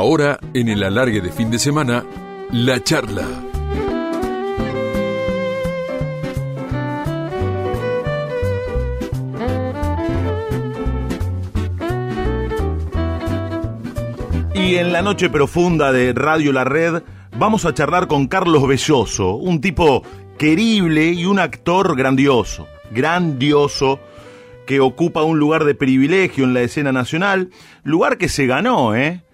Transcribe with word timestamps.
Ahora, 0.00 0.40
en 0.54 0.70
el 0.70 0.82
alargue 0.82 1.20
de 1.20 1.30
fin 1.30 1.50
de 1.50 1.58
semana, 1.58 2.06
la 2.52 2.82
charla. 2.82 3.28
Y 14.54 14.76
en 14.76 14.90
la 14.90 15.02
noche 15.02 15.28
profunda 15.28 15.92
de 15.92 16.14
Radio 16.14 16.54
La 16.54 16.64
Red 16.64 17.02
vamos 17.36 17.66
a 17.66 17.74
charlar 17.74 18.06
con 18.06 18.26
Carlos 18.26 18.66
Belloso, 18.66 19.34
un 19.34 19.60
tipo 19.60 20.02
querible 20.38 21.08
y 21.08 21.26
un 21.26 21.38
actor 21.38 21.94
grandioso, 21.94 22.66
grandioso, 22.90 24.00
que 24.66 24.80
ocupa 24.80 25.24
un 25.24 25.38
lugar 25.38 25.64
de 25.64 25.74
privilegio 25.74 26.44
en 26.44 26.54
la 26.54 26.62
escena 26.62 26.90
nacional, 26.90 27.50
lugar 27.84 28.16
que 28.16 28.30
se 28.30 28.46
ganó, 28.46 28.96
¿eh? 28.96 29.24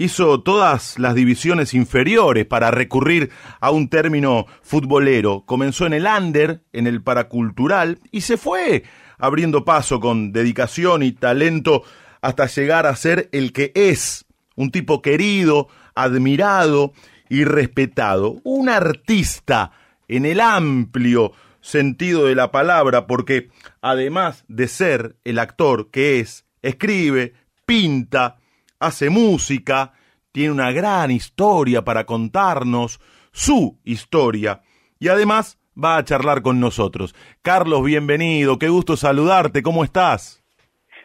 Hizo 0.00 0.40
todas 0.40 0.98
las 0.98 1.14
divisiones 1.14 1.74
inferiores 1.74 2.46
para 2.46 2.70
recurrir 2.70 3.28
a 3.60 3.70
un 3.70 3.90
término 3.90 4.46
futbolero. 4.62 5.44
Comenzó 5.44 5.84
en 5.84 5.92
el 5.92 6.06
under, 6.06 6.62
en 6.72 6.86
el 6.86 7.02
paracultural, 7.02 7.98
y 8.10 8.22
se 8.22 8.38
fue 8.38 8.84
abriendo 9.18 9.66
paso 9.66 10.00
con 10.00 10.32
dedicación 10.32 11.02
y 11.02 11.12
talento 11.12 11.82
hasta 12.22 12.46
llegar 12.46 12.86
a 12.86 12.96
ser 12.96 13.28
el 13.32 13.52
que 13.52 13.72
es, 13.74 14.24
un 14.56 14.70
tipo 14.70 15.02
querido, 15.02 15.68
admirado 15.94 16.94
y 17.28 17.44
respetado, 17.44 18.40
un 18.42 18.70
artista 18.70 19.72
en 20.08 20.24
el 20.24 20.40
amplio 20.40 21.32
sentido 21.60 22.24
de 22.24 22.36
la 22.36 22.50
palabra, 22.50 23.06
porque 23.06 23.50
además 23.82 24.46
de 24.48 24.66
ser 24.66 25.16
el 25.24 25.38
actor 25.38 25.90
que 25.90 26.20
es, 26.20 26.46
escribe, 26.62 27.34
pinta, 27.66 28.38
hace 28.80 29.10
música, 29.10 29.92
tiene 30.32 30.52
una 30.52 30.72
gran 30.72 31.10
historia 31.10 31.84
para 31.84 32.04
contarnos, 32.06 32.98
su 33.30 33.78
historia, 33.84 34.62
y 34.98 35.08
además 35.08 35.58
va 35.82 35.98
a 35.98 36.04
charlar 36.04 36.42
con 36.42 36.58
nosotros. 36.58 37.14
Carlos, 37.42 37.84
bienvenido, 37.84 38.58
qué 38.58 38.68
gusto 38.68 38.96
saludarte, 38.96 39.62
¿cómo 39.62 39.84
estás? 39.84 40.40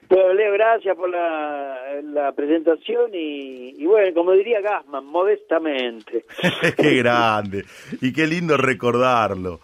Bueno, 0.08 0.34
Leo, 0.34 0.54
gracias 0.54 0.96
por 0.96 1.10
la, 1.10 2.32
presentación 2.36 3.12
y, 3.14 3.86
bueno, 3.86 4.14
como 4.14 4.32
diría 4.34 4.62
Gassman, 4.62 5.06
modestamente. 5.06 6.26
qué 6.78 6.96
grande 6.98 7.66
y 8.02 8.14
qué 8.14 8.28
lindo 8.28 8.58
recordarlo. 8.58 9.60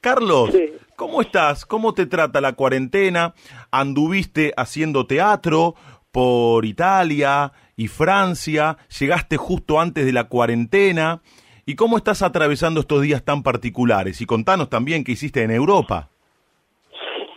Carlos, 0.00 0.50
¿cómo 0.96 1.20
estás? 1.20 1.64
¿Cómo 1.64 1.94
te 1.94 2.06
trata 2.06 2.40
la 2.40 2.54
cuarentena? 2.54 3.34
¿Anduviste 3.70 4.52
haciendo 4.56 5.06
teatro 5.06 5.74
por 6.14 6.64
Italia 6.64 7.52
y 7.76 7.88
Francia? 7.88 8.78
¿Llegaste 8.98 9.36
justo 9.36 9.78
antes 9.80 10.06
de 10.06 10.12
la 10.12 10.24
cuarentena? 10.24 11.20
¿Y 11.66 11.74
cómo 11.74 11.98
estás 11.98 12.22
atravesando 12.22 12.80
estos 12.80 13.02
días 13.02 13.22
tan 13.22 13.42
particulares? 13.42 14.22
Y 14.22 14.26
contanos 14.26 14.70
también 14.70 15.04
qué 15.04 15.12
hiciste 15.12 15.42
en 15.42 15.50
Europa. 15.50 16.08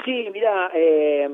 Sí, 0.05 0.29
mira, 0.31 0.71
eh 0.73 1.27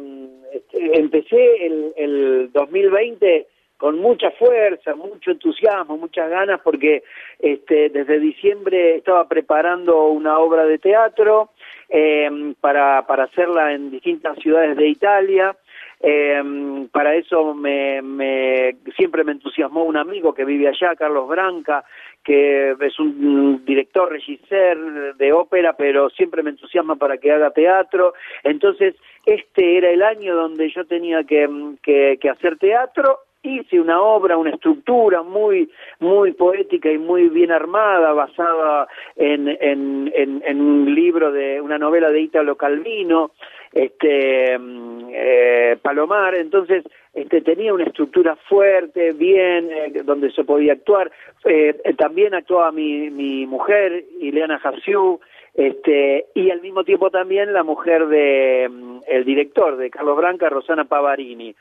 este, 0.53 0.99
empecé 0.99 1.65
el, 1.65 1.93
el 1.97 2.51
2020 2.53 3.47
con 3.77 3.97
mucha 3.99 4.31
fuerza, 4.31 4.95
mucho 4.95 5.31
entusiasmo, 5.31 5.97
muchas 5.97 6.29
ganas, 6.29 6.61
porque 6.61 7.03
este, 7.39 7.89
desde 7.89 8.19
diciembre 8.19 8.97
estaba 8.97 9.27
preparando 9.27 10.05
una 10.07 10.37
obra 10.37 10.65
de 10.65 10.77
teatro 10.77 11.49
eh, 11.89 12.53
para, 12.61 13.05
para 13.07 13.23
hacerla 13.25 13.73
en 13.73 13.89
distintas 13.89 14.37
ciudades 14.37 14.77
de 14.77 14.87
Italia. 14.87 15.57
Eh, 16.05 16.87
para 16.91 17.15
eso 17.15 17.53
me, 17.53 18.01
me, 18.01 18.75
siempre 18.97 19.23
me 19.23 19.31
entusiasmó 19.31 19.85
un 19.85 19.95
amigo 19.95 20.33
que 20.33 20.43
vive 20.43 20.67
allá, 20.67 20.97
Carlos 20.97 21.29
Branca, 21.29 21.85
que 22.21 22.75
es 22.77 22.99
un 22.99 23.63
director, 23.63 24.11
regisseur 24.11 25.15
de 25.15 25.31
ópera, 25.31 25.73
pero 25.77 26.09
siempre 26.09 26.43
me 26.43 26.49
entusiasma 26.49 26.97
para 26.97 27.17
que 27.17 27.31
haga 27.31 27.51
teatro. 27.51 28.13
Entonces, 28.43 28.95
este 29.25 29.77
era 29.77 29.91
el 29.91 30.03
año 30.03 30.35
donde 30.35 30.69
yo 30.69 30.85
tenía 30.85 31.23
que, 31.23 31.49
que, 31.81 32.17
que 32.19 32.29
hacer 32.29 32.57
teatro 32.57 33.19
hice 33.43 33.79
una 33.79 34.01
obra, 34.01 34.37
una 34.37 34.51
estructura 34.51 35.21
muy 35.21 35.69
muy 35.99 36.31
poética 36.31 36.89
y 36.91 36.97
muy 36.97 37.29
bien 37.29 37.51
armada, 37.51 38.13
basada 38.13 38.87
en, 39.15 39.47
en, 39.47 40.11
en, 40.15 40.61
un 40.61 40.95
libro 40.95 41.31
de 41.31 41.61
una 41.61 41.77
novela 41.77 42.09
de 42.09 42.21
Italo 42.21 42.55
Calvino, 42.55 43.31
este 43.73 44.55
eh, 44.55 45.77
Palomar, 45.81 46.35
entonces 46.35 46.83
este, 47.13 47.41
tenía 47.41 47.73
una 47.73 47.83
estructura 47.83 48.35
fuerte, 48.47 49.11
bien, 49.11 49.69
eh, 49.71 50.01
donde 50.03 50.31
se 50.31 50.43
podía 50.43 50.73
actuar. 50.73 51.11
Eh, 51.45 51.79
también 51.97 52.33
actuaba 52.33 52.71
mi, 52.71 53.09
mi 53.09 53.45
mujer, 53.45 54.05
Ileana 54.19 54.59
Jassiu, 54.59 55.19
este, 55.53 56.25
y 56.33 56.49
al 56.49 56.61
mismo 56.61 56.83
tiempo 56.83 57.11
también 57.11 57.53
la 57.53 57.63
mujer 57.63 58.07
de 58.07 58.67
mm, 58.69 58.99
el 59.07 59.23
director 59.23 59.77
de 59.77 59.91
Carlos 59.91 60.17
Branca, 60.17 60.49
Rosana 60.49 60.85
Pavarini. 60.85 61.55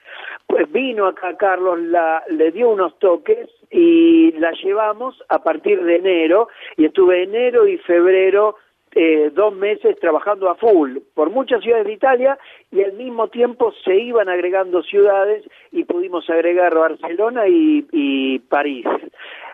Pues 0.47 0.70
vino 0.72 1.06
acá 1.06 1.36
Carlos, 1.36 1.78
la, 1.80 2.22
le 2.28 2.50
dio 2.52 2.70
unos 2.70 2.98
toques 2.98 3.48
y 3.70 4.32
la 4.32 4.52
llevamos 4.52 5.22
a 5.28 5.42
partir 5.42 5.82
de 5.82 5.97
enero 5.97 6.48
y 6.76 6.86
estuve 6.86 7.22
enero 7.22 7.66
y 7.66 7.76
febrero 7.78 8.56
eh, 8.94 9.31
dos 9.32 9.54
meses 9.54 9.98
trabajando 10.00 10.50
a 10.50 10.54
full 10.54 10.98
por 11.14 11.31
muchas 11.31 11.62
ciudades 11.62 11.86
de 11.86 11.94
Italia 11.94 12.38
y 12.70 12.82
al 12.82 12.92
mismo 12.92 13.28
tiempo 13.28 13.72
se 13.84 13.97
iban 13.97 14.28
agregando 14.28 14.82
ciudades 14.82 15.44
y 15.70 15.84
pudimos 15.84 16.28
agregar 16.28 16.75
Barcelona 16.75 17.48
y, 17.48 17.86
y 17.91 18.38
París. 18.38 18.86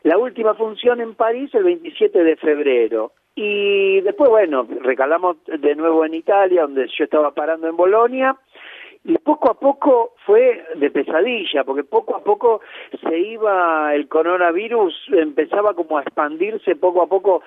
La 0.03 0.19
última 0.19 0.55
función 0.55 1.01
en 1.01 1.15
París 1.15 1.53
el 1.55 1.65
27 1.65 2.23
de 2.23 2.37
febrero 2.37 3.13
y 3.41 4.01
después, 4.01 4.31
bueno, 4.31 4.67
recalamos 4.81 5.37
de 5.47 5.77
nuevo 5.77 6.05
en 6.05 6.15
Italia, 6.15 6.63
donde 6.63 6.89
yo 6.89 7.05
estaba 7.05 7.31
parando 7.31 7.69
en 7.69 7.77
Bolonia, 7.77 8.37
y 9.05 9.17
poco 9.19 9.49
a 9.49 9.55
poco 9.55 10.15
fue 10.27 10.65
de 10.75 10.91
pesadilla, 10.91 11.63
porque 11.63 11.85
poco 11.85 12.17
a 12.17 12.25
poco 12.25 12.63
se 13.01 13.17
iba 13.17 13.95
el 13.95 14.09
coronavirus, 14.09 14.93
empezaba 15.13 15.75
como 15.75 15.99
a 15.99 16.03
expandirse 16.03 16.75
poco 16.75 17.01
a 17.01 17.07
poco. 17.07 17.43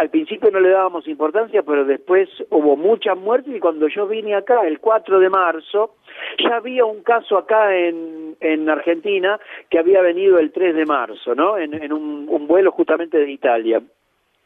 Al 0.00 0.08
principio 0.08 0.50
no 0.50 0.58
le 0.58 0.70
dábamos 0.70 1.06
importancia, 1.06 1.62
pero 1.62 1.84
después 1.84 2.30
hubo 2.48 2.74
muchas 2.74 3.18
muertes 3.18 3.54
y 3.54 3.60
cuando 3.60 3.88
yo 3.88 4.06
vine 4.06 4.36
acá 4.36 4.66
el 4.66 4.80
4 4.80 5.20
de 5.20 5.28
marzo, 5.28 5.96
ya 6.38 6.56
había 6.56 6.86
un 6.86 7.02
caso 7.02 7.36
acá 7.36 7.76
en, 7.76 8.36
en 8.40 8.70
Argentina 8.70 9.38
que 9.68 9.78
había 9.78 10.00
venido 10.00 10.38
el 10.38 10.50
3 10.50 10.74
de 10.74 10.86
marzo, 10.86 11.34
¿no? 11.34 11.58
En, 11.58 11.74
en 11.74 11.92
un, 11.92 12.26
un 12.26 12.46
vuelo 12.46 12.72
justamente 12.72 13.18
de 13.18 13.30
Italia 13.30 13.82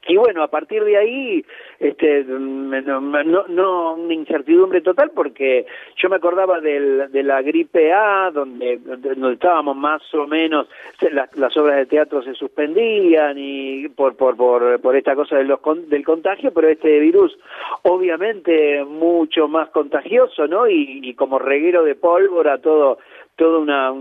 y 0.09 0.17
bueno, 0.17 0.43
a 0.43 0.49
partir 0.49 0.83
de 0.85 0.97
ahí, 0.97 1.45
este, 1.79 2.25
no, 2.25 3.01
no, 3.01 3.95
una 3.95 4.15
incertidumbre 4.15 4.81
total 4.81 5.11
porque 5.15 5.67
yo 5.97 6.09
me 6.09 6.17
acordaba 6.17 6.61
del, 6.61 7.13
de 7.13 7.23
la 7.23 7.43
gripe 7.43 7.93
A, 7.93 8.31
donde, 8.33 8.79
donde 8.79 9.35
estábamos 9.35 9.77
más 9.77 10.03
o 10.15 10.27
menos, 10.27 10.69
las, 11.13 11.37
las 11.37 11.57
obras 11.57 11.77
de 11.77 11.87
teatro 11.87 12.23
se 12.23 12.35
suspendían 12.35 13.37
y 13.37 13.89
por, 13.91 14.17
por, 14.17 14.37
por, 14.37 14.81
por 14.81 14.97
esta 14.97 15.15
cosa 15.15 15.37
de 15.37 15.51
del 15.89 16.05
contagio, 16.05 16.53
pero 16.53 16.69
este 16.69 16.99
virus 16.99 17.37
obviamente 17.83 18.85
mucho 18.85 19.49
más 19.49 19.69
contagioso, 19.71 20.47
¿no? 20.47 20.69
Y, 20.69 21.15
como 21.15 21.39
reguero 21.39 21.85
de 21.85 21.95
pólvora, 21.95 22.59
todo, 22.59 22.99
todo 23.37 23.61
una, 23.61 23.93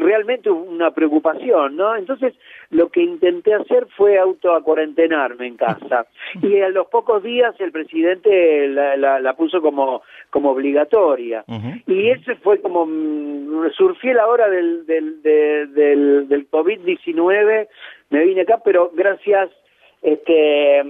realmente 0.00 0.50
una 0.50 0.90
preocupación, 0.90 1.76
¿no? 1.76 1.96
Entonces, 1.96 2.34
lo 2.70 2.88
que 2.90 3.02
intenté 3.02 3.54
hacer 3.54 3.86
fue 3.96 4.18
autoacuarentenarme 4.18 5.46
en 5.46 5.56
casa. 5.56 6.06
Y 6.42 6.60
a 6.60 6.68
los 6.68 6.88
pocos 6.88 7.22
días 7.22 7.54
el 7.60 7.72
presidente 7.72 8.68
la, 8.68 8.96
la, 8.96 9.32
puso 9.34 9.60
como, 9.62 10.02
como 10.30 10.50
obligatoria. 10.50 11.44
Y 11.86 12.10
ese 12.10 12.36
fue 12.36 12.60
como, 12.60 12.86
mm, 12.86 13.70
surfí 13.76 14.12
la 14.12 14.26
hora 14.26 14.48
del, 14.48 14.86
del, 14.86 15.22
del, 15.22 16.28
del 16.28 16.50
COVID-19, 16.50 17.68
me 18.10 18.24
vine 18.24 18.42
acá, 18.42 18.60
pero 18.64 18.90
gracias, 18.94 19.50
este 20.02 20.82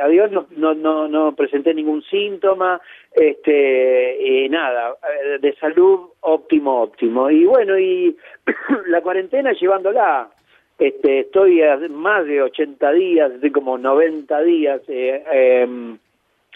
a 0.00 0.08
Dios 0.08 0.30
no, 0.30 0.46
no, 0.56 0.74
no, 0.74 1.08
no 1.08 1.34
presenté 1.34 1.74
ningún 1.74 2.02
síntoma, 2.02 2.80
este, 3.12 4.16
y 4.20 4.48
nada, 4.48 4.94
eh, 5.02 5.38
de 5.40 5.54
salud 5.56 6.10
óptimo, 6.20 6.82
óptimo. 6.82 7.30
Y 7.30 7.44
bueno, 7.44 7.78
y 7.78 8.16
la 8.86 9.02
cuarentena 9.02 9.52
llevándola, 9.52 10.30
este, 10.78 11.20
estoy 11.20 11.60
más 11.90 12.26
de 12.26 12.42
80 12.42 12.92
días, 12.92 13.32
estoy 13.32 13.50
como 13.50 13.76
90 13.76 14.42
días 14.42 14.80
eh, 14.88 15.22
eh, 15.32 15.96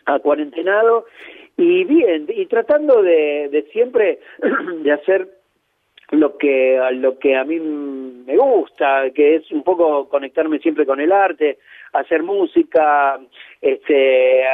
a 0.07 0.19
cuarentenado, 0.21 1.07
y 1.57 1.85
bien, 1.85 2.27
y 2.29 2.47
tratando 2.47 3.03
de, 3.03 3.49
de 3.51 3.63
siempre 3.73 4.19
de 4.83 4.93
hacer 4.93 5.29
lo 6.15 6.37
que 6.37 6.81
lo 6.93 7.19
que 7.19 7.37
a 7.37 7.45
mí 7.45 7.59
me 7.61 8.37
gusta, 8.37 9.11
que 9.15 9.37
es 9.37 9.51
un 9.53 9.63
poco 9.63 10.09
conectarme 10.09 10.59
siempre 10.59 10.87
con 10.87 11.01
el 11.01 11.13
arte, 11.13 11.59
hacer 11.93 12.23
música, 12.23 13.21
este, 13.61 14.45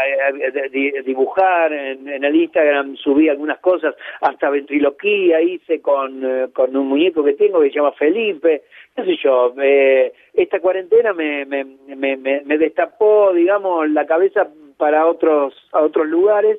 dibujar, 1.04 1.72
en, 1.72 2.24
el 2.24 2.36
Instagram 2.36 2.96
subí 2.96 3.28
algunas 3.28 3.58
cosas, 3.60 3.94
hasta 4.20 4.50
ventriloquía 4.50 5.40
hice 5.40 5.80
con, 5.80 6.24
eh, 6.24 6.48
con 6.52 6.76
un 6.76 6.88
muñeco 6.88 7.24
que 7.24 7.32
tengo 7.32 7.60
que 7.60 7.70
se 7.70 7.76
llama 7.76 7.92
Felipe, 7.92 8.62
qué 8.94 9.04
sé 9.04 9.16
yo, 9.22 9.54
eh, 9.62 10.12
esta 10.34 10.60
cuarentena 10.60 11.12
me, 11.12 11.46
me, 11.46 11.64
me, 11.64 12.16
me 12.16 12.58
destapó, 12.58 13.32
digamos, 13.32 13.88
la 13.90 14.06
cabeza 14.06 14.48
para 14.76 15.06
otros, 15.06 15.54
a 15.72 15.80
otros 15.80 16.06
lugares 16.08 16.58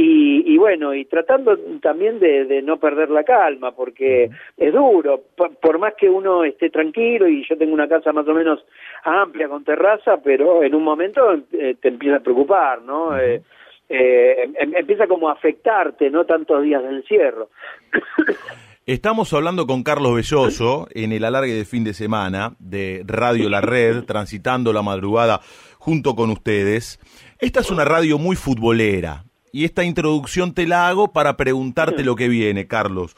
y, 0.00 0.56
bueno, 0.58 0.94
y 0.94 1.06
tratando 1.06 1.58
también 1.82 2.20
de, 2.20 2.62
no 2.62 2.78
perder 2.78 3.10
la 3.10 3.24
calma, 3.24 3.72
porque 3.72 4.30
es 4.56 4.72
duro, 4.72 5.22
por, 5.34 5.78
más 5.80 5.94
que 5.94 6.08
uno 6.08 6.44
esté 6.44 6.70
tranquilo 6.70 7.26
y 7.26 7.44
yo 7.48 7.58
tengo 7.58 7.74
una 7.74 7.88
casa 7.88 8.12
más 8.12 8.26
o 8.28 8.32
menos 8.32 8.64
amplia 9.02 9.48
con 9.48 9.64
terraza, 9.64 10.18
pero 10.22 10.62
en 10.62 10.76
un 10.76 10.84
momento 10.84 11.20
eh, 11.52 11.74
te 11.80 11.88
empieza 11.88 12.18
a 12.18 12.20
preocupar, 12.20 12.82
¿no? 12.82 13.18
Eh, 13.18 13.42
eh, 13.88 14.50
em, 14.58 14.76
empieza 14.76 15.08
como 15.08 15.30
a 15.30 15.32
afectarte, 15.32 16.10
¿no? 16.10 16.24
Tantos 16.24 16.62
días 16.62 16.82
de 16.82 16.90
encierro. 16.90 17.48
Estamos 18.86 19.34
hablando 19.34 19.66
con 19.66 19.82
Carlos 19.82 20.14
Belloso 20.14 20.86
en 20.92 21.12
el 21.12 21.24
alargue 21.24 21.52
de 21.52 21.64
fin 21.64 21.84
de 21.84 21.92
semana 21.92 22.52
de 22.60 23.02
Radio 23.04 23.50
La 23.50 23.60
Red, 23.60 24.04
transitando 24.06 24.72
la 24.72 24.82
madrugada 24.82 25.40
junto 25.78 26.14
con 26.14 26.30
ustedes. 26.30 27.00
Esta 27.40 27.60
es 27.60 27.70
una 27.70 27.84
radio 27.84 28.18
muy 28.18 28.36
futbolera, 28.36 29.24
y 29.52 29.64
esta 29.64 29.84
introducción 29.84 30.54
te 30.54 30.66
la 30.66 30.88
hago 30.88 31.12
para 31.12 31.36
preguntarte 31.36 32.04
lo 32.04 32.16
que 32.16 32.28
viene, 32.28 32.66
Carlos. 32.66 33.16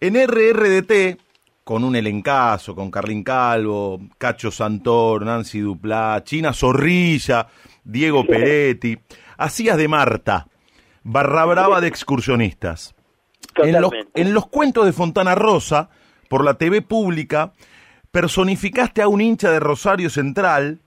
En 0.00 0.14
RRDT, 0.14 1.18
con 1.64 1.84
un 1.84 1.96
elencazo, 1.96 2.74
con 2.74 2.90
Carlín 2.90 3.24
Calvo, 3.24 4.00
Cacho 4.18 4.50
Santor, 4.50 5.24
Nancy 5.24 5.60
Duplá, 5.60 6.22
China 6.24 6.52
Zorrilla, 6.52 7.46
Diego 7.82 8.26
Peretti, 8.26 8.98
hacías 9.38 9.76
de 9.76 9.88
Marta, 9.88 10.46
barra 11.02 11.44
brava 11.44 11.80
de 11.80 11.88
excursionistas. 11.88 12.94
En 13.56 13.80
los, 13.80 13.92
en 14.14 14.34
los 14.34 14.46
cuentos 14.48 14.84
de 14.84 14.92
Fontana 14.92 15.34
Rosa, 15.34 15.88
por 16.28 16.44
la 16.44 16.54
TV 16.54 16.82
pública, 16.82 17.52
personificaste 18.10 19.02
a 19.02 19.08
un 19.08 19.20
hincha 19.20 19.50
de 19.50 19.60
Rosario 19.60 20.10
Central 20.10 20.80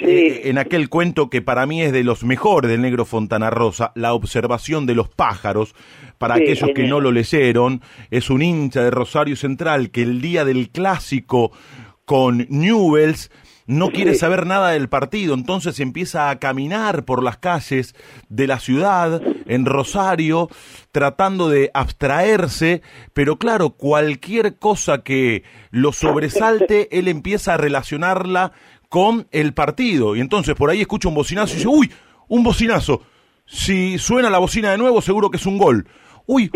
eh, 0.00 0.42
en 0.44 0.58
aquel 0.58 0.88
cuento 0.88 1.30
que 1.30 1.40
para 1.40 1.66
mí 1.66 1.82
es 1.82 1.92
de 1.92 2.04
los 2.04 2.22
mejores 2.22 2.70
del 2.70 2.82
negro 2.82 3.04
Fontana 3.04 3.50
Rosa, 3.50 3.92
la 3.94 4.12
observación 4.12 4.84
de 4.84 4.94
los 4.94 5.08
pájaros, 5.08 5.74
para 6.18 6.34
aquellos 6.34 6.70
que 6.74 6.86
no 6.86 7.00
lo 7.00 7.12
leyeron, 7.12 7.82
es 8.10 8.30
un 8.30 8.42
hincha 8.42 8.82
de 8.82 8.90
Rosario 8.90 9.36
Central 9.36 9.90
que 9.90 10.02
el 10.02 10.20
día 10.20 10.44
del 10.44 10.70
clásico 10.70 11.52
con 12.04 12.46
Newells 12.48 13.30
no 13.66 13.90
quiere 13.90 14.14
saber 14.14 14.46
nada 14.46 14.70
del 14.70 14.88
partido, 14.88 15.34
entonces 15.34 15.80
empieza 15.80 16.30
a 16.30 16.38
caminar 16.38 17.04
por 17.04 17.22
las 17.22 17.36
calles 17.38 17.94
de 18.28 18.46
la 18.46 18.60
ciudad, 18.60 19.20
en 19.46 19.64
Rosario, 19.64 20.48
tratando 20.92 21.48
de 21.48 21.70
abstraerse, 21.74 22.82
pero 23.12 23.38
claro, 23.38 23.70
cualquier 23.70 24.56
cosa 24.56 25.02
que 25.02 25.42
lo 25.70 25.92
sobresalte, 25.92 26.96
él 26.96 27.08
empieza 27.08 27.54
a 27.54 27.56
relacionarla 27.56 28.52
con 28.88 29.26
el 29.30 29.54
partido. 29.54 30.16
Y 30.16 30.20
entonces 30.20 30.54
por 30.54 30.70
ahí 30.70 30.80
escucha 30.80 31.08
un 31.08 31.14
bocinazo 31.14 31.54
y 31.54 31.56
dice, 31.56 31.68
uy, 31.68 31.90
un 32.28 32.42
bocinazo. 32.42 33.02
Si 33.46 33.98
suena 33.98 34.28
la 34.30 34.38
bocina 34.38 34.70
de 34.72 34.78
nuevo, 34.78 35.00
seguro 35.00 35.30
que 35.30 35.36
es 35.36 35.46
un 35.46 35.58
gol. 35.58 35.86
Uy, 36.28 36.50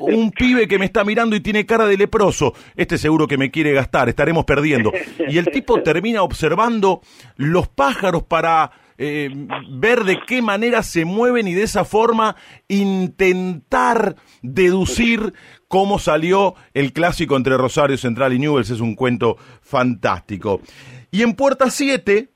un, 0.00 0.30
pibe 0.32 0.68
que 0.68 0.78
me 0.78 0.84
está 0.84 1.02
mirando 1.02 1.34
y 1.34 1.40
tiene 1.40 1.64
cara 1.64 1.86
de 1.86 1.96
leproso. 1.96 2.52
Este 2.76 2.98
seguro 2.98 3.26
que 3.26 3.38
me 3.38 3.50
quiere 3.50 3.72
gastar, 3.72 4.10
estaremos 4.10 4.44
perdiendo. 4.44 4.92
Y 5.28 5.38
el 5.38 5.46
tipo 5.46 5.82
termina 5.82 6.22
observando 6.22 7.00
los 7.36 7.68
pájaros 7.68 8.24
para 8.24 8.70
eh, 8.98 9.30
ver 9.70 10.04
de 10.04 10.18
qué 10.26 10.42
manera 10.42 10.82
se 10.82 11.06
mueven 11.06 11.48
y 11.48 11.54
de 11.54 11.62
esa 11.62 11.86
forma 11.86 12.36
intentar 12.68 14.16
deducir 14.42 15.32
cómo 15.68 15.98
salió 15.98 16.54
el 16.74 16.92
clásico 16.92 17.36
entre 17.36 17.56
Rosario 17.56 17.96
Central 17.96 18.34
y 18.34 18.40
Newells. 18.40 18.68
Es 18.68 18.80
un 18.80 18.94
cuento 18.94 19.38
fantástico. 19.62 20.60
Y 21.10 21.22
en 21.22 21.34
Puerta 21.34 21.70
7, 21.70 22.28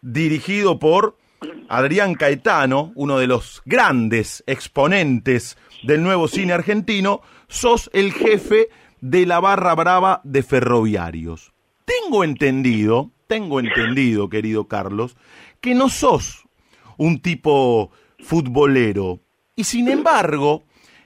dirigido 0.00 0.78
por 0.78 1.18
Adrián 1.68 2.14
Caetano, 2.14 2.92
uno 2.94 3.18
de 3.18 3.26
los 3.26 3.62
grandes 3.64 4.44
exponentes 4.46 5.56
del 5.82 6.02
nuevo 6.02 6.28
cine 6.28 6.52
argentino, 6.52 7.22
sos 7.48 7.90
el 7.92 8.12
jefe 8.12 8.68
de 9.00 9.26
la 9.26 9.40
barra 9.40 9.74
brava 9.74 10.20
de 10.22 10.44
ferroviarios. 10.44 11.52
Tengo 11.84 12.22
entendido, 12.22 13.10
tengo 13.26 13.58
entendido, 13.58 14.28
querido 14.28 14.68
Carlos, 14.68 15.16
que 15.60 15.74
no 15.74 15.88
sos 15.88 16.44
un 16.96 17.20
tipo 17.20 17.90
futbolero. 18.20 19.18
Y 19.56 19.64
sin 19.64 19.88
embargo, 19.88 20.62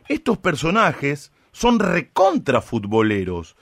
estos 0.07 0.37
personajes 0.37 1.33
son 1.53 1.79
recontra 1.79 2.61
futboleros. 2.61 3.57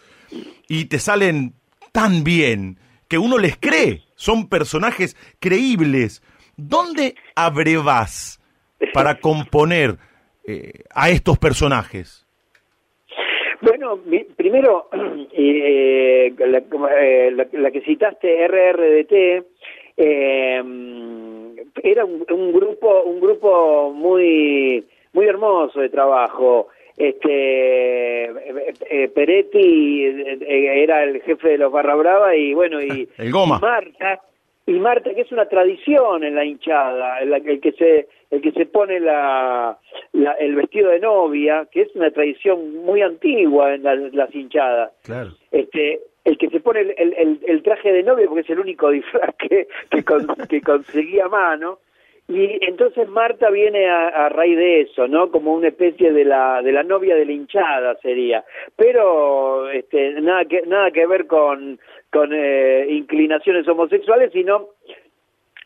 Y 0.67 0.87
te 0.87 0.99
salen 0.99 1.55
tan 1.93 2.25
bien 2.25 2.81
que 3.15 3.19
uno 3.19 3.39
les 3.39 3.57
cree, 3.57 4.01
son 4.17 4.49
personajes 4.49 5.17
creíbles. 5.39 6.21
¿Dónde 6.57 7.15
abrevas 7.37 8.41
para 8.93 9.15
componer 9.21 9.99
eh, 10.45 10.83
a 10.93 11.11
estos 11.11 11.39
personajes? 11.39 12.27
Bueno, 13.61 14.01
primero, 14.35 14.89
eh, 15.33 16.35
eh, 16.37 17.47
la, 17.53 17.71
que 17.71 17.81
citaste, 17.83 18.49
RRDT, 18.49 19.47
era 19.97 20.65
un, 22.05 22.27
un, 22.29 22.53
grupo, 22.53 23.05
un 23.05 23.21
grupo 23.21 23.93
muy, 23.93 24.85
muy 25.13 25.27
hermoso 25.27 25.79
de 25.79 25.89
trabajo 25.89 26.67
este 26.97 28.25
eh, 28.25 28.75
eh, 28.89 29.09
Peretti 29.09 30.05
eh, 30.07 30.83
era 30.83 31.03
el 31.05 31.21
jefe 31.23 31.51
de 31.51 31.59
los 31.59 31.73
Barra 31.73 31.95
Brava 31.95 32.37
y 32.37 32.55
bueno 32.55 32.81
y, 32.81 33.09
el 33.19 33.33
Goma. 33.33 33.59
Marta 33.59 34.21
y 34.67 34.73
Marta 34.75 35.13
que 35.13 35.23
es 35.23 35.33
una 35.33 35.47
tradición 35.47 36.23
en 36.23 36.35
la 36.37 36.45
hinchada 36.45 37.19
el, 37.21 37.61
que 37.61 37.73
se 37.73 38.09
el 38.31 38.41
que 38.41 38.53
se 38.53 38.67
pone 38.67 39.01
la, 39.01 39.79
el 40.13 40.55
vestido 40.55 40.91
de 40.91 41.01
novia 41.01 41.67
que 41.71 41.83
es 41.83 41.95
una 41.97 42.11
tradición 42.11 42.85
muy 42.85 43.03
antigua 43.03 43.75
en 43.75 43.83
las 43.83 44.35
hinchadas 44.35 44.93
claro. 45.03 45.33
este 45.51 46.01
el 46.25 46.39
que 46.39 46.49
se 46.49 46.61
pone 46.61 46.81
el, 46.81 46.95
el, 46.97 47.41
el, 47.47 47.63
traje 47.63 47.93
de 47.93 48.03
novia 48.03 48.27
porque 48.27 48.41
es 48.43 48.51
el 48.51 48.61
único 48.61 48.89
disfraz 48.91 49.35
que, 49.37 49.69
que, 49.91 50.05
que 50.49 50.61
conseguía 50.63 51.29
mano 51.29 51.81
y 52.27 52.59
entonces 52.67 53.07
Marta 53.09 53.51
viene 53.51 53.87
a, 53.87 54.29
raíz 54.31 54.57
de 54.57 54.81
eso, 54.81 55.07
¿no? 55.07 55.31
Como 55.31 55.53
una 55.53 55.69
especie 55.69 56.11
de 56.11 56.25
la 56.25 56.63
de 56.63 56.73
la 56.73 56.83
novia 56.83 57.17
de 57.17 57.27
la 57.27 57.33
hinchada 57.33 57.97
sería, 58.01 58.45
pero 58.77 59.69
este, 59.71 60.13
nada 60.23 60.47
que 60.47 60.63
nada 60.63 60.91
que 60.91 61.07
ver 61.07 61.27
con 61.27 61.79
con 62.11 62.33
eh, 62.33 62.87
inclinaciones 62.89 63.69
homosexuales, 63.69 64.33
sino 64.33 64.69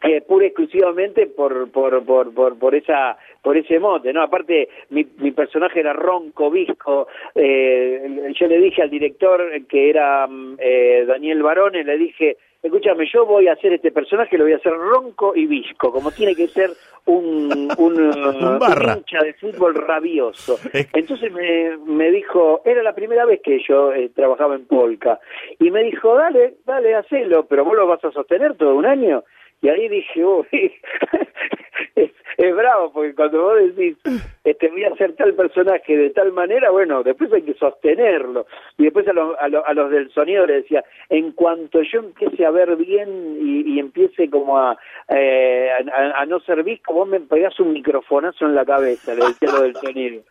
eh, 0.03 0.21
pura 0.21 0.45
y 0.45 0.49
exclusivamente 0.49 1.27
por 1.27 1.71
por 1.71 2.05
por 2.05 2.35
por 2.35 2.59
por 2.59 2.75
esa 2.75 3.17
por 3.43 3.57
ese 3.57 3.79
mote, 3.79 4.13
¿no? 4.13 4.23
Aparte, 4.23 4.69
mi, 4.91 5.07
mi 5.19 5.31
personaje 5.31 5.81
era 5.81 5.93
ronco, 5.93 6.51
visco. 6.51 7.09
Eh, 7.35 8.33
yo 8.39 8.47
le 8.47 8.59
dije 8.59 8.83
al 8.83 8.91
director 8.91 9.41
que 9.67 9.91
era 9.91 10.27
mm, 10.27 10.57
eh, 10.59 11.05
Daniel 11.07 11.43
Barone, 11.43 11.85
le 11.85 11.97
dije, 11.99 12.37
escúchame, 12.63 13.07
yo 13.13 13.25
voy 13.27 13.49
a 13.49 13.53
hacer 13.53 13.73
este 13.73 13.93
personaje, 13.93 14.37
lo 14.37 14.45
voy 14.45 14.53
a 14.53 14.57
hacer 14.57 14.73
ronco 14.73 15.35
y 15.35 15.47
visco, 15.47 15.93
como 15.93 16.11
tiene 16.11 16.35
que 16.35 16.49
ser 16.49 16.71
un, 17.07 17.69
un, 17.79 18.01
un 18.01 18.99
hincha 18.99 19.23
de 19.23 19.35
fútbol 19.35 19.75
rabioso. 19.75 20.59
Entonces 20.93 21.33
me, 21.33 21.77
me 21.79 22.11
dijo, 22.11 22.63
era 22.65 22.83
la 22.83 22.95
primera 22.95 23.25
vez 23.25 23.41
que 23.43 23.61
yo 23.67 23.93
eh, 23.93 24.11
trabajaba 24.15 24.57
en 24.57 24.67
Polka, 24.67 25.21
y 25.59 25.71
me 25.71 25.83
dijo, 25.85 26.15
dale, 26.15 26.57
dale, 26.67 26.95
hacelo, 26.95 27.47
pero 27.47 27.65
vos 27.65 27.77
lo 27.77 27.87
vas 27.87 28.05
a 28.05 28.13
sostener 28.13 28.57
todo 28.57 28.75
un 28.75 28.87
año. 28.87 29.25
Y 29.61 29.69
ahí 29.69 29.89
dije, 29.89 30.25
uy, 30.25 30.47
es 32.39 32.55
bravo, 32.55 32.93
porque 32.93 33.15
cuando 33.17 33.43
vos 33.43 33.57
decís, 33.59 33.97
este, 34.45 34.69
voy 34.69 34.85
a 34.85 34.93
hacer 34.93 35.17
tal 35.17 35.35
personaje 35.35 35.97
de 35.97 36.11
tal 36.11 36.33
manera, 36.33 36.71
bueno, 36.71 37.03
después 37.03 37.33
hay 37.33 37.43
que 37.43 37.55
sostenerlo. 37.55 38.47
Y 38.79 38.85
después 38.85 39.07
a, 39.09 39.11
a, 39.11 39.75
los 39.75 39.91
del 39.91 40.09
sonido 40.13 40.47
le 40.47 40.63
decía, 40.63 40.85
en 41.09 41.33
cuanto 41.33 41.83
yo 41.83 41.99
empiece 41.99 42.47
a 42.47 42.53
ver 42.53 42.77
bien 42.77 43.39
y, 43.41 43.79
empiece 43.81 44.31
como 44.31 44.59
a, 44.59 44.77
eh, 45.09 45.69
a, 46.17 46.25
no 46.27 46.41
ser 46.41 46.63
visco, 46.63 46.95
vos 46.95 47.09
me 47.09 47.21
pegás 47.21 47.59
un 47.59 47.73
microfonazo 47.73 48.45
en 48.47 48.55
la 48.55 48.65
cabeza, 48.65 49.15
le 49.15 49.27
decía 49.27 49.51
lo 49.53 49.63
del 49.63 49.75
sonido. 49.75 50.23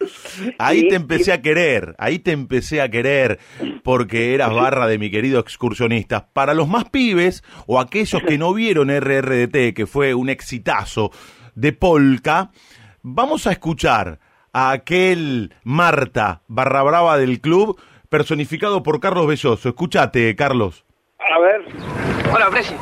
Ahí 0.59 0.87
te 0.87 0.95
empecé 0.95 1.33
a 1.33 1.41
querer, 1.41 1.95
ahí 1.97 2.19
te 2.19 2.31
empecé 2.31 2.81
a 2.81 2.89
querer, 2.89 3.39
porque 3.83 4.33
eras 4.33 4.53
barra 4.53 4.87
de 4.87 4.97
mi 4.97 5.11
querido 5.11 5.39
excursionista. 5.39 6.27
Para 6.33 6.53
los 6.53 6.67
más 6.67 6.89
pibes, 6.89 7.43
o 7.67 7.79
aquellos 7.79 8.21
que 8.23 8.37
no 8.37 8.53
vieron 8.53 8.89
RRDT, 9.21 9.75
que 9.75 9.85
fue 9.87 10.13
un 10.13 10.29
exitazo, 10.29 11.11
de 11.55 11.73
polka, 11.73 12.51
vamos 13.01 13.47
a 13.47 13.51
escuchar 13.51 14.19
a 14.53 14.71
aquel 14.71 15.53
Marta 15.63 16.41
barra 16.47 16.83
brava 16.83 17.17
del 17.17 17.41
club, 17.41 17.79
personificado 18.09 18.83
por 18.83 18.99
Carlos 18.99 19.27
Belloso. 19.27 19.69
Escúchate, 19.69 20.35
Carlos. 20.35 20.85
A 21.19 21.39
ver. 21.39 21.61
Hola, 22.33 22.49
Presi. 22.49 22.75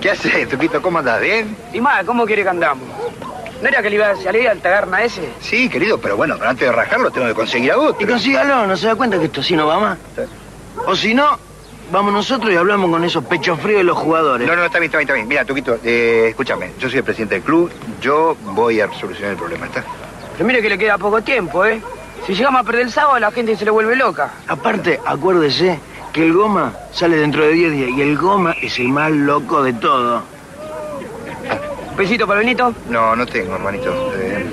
¿Qué 0.00 0.10
haces, 0.10 0.48
Tuquito? 0.48 0.80
¿Cómo 0.82 0.98
andás? 0.98 1.20
¿Bien? 1.20 1.56
Y 1.72 1.80
más, 1.80 2.04
¿cómo 2.04 2.26
quiere 2.26 2.42
que 2.42 2.48
andamos? 2.48 2.86
¿No 3.62 3.68
era 3.68 3.82
que 3.82 3.88
le 3.88 3.96
iba 3.96 4.10
a 4.10 4.16
salir 4.16 4.48
al 4.48 4.60
tagarna 4.60 5.02
ese? 5.02 5.28
Sí, 5.40 5.68
querido, 5.68 5.98
pero 5.98 6.16
bueno, 6.16 6.36
pero 6.36 6.50
antes 6.50 6.68
de 6.68 6.72
rajarlo 6.72 7.10
tengo 7.10 7.26
que 7.28 7.34
conseguir 7.34 7.72
a 7.72 7.78
otro. 7.78 8.04
Y 8.04 8.06
consígalo, 8.06 8.66
¿no 8.66 8.76
se 8.76 8.88
da 8.88 8.94
cuenta 8.94 9.18
que 9.18 9.24
esto 9.24 9.40
así 9.40 9.56
no 9.56 9.66
va 9.66 9.80
más? 9.80 9.98
O 10.86 10.94
si 10.94 11.14
no, 11.14 11.38
vamos 11.92 12.12
nosotros 12.12 12.52
y 12.52 12.56
hablamos 12.56 12.90
con 12.90 13.04
esos 13.04 13.24
pechos 13.24 13.60
fríos 13.60 13.78
de 13.78 13.84
los 13.84 13.96
jugadores. 13.98 14.46
No, 14.46 14.56
no, 14.56 14.64
está 14.64 14.78
bien, 14.78 14.88
está 14.88 14.98
bien, 14.98 15.06
está 15.06 15.14
bien. 15.14 15.28
Mira, 15.28 15.44
Tuquito, 15.44 15.78
eh, 15.84 16.26
escúchame, 16.30 16.72
yo 16.78 16.88
soy 16.88 16.98
el 16.98 17.04
presidente 17.04 17.36
del 17.36 17.44
club, 17.44 17.70
yo 18.00 18.36
voy 18.52 18.80
a 18.80 18.92
solucionar 18.92 19.32
el 19.32 19.38
problema, 19.38 19.66
¿está? 19.66 19.84
Pero 20.32 20.44
mire 20.46 20.60
que 20.62 20.68
le 20.68 20.78
queda 20.78 20.98
poco 20.98 21.22
tiempo, 21.22 21.64
¿eh? 21.64 21.80
Si 22.26 22.34
llegamos 22.34 22.60
a 22.62 22.64
perder 22.64 22.82
el 22.82 22.90
sábado, 22.90 23.18
la 23.18 23.30
gente 23.30 23.54
se 23.56 23.64
le 23.64 23.70
vuelve 23.70 23.94
loca. 23.96 24.32
Aparte, 24.48 24.98
acuérdese 25.04 25.78
que 26.12 26.24
el 26.24 26.32
goma 26.32 26.72
sale 26.92 27.16
dentro 27.16 27.42
de 27.44 27.52
10 27.52 27.72
días 27.72 27.90
y 27.90 28.00
el 28.00 28.16
goma 28.16 28.54
es 28.62 28.78
el 28.78 28.88
más 28.88 29.10
loco 29.12 29.62
de 29.62 29.74
todo. 29.74 30.22
¿Besito 31.96 32.26
para 32.26 32.40
Benito? 32.40 32.74
No, 32.88 33.14
no 33.14 33.24
tengo, 33.26 33.54
hermanito. 33.54 34.12
Eh, 34.16 34.44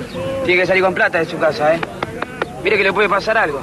Tiene 0.44 0.60
que 0.60 0.66
salir 0.66 0.82
con 0.82 0.94
plata 0.94 1.18
de 1.18 1.24
su 1.24 1.38
casa, 1.38 1.74
¿eh? 1.74 1.80
Mire 2.62 2.76
que 2.76 2.84
le 2.84 2.92
puede 2.92 3.08
pasar 3.08 3.36
algo. 3.36 3.60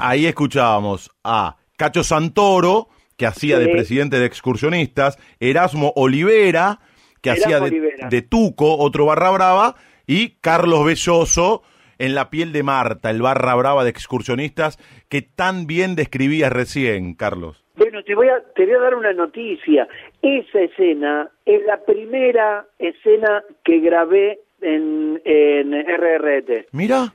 Ahí 0.00 0.26
escuchábamos 0.26 1.10
a 1.22 1.54
Cacho 1.80 2.04
Santoro, 2.04 2.88
que 3.16 3.24
hacía 3.24 3.58
de 3.58 3.68
presidente 3.68 4.18
de 4.18 4.26
excursionistas, 4.26 5.16
Erasmo 5.40 5.94
Olivera, 5.96 6.80
que 7.22 7.30
Erasmo 7.30 7.44
hacía 7.46 7.60
de, 7.60 7.70
Olivera. 7.70 8.08
de 8.10 8.20
Tuco, 8.20 8.76
otro 8.76 9.06
barra 9.06 9.30
brava, 9.30 9.76
y 10.06 10.36
Carlos 10.42 10.84
Belloso 10.84 11.62
en 11.98 12.14
La 12.14 12.28
piel 12.28 12.52
de 12.52 12.62
Marta, 12.62 13.08
el 13.08 13.22
barra 13.22 13.54
brava 13.54 13.82
de 13.84 13.88
excursionistas, 13.88 14.76
que 15.08 15.22
tan 15.22 15.66
bien 15.66 15.96
describías 15.96 16.52
recién, 16.52 17.14
Carlos. 17.14 17.64
Bueno, 17.76 18.04
te 18.04 18.14
voy 18.14 18.28
a 18.28 18.42
te 18.54 18.66
voy 18.66 18.74
a 18.74 18.80
dar 18.80 18.94
una 18.94 19.14
noticia. 19.14 19.88
Esa 20.20 20.60
escena 20.60 21.30
es 21.46 21.64
la 21.64 21.82
primera 21.82 22.66
escena 22.78 23.42
que 23.64 23.80
grabé 23.80 24.40
en, 24.60 25.18
en 25.24 25.72
RRT. 25.72 26.66
Mira, 26.72 27.14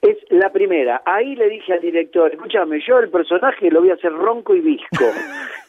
Es 0.00 0.16
la 0.30 0.50
primera. 0.52 1.02
Ahí 1.04 1.34
le 1.34 1.48
dije 1.48 1.72
al 1.72 1.80
director, 1.80 2.32
escúchame, 2.32 2.80
yo 2.86 2.98
el 2.98 3.10
personaje 3.10 3.70
lo 3.70 3.80
voy 3.80 3.90
a 3.90 3.94
hacer 3.94 4.12
ronco 4.12 4.54
y 4.54 4.60
visco. 4.60 5.04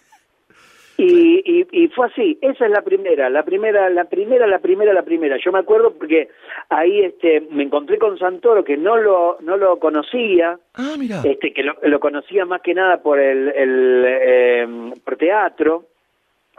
Y, 1.01 1.41
y, 1.45 1.65
y 1.71 1.88
fue 1.88 2.07
así, 2.07 2.38
esa 2.41 2.65
es 2.65 2.71
la 2.71 2.81
primera, 2.81 3.29
la 3.29 3.43
primera, 3.43 3.89
la 3.89 4.03
primera, 4.03 4.45
la 4.45 4.59
primera, 4.59 4.91
la 4.91 5.03
primera. 5.03 5.38
Yo 5.38 5.50
me 5.50 5.59
acuerdo 5.59 5.93
porque 5.98 6.27
ahí 6.67 7.00
este 7.00 7.39
me 7.51 7.63
encontré 7.63 7.98
con 7.98 8.19
Santoro 8.19 8.65
que 8.65 8.75
no 8.75 8.98
lo 8.98 9.38
no 9.39 9.55
lo 9.55 9.79
conocía, 9.79 10.59
ah, 10.74 10.95
mira. 11.00 11.21
este 11.24 11.53
que 11.53 11.63
lo, 11.63 11.77
lo 11.83 12.01
conocía 12.01 12.43
más 12.43 12.62
que 12.62 12.74
nada 12.74 13.01
por 13.01 13.17
el, 13.17 13.48
el 13.48 14.03
eh, 14.05 14.67
por 15.05 15.15
teatro 15.15 15.86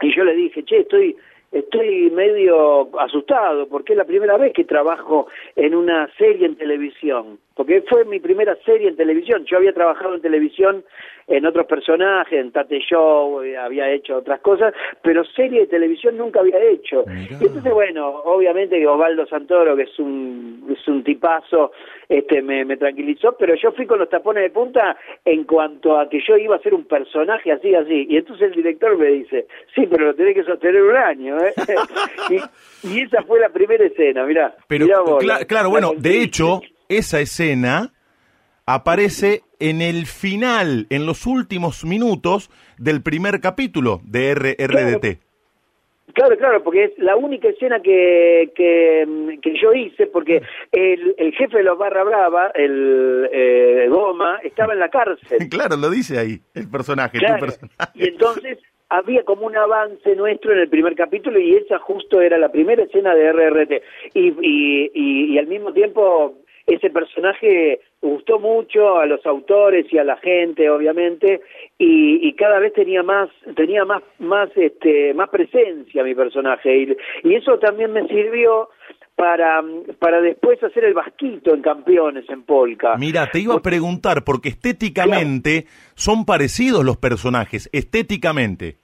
y 0.01 0.11
yo 0.15 0.23
le 0.23 0.33
dije, 0.33 0.63
che, 0.63 0.79
estoy 0.79 1.15
estoy 1.51 2.09
medio 2.09 2.99
asustado 2.99 3.67
porque 3.67 3.93
es 3.93 3.97
la 3.97 4.05
primera 4.05 4.37
vez 4.37 4.53
que 4.53 4.63
trabajo 4.63 5.27
en 5.55 5.75
una 5.75 6.09
serie 6.17 6.47
en 6.47 6.55
televisión, 6.55 7.37
porque 7.55 7.81
fue 7.89 8.05
mi 8.05 8.19
primera 8.19 8.55
serie 8.65 8.87
en 8.89 8.95
televisión. 8.95 9.43
Yo 9.45 9.57
había 9.57 9.73
trabajado 9.73 10.15
en 10.15 10.21
televisión 10.21 10.83
en 11.27 11.45
otros 11.45 11.65
personajes, 11.65 12.39
en 12.39 12.51
Tate 12.51 12.79
Show, 12.79 13.41
eh, 13.43 13.55
había 13.57 13.89
hecho 13.89 14.17
otras 14.17 14.41
cosas, 14.41 14.73
pero 15.01 15.23
serie 15.23 15.61
de 15.61 15.67
televisión 15.67 16.17
nunca 16.17 16.39
había 16.41 16.59
hecho. 16.61 17.03
Mirá. 17.07 17.37
Y 17.39 17.45
entonces, 17.45 17.71
bueno, 17.73 18.07
obviamente 18.25 18.77
que 18.79 18.87
Osvaldo 18.87 19.25
Santoro, 19.27 19.75
que 19.77 19.83
es 19.83 19.99
un, 19.99 20.65
es 20.75 20.85
un 20.87 21.03
tipazo, 21.03 21.71
este, 22.09 22.41
me, 22.41 22.65
me 22.65 22.75
tranquilizó, 22.75 23.35
pero 23.37 23.55
yo 23.55 23.71
fui 23.71 23.85
con 23.85 23.99
los 23.99 24.09
tapones 24.09 24.43
de 24.43 24.49
punta 24.49 24.97
en 25.23 25.43
cuanto 25.45 25.97
a 25.97 26.09
que 26.09 26.19
yo 26.27 26.35
iba 26.37 26.55
a 26.57 26.59
ser 26.61 26.73
un 26.73 26.85
personaje 26.85 27.51
así, 27.51 27.73
así. 27.75 28.07
Y 28.09 28.17
entonces 28.17 28.47
el 28.49 28.55
director 28.55 28.97
me 28.97 29.07
dice, 29.07 29.45
sí, 29.73 29.87
pero 29.89 30.07
lo 30.07 30.15
tenés 30.15 30.35
que 30.35 30.43
sostener 30.43 30.81
un 30.81 30.97
año, 30.97 31.37
¿eh? 31.37 31.53
y, 32.29 32.87
y 32.89 33.01
esa 33.03 33.21
fue 33.23 33.39
la 33.39 33.49
primera 33.49 33.85
escena, 33.85 34.25
mirá. 34.25 34.53
Pero 34.67 34.85
mirá 34.85 34.99
vos, 35.01 35.23
cla- 35.23 35.39
la- 35.39 35.45
claro, 35.45 35.65
la 35.65 35.69
bueno, 35.69 35.91
de 35.97 36.21
hecho, 36.23 36.61
esa 36.97 37.19
escena 37.19 37.93
aparece 38.65 39.41
en 39.59 39.81
el 39.81 40.05
final, 40.05 40.87
en 40.89 41.05
los 41.05 41.25
últimos 41.25 41.83
minutos 41.85 42.49
del 42.77 43.01
primer 43.01 43.41
capítulo 43.41 44.01
de 44.03 44.33
RRDT. 44.35 45.19
Claro, 46.13 46.37
claro, 46.37 46.61
porque 46.63 46.83
es 46.85 46.91
la 46.97 47.15
única 47.15 47.47
escena 47.47 47.79
que, 47.79 48.51
que, 48.53 49.39
que 49.41 49.53
yo 49.61 49.73
hice, 49.73 50.07
porque 50.07 50.41
el, 50.71 51.15
el 51.17 51.33
jefe 51.33 51.57
de 51.57 51.63
los 51.63 51.77
Barra 51.77 52.03
Brava, 52.03 52.51
el 52.53 53.29
eh, 53.31 53.87
Goma, 53.89 54.39
estaba 54.43 54.73
en 54.73 54.79
la 54.79 54.89
cárcel. 54.89 55.39
Claro, 55.49 55.77
lo 55.77 55.89
dice 55.89 56.17
ahí 56.19 56.41
el 56.53 56.69
personaje, 56.69 57.17
tu 57.17 57.25
Claro, 57.25 57.45
personaje. 57.45 57.91
y 57.95 58.07
entonces 58.09 58.57
había 58.89 59.23
como 59.23 59.45
un 59.45 59.55
avance 59.55 60.13
nuestro 60.17 60.51
en 60.51 60.59
el 60.59 60.69
primer 60.69 60.95
capítulo 60.95 61.39
y 61.39 61.55
esa 61.55 61.79
justo 61.79 62.19
era 62.19 62.37
la 62.37 62.51
primera 62.51 62.83
escena 62.83 63.15
de 63.15 63.31
RRT. 63.31 63.71
Y, 64.13 64.27
y, 64.41 64.91
y, 64.93 65.33
y 65.33 65.37
al 65.37 65.47
mismo 65.47 65.71
tiempo 65.71 66.39
ese 66.67 66.89
personaje 66.89 67.79
gustó 68.01 68.39
mucho 68.39 68.99
a 68.99 69.05
los 69.05 69.25
autores 69.25 69.85
y 69.91 69.97
a 69.97 70.03
la 70.03 70.17
gente, 70.17 70.69
obviamente, 70.69 71.41
y, 71.77 72.27
y 72.27 72.33
cada 72.33 72.59
vez 72.59 72.73
tenía 72.73 73.03
más, 73.03 73.29
tenía 73.55 73.85
más, 73.85 74.03
más, 74.19 74.49
este, 74.55 75.13
más 75.13 75.29
presencia 75.29 76.03
mi 76.03 76.15
personaje 76.15 76.75
y, 76.77 76.97
y 77.23 77.35
eso 77.35 77.59
también 77.59 77.91
me 77.93 78.07
sirvió 78.07 78.69
para, 79.15 79.63
para 79.99 80.19
después 80.21 80.61
hacer 80.63 80.85
el 80.85 80.93
vasquito 80.93 81.53
en 81.53 81.61
campeones 81.61 82.27
en 82.29 82.43
Polka. 82.43 82.95
Mira, 82.97 83.29
te 83.31 83.39
iba 83.39 83.55
a 83.55 83.61
preguntar, 83.61 84.23
porque 84.23 84.49
estéticamente 84.49 85.65
son 85.93 86.25
parecidos 86.25 86.83
los 86.83 86.97
personajes, 86.97 87.69
estéticamente. 87.71 88.77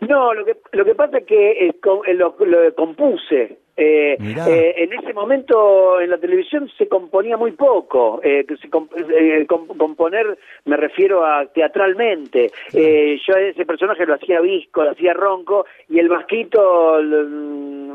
No, 0.00 0.32
lo 0.32 0.46
que 0.46 0.56
lo 0.72 0.84
que 0.84 0.94
pasa 0.94 1.18
es 1.18 1.26
que 1.26 1.50
eh, 1.50 1.74
eh, 2.06 2.14
lo, 2.14 2.34
lo 2.40 2.74
compuse. 2.74 3.58
Eh, 3.82 4.16
eh, 4.50 4.74
en 4.76 4.92
ese 4.92 5.14
momento 5.14 6.00
en 6.00 6.10
la 6.10 6.18
televisión 6.18 6.68
se 6.76 6.86
componía 6.86 7.36
muy 7.38 7.52
poco. 7.52 8.20
Eh, 8.22 8.44
que 8.46 8.56
se 8.58 8.68
comp- 8.68 8.90
eh, 9.18 9.46
com- 9.46 9.66
componer 9.68 10.38
me 10.66 10.76
refiero 10.76 11.24
a 11.24 11.46
teatralmente. 11.46 12.50
Eh, 12.74 13.18
yo 13.26 13.34
ese 13.36 13.64
personaje 13.64 14.04
lo 14.04 14.14
hacía 14.14 14.40
visco, 14.40 14.84
lo 14.84 14.90
hacía 14.90 15.14
ronco 15.14 15.64
y 15.88 15.98
el 15.98 16.08
vasquito 16.08 16.98
l- 16.98 17.24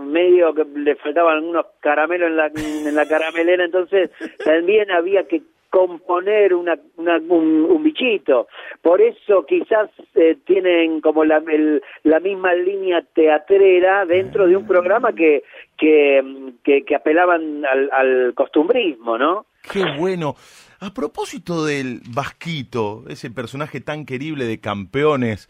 medio 0.06 0.54
que 0.54 0.66
le 0.76 0.96
faltaban 0.96 1.44
unos 1.44 1.66
caramelos 1.80 2.30
en 2.30 2.38
la, 2.38 2.48
en 2.48 2.96
la 2.96 3.06
caramelera, 3.08 3.66
entonces 3.66 4.10
también 4.44 4.90
había 4.92 5.28
que 5.28 5.42
componer 5.76 6.54
una, 6.54 6.80
una- 6.96 7.18
un, 7.18 7.68
un 7.70 7.84
bichito. 7.84 8.48
Por 8.82 9.02
eso 9.02 9.46
quizás 9.46 9.90
eh, 10.16 10.38
tienen 10.46 11.02
como 11.02 11.26
la, 11.26 11.44
el- 11.52 11.82
la 12.04 12.22
misma 12.22 12.54
línea 12.54 13.02
teatrera 13.14 14.06
dentro 14.06 14.48
de 14.48 14.56
un 14.56 14.66
programa 14.66 15.12
que, 15.14 15.44
que, 15.78 16.22
mm, 16.24 16.48
que, 16.64 16.86
que 16.86 16.96
apelaban 16.96 17.66
al, 17.66 17.90
al 17.92 18.34
costumbrismo, 18.36 19.18
¿no? 19.18 19.48
Qué 19.70 19.84
bueno. 19.98 20.36
A 20.80 20.94
propósito 20.94 21.66
del 21.66 22.00
Vasquito, 22.10 23.04
ese 23.10 23.30
personaje 23.32 23.82
tan 23.82 24.06
querible 24.06 24.46
de 24.46 24.60
campeones, 24.62 25.50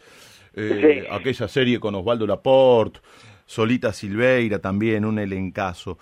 eh, 0.56 1.02
Sí. 1.04 1.06
aquella 1.10 1.46
serie 1.46 1.78
con 1.78 1.94
Osvaldo 1.94 2.26
Laporte, 2.26 2.98
Solita 3.44 3.92
Silveira 3.92 4.58
también, 4.58 5.04
un 5.04 5.18
elencazo. 5.20 5.98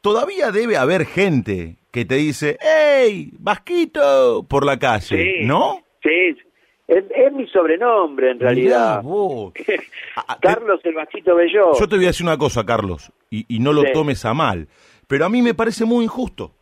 Todavía 0.00 0.50
debe 0.50 0.76
haber 0.76 1.04
gente 1.04 1.76
que 1.90 2.04
te 2.04 2.16
dice, 2.16 2.56
¡Ey, 2.60 3.30
Vasquito! 3.38 4.44
por 4.48 4.64
la 4.64 4.78
calle, 4.78 5.16
Sí. 5.40 5.46
¿no? 5.46 5.82
Sí, 6.02 6.36
es, 6.88 7.04
es 7.14 7.32
mi 7.32 7.46
sobrenombre 7.48 8.30
en 8.32 8.40
realidad. 8.40 9.02
vos. 9.02 9.52
Ah, 10.16 10.36
te- 10.40 10.48
Carlos 10.48 10.80
el 10.84 10.94
Vasquito 10.94 11.34
Bello. 11.36 11.72
Yo 11.78 11.88
te 11.88 11.96
voy 11.96 12.04
a 12.04 12.08
decir 12.08 12.26
una 12.26 12.36
cosa, 12.38 12.64
Carlos, 12.66 13.12
y, 13.30 13.44
y 13.54 13.60
no 13.60 13.72
lo 13.72 13.82
Sí. 13.82 13.92
tomes 13.92 14.24
a 14.24 14.34
mal, 14.34 14.68
pero 15.06 15.24
a 15.24 15.28
mí 15.28 15.40
me 15.42 15.54
parece 15.54 15.84
muy 15.84 16.04
injusto, 16.04 16.54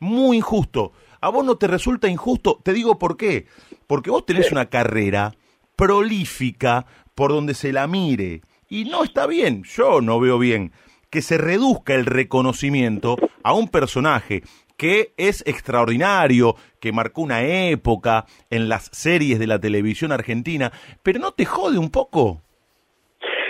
muy 0.00 0.38
injusto. 0.38 0.92
¿A 1.20 1.28
vos 1.30 1.44
no 1.44 1.56
te 1.56 1.66
resulta 1.66 2.08
injusto? 2.08 2.60
Te 2.62 2.72
digo 2.72 2.98
por 2.98 3.16
qué. 3.16 3.46
Porque 3.86 4.10
vos 4.10 4.24
tenés 4.26 4.50
una 4.52 4.66
carrera 4.70 5.32
prolífica 5.76 6.86
por 7.14 7.30
donde 7.30 7.54
se 7.54 7.72
la 7.72 7.86
mire. 7.86 8.42
Y 8.68 8.84
no 8.86 9.04
está 9.04 9.26
bien, 9.26 9.62
yo 9.64 10.00
no 10.00 10.18
veo 10.18 10.38
bien, 10.38 10.72
que 11.10 11.22
se 11.22 11.38
reduzca 11.38 11.94
el 11.94 12.06
reconocimiento 12.06 13.16
a 13.42 13.52
un 13.54 13.68
personaje 13.68 14.42
que 14.76 15.12
es 15.16 15.46
extraordinario, 15.46 16.54
que 16.80 16.92
marcó 16.92 17.22
una 17.22 17.42
época 17.44 18.24
en 18.50 18.68
las 18.68 18.84
series 18.92 19.38
de 19.38 19.46
la 19.46 19.58
televisión 19.60 20.12
argentina, 20.12 20.72
pero 21.02 21.18
¿no 21.20 21.32
te 21.32 21.44
jode 21.44 21.78
un 21.78 21.90
poco? 21.90 22.40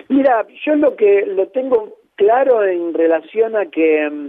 Mira, 0.08 0.46
yo 0.64 0.74
lo 0.76 0.94
que 0.96 1.24
lo 1.26 1.48
tengo 1.48 1.96
claro 2.16 2.64
en 2.64 2.92
relación 2.94 3.56
a 3.56 3.66
que 3.66 4.08
mm, 4.10 4.26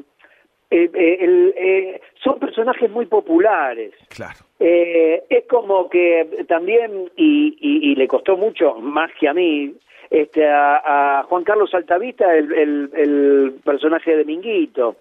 eh, 0.71 0.89
eh, 0.93 1.17
el- 1.21 1.53
eh, 1.57 2.01
son 2.23 2.39
personajes 2.39 2.89
muy 2.89 3.05
populares. 3.05 3.91
Claro. 4.09 4.39
Eh, 4.59 5.23
es 5.29 5.45
como 5.47 5.89
que 5.89 6.45
también, 6.47 7.11
y, 7.17 7.55
y- 7.59 7.91
y 7.91 7.95
le 7.95 8.07
costó 8.07 8.35
mucho, 8.37 8.75
más 8.75 9.11
que 9.19 9.27
a 9.27 9.33
mí, 9.33 9.73
este, 10.09 10.47
a, 10.47 11.19
a 11.19 11.23
Juan 11.23 11.43
Carlos 11.43 11.73
Altavista, 11.73 12.35
el, 12.35 12.51
el- 12.53 13.53
personaje 13.63 14.15
de 14.15 14.25
Minguito. 14.25 14.97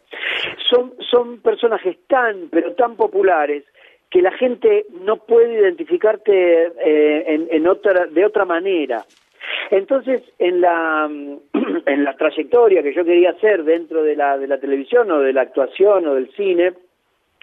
Son, 0.70 0.94
son 1.10 1.38
personajes 1.40 1.96
tan, 2.06 2.48
pero 2.50 2.72
tan 2.74 2.96
populares 2.96 3.64
que 4.10 4.22
la 4.22 4.32
gente 4.32 4.86
no 5.02 5.16
puede 5.16 5.54
identificarte 5.54 6.66
eh, 6.84 7.24
en, 7.26 7.48
en 7.50 7.66
otra, 7.66 8.06
de 8.06 8.24
otra 8.24 8.44
manera. 8.44 9.04
Entonces, 9.70 10.22
en 10.38 10.60
la, 10.60 11.06
en 11.86 12.04
la 12.04 12.16
trayectoria 12.16 12.82
que 12.82 12.94
yo 12.94 13.04
quería 13.04 13.30
hacer 13.30 13.64
dentro 13.64 14.02
de 14.02 14.16
la, 14.16 14.38
de 14.38 14.46
la 14.46 14.58
televisión 14.58 15.10
o 15.10 15.20
de 15.20 15.32
la 15.32 15.42
actuación 15.42 16.06
o 16.06 16.14
del 16.14 16.30
cine, 16.32 16.72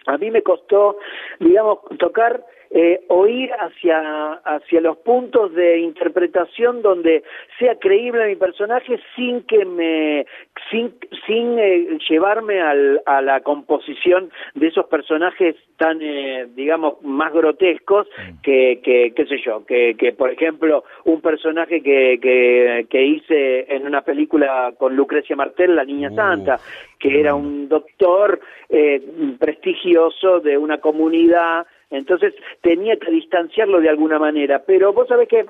a 0.06 0.18
mí 0.18 0.30
me 0.30 0.42
costó, 0.42 0.98
digamos, 1.38 1.78
tocar 1.98 2.44
eh, 2.74 3.02
oír 3.08 3.50
hacia, 3.52 4.32
hacia 4.44 4.80
los 4.80 4.96
puntos 4.98 5.52
de 5.52 5.78
interpretación 5.80 6.80
donde 6.80 7.22
sea 7.58 7.74
creíble 7.78 8.28
mi 8.28 8.36
personaje 8.36 8.98
sin 9.14 9.42
que 9.42 9.66
me 9.66 10.26
sin, 10.70 10.94
sin 11.26 11.58
eh, 11.58 11.98
llevarme 12.08 12.62
al, 12.62 13.02
a 13.04 13.20
la 13.20 13.40
composición 13.40 14.30
de 14.54 14.68
esos 14.68 14.86
personajes 14.86 15.54
tan 15.76 16.00
eh, 16.00 16.46
digamos 16.54 17.02
más 17.02 17.32
grotescos 17.34 18.08
que, 18.42 18.80
que 18.82 19.12
qué 19.14 19.26
sé 19.26 19.36
yo 19.44 19.66
que, 19.66 19.94
que 19.98 20.12
por 20.12 20.30
ejemplo 20.30 20.84
un 21.04 21.20
personaje 21.20 21.82
que, 21.82 22.18
que, 22.22 22.86
que 22.88 23.04
hice 23.04 23.74
en 23.74 23.86
una 23.86 24.00
película 24.00 24.72
con 24.78 24.96
Lucrecia 24.96 25.36
Martel 25.36 25.76
la 25.76 25.84
niña 25.84 26.10
santa 26.10 26.58
que 26.98 27.20
era 27.20 27.34
un 27.34 27.68
doctor 27.68 28.40
eh, 28.70 29.02
prestigioso 29.38 30.40
de 30.40 30.56
una 30.56 30.78
comunidad 30.78 31.66
entonces 31.92 32.34
tenía 32.60 32.96
que 32.96 33.10
distanciarlo 33.10 33.80
de 33.80 33.88
alguna 33.88 34.18
manera, 34.18 34.62
pero 34.66 34.92
vos 34.92 35.08
sabés 35.08 35.28
que 35.28 35.46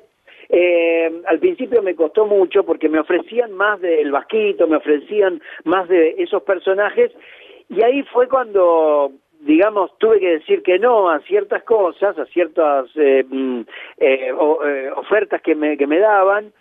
eh, 0.49 1.23
al 1.27 1.39
principio 1.39 1.83
me 1.83 1.95
costó 1.95 2.27
mucho 2.27 2.65
porque 2.65 2.89
me 2.89 2.99
ofrecían 2.99 3.53
más 3.53 3.81
del 3.81 4.11
Vasquito, 4.11 4.67
me 4.67 4.77
ofrecían 4.77 5.41
más 5.65 5.89
de 5.89 6.17
esos 6.19 6.43
personajes. 6.43 7.11
Y 7.71 7.83
ahí 7.83 8.03
fue 8.13 8.29
cuando 8.29 9.13
digamos, 9.43 9.91
tuve 9.99 10.21
que 10.21 10.39
decir 10.39 10.63
que 10.63 10.79
no 10.79 11.11
a 11.11 11.21
ciertas 11.21 11.65
cosas, 11.65 12.17
a 12.17 12.27
ciertas 12.27 12.87
eh, 12.95 13.25
mm, 13.29 13.61
eh, 13.99 14.31
eh, 14.31 14.91
ofertas 14.95 15.43
que 15.43 15.55
me, 15.55 15.77
que 15.77 15.87
me 15.87 15.99
daban, 15.99 16.53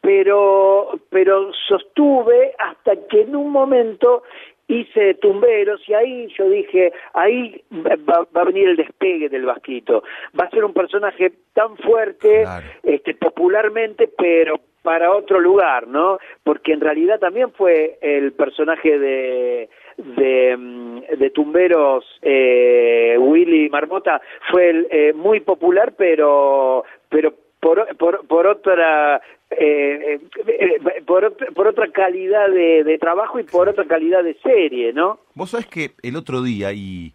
pero, 0.00 0.98
pero 1.10 1.52
sostuve 1.68 2.54
hasta 2.58 2.96
que 3.08 3.22
en 3.22 3.36
un 3.36 3.50
momento 3.50 4.24
hice 4.68 5.14
tumberos 5.14 5.80
y 5.88 5.94
ahí 5.94 6.28
yo 6.36 6.48
dije, 6.48 6.92
ahí 7.14 7.62
va, 7.72 8.26
a 8.40 8.44
venir 8.44 8.68
el 8.68 8.76
despegue 8.76 9.28
del 9.28 9.46
Vasquito. 9.46 10.04
Va 10.38 10.44
a 10.44 10.50
ser 10.50 10.64
un 10.64 10.74
personaje 10.74 11.32
tan 11.54 11.76
fuerte, 11.78 12.44
este, 12.82 13.14
popularmente, 13.14 14.08
pero 14.16 14.60
para 14.82 15.12
otro 15.12 15.40
lugar, 15.40 15.88
¿no? 15.88 16.18
Porque 16.44 16.72
en 16.72 16.80
realidad 16.80 17.18
también 17.18 17.50
fue 17.52 17.98
el 18.00 18.32
personaje 18.32 18.98
de 18.98 19.68
de, 19.98 20.56
mm, 20.56 21.00
de 21.18 21.30
Tumberos, 21.30 22.04
eh, 22.22 23.16
Willy 23.18 23.68
Marmota, 23.68 24.20
fue 24.50 24.86
eh, 24.90 25.12
muy 25.12 25.40
popular, 25.40 25.94
pero 25.96 26.84
pero 27.08 27.34
por, 27.60 27.96
por, 27.96 28.26
por 28.26 28.46
otra 28.46 29.20
eh, 29.50 30.20
eh, 30.46 31.02
por, 31.06 31.36
por, 31.54 31.66
otra 31.66 31.90
calidad 31.90 32.48
de, 32.50 32.84
de, 32.84 32.98
trabajo 32.98 33.40
y 33.40 33.44
por 33.44 33.68
otra 33.68 33.86
calidad 33.86 34.22
de 34.22 34.34
serie, 34.42 34.92
¿no? 34.92 35.20
Vos 35.34 35.50
sabés 35.50 35.66
que 35.66 35.92
el 36.02 36.16
otro 36.16 36.42
día, 36.42 36.72
y 36.72 37.14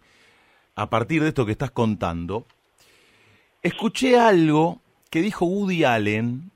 a 0.74 0.90
partir 0.90 1.22
de 1.22 1.28
esto 1.28 1.46
que 1.46 1.52
estás 1.52 1.70
contando, 1.70 2.44
escuché 3.62 4.18
algo 4.18 4.80
que 5.10 5.22
dijo 5.22 5.46
Woody 5.46 5.84
Allen 5.84 6.50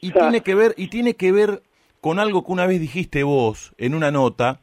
y 0.00 0.10
ah. 0.10 0.14
tiene 0.20 0.40
que 0.40 0.54
ver 0.54 0.74
y 0.76 0.88
tiene 0.88 1.14
que 1.14 1.30
ver 1.30 1.62
con 2.00 2.18
algo 2.18 2.44
que 2.44 2.52
una 2.52 2.66
vez 2.66 2.80
dijiste 2.80 3.22
vos 3.22 3.72
en 3.78 3.94
una 3.94 4.10
nota 4.10 4.60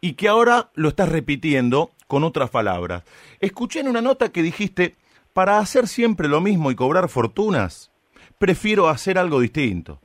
y 0.00 0.12
que 0.12 0.28
ahora 0.28 0.70
lo 0.74 0.88
estás 0.88 1.08
repitiendo 1.08 1.90
con 2.06 2.22
otras 2.22 2.50
palabras. 2.50 3.02
Escuché 3.40 3.80
en 3.80 3.88
una 3.88 4.02
nota 4.02 4.30
que 4.30 4.42
dijiste, 4.42 4.94
para 5.32 5.58
hacer 5.58 5.88
siempre 5.88 6.28
lo 6.28 6.40
mismo 6.40 6.70
y 6.70 6.76
cobrar 6.76 7.08
fortunas, 7.08 7.90
prefiero 8.38 8.88
hacer 8.88 9.18
algo 9.18 9.40
distinto. 9.40 10.00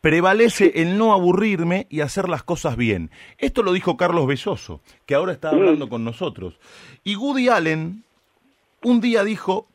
Prevalece 0.00 0.72
el 0.76 0.96
no 0.96 1.12
aburrirme 1.12 1.86
y 1.90 2.00
hacer 2.00 2.28
las 2.28 2.42
cosas 2.42 2.76
bien. 2.76 3.10
Esto 3.38 3.62
lo 3.62 3.72
dijo 3.72 3.96
Carlos 3.96 4.26
Belloso, 4.26 4.80
que 5.04 5.14
ahora 5.14 5.32
está 5.32 5.50
hablando 5.50 5.88
con 5.88 6.04
nosotros. 6.04 6.58
Y 7.04 7.16
Woody 7.16 7.48
Allen 7.48 8.04
un 8.82 9.00
día 9.00 9.24
dijo, 9.24 9.66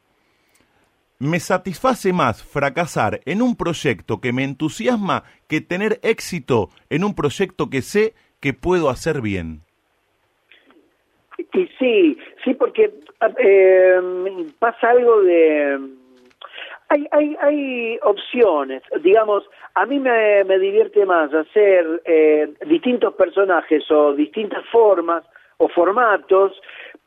me 1.19 1.39
satisface 1.39 2.11
más 2.11 2.43
fracasar 2.43 3.21
en 3.25 3.41
un 3.41 3.55
proyecto 3.55 4.19
que 4.19 4.33
me 4.33 4.43
entusiasma 4.43 5.23
que 5.47 5.61
tener 5.61 5.99
éxito 6.01 6.69
en 6.89 7.03
un 7.03 7.15
proyecto 7.15 7.69
que 7.69 7.81
sé 7.81 8.13
que 8.39 8.53
puedo 8.53 8.89
hacer 8.89 9.21
bien. 9.21 9.61
Y 11.53 11.67
sí, 11.79 12.17
sí, 12.43 12.53
porque 12.53 12.93
eh, 13.39 13.99
pasa 14.59 14.89
algo 14.89 15.21
de 15.21 15.79
hay, 16.89 17.07
hay, 17.11 17.35
hay 17.41 17.99
opciones, 18.03 18.83
digamos, 19.01 19.43
a 19.73 19.85
mí 19.85 19.99
me, 19.99 20.43
me 20.43 20.59
divierte 20.59 21.05
más 21.05 21.33
hacer 21.33 22.01
eh, 22.05 22.53
distintos 22.67 23.13
personajes 23.15 23.89
o 23.91 24.13
distintas 24.13 24.63
formas 24.71 25.23
o 25.57 25.67
formatos, 25.69 26.53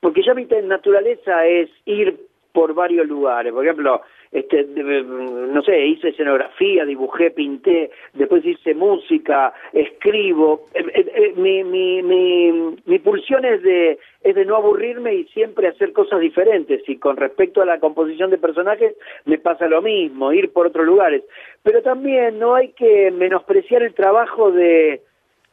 porque 0.01 0.23
ya 0.23 0.35
mi 0.35 0.47
naturaleza 0.65 1.47
es 1.47 1.71
ir 1.85 2.19
por 2.53 2.75
varios 2.75 3.07
lugares. 3.07 3.53
Por 3.53 3.65
ejemplo, 3.65 4.03
este, 4.31 4.65
no 4.65 5.63
sé, 5.63 5.87
hice 5.87 6.09
escenografía, 6.09 6.85
dibujé, 6.85 7.31
pinté, 7.31 7.91
después 8.13 8.45
hice 8.45 8.75
música, 8.75 9.55
escribo. 9.73 10.67
Eh, 10.75 10.85
eh, 10.95 11.13
eh, 11.15 11.33
mi, 11.37 11.65
mi, 11.65 12.03
mi, 12.03 12.77
mi 12.85 12.99
pulsión 12.99 13.45
es 13.45 13.63
de, 13.63 13.99
es 14.23 14.35
de 14.35 14.45
no 14.45 14.57
aburrirme 14.57 15.15
y 15.15 15.25
siempre 15.27 15.69
hacer 15.69 15.93
cosas 15.93 16.21
diferentes. 16.21 16.87
Y 16.89 16.97
con 16.97 17.17
respecto 17.17 17.63
a 17.63 17.67
la 17.67 17.81
composición 17.81 18.31
de 18.31 18.39
personajes, 18.39 18.95
me 19.25 19.39
pasa 19.39 19.67
lo 19.67 19.81
mismo, 19.81 20.33
ir 20.33 20.53
por 20.53 20.67
otros 20.67 20.85
lugares. 20.85 21.23
Pero 21.63 21.83
también 21.83 22.39
no 22.39 22.55
hay 22.55 22.69
que 22.73 23.11
menospreciar 23.11 23.83
el 23.83 23.95
trabajo 23.95 24.51
de, 24.51 25.03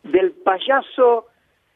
del 0.04 0.32
payaso 0.32 1.28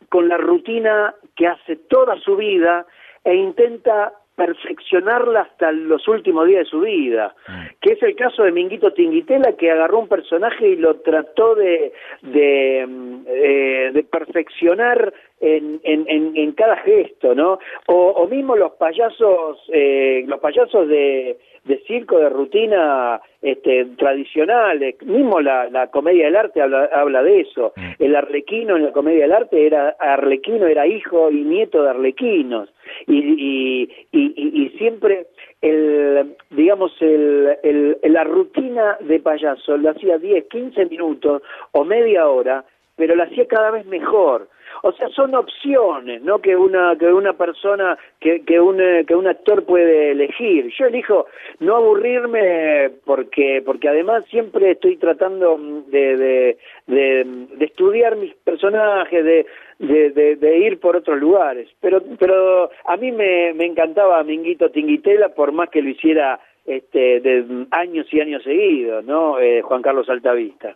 con 0.10 0.28
la 0.28 0.38
rutina 0.38 1.16
que 1.36 1.48
hace 1.48 1.76
toda 1.76 2.20
su 2.20 2.36
vida 2.36 2.86
e 3.24 3.36
intenta 3.36 4.14
perfeccionarla 4.40 5.42
hasta 5.42 5.74
los 5.74 6.08
últimos 6.08 6.48
días 6.48 6.64
de 6.64 6.70
su 6.70 6.80
vida, 6.80 7.36
mm. 7.46 7.80
que 7.82 7.92
es 7.92 8.04
el 8.04 8.16
caso 8.16 8.44
de 8.44 8.54
Minguito 8.54 8.94
Tinguitela, 8.94 9.52
que 9.58 9.70
agarró 9.70 10.00
un 10.00 10.08
personaje 10.08 10.70
y 10.70 10.76
lo 10.78 11.02
trató 11.02 11.56
de, 11.56 11.92
de, 12.22 12.88
eh, 13.28 13.92
de 13.92 14.04
perfeccionar 14.04 15.14
en, 15.42 15.82
en, 15.84 16.38
en, 16.38 16.52
cada 16.54 16.78
gesto, 16.78 17.36
¿no? 17.36 17.60
O, 17.88 18.28
mismo 18.28 18.56
los 18.56 18.72
payasos, 18.74 19.58
eh, 19.74 20.24
los 20.26 20.40
payasos 20.40 20.88
de, 20.88 21.38
de 21.66 21.80
circo, 21.88 22.20
de 22.20 22.30
rutina 22.30 23.22
este, 23.42 23.86
tradicional, 23.98 24.80
mismo 25.06 25.40
la, 25.42 25.70
la 25.70 25.88
comedia 25.88 26.26
del 26.26 26.36
arte 26.36 26.62
habla, 26.62 26.90
habla 26.94 27.24
de 27.24 27.42
eso. 27.42 27.74
Mm. 27.76 28.04
El 28.04 28.16
arlequino 28.16 28.76
en 28.78 28.86
la 28.86 28.92
comedia 28.92 29.24
del 29.24 29.34
arte 29.34 29.66
era 29.66 29.96
arlequino, 30.00 30.68
era 30.68 30.88
hijo 30.88 31.30
y 31.32 31.44
nieto 31.44 31.84
de 31.84 31.90
arlequinos. 31.90 32.70
Y, 33.08 33.18
y, 33.18 33.90
y, 34.12 34.64
y 34.64 34.70
siempre 34.78 35.28
el, 35.62 36.36
digamos, 36.50 36.92
el, 37.02 37.58
el, 37.64 37.98
la 38.04 38.24
rutina 38.24 38.98
de 39.02 39.20
payaso 39.20 39.78
lo 39.78 39.92
hacía 39.92 40.18
10, 40.18 40.46
15 40.50 40.86
minutos 40.86 41.42
o 41.72 41.84
media 41.84 42.28
hora, 42.28 42.64
pero 43.00 43.16
lo 43.16 43.24
hacía 43.24 43.48
cada 43.48 43.72
vez 43.72 43.88
mejor 43.88 44.48
o 44.82 44.92
sea, 44.94 45.10
son 45.10 45.36
opciones, 45.36 46.22
¿no? 46.22 46.40
Que 46.40 46.56
una 46.56 46.96
que 46.98 47.08
una 47.08 47.34
persona 47.34 47.98
que 48.20 48.42
que 48.46 48.60
un 48.60 48.78
que 49.06 49.16
un 49.16 49.28
actor 49.28 49.66
puede 49.66 50.12
elegir. 50.12 50.72
Yo 50.78 50.86
elijo 50.86 51.26
no 51.60 51.76
aburrirme 51.76 52.92
porque 53.06 53.62
porque 53.66 53.90
además 53.90 54.24
siempre 54.30 54.72
estoy 54.72 54.98
tratando 54.98 55.58
de 55.88 56.18
de, 56.18 56.58
de, 56.88 57.66
estudiar 57.66 58.16
mis 58.16 58.34
personajes, 58.36 59.24
de, 59.24 59.46
de, 59.80 60.36
de, 60.36 60.58
ir 60.58 60.80
por 60.80 60.96
otros 60.96 61.20
lugares. 61.20 61.70
Pero 61.82 62.02
pero 62.18 62.70
a 62.86 62.98
mí 62.98 63.12
me, 63.12 63.54
me 63.54 63.66
encantaba 63.66 64.24
Minguito 64.24 64.70
Tinguitela 64.70 65.30
por 65.30 65.52
más 65.52 65.70
que 65.70 65.82
lo 65.82 65.90
hiciera 65.90 66.40
este, 66.66 67.20
de 67.20 67.66
años 67.72 68.08
y 68.12 68.22
años 68.22 68.44
seguidos, 68.44 69.04
¿no? 69.04 69.40
Eh, 69.40 69.62
Juan 69.62 69.82
Carlos 69.82 70.10
Altavista. 70.10 70.76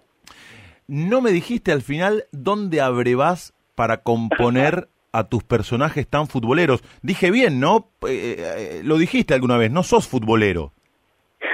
No 0.87 1.21
me 1.21 1.31
dijiste 1.31 1.71
al 1.71 1.81
final 1.81 2.25
dónde 2.31 2.81
abrevás 2.81 3.53
para 3.75 4.03
componer 4.03 4.87
a 5.11 5.29
tus 5.29 5.43
personajes 5.43 6.07
tan 6.07 6.27
futboleros. 6.27 6.83
Dije 7.01 7.31
bien, 7.31 7.59
¿no? 7.59 7.89
Eh, 8.07 8.35
eh, 8.39 8.81
lo 8.83 8.97
dijiste 8.97 9.33
alguna 9.33 9.57
vez, 9.57 9.71
no 9.71 9.83
sos 9.83 10.07
futbolero. 10.07 10.71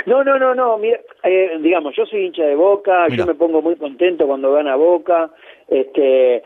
No, 0.05 0.23
no, 0.23 0.39
no, 0.39 0.55
no, 0.55 0.77
mira, 0.77 0.99
eh, 1.23 1.57
digamos, 1.61 1.95
yo 1.95 2.05
soy 2.05 2.25
hincha 2.25 2.43
de 2.43 2.55
Boca, 2.55 3.07
yo 3.09 3.25
me 3.25 3.35
pongo 3.35 3.61
muy 3.61 3.75
contento 3.75 4.25
cuando 4.25 4.53
gana 4.53 4.75
Boca, 4.75 5.29
este, 5.67 6.41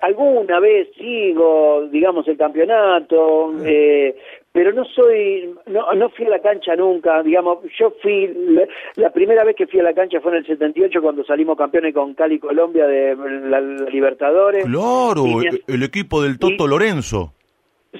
alguna 0.00 0.60
vez 0.60 0.88
sigo, 0.96 1.88
digamos, 1.90 2.26
el 2.28 2.36
campeonato, 2.36 3.52
eh, 3.64 4.16
pero 4.52 4.72
no 4.72 4.84
soy, 4.84 5.54
no, 5.66 5.92
no 5.94 6.10
fui 6.10 6.26
a 6.26 6.30
la 6.30 6.40
cancha 6.40 6.76
nunca, 6.76 7.22
digamos, 7.22 7.60
yo 7.78 7.94
fui, 8.02 8.30
la 8.96 9.10
primera 9.10 9.44
vez 9.44 9.56
que 9.56 9.66
fui 9.66 9.80
a 9.80 9.84
la 9.84 9.94
cancha 9.94 10.20
fue 10.20 10.32
en 10.32 10.38
el 10.38 10.46
78 10.46 11.00
cuando 11.00 11.24
salimos 11.24 11.56
campeones 11.56 11.94
con 11.94 12.12
Cali 12.12 12.38
Colombia 12.38 12.86
de 12.86 13.16
la, 13.16 13.60
Libertadores. 13.60 14.66
Claro, 14.66 15.24
el, 15.66 15.82
equipo 15.82 16.22
del 16.22 16.38
Toto 16.38 16.66
Lorenzo. 16.66 17.32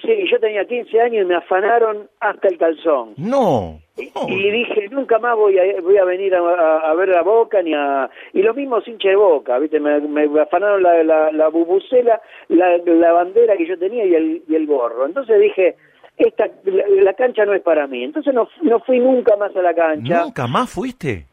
Sí, 0.02 0.26
yo 0.30 0.38
tenía 0.40 0.66
15 0.66 1.00
años 1.00 1.22
y 1.22 1.26
me 1.26 1.36
afanaron 1.36 2.08
hasta 2.20 2.48
el 2.48 2.58
calzón. 2.58 3.14
No. 3.16 3.78
Y 3.96 4.50
dije, 4.50 4.88
nunca 4.90 5.18
más 5.18 5.36
voy 5.36 5.58
a, 5.58 5.80
voy 5.82 5.98
a 5.98 6.04
venir 6.04 6.34
a, 6.34 6.78
a 6.78 6.94
ver 6.94 7.10
la 7.10 7.22
boca 7.22 7.62
ni 7.62 7.74
a... 7.74 8.08
Y 8.32 8.40
lo 8.42 8.54
mismo 8.54 8.78
hincha 8.84 9.10
de 9.10 9.16
boca, 9.16 9.58
¿viste? 9.58 9.80
Me, 9.80 10.00
me 10.00 10.40
afanaron 10.40 10.82
la, 10.82 11.02
la, 11.02 11.30
la 11.30 11.48
bubucela, 11.48 12.20
la, 12.48 12.78
la 12.78 13.12
bandera 13.12 13.56
que 13.56 13.66
yo 13.66 13.78
tenía 13.78 14.04
y 14.06 14.14
el, 14.14 14.42
y 14.48 14.54
el 14.54 14.66
gorro. 14.66 15.04
Entonces 15.04 15.38
dije, 15.38 15.76
esta 16.16 16.46
la, 16.64 16.84
la 17.02 17.14
cancha 17.14 17.44
no 17.44 17.54
es 17.54 17.62
para 17.62 17.86
mí. 17.86 18.04
Entonces 18.04 18.34
no, 18.34 18.48
no 18.62 18.80
fui 18.80 18.98
nunca 18.98 19.36
más 19.36 19.54
a 19.56 19.62
la 19.62 19.74
cancha. 19.74 20.24
¿Nunca 20.24 20.46
más 20.46 20.70
fuiste? 20.70 21.26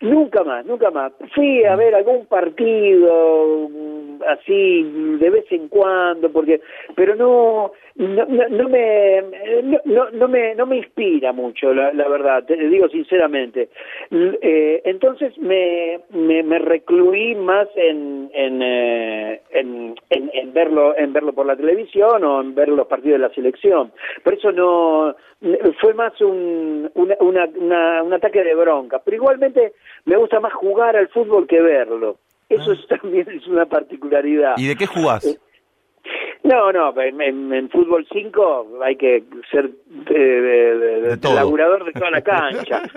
Nunca 0.00 0.42
más, 0.42 0.66
nunca 0.66 0.90
más. 0.90 1.12
Fui 1.32 1.64
a 1.64 1.76
ver 1.76 1.94
algún 1.94 2.26
partido 2.26 3.68
mm, 3.68 4.22
así 4.28 4.82
de 5.18 5.30
vez 5.30 5.44
en 5.52 5.68
cuando, 5.68 6.30
porque, 6.32 6.60
pero 6.96 7.14
no, 7.14 7.70
no, 8.02 8.24
no, 8.26 8.48
no 8.48 8.68
me, 8.68 9.22
no, 9.84 10.10
no, 10.10 10.28
me, 10.28 10.54
no 10.54 10.66
me 10.66 10.78
inspira 10.78 11.32
mucho, 11.32 11.72
la, 11.72 11.92
la 11.92 12.08
verdad. 12.08 12.44
Te 12.44 12.56
digo 12.56 12.88
sinceramente. 12.88 13.68
Eh, 14.10 14.82
entonces 14.84 15.36
me, 15.38 16.00
me, 16.10 16.42
me 16.42 16.58
recluí 16.58 17.34
más 17.34 17.68
en, 17.76 18.30
en, 18.34 18.60
eh, 18.62 19.40
en, 19.50 19.94
en, 20.10 20.30
en 20.34 20.52
verlo, 20.52 20.96
en 20.96 21.12
verlo 21.12 21.32
por 21.32 21.46
la 21.46 21.56
televisión 21.56 22.24
o 22.24 22.40
en 22.40 22.54
ver 22.54 22.68
los 22.68 22.86
partidos 22.86 23.20
de 23.20 23.28
la 23.28 23.34
selección. 23.34 23.92
Por 24.24 24.34
eso 24.34 24.52
no, 24.52 25.14
fue 25.80 25.94
más 25.94 26.20
un, 26.20 26.90
una, 26.94 27.16
una, 27.20 27.44
una- 27.56 28.02
un 28.02 28.12
ataque 28.12 28.42
de 28.42 28.54
bronca. 28.54 29.00
Pero 29.04 29.16
igualmente 29.16 29.72
me 30.04 30.16
gusta 30.16 30.40
más 30.40 30.52
jugar 30.52 30.96
al 30.96 31.08
fútbol 31.08 31.46
que 31.46 31.60
verlo. 31.60 32.16
Eso 32.48 32.72
es, 32.72 32.86
también 33.00 33.28
es 33.30 33.46
una 33.46 33.66
particularidad. 33.66 34.54
¿Y 34.58 34.66
de 34.68 34.76
qué 34.76 34.86
jugás? 34.86 35.38
No, 36.44 36.72
no, 36.72 37.00
en, 37.00 37.20
en- 37.20 37.52
en 37.52 37.70
fútbol 37.70 38.06
5 38.12 38.78
hay 38.82 38.96
que 38.96 39.22
ser 39.50 39.70
eh, 40.10 41.16
de, 41.18 41.18
laburador 41.34 41.84
de 41.84 41.92
toda 41.92 42.10
la 42.10 42.22
cancha. 42.22 42.82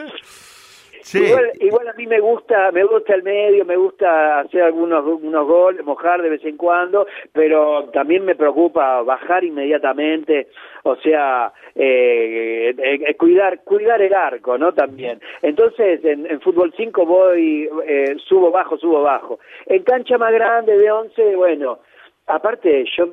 Sí. 1.01 1.19
Igual, 1.23 1.51
igual 1.59 1.87
a 1.87 1.93
mí 1.93 2.07
me 2.07 2.19
gusta, 2.19 2.71
me 2.71 2.83
gusta 2.83 3.13
el 3.13 3.21
medio, 3.21 3.63
me 3.63 3.75
gusta 3.77 4.39
hacer 4.39 4.63
algunos 4.63 5.05
unos 5.05 5.45
goles, 5.47 5.85
mojar 5.85 6.19
de 6.23 6.31
vez 6.31 6.43
en 6.43 6.57
cuando, 6.57 7.05
pero 7.31 7.89
también 7.93 8.25
me 8.25 8.33
preocupa 8.33 9.03
bajar 9.03 9.43
inmediatamente, 9.43 10.47
o 10.81 10.95
sea, 10.95 11.53
eh, 11.75 12.73
eh, 12.75 12.99
eh, 13.07 13.15
cuidar 13.17 13.59
cuidar 13.63 14.01
el 14.01 14.15
arco, 14.15 14.57
¿no? 14.57 14.73
También. 14.73 15.21
Entonces, 15.43 16.03
en, 16.03 16.25
en 16.25 16.41
fútbol 16.41 16.73
5 16.75 17.05
voy 17.05 17.69
eh, 17.85 18.15
subo 18.27 18.49
bajo, 18.49 18.75
subo 18.79 19.03
bajo. 19.03 19.37
En 19.67 19.83
cancha 19.83 20.17
más 20.17 20.33
grande 20.33 20.75
de 20.75 20.89
11, 20.91 21.35
bueno, 21.35 21.77
aparte 22.25 22.83
yo 22.97 23.09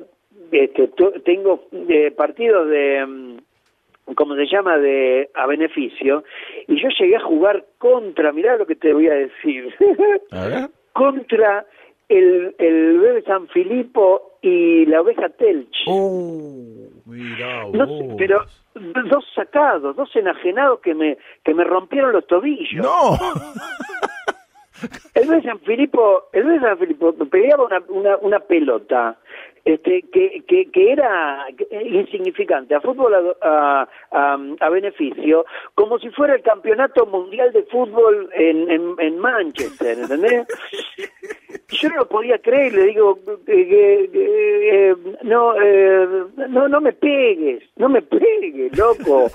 este, 0.51 0.89
tengo 1.25 1.65
eh, 1.71 2.11
partidos 2.11 2.69
de 2.69 3.05
mm, 3.05 3.37
como 4.15 4.35
se 4.35 4.45
llama, 4.47 4.77
de 4.77 5.29
a 5.33 5.47
beneficio, 5.47 6.23
y 6.67 6.81
yo 6.81 6.89
llegué 6.99 7.15
a 7.15 7.21
jugar 7.23 7.65
contra, 7.77 8.33
mirá 8.33 8.57
lo 8.57 8.65
que 8.65 8.75
te 8.75 8.93
voy 8.93 9.07
a 9.07 9.13
decir, 9.13 9.73
A 10.31 10.47
ver. 10.47 10.69
contra 10.93 11.65
el, 12.09 12.53
el 12.57 12.99
bebé 12.99 13.21
San 13.23 13.47
Filipo 13.47 14.37
y 14.41 14.85
la 14.85 15.01
oveja 15.01 15.29
Telch. 15.29 15.75
Oh, 15.87 16.89
No 17.73 17.87
sé, 17.87 18.15
pero 18.17 18.43
dos 18.75 19.25
sacados, 19.33 19.95
dos 19.95 20.13
enajenados 20.15 20.79
que 20.81 20.93
me 20.93 21.17
que 21.43 21.53
me 21.53 21.63
rompieron 21.63 22.11
los 22.11 22.27
tobillos. 22.27 22.83
No. 22.85 23.17
El 25.13 25.29
bebé 25.29 25.43
San 25.43 25.59
Filipo, 25.61 26.23
el 26.33 26.43
bebé 26.43 26.59
San 26.59 26.77
Filipo 26.77 27.13
peleaba 27.13 27.65
una, 27.65 27.81
una, 27.87 28.17
una 28.17 28.39
pelota 28.39 29.17
este, 29.65 30.01
que, 30.11 30.43
que, 30.47 30.69
que 30.71 30.91
era 30.91 31.45
insignificante 31.85 32.75
a 32.75 32.81
fútbol 32.81 33.13
a, 33.13 33.21
a, 33.41 33.87
a- 34.11 34.37
a 34.59 34.69
beneficio, 34.69 35.45
como 35.73 35.99
si 35.99 36.09
fuera 36.09 36.35
el 36.35 36.41
campeonato 36.41 37.05
mundial 37.05 37.51
de 37.53 37.63
fútbol 37.63 38.29
en, 38.33 38.69
en, 38.69 38.95
en 38.99 39.19
Manchester, 39.19 39.99
¿entendés? 39.99 40.47
Yo 41.69 41.89
no 41.89 41.95
lo 41.95 42.07
podía 42.07 42.37
creer, 42.39 42.73
le 42.73 42.83
digo, 42.85 43.17
que, 43.45 43.67
que- 43.67 44.09
que, 44.11 44.89
eh, 44.91 44.95
no, 45.23 45.53
eh, 45.61 46.07
no, 46.49 46.67
no 46.67 46.81
me 46.81 46.93
pegues, 46.93 47.63
no 47.77 47.89
me 47.89 48.01
pegues, 48.01 48.77
loco. 48.77 49.27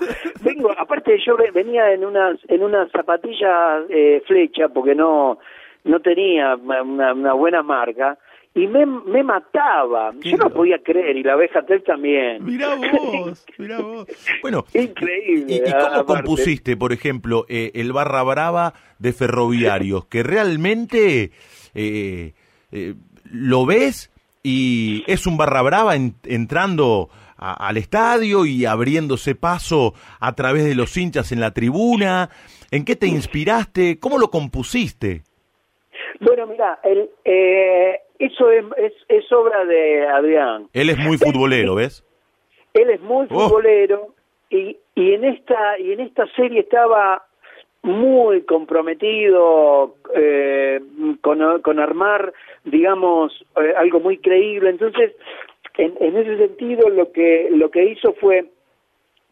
Vengo, 0.43 0.71
aparte 0.77 1.19
yo 1.25 1.37
ve- 1.37 1.51
venía 1.53 1.93
en 1.93 2.05
unas, 2.05 2.39
en 2.49 2.63
unas 2.63 2.91
zapatillas 2.93 3.85
eh, 3.89 4.23
flecha, 4.27 4.69
porque 4.69 4.95
no, 4.95 5.39
no 5.85 6.01
tenía 6.01 6.55
una, 6.57 7.13
una 7.13 7.33
buena 7.33 7.63
marca, 7.63 8.19
y 8.63 8.67
me, 8.67 8.85
me 8.87 9.23
mataba. 9.23 10.13
Yo 10.21 10.37
no 10.37 10.51
podía 10.51 10.79
creer, 10.83 11.17
y 11.17 11.23
la 11.23 11.35
abeja 11.35 11.63
Tel 11.63 11.83
también. 11.85 12.45
Mirá 12.45 12.75
vos, 12.93 13.47
mirá 13.59 13.79
vos. 13.81 14.07
Bueno, 14.43 14.65
Increíble, 14.75 15.55
¿y, 15.57 15.61
cómo 15.71 15.77
aparte. 15.87 16.05
compusiste, 16.07 16.77
por 16.77 16.93
ejemplo, 16.93 17.47
eh, 17.49 17.71
el 17.75 17.93
Barra 17.93 18.23
Brava 18.23 18.75
de 18.99 19.13
Ferroviarios? 19.13 20.07
Que 20.07 20.23
realmente 20.23 21.31
eh, 21.75 22.33
eh, 22.73 22.95
lo 23.31 23.67
ves 23.67 24.11
y 24.43 25.05
es 25.07 25.27
un 25.27 25.37
Barra 25.37 25.63
Brava 25.63 25.95
en- 25.97 26.15
entrando 26.25 27.11
a- 27.37 27.69
al 27.69 27.77
estadio 27.77 28.47
y 28.47 28.65
abriéndose 28.65 29.35
paso 29.35 29.95
a 30.21 30.33
través 30.35 30.65
de 30.65 30.75
los 30.75 30.97
hinchas 30.97 31.31
en 31.33 31.41
la 31.41 31.53
tribuna. 31.53 32.31
¿En 32.71 32.85
qué 32.85 32.97
te 32.97 33.07
inspiraste? 33.07 33.99
¿Cómo 33.99 34.19
lo 34.19 34.31
compusiste? 34.31 35.23
Bueno, 36.21 36.47
mira, 36.49 36.81
el, 36.83 37.09
eh, 37.25 38.01
eso 38.19 38.51
es, 38.51 38.65
es, 38.77 38.93
es 39.09 39.33
obra 39.33 39.65
de 39.65 40.07
Adrián. 40.07 40.69
Él 40.73 40.91
es 40.91 40.99
muy 40.99 41.17
futbolero, 41.19 41.75
¿ves? 41.77 42.05
Él 42.75 42.91
es 42.91 43.01
muy 43.01 43.27
Oh. 43.31 43.49
futbolero 43.49 44.15
y, 44.51 44.77
y 44.95 45.15
en 45.15 45.25
esta 45.25 45.79
y 45.79 45.93
en 45.93 46.01
esta 46.01 46.27
serie 46.35 46.61
estaba 46.61 47.25
muy 47.83 48.43
comprometido 48.43 49.95
eh, 50.15 50.81
con, 51.21 51.63
con 51.63 51.79
armar, 51.79 52.33
digamos, 52.65 53.33
eh, 53.57 53.73
algo 53.77 54.01
muy 54.01 54.19
creíble. 54.19 54.71
Entonces, 54.71 55.13
en, 55.77 55.95
en 56.01 56.17
ese 56.17 56.37
sentido, 56.39 56.89
lo 56.89 57.13
que 57.13 57.49
lo 57.53 57.71
que 57.71 57.85
hizo 57.85 58.13
fue 58.15 58.47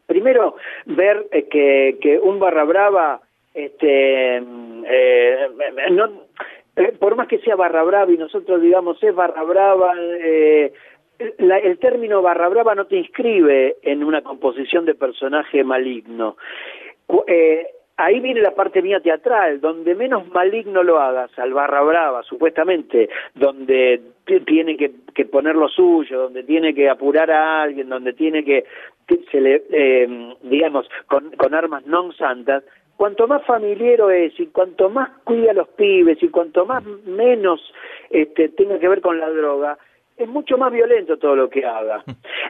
primero 0.06 0.56
ver 0.86 1.26
eh, 1.32 1.44
que, 1.48 1.98
que 2.00 2.18
un 2.18 2.38
barra 2.38 2.64
brava 2.64 3.20
este 3.54 4.36
eh, 4.36 5.48
no 5.90 6.10
por 6.98 7.16
más 7.16 7.26
que 7.28 7.38
sea 7.38 7.56
barra 7.56 7.82
brava 7.82 8.12
y 8.12 8.18
nosotros 8.18 8.60
digamos 8.60 9.02
es 9.02 9.14
barra 9.14 9.42
brava 9.42 9.94
eh, 9.98 10.72
la- 11.38 11.58
el 11.58 11.78
término 11.78 12.20
barra 12.22 12.48
brava 12.48 12.74
no 12.74 12.86
te 12.86 12.96
inscribe 12.96 13.76
en 13.82 14.04
una 14.04 14.22
composición 14.22 14.84
de 14.84 14.94
personaje 14.94 15.64
maligno. 15.64 16.36
Eh, 17.26 17.66
ahí 17.96 18.20
viene 18.20 18.42
la 18.42 18.54
parte 18.54 18.82
mía 18.82 19.00
teatral, 19.00 19.60
donde 19.60 19.94
menos 19.94 20.28
maligno 20.28 20.82
lo 20.82 21.00
hagas 21.00 21.30
al 21.38 21.54
barra 21.54 21.80
brava, 21.82 22.22
supuestamente, 22.22 23.08
donde 23.34 24.02
tiene 24.44 24.76
que, 24.76 24.90
poner 25.24 25.56
lo 25.56 25.68
suyo, 25.68 26.20
donde 26.20 26.42
tiene 26.42 26.74
que 26.74 26.90
apurar 26.90 27.30
a 27.30 27.62
alguien, 27.62 27.88
donde 27.88 28.12
tiene 28.12 28.44
que 28.44 28.64
se 29.30 29.40
le, 29.40 29.62
eh, 29.70 30.34
digamos, 30.42 30.86
con, 31.06 31.30
con 31.36 31.54
armas 31.54 31.86
non 31.86 32.12
santas, 32.12 32.64
cuanto 32.96 33.26
más 33.26 33.44
familiero 33.44 34.10
es 34.10 34.38
y 34.40 34.46
cuanto 34.46 34.88
más 34.90 35.10
cuida 35.24 35.50
a 35.50 35.54
los 35.54 35.68
pibes 35.68 36.22
y 36.22 36.28
cuanto 36.28 36.64
más 36.66 36.84
menos 37.04 37.60
este, 38.10 38.48
tenga 38.50 38.78
que 38.78 38.88
ver 38.88 39.00
con 39.00 39.18
la 39.20 39.30
droga, 39.30 39.78
es 40.16 40.26
mucho 40.28 40.56
más 40.56 40.72
violento 40.72 41.18
todo 41.18 41.36
lo 41.36 41.50
que 41.50 41.64
haga. 41.66 42.02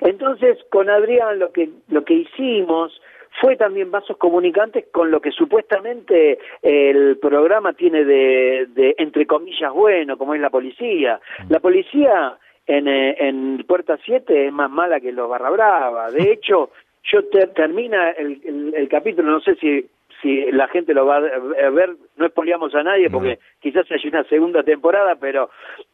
Entonces, 0.03 0.59
con 0.71 0.89
Adrián 0.89 1.39
lo 1.39 1.51
que 1.53 1.69
lo 1.89 2.05
que 2.05 2.15
hicimos 2.15 3.01
fue 3.41 3.57
también 3.57 3.91
vasos 3.91 4.17
comunicantes 4.17 4.87
con 4.93 5.11
lo 5.11 5.21
que 5.21 5.31
supuestamente 5.31 6.39
el 6.63 7.19
programa 7.19 7.73
tiene 7.75 8.05
de, 8.05 8.67
de 8.75 8.95
entre 8.99 9.27
comillas 9.27 9.73
bueno, 9.73 10.17
como 10.17 10.35
es 10.35 10.41
la 10.41 10.49
policía. 10.51 11.21
La 11.51 11.61
policía 11.61 12.39
en, 12.67 12.89
eh, 12.89 13.17
en 13.19 13.65
Puerta 13.67 13.99
7 14.05 14.47
es 14.47 14.53
más 14.53 14.71
mala 14.71 15.01
que 15.01 15.13
los 15.13 15.29
Barra 15.29 15.51
Brava. 15.51 16.11
De 16.11 16.23
hecho, 16.33 16.71
yo 17.13 17.25
te- 17.27 17.49
termina 17.49 18.11
el, 18.13 18.41
el- 18.45 18.75
el 18.75 18.89
capítulo, 18.89 19.31
no 19.31 19.41
sé 19.41 19.55
si 19.57 19.87
si 20.27 20.51
la 20.51 20.67
gente 20.69 20.93
lo 20.93 21.07
va 21.07 21.19
a 21.19 21.71
ver, 21.71 21.95
no 22.17 22.27
expoliamos 22.27 22.75
a 22.75 22.83
nadie 22.83 23.09
porque 23.11 23.39
quizás 23.61 23.87
haya 23.91 24.09
una 24.09 24.25
segunda 24.25 24.62
temporada, 24.65 25.15
pero 25.21 25.51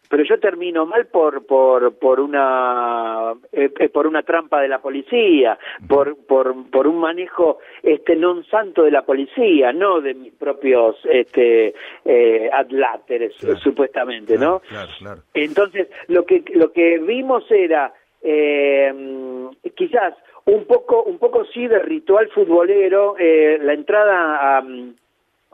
pero 0.09 0.25
yo 0.25 0.39
termino 0.41 0.87
mal 0.87 1.07
por 1.07 1.45
por 1.47 1.99
por 1.99 2.19
una 2.21 3.35
eh, 3.53 3.71
eh, 3.79 3.89
por 3.91 4.07
una 4.07 4.23
trampa 4.23 4.61
de 4.63 4.69
la 4.69 4.81
policía, 4.81 5.59
por 5.87 6.17
por 6.27 6.71
por 6.71 6.87
un 6.87 6.99
manejo 6.99 7.59
este 7.83 8.17
non 8.17 8.45
santo 8.45 8.85
de 8.85 8.91
la 8.91 9.03
policía, 9.03 9.73
no 9.73 10.01
de 10.01 10.15
mis 10.15 10.33
propios 10.33 10.97
este 11.05 11.75
eh, 12.05 12.49
adláteres 12.53 13.35
Claro. 13.39 13.59
supuestamente, 13.59 14.39
¿no? 14.39 14.61
Claro, 14.61 14.91
claro. 14.99 15.21
Entonces, 15.35 15.89
lo 16.09 16.25
que 16.25 16.43
lo 16.55 16.73
que 16.73 16.99
vimos 16.99 17.45
era 17.51 17.93
eh, 18.23 18.93
quizás 19.75 20.15
un 20.47 20.65
poco 20.65 21.03
un 21.05 21.19
poco 21.19 21.45
sí 21.47 21.67
de 21.67 21.79
ritual 21.79 22.29
futbolero, 22.31 23.17
eh, 23.19 23.59
la 23.61 23.75
entrada 23.75 24.59
a, 24.59 24.65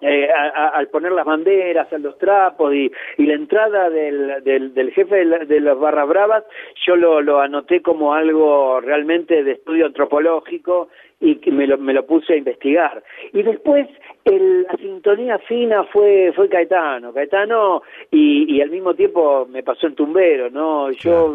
eh, 0.01 0.29
al 0.31 0.89
poner 0.89 1.11
las 1.11 1.27
banderas, 1.27 1.93
a 1.93 1.99
los 1.99 2.17
trapos 2.19 2.73
y, 2.73 2.91
la 3.19 3.35
entrada 3.35 3.91
del, 3.91 4.45
del, 4.45 4.93
jefe 4.93 5.27
de, 5.27 5.61
las 5.61 5.79
barras 5.79 6.09
bravas, 6.09 6.45
yo 6.87 6.95
lo, 6.95 7.21
lo 7.21 7.41
anoté 7.41 7.83
como 7.83 8.15
algo 8.15 8.81
realmente 8.81 9.43
de 9.43 9.53
estudio 9.53 9.87
antropológico 9.87 10.89
y 11.21 11.37
que 11.37 11.51
me 11.51 11.67
lo, 11.67 11.79
me 11.79 11.93
lo 11.93 12.07
puse 12.07 12.35
a 12.35 12.37
investigar. 12.37 13.03
Y 13.33 13.43
después 13.43 13.89
el, 14.25 14.63
la 14.63 14.77
sintonía 14.77 15.39
fina 15.39 15.85
fue 15.85 16.33
fue 16.35 16.49
Caetano, 16.49 17.13
Caetano 17.13 17.83
y, 18.11 18.57
y 18.57 18.61
al 18.61 18.71
mismo 18.71 18.95
tiempo 18.95 19.47
me 19.51 19.63
pasó 19.63 19.87
el 19.87 19.95
tumbero, 19.95 20.51
¿no? 20.51 20.91
Yo 20.93 21.35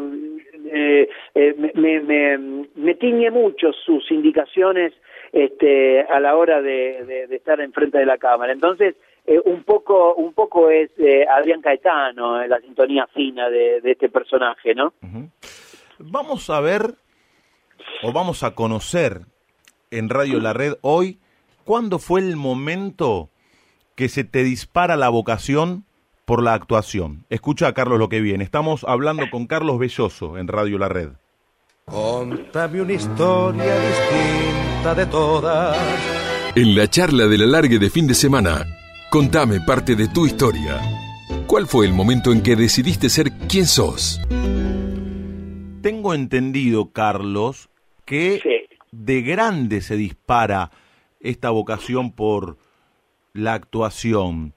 eh, 0.71 1.09
eh, 1.35 1.71
me, 1.75 1.99
me, 2.01 2.65
me 2.75 2.95
tiñe 2.95 3.29
mucho 3.29 3.73
sus 3.73 4.09
indicaciones 4.11 4.93
este, 5.33 6.01
a 6.01 6.19
la 6.19 6.35
hora 6.35 6.61
de, 6.61 7.25
de, 7.27 7.35
estar 7.35 7.59
enfrente 7.59 7.97
de 7.97 8.05
la 8.05 8.17
cámara. 8.17 8.53
Entonces, 8.53 8.95
eh, 9.25 9.41
un 9.45 9.63
poco 9.63 10.13
un 10.15 10.33
poco 10.33 10.69
es 10.69 10.91
eh, 10.97 11.25
Adrián 11.27 11.61
Caetano, 11.61 12.41
eh, 12.41 12.47
la 12.47 12.59
sintonía 12.61 13.07
fina 13.07 13.49
de, 13.49 13.81
de 13.81 13.91
este 13.91 14.09
personaje, 14.09 14.75
¿no? 14.75 14.93
Vamos 15.99 16.49
a 16.49 16.61
ver, 16.61 16.81
o 18.03 18.13
vamos 18.13 18.43
a 18.43 18.53
conocer 18.53 19.21
en 19.93 20.09
Radio 20.09 20.39
La 20.39 20.53
Red 20.53 20.75
hoy, 20.81 21.19
¿cuándo 21.63 21.99
fue 21.99 22.19
el 22.21 22.35
momento 22.35 23.29
que 23.95 24.09
se 24.09 24.23
te 24.23 24.43
dispara 24.43 24.95
la 24.95 25.09
vocación 25.09 25.85
por 26.25 26.41
la 26.41 26.53
actuación? 26.53 27.25
Escucha 27.29 27.67
a 27.67 27.73
Carlos 27.73 27.99
lo 27.99 28.09
que 28.09 28.21
viene. 28.21 28.43
Estamos 28.43 28.83
hablando 28.87 29.29
con 29.31 29.45
Carlos 29.45 29.77
Belloso 29.77 30.37
en 30.37 30.47
Radio 30.47 30.77
La 30.77 30.89
Red. 30.89 31.09
Contame 31.85 32.81
una 32.81 32.93
historia 32.93 33.75
distinta 33.79 34.95
de 34.95 35.05
todas. 35.05 35.77
En 36.55 36.75
la 36.75 36.89
charla 36.89 37.27
de 37.27 37.37
la 37.37 37.45
largue 37.45 37.77
de 37.77 37.89
fin 37.89 38.07
de 38.07 38.15
semana, 38.15 38.65
contame 39.11 39.59
parte 39.61 39.95
de 39.95 40.07
tu 40.07 40.25
historia. 40.25 40.81
¿Cuál 41.45 41.67
fue 41.67 41.85
el 41.85 41.93
momento 41.93 42.31
en 42.31 42.41
que 42.41 42.55
decidiste 42.55 43.09
ser 43.09 43.31
quien 43.47 43.67
sos? 43.67 44.19
Tengo 45.81 46.13
entendido, 46.13 46.91
Carlos, 46.91 47.69
que 48.05 48.62
de 48.93 49.21
grande 49.23 49.81
se 49.81 49.97
dispara 49.97 50.69
esta 51.19 51.49
vocación 51.49 52.11
por 52.11 52.57
la 53.33 53.53
actuación. 53.53 54.53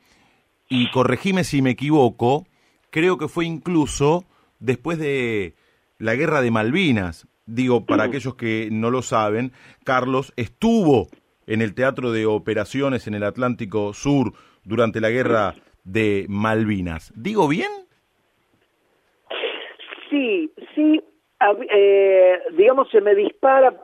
Y 0.69 0.91
corregime 0.91 1.45
si 1.45 1.63
me 1.63 1.71
equivoco, 1.71 2.47
creo 2.91 3.17
que 3.17 3.29
fue 3.29 3.47
incluso 3.47 4.25
después 4.59 4.99
de 4.99 5.55
la 5.99 6.15
guerra 6.15 6.43
de 6.43 6.51
Malvinas. 6.51 7.27
Digo, 7.47 7.87
para 7.87 8.05
aquellos 8.05 8.35
que 8.35 8.69
no 8.71 8.91
lo 8.91 9.03
saben, 9.03 9.53
Carlos 9.85 10.33
estuvo 10.37 11.09
en 11.47 11.63
el 11.63 11.75
Teatro 11.75 12.11
de 12.11 12.27
Operaciones 12.27 13.07
en 13.07 13.15
el 13.15 13.23
Atlántico 13.23 13.95
Sur 13.95 14.33
durante 14.65 15.01
la 15.01 15.11
guerra 15.11 15.55
de 15.85 16.27
Malvinas. 16.29 17.13
¿Digo 17.17 17.47
bien? 17.49 17.71
Sí, 20.11 20.51
sí, 20.75 21.01
eh, 21.71 22.39
digamos, 22.57 22.91
se 22.91 23.01
me 23.01 23.15
dispara, 23.15 23.75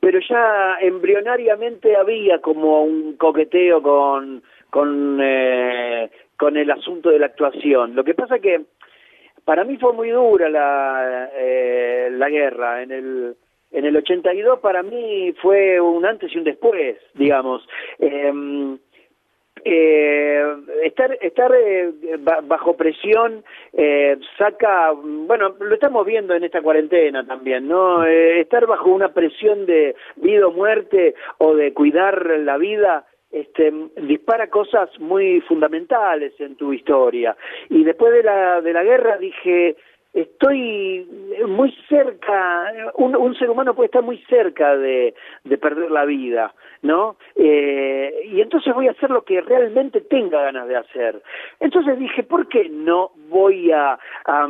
pero 0.00 0.18
ya 0.20 0.76
embrionariamente 0.80 1.96
había 1.96 2.40
como 2.40 2.84
un 2.84 3.16
coqueteo 3.16 3.82
con, 3.82 4.42
con, 4.70 5.18
eh, 5.22 6.10
con 6.36 6.56
el 6.56 6.70
asunto 6.70 7.10
de 7.10 7.18
la 7.18 7.26
actuación. 7.26 7.94
Lo 7.94 8.04
que 8.04 8.14
pasa 8.14 8.38
que 8.38 8.62
para 9.44 9.64
mí 9.64 9.76
fue 9.76 9.92
muy 9.92 10.10
dura 10.10 10.48
la, 10.48 11.30
eh, 11.34 12.08
la 12.12 12.28
guerra. 12.28 12.82
En 12.82 12.92
el, 12.92 13.36
en 13.72 13.84
el 13.84 13.96
82 13.96 14.60
para 14.60 14.82
mí 14.82 15.34
fue 15.42 15.80
un 15.80 16.06
antes 16.06 16.34
y 16.34 16.38
un 16.38 16.44
después, 16.44 16.96
digamos. 17.14 17.66
Em, 17.98 18.78
eh, 19.64 20.56
estar 20.82 21.16
estar 21.20 21.50
eh, 21.54 21.92
bajo 22.44 22.76
presión 22.76 23.42
eh, 23.72 24.18
saca 24.36 24.92
bueno 24.92 25.54
lo 25.58 25.74
estamos 25.74 26.04
viendo 26.04 26.34
en 26.34 26.44
esta 26.44 26.60
cuarentena 26.60 27.26
también 27.26 27.66
no 27.66 28.04
eh, 28.04 28.40
estar 28.40 28.66
bajo 28.66 28.90
una 28.90 29.12
presión 29.14 29.64
de 29.66 29.96
vida 30.16 30.46
o 30.46 30.52
muerte 30.52 31.14
o 31.38 31.54
de 31.54 31.72
cuidar 31.72 32.26
la 32.40 32.58
vida 32.58 33.06
este, 33.34 33.72
dispara 33.96 34.48
cosas 34.48 34.88
muy 35.00 35.40
fundamentales 35.40 36.38
en 36.38 36.54
tu 36.54 36.72
historia. 36.72 37.36
Y 37.68 37.82
después 37.82 38.12
de 38.12 38.22
la, 38.22 38.60
de 38.60 38.72
la 38.72 38.84
guerra 38.84 39.18
dije, 39.18 39.74
estoy 40.14 41.06
muy 41.46 41.74
cerca, 41.88 42.72
un, 42.94 43.16
un, 43.16 43.34
ser 43.34 43.50
humano 43.50 43.74
puede 43.74 43.86
estar 43.86 44.02
muy 44.02 44.18
cerca 44.28 44.76
de, 44.76 45.14
de 45.42 45.58
perder 45.58 45.90
la 45.90 46.04
vida, 46.04 46.54
¿no? 46.82 47.16
Eh, 47.34 48.22
y 48.26 48.40
entonces 48.40 48.72
voy 48.72 48.86
a 48.86 48.92
hacer 48.92 49.10
lo 49.10 49.24
que 49.24 49.40
realmente 49.40 50.00
tenga 50.00 50.42
ganas 50.42 50.68
de 50.68 50.76
hacer. 50.76 51.20
Entonces 51.58 51.98
dije, 51.98 52.22
¿por 52.22 52.48
qué 52.48 52.68
no 52.68 53.10
voy 53.28 53.72
a, 53.72 53.98
a, 54.24 54.48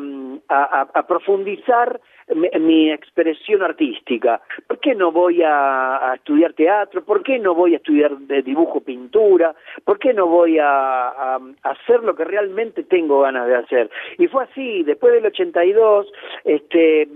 a 0.95 1.07
profundizar 1.07 1.99
mi, 2.33 2.91
expresión 2.91 3.63
artística. 3.63 4.41
¿Por 4.67 4.79
qué 4.79 4.95
no 4.95 5.13
voy 5.13 5.43
a, 5.45 6.13
estudiar 6.15 6.53
teatro? 6.55 7.05
¿Por 7.05 7.23
qué 7.23 7.39
no 7.39 7.55
voy 7.55 7.75
a 7.75 7.77
estudiar 7.77 8.17
de 8.17 8.43
dibujo, 8.43 8.81
pintura? 8.81 9.55
¿Por 9.85 9.99
qué 9.99 10.15
no 10.15 10.27
voy 10.27 10.59
a, 10.59 11.37
hacer 11.63 12.03
lo 12.03 12.15
que 12.15 12.25
realmente 12.25 12.85
tengo 12.85 13.21
ganas 13.21 13.47
de 13.47 13.57
hacer? 13.57 13.91
Y 14.19 14.27
fue 14.29 14.45
así, 14.45 14.83
después 14.85 15.13
del 15.13 15.27
82, 15.27 16.13
este, 16.45 17.09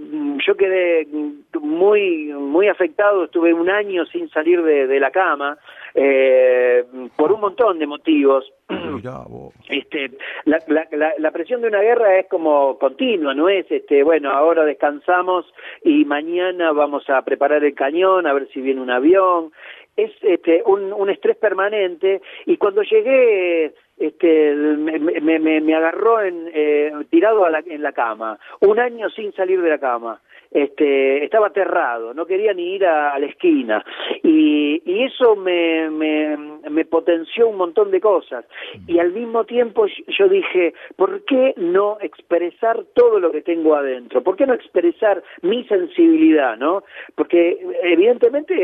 yo 0.47 0.57
quedé 0.57 1.07
muy, 1.61 2.33
muy 2.35 2.69
afectado, 2.69 3.25
estuve 3.25 3.53
un 3.53 3.71
año 3.71 4.05
sin 4.07 4.29
salir 4.31 4.63
de, 4.63 4.99
la 4.99 5.11
cama, 5.11 5.57
eh, 5.95 6.85
por 7.17 7.33
un 7.33 7.41
montón 7.41 7.79
de 7.79 7.87
motivos. 7.87 8.53
Este, 9.69 10.11
la, 10.45 10.59
la, 10.67 11.13
la, 11.19 11.31
presión 11.31 11.61
de 11.61 11.69
una 11.69 11.81
guerra 11.81 12.19
es 12.19 12.27
como 12.27 12.79
continua, 12.79 13.33
no 13.33 13.49
es, 13.49 13.71
este, 13.71 14.03
bueno, 14.03 14.31
ahora 14.31 14.65
descansamos 14.99 15.47
y 15.85 16.05
mañana 16.05 16.73
vamos 16.73 17.09
a 17.09 17.23
preparar 17.23 17.65
el 17.65 17.75
cañón, 17.75 18.27
a 18.27 18.33
ver 18.33 18.49
si 18.53 18.61
viene 18.61 18.81
un 18.81 18.91
avión. 18.91 19.53
Es 19.97 20.13
este, 20.23 20.63
un, 20.65 20.93
un 20.93 21.11
estrés 21.11 21.37
permanente 21.37 22.21
y 22.47 22.57
cuando 22.57 22.83
llegué 22.83 23.75
este, 23.99 24.55
me, 24.55 25.41
me, 25.41 25.61
me 25.61 25.75
agarró 25.75 26.23
en, 26.23 26.49
eh, 26.55 26.93
tirado 27.11 27.45
a 27.45 27.51
la, 27.51 27.65
en 27.67 27.83
la 27.83 27.93
cama, 27.93 28.39
un 28.61 28.79
año 28.79 29.11
sin 29.11 29.33
salir 29.33 29.61
de 29.61 29.71
la 29.71 29.79
cama 29.79 30.21
este, 30.51 31.25
estaba 31.25 31.49
aterrado, 31.49 32.15
no 32.15 32.27
quería 32.27 32.53
ni 32.55 32.75
ir 32.75 32.87
a, 32.87 33.19
la 33.19 33.27
esquina. 33.27 33.85
Y, 34.23 34.83
y 34.85 35.05
eso 35.05 35.37
me, 35.37 35.91
me, 35.91 36.37
me, 36.71 36.85
potenció 36.85 37.49
un 37.49 37.57
montón 37.57 37.91
de 37.91 38.01
cosas. 38.01 38.45
Y 38.87 38.99
al 38.99 39.13
mismo 39.13 39.45
tiempo 39.45 39.87
yo 40.07 40.29
dije, 40.29 40.75
¿por 40.97 41.25
qué 41.25 41.55
no 41.57 41.99
expresar 42.01 42.85
todo 42.95 43.19
lo 43.21 43.31
que 43.31 43.43
tengo 43.43 43.75
adentro? 43.75 44.23
¿Por 44.23 44.37
qué 44.37 44.47
no 44.47 44.55
expresar 44.55 45.23
mi 45.43 45.65
sensibilidad, 45.65 46.57
no? 46.57 46.85
Porque 47.15 47.59
evidentemente 47.83 48.55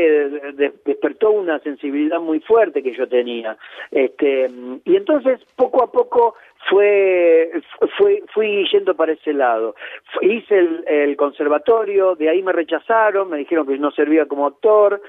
despertó 0.85 1.31
una 1.31 1.59
sensibilidad 1.59 2.19
muy 2.19 2.39
fuerte 2.39 2.81
que 2.81 2.95
yo 2.95 3.07
tenía. 3.07 3.57
Este, 3.91 4.49
y 4.85 4.95
entonces 4.95 5.39
poco 5.55 5.83
a 5.83 5.91
poco 5.91 6.35
fue, 6.69 7.51
fue, 7.97 8.23
fui 8.33 8.67
yendo 8.71 8.95
para 8.95 9.13
ese 9.13 9.33
lado. 9.33 9.75
Hice 10.21 10.57
el, 10.87 11.15
conservatorio, 11.15 12.15
de 12.15 12.29
ahí 12.29 12.41
me 12.41 12.51
rechazaron, 12.51 13.29
me 13.29 13.37
dijeron 13.37 13.67
que 13.67 13.77
no 13.77 13.91
servía 13.91 14.25
como 14.25 14.47
actor, 14.47 15.01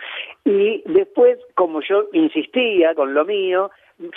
y 0.44 0.82
después, 0.86 1.38
como 1.54 1.80
yo 1.80 2.08
insistía 2.12 2.94
con 2.94 3.14
lo 3.14 3.24
mío, 3.24 3.70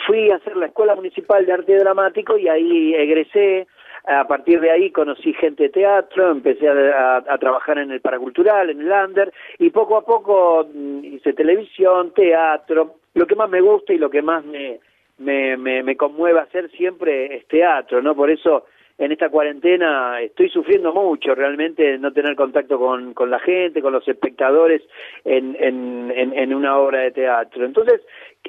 fui 0.06 0.30
a 0.30 0.36
hacer 0.36 0.58
la 0.58 0.68
Escuela 0.68 0.96
Municipal 0.96 1.46
de 1.46 1.54
Arte 1.54 1.78
Dramático 1.78 2.38
y 2.38 2.48
ahí 2.48 2.94
egresé. 2.94 3.68
A 4.06 4.26
partir 4.28 4.62
de 4.62 4.72
ahí 4.72 4.92
conocí 4.92 5.34
gente 5.34 5.64
de 5.64 5.70
teatro, 5.70 6.32
empecé 6.32 6.68
a, 6.70 7.38
trabajar 7.40 7.78
en 7.80 7.92
el 7.92 8.02
paracultural, 8.02 8.70
en 8.70 8.82
el 8.82 8.92
under, 8.92 9.32
y 9.60 9.70
poco 9.70 9.98
a 9.98 10.06
poco 10.06 10.66
mm, 10.74 11.04
hice 11.04 11.34
televisión, 11.34 12.14
teatro, 12.14 12.96
lo 13.14 13.28
que 13.28 13.36
más 13.36 13.50
me 13.50 13.62
gusta 13.62 13.94
y 13.94 13.98
lo 13.98 14.10
que 14.10 14.22
más 14.22 14.44
me, 14.46 14.80
me, 15.20 15.58
me, 15.58 15.96
conmueve 15.98 16.40
hacer 16.40 16.70
siempre 16.72 17.36
es 17.36 17.48
teatro, 17.48 18.02
¿no? 18.02 18.16
Por 18.16 18.32
eso 18.32 18.66
en 18.98 19.12
esta 19.12 19.30
cuarentena 19.30 20.22
estoy 20.22 20.50
sufriendo 20.50 20.94
mucho 20.94 21.36
realmente 21.36 21.98
no 21.98 22.12
tener 22.12 22.36
contacto 22.36 22.78
con, 22.78 23.14
con 23.14 23.30
la 23.30 23.40
gente, 23.40 23.82
con 23.82 23.94
los 23.94 24.08
espectadores 24.08 24.82
en, 25.24 25.56
en, 25.60 26.12
en, 26.12 26.54
una 26.54 26.78
obra 26.78 27.02
de 27.02 27.12
teatro. 27.12 27.66
Entonces, 27.66 28.02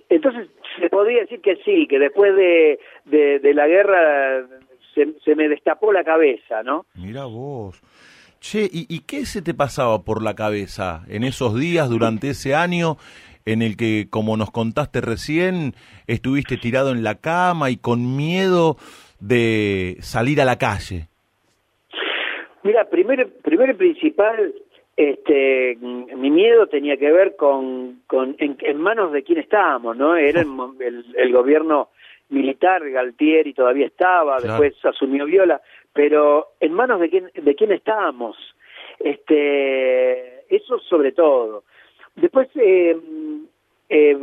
entonces 0.09 0.49
se 0.81 0.89
podría 0.89 1.21
decir 1.21 1.41
que 1.41 1.57
sí, 1.65 1.87
que 1.87 1.99
después 1.99 2.35
de, 2.35 2.79
de, 3.05 3.55
la 3.55 3.67
guerra 3.67 4.47
se, 4.95 5.13
se, 5.25 5.35
me 5.35 5.49
destapó 5.49 5.93
la 5.93 6.05
cabeza, 6.05 6.63
¿no? 6.63 6.87
Mira 6.95 7.25
vos. 7.27 7.81
Che, 8.41 8.63
¿y, 8.65 8.87
¿y 8.89 9.01
qué 9.01 9.27
se 9.27 9.43
te 9.43 9.53
pasaba 9.55 10.03
por 10.03 10.23
la 10.23 10.35
cabeza 10.35 11.03
en 11.09 11.25
esos 11.25 11.59
días, 11.59 11.91
durante 11.91 12.31
ese 12.31 12.55
año? 12.55 12.97
En 13.45 13.63
el 13.63 13.77
que, 13.77 14.07
como 14.11 14.37
nos 14.37 14.51
contaste 14.51 15.01
recién, 15.01 15.75
estuviste 16.07 16.57
tirado 16.57 16.93
en 16.93 17.03
la 17.03 17.17
cama 17.17 17.71
y 17.71 17.77
con 17.77 18.17
miedo 18.17 18.77
de 19.21 19.97
salir 20.01 20.41
a 20.41 20.45
la 20.45 20.57
calle? 20.57 21.09
Mira, 22.63 22.85
primero, 22.85 23.29
primero 23.43 23.73
y 23.73 23.77
principal, 23.77 24.53
este, 24.97 25.77
mi 25.77 26.31
miedo 26.31 26.67
tenía 26.67 26.97
que 26.99 27.11
ver 27.11 27.37
con, 27.37 28.03
con 28.07 28.37
en, 28.39 28.81
manos 28.81 29.13
de 29.13 29.23
quién 29.23 29.39
estábamos, 29.39 29.97
¿no? 29.97 30.17
Era 30.17 30.43
el, 30.43 31.05
el, 31.17 31.33
gobierno 31.33 31.89
militar, 32.29 32.89
Galtieri 32.89 33.55
todavía 33.55 33.87
estaba, 33.87 34.41
después 34.41 34.75
asumió 34.85 35.25
Viola, 35.25 35.61
pero 35.93 36.49
en 36.61 36.73
manos 36.75 37.01
de 37.01 37.09
quién, 37.09 37.31
de 37.35 37.55
quién 37.55 37.73
estábamos. 37.73 38.37
Este, 38.99 40.55
eso 40.55 40.79
sobre 40.81 41.13
todo. 41.13 41.65
Después, 42.17 42.49
eh, 42.57 42.97
eh, 43.93 44.17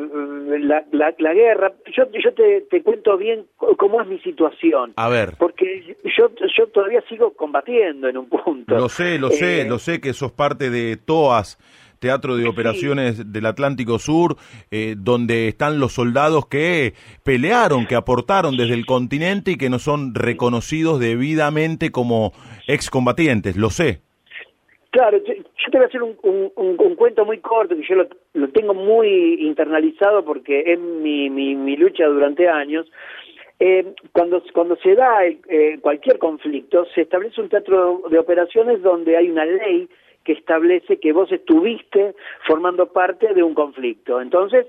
la, 0.61 0.85
la, 0.93 1.13
la, 1.19 1.33
guerra, 1.33 1.73
yo, 1.95 2.03
yo 2.23 2.33
te, 2.33 2.61
te, 2.69 2.81
cuento 2.83 3.17
bien 3.17 3.45
cómo 3.77 4.01
es 4.01 4.07
mi 4.07 4.17
situación. 4.19 4.93
A 4.95 5.09
ver. 5.09 5.33
Porque 5.37 5.97
yo, 6.17 6.29
yo 6.57 6.67
todavía 6.67 7.03
sigo 7.09 7.33
combatiendo 7.33 8.07
en 8.07 8.17
un 8.17 8.29
punto. 8.29 8.73
Lo 8.73 8.87
sé, 8.87 9.19
lo 9.19 9.29
sé, 9.29 9.61
eh, 9.61 9.65
lo 9.65 9.77
sé 9.77 9.99
que 9.99 10.13
sos 10.13 10.31
parte 10.31 10.69
de 10.69 10.95
TOAS. 10.95 11.57
Teatro 11.99 12.37
de 12.37 12.47
Operaciones 12.47 13.33
del 13.33 13.47
Atlántico 13.47 13.97
Sur, 13.97 14.37
eh, 14.69 14.95
donde 14.95 15.47
están 15.47 15.79
los 15.79 15.93
soldados 15.93 16.45
que 16.45 16.93
pelearon, 17.23 17.87
que 17.87 17.95
aportaron 17.95 18.55
desde 18.55 18.75
el 18.75 18.85
continente 18.85 19.51
y 19.51 19.57
que 19.57 19.71
no 19.71 19.79
son 19.79 20.13
reconocidos 20.13 20.99
debidamente 20.99 21.91
como 21.91 22.33
excombatientes, 22.67 23.57
lo 23.57 23.71
sé. 23.71 24.01
Claro, 24.91 25.17
yo, 25.17 25.33
te 25.33 25.77
voy 25.77 25.83
a 25.83 25.87
hacer 25.87 26.01
un, 26.01 26.17
un, 26.55 26.95
cuento 26.95 27.25
muy 27.25 27.39
corto, 27.39 27.75
que 27.75 27.85
yo 27.87 27.95
lo, 27.95 28.07
lo, 28.33 28.49
tengo 28.49 28.73
muy 28.73 29.45
internalizado 29.45 30.23
porque 30.23 30.63
es 30.65 30.79
mi, 30.79 31.29
mi, 31.29 31.55
mi 31.55 31.75
lucha 31.75 32.05
durante 32.07 32.47
años. 32.47 32.89
Eh, 33.59 33.93
cuando, 34.13 34.41
cuando 34.53 34.75
se 34.77 34.95
da 34.95 35.25
eh, 35.25 35.79
cualquier 35.81 36.19
conflicto, 36.19 36.85
se 36.93 37.01
establece 37.01 37.41
un 37.41 37.49
teatro 37.49 38.03
de 38.09 38.19
operaciones 38.19 38.81
donde 38.81 39.17
hay 39.17 39.29
una 39.29 39.45
ley 39.45 39.89
que 40.23 40.33
establece 40.33 40.99
que 40.99 41.11
vos 41.11 41.31
estuviste 41.31 42.13
formando 42.45 42.91
parte 42.91 43.33
de 43.33 43.43
un 43.43 43.53
conflicto. 43.53 44.21
Entonces, 44.21 44.67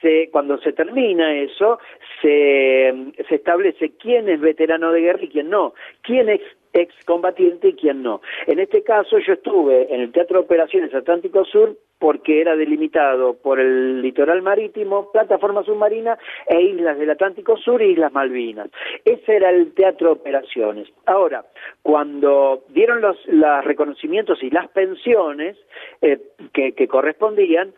se, 0.00 0.30
cuando 0.30 0.58
se 0.58 0.72
termina 0.72 1.36
eso, 1.36 1.78
se, 2.22 2.94
se 3.28 3.34
establece 3.34 3.92
quién 3.98 4.28
es 4.28 4.40
veterano 4.40 4.92
de 4.92 5.00
guerra 5.00 5.24
y 5.24 5.28
quién 5.28 5.50
no, 5.50 5.74
quién 6.02 6.28
es 6.28 6.40
excombatiente 6.74 7.68
y 7.68 7.74
quién 7.74 8.02
no. 8.02 8.20
En 8.46 8.58
este 8.58 8.82
caso 8.82 9.18
yo 9.18 9.32
estuve 9.32 9.94
en 9.94 10.00
el 10.00 10.12
Teatro 10.12 10.38
de 10.38 10.44
Operaciones 10.44 10.94
Atlántico 10.94 11.44
Sur 11.44 11.76
porque 11.98 12.40
era 12.40 12.56
delimitado 12.56 13.34
por 13.34 13.60
el 13.60 14.02
litoral 14.02 14.42
marítimo, 14.42 15.10
plataforma 15.10 15.62
submarina 15.62 16.18
e 16.46 16.60
islas 16.60 16.98
del 16.98 17.10
Atlántico 17.10 17.56
Sur 17.56 17.80
e 17.80 17.92
Islas 17.92 18.12
Malvinas. 18.12 18.68
Ese 19.04 19.36
era 19.36 19.48
el 19.50 19.72
Teatro 19.72 20.08
de 20.08 20.12
Operaciones. 20.14 20.88
Ahora, 21.06 21.46
cuando 21.82 22.64
dieron 22.68 23.00
los, 23.00 23.16
reconocimientos 23.64 24.42
y 24.42 24.50
las 24.50 24.68
pensiones 24.68 25.56
eh, 26.02 26.18
que, 26.52 26.88
correspondían, 26.88 27.72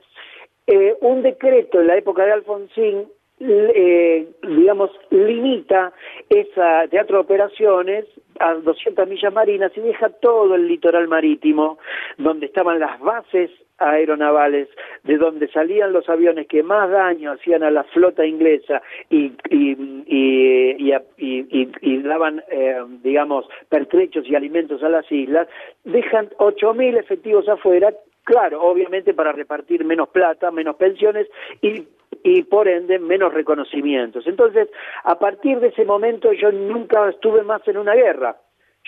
eh, 0.66 0.96
un 1.02 1.22
decreto 1.22 1.80
en 1.80 1.86
la 1.86 1.96
época 1.96 2.24
de 2.24 2.32
Alfonsín 2.32 3.06
eh, 3.38 4.28
digamos, 4.42 4.90
limita 5.10 5.92
esa 6.28 6.88
teatro 6.88 7.18
de 7.18 7.22
operaciones 7.24 8.06
a 8.40 8.54
200 8.54 9.08
millas 9.08 9.32
marinas 9.32 9.72
y 9.76 9.80
deja 9.80 10.08
todo 10.08 10.54
el 10.54 10.66
litoral 10.66 11.08
marítimo, 11.08 11.78
donde 12.18 12.46
estaban 12.46 12.78
las 12.78 12.98
bases 13.00 13.50
aeronavales, 13.78 14.68
de 15.04 15.18
donde 15.18 15.48
salían 15.48 15.92
los 15.92 16.08
aviones 16.08 16.46
que 16.46 16.62
más 16.62 16.90
daño 16.90 17.32
hacían 17.32 17.62
a 17.62 17.70
la 17.70 17.84
flota 17.84 18.24
inglesa 18.24 18.80
y, 19.10 19.32
y, 19.50 19.76
y, 20.06 21.68
y 21.82 22.02
daban, 22.02 22.42
eh, 22.50 22.82
digamos, 23.02 23.46
pertrechos 23.68 24.26
y 24.26 24.34
alimentos 24.34 24.82
a 24.82 24.88
las 24.88 25.10
islas, 25.12 25.46
dejan 25.84 26.30
8.000 26.38 26.98
efectivos 26.98 27.48
afuera, 27.48 27.92
claro, 28.24 28.62
obviamente 28.62 29.12
para 29.12 29.32
repartir 29.32 29.84
menos 29.84 30.08
plata, 30.08 30.50
menos 30.50 30.76
pensiones 30.76 31.28
y 31.60 31.86
y 32.22 32.42
por 32.42 32.68
ende 32.68 32.98
menos 32.98 33.32
reconocimientos. 33.32 34.26
Entonces, 34.26 34.68
a 35.04 35.18
partir 35.18 35.60
de 35.60 35.68
ese 35.68 35.84
momento 35.84 36.32
yo 36.32 36.50
nunca 36.50 37.08
estuve 37.08 37.42
más 37.42 37.66
en 37.68 37.76
una 37.76 37.94
guerra. 37.94 38.36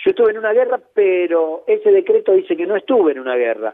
Yo 0.03 0.11
estuve 0.11 0.31
en 0.31 0.37
una 0.37 0.53
guerra, 0.53 0.79
pero 0.93 1.63
ese 1.67 1.91
decreto 1.91 2.31
dice 2.33 2.55
que 2.55 2.65
no 2.65 2.75
estuve 2.75 3.11
en 3.11 3.19
una 3.19 3.35
guerra. 3.35 3.73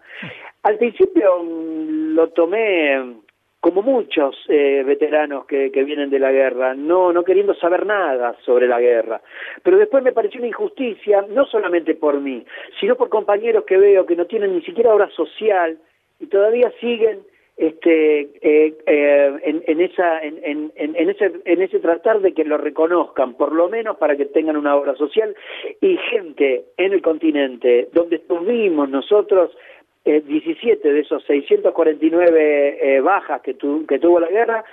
Al 0.64 0.78
principio 0.78 1.44
mm, 1.44 2.16
lo 2.16 2.30
tomé 2.30 3.16
como 3.60 3.82
muchos 3.82 4.36
eh, 4.48 4.84
veteranos 4.86 5.46
que, 5.48 5.72
que, 5.72 5.84
vienen 5.84 6.12
de 6.12 6.20
la 6.20 6.32
guerra, 6.32 6.76
no, 6.76 7.12
no 7.12 7.24
queriendo 7.24 7.56
saber 7.56 7.84
nada 7.88 8.36
sobre 8.46 8.68
la 8.68 8.80
guerra. 8.80 9.22
Pero 9.64 9.80
después 9.80 10.04
me 10.04 10.12
pareció 10.12 10.40
una 10.40 10.50
injusticia, 10.50 11.26
no 11.30 11.46
solamente 11.46 11.96
por 11.96 12.22
mí, 12.22 12.46
sino 12.80 12.96
por 12.96 13.10
compañeros 13.10 13.64
que 13.66 13.78
veo 13.78 14.06
que 14.06 14.16
no 14.16 14.26
tienen 14.26 14.54
ni 14.54 14.62
siquiera 14.62 14.94
obra 14.94 15.10
social 15.10 15.80
y 16.20 16.28
todavía 16.28 16.72
siguen 16.80 17.22
este, 17.58 18.22
eh, 18.42 18.74
eh, 18.86 19.40
en, 19.44 19.64
en, 19.66 19.82
esa, 19.82 20.22
en, 20.22 20.72
en, 20.76 21.10
ese, 21.10 21.32
en 21.46 21.62
ese 21.62 21.80
tratar 21.80 22.20
de 22.22 22.34
que 22.34 22.44
lo 22.44 22.58
reconozcan, 22.58 23.36
por 23.36 23.54
lo 23.54 23.70
menos 23.70 23.98
para 23.98 24.18
que 24.18 24.26
tengan 24.26 24.58
una 24.58 24.76
obra 24.76 24.96
social, 24.96 25.36
y 25.80 25.98
gente 26.12 26.66
en 26.78 26.94
el 26.94 27.02
continente 27.02 27.90
donde 27.94 28.18
estuvimos 28.18 28.90
nosotros, 28.90 29.56
eh, 30.04 30.22
17 30.22 30.94
de 30.94 31.00
esos 31.00 31.24
649 31.24 32.78
eh, 32.80 33.00
bajas 33.02 33.42
que, 33.42 33.56
que 33.56 34.00
tuvo 34.00 34.20
la 34.20 34.30
guerra, 34.30 34.64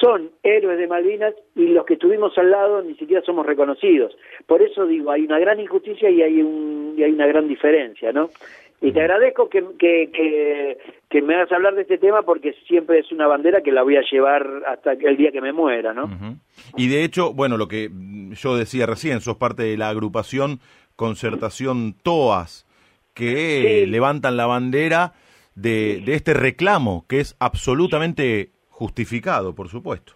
son 0.00 0.30
héroes 0.42 0.78
de 0.78 0.86
Malvinas 0.86 1.34
y 1.54 1.68
los 1.68 1.84
que 1.84 1.94
estuvimos 1.94 2.36
al 2.38 2.50
lado 2.50 2.82
ni 2.82 2.94
siquiera 2.94 3.22
somos 3.22 3.46
reconocidos. 3.46 4.16
Por 4.46 4.62
eso 4.62 4.86
digo, 4.86 5.10
hay 5.10 5.22
una 5.22 5.38
gran 5.38 5.60
injusticia 5.60 6.10
y 6.10 6.22
hay, 6.22 6.42
un, 6.42 6.94
y 6.96 7.02
hay 7.02 7.12
una 7.12 7.26
gran 7.26 7.48
diferencia, 7.48 8.12
¿no? 8.12 8.30
Y 8.80 8.92
te 8.92 9.00
agradezco 9.00 9.48
que, 9.48 9.64
que, 9.78 10.78
que, 11.08 11.22
me 11.22 11.36
hagas 11.36 11.52
hablar 11.52 11.74
de 11.74 11.82
este 11.82 11.96
tema 11.96 12.22
porque 12.22 12.54
siempre 12.66 12.98
es 12.98 13.10
una 13.12 13.26
bandera 13.26 13.62
que 13.62 13.72
la 13.72 13.82
voy 13.82 13.96
a 13.96 14.02
llevar 14.02 14.46
hasta 14.66 14.92
el 14.92 15.16
día 15.16 15.32
que 15.32 15.40
me 15.40 15.54
muera, 15.54 15.94
¿no? 15.94 16.10
Y 16.76 16.88
de 16.88 17.02
hecho, 17.02 17.32
bueno, 17.32 17.56
lo 17.56 17.66
que 17.66 17.88
yo 18.32 18.56
decía 18.56 18.84
recién, 18.84 19.22
sos 19.22 19.36
parte 19.36 19.62
de 19.62 19.78
la 19.78 19.88
agrupación 19.88 20.60
Concertación 20.96 21.94
TOAS, 22.02 22.66
que 23.14 23.86
levantan 23.88 24.36
la 24.36 24.46
bandera 24.46 25.14
de, 25.54 26.02
de 26.04 26.14
este 26.14 26.34
reclamo, 26.34 27.06
que 27.08 27.20
es 27.20 27.36
absolutamente 27.38 28.50
justificado, 28.74 29.54
por 29.54 29.68
supuesto. 29.68 30.14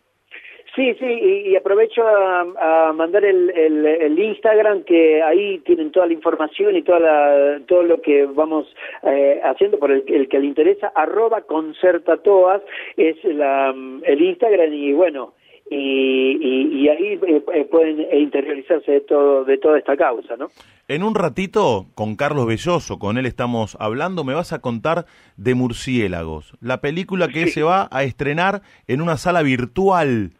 Sí, 0.74 0.94
sí, 1.00 1.06
y, 1.06 1.56
aprovecho 1.56 2.06
a, 2.06 2.92
mandar 2.94 3.24
el, 3.24 3.50
el, 3.50 4.16
Instagram, 4.16 4.84
que 4.84 5.20
ahí 5.22 5.58
tienen 5.66 5.90
toda 5.90 6.06
la 6.06 6.12
información 6.12 6.76
y 6.76 6.82
toda 6.82 7.00
la, 7.00 7.60
todo 7.66 7.82
lo 7.82 8.00
que 8.00 8.26
vamos 8.26 8.66
eh, 9.02 9.40
haciendo 9.42 9.78
por 9.80 9.90
el, 9.90 10.28
que 10.28 10.38
le 10.38 10.46
interesa, 10.46 10.92
arroba 10.94 11.40
concertatoas, 11.40 12.62
es 12.96 13.16
la, 13.24 13.74
el 14.04 14.22
Instagram 14.22 14.72
y 14.72 14.92
bueno, 14.92 15.34
y, 15.70 16.82
y, 16.82 16.88
ahí 16.88 17.18
eh, 17.26 17.42
eh, 17.54 17.64
pueden 17.70 18.06
interiorizarse 18.12 18.90
de 18.90 19.00
todo 19.02 19.44
de 19.44 19.58
toda 19.58 19.78
esta 19.78 19.96
causa, 19.96 20.36
¿no? 20.36 20.48
En 20.88 21.02
un 21.02 21.14
ratito, 21.14 21.86
con 21.94 22.16
Carlos 22.16 22.46
Belloso, 22.46 22.98
con 22.98 23.18
él 23.18 23.26
estamos 23.26 23.76
hablando, 23.78 24.24
me 24.24 24.34
vas 24.34 24.52
a 24.52 24.60
contar 24.60 25.04
de 25.36 25.54
Murciélagos, 25.54 26.54
la 26.60 26.80
película 26.80 27.28
que 27.28 27.48
se 27.48 27.62
va 27.62 27.88
a 27.90 28.04
estrenar 28.04 28.62
en 28.86 29.02
una 29.02 29.18
sala 29.18 29.42
virtual 29.42 30.32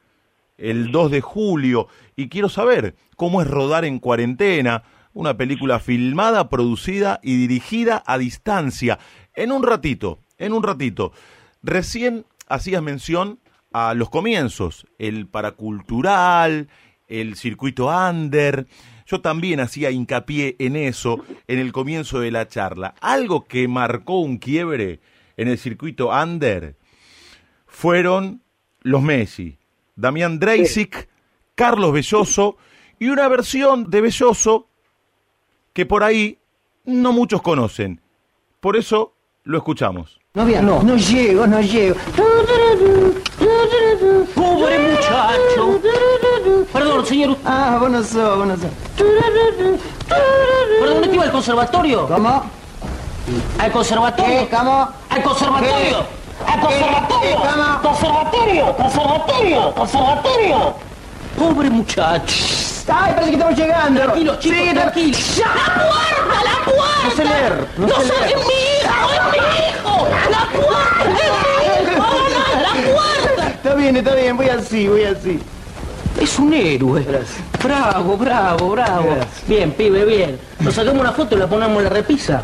el 0.56 0.90
2 0.90 1.10
de 1.10 1.20
julio 1.20 1.88
y 2.16 2.28
quiero 2.28 2.48
saber 2.48 2.94
cómo 3.16 3.42
es 3.42 3.48
rodar 3.48 3.84
en 3.84 3.98
cuarentena, 3.98 4.82
una 5.14 5.36
película 5.36 5.80
filmada, 5.80 6.48
producida 6.48 7.20
y 7.22 7.36
dirigida 7.36 8.02
a 8.06 8.18
distancia. 8.18 8.98
En 9.34 9.52
un 9.52 9.62
ratito, 9.62 10.18
en 10.38 10.52
un 10.52 10.62
ratito. 10.62 11.12
Recién 11.62 12.24
hacías 12.48 12.82
mención 12.82 13.38
a 13.72 13.94
los 13.94 14.10
comienzos, 14.10 14.86
el 14.98 15.26
paracultural, 15.26 16.68
el 17.06 17.36
circuito 17.36 17.88
under. 17.88 18.66
Yo 19.06 19.20
también 19.20 19.60
hacía 19.60 19.90
hincapié 19.90 20.56
en 20.58 20.76
eso 20.76 21.24
en 21.46 21.58
el 21.58 21.72
comienzo 21.72 22.20
de 22.20 22.30
la 22.30 22.46
charla. 22.48 22.94
Algo 23.00 23.46
que 23.46 23.68
marcó 23.68 24.20
un 24.20 24.38
quiebre 24.38 25.00
en 25.36 25.48
el 25.48 25.58
circuito 25.58 26.10
under 26.10 26.76
fueron 27.66 28.42
los 28.80 29.02
Messi, 29.02 29.58
Damián 29.96 30.38
Dreisic, 30.38 31.08
Carlos 31.54 31.92
Belloso 31.92 32.56
y 32.98 33.08
una 33.08 33.28
versión 33.28 33.90
de 33.90 34.00
Belloso 34.00 34.68
que 35.72 35.86
por 35.86 36.02
ahí 36.02 36.38
no 36.84 37.12
muchos 37.12 37.42
conocen. 37.42 38.00
Por 38.60 38.76
eso 38.76 39.14
lo 39.44 39.58
escuchamos. 39.58 40.20
No, 40.38 40.44
no, 40.62 40.82
no 40.84 40.94
llego, 40.96 41.48
no 41.48 41.60
llego. 41.60 41.96
Pobre 44.36 44.78
muchacho. 44.78 45.80
Perdón, 46.72 47.06
señor. 47.06 47.36
Ah, 47.44 47.76
bueno 47.80 48.04
sos, 48.04 48.36
bueno 48.38 48.54
sos. 48.56 48.70
Perdón, 50.08 51.00
¿dónde 51.00 51.12
iba 51.14 51.24
al 51.24 51.32
conservatorio? 51.32 52.06
¿Cómo? 52.06 52.44
¿Al 53.58 53.72
conservatorio? 53.72 54.48
¿Cómo? 54.48 54.88
¿Al 55.10 55.22
conservatorio? 55.24 56.04
¡Al 56.46 56.60
conservatorio! 56.60 57.36
¡Conservatorio! 57.82 58.76
¡Conservatorio! 58.76 59.74
¡Conservatorio! 59.74 60.74
Pobre 61.36 61.68
muchacho. 61.70 62.34
Ay, 62.90 63.12
parece 63.12 63.30
que 63.30 63.36
estamos 63.36 63.58
llegando. 63.58 64.00
Tranquilo, 64.02 64.36
chicos, 64.38 64.58
Sí, 64.58 64.70
tranquilo. 64.74 65.18
¡La 65.38 65.74
puerta, 65.74 66.36
la 66.44 66.64
puerta! 66.64 67.04
No 67.04 67.10
sé 67.10 67.24
leer, 67.24 67.68
no 67.76 67.86
No, 67.88 67.94
sé 67.96 68.04
sé, 68.06 68.12
leer. 68.20 68.28
es 68.30 68.36
mi 68.46 68.52
hijo, 68.54 69.10
es 69.12 69.20
mi 69.32 69.38
hijo. 69.38 69.67
La 70.30 70.48
puerta, 70.52 71.04
es 71.04 71.88
mi 71.88 71.92
hijo. 71.92 72.00
¡Mamá, 72.00 72.60
la 72.62 72.72
puerta! 72.92 73.48
Está 73.50 73.74
bien, 73.74 73.96
está 73.96 74.14
bien, 74.14 74.36
voy 74.36 74.48
así, 74.48 74.88
voy 74.88 75.04
así. 75.04 75.40
Es 76.20 76.38
un 76.38 76.52
héroe. 76.52 77.02
Gracias. 77.02 77.38
Bravo, 77.62 78.16
bravo, 78.16 78.70
bravo. 78.70 79.04
Gracias. 79.04 79.46
Bien, 79.46 79.72
pibe, 79.72 80.04
bien. 80.04 80.38
Nos 80.60 80.74
sacamos 80.74 81.00
una 81.00 81.12
foto 81.12 81.36
y 81.36 81.38
la 81.38 81.46
ponemos 81.46 81.78
en 81.78 81.84
la 81.84 81.90
repisa. 81.90 82.42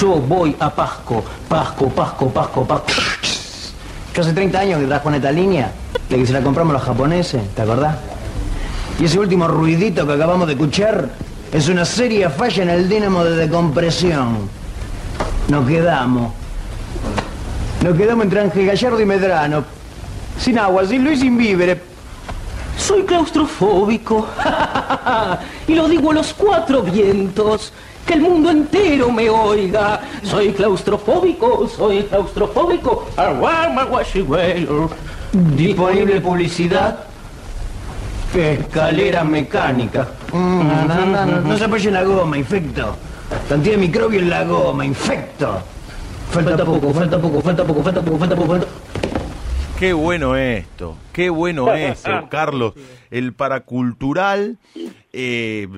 Yo 0.00 0.16
voy 0.16 0.56
a 0.58 0.68
Pasco, 0.68 1.22
Pasco, 1.48 1.88
Pasco, 1.88 2.28
Pasco, 2.28 2.66
Pasco. 2.66 2.92
Yo 4.14 4.22
hace 4.22 4.32
30 4.32 4.58
años 4.58 4.80
que 4.80 4.86
trabajo 4.86 5.08
en 5.08 5.14
esta 5.14 5.32
línea, 5.32 5.72
de 6.08 6.16
que 6.16 6.26
se 6.26 6.32
la 6.32 6.42
compramos 6.42 6.74
los 6.74 6.82
japoneses, 6.82 7.42
¿te 7.54 7.62
acordás? 7.62 7.96
Y 9.00 9.04
ese 9.06 9.18
último 9.18 9.48
ruidito 9.48 10.06
que 10.06 10.12
acabamos 10.12 10.46
de 10.46 10.52
escuchar 10.52 11.08
es 11.52 11.68
una 11.68 11.84
seria 11.84 12.28
falla 12.30 12.62
en 12.62 12.70
el 12.70 12.88
dínamo 12.88 13.24
de 13.24 13.36
decompresión. 13.36 14.50
Nos 15.52 15.68
quedamos. 15.68 16.32
Nos 17.84 17.94
quedamos 17.98 18.24
entre 18.24 18.40
Ángel 18.40 18.64
Gallardo 18.68 19.00
y 19.02 19.04
Medrano. 19.04 19.62
Sin 20.38 20.58
agua, 20.58 20.86
sin 20.86 21.04
luz 21.04 21.18
y 21.18 21.20
sin 21.20 21.36
víveres. 21.36 21.76
Soy 22.78 23.02
claustrofóbico. 23.02 24.26
y 25.68 25.74
lo 25.74 25.88
digo 25.88 26.10
a 26.10 26.14
los 26.14 26.32
cuatro 26.32 26.80
vientos. 26.82 27.70
Que 28.06 28.14
el 28.14 28.22
mundo 28.22 28.48
entero 28.48 29.12
me 29.12 29.28
oiga. 29.28 30.00
Soy 30.22 30.54
claustrofóbico, 30.54 31.68
soy 31.68 32.04
claustrofóbico. 32.04 33.08
Disponible 35.32 36.18
publicidad. 36.22 36.98
Escalera 38.34 39.22
mecánica. 39.22 40.08
Mm, 40.32 40.66
no, 40.66 40.84
no, 40.86 41.06
no, 41.06 41.26
no, 41.26 41.40
no 41.42 41.58
se 41.58 41.64
apoye 41.64 41.90
la 41.90 42.04
goma, 42.04 42.38
infecto. 42.38 42.96
Cantidad 43.48 43.74
de 43.74 43.80
microbio 43.80 44.20
en 44.20 44.30
la 44.30 44.44
goma, 44.44 44.84
infecto. 44.84 45.62
Falta 46.30 46.64
poco, 46.64 46.92
falta 46.92 47.20
poco, 47.20 47.40
falta 47.40 47.64
poco, 47.64 47.82
falta 47.82 48.00
poco, 48.02 48.18
falta 48.18 48.36
poco, 48.36 48.48
falta 48.48 48.66
Qué 49.78 49.92
bueno 49.92 50.36
esto, 50.36 50.96
qué 51.12 51.28
bueno 51.28 51.74
eso, 51.74 52.10
Carlos. 52.30 52.74
El 53.10 53.34
paracultural, 53.34 54.58
eh, 55.12 55.68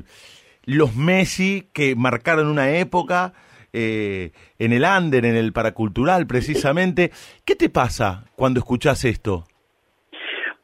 los 0.65 0.95
Messi 0.95 1.69
que 1.73 1.97
marcaron 1.97 2.49
una 2.49 2.77
época 2.77 3.33
eh, 3.73 4.31
en 4.59 4.73
el 4.73 4.85
under, 4.85 5.25
en 5.25 5.37
el 5.37 5.53
paracultural 5.53 6.27
precisamente. 6.27 7.11
¿Qué 7.45 7.57
te 7.57 7.69
pasa 7.69 8.25
cuando 8.37 8.61
escuchás 8.61 9.05
esto? 9.05 9.45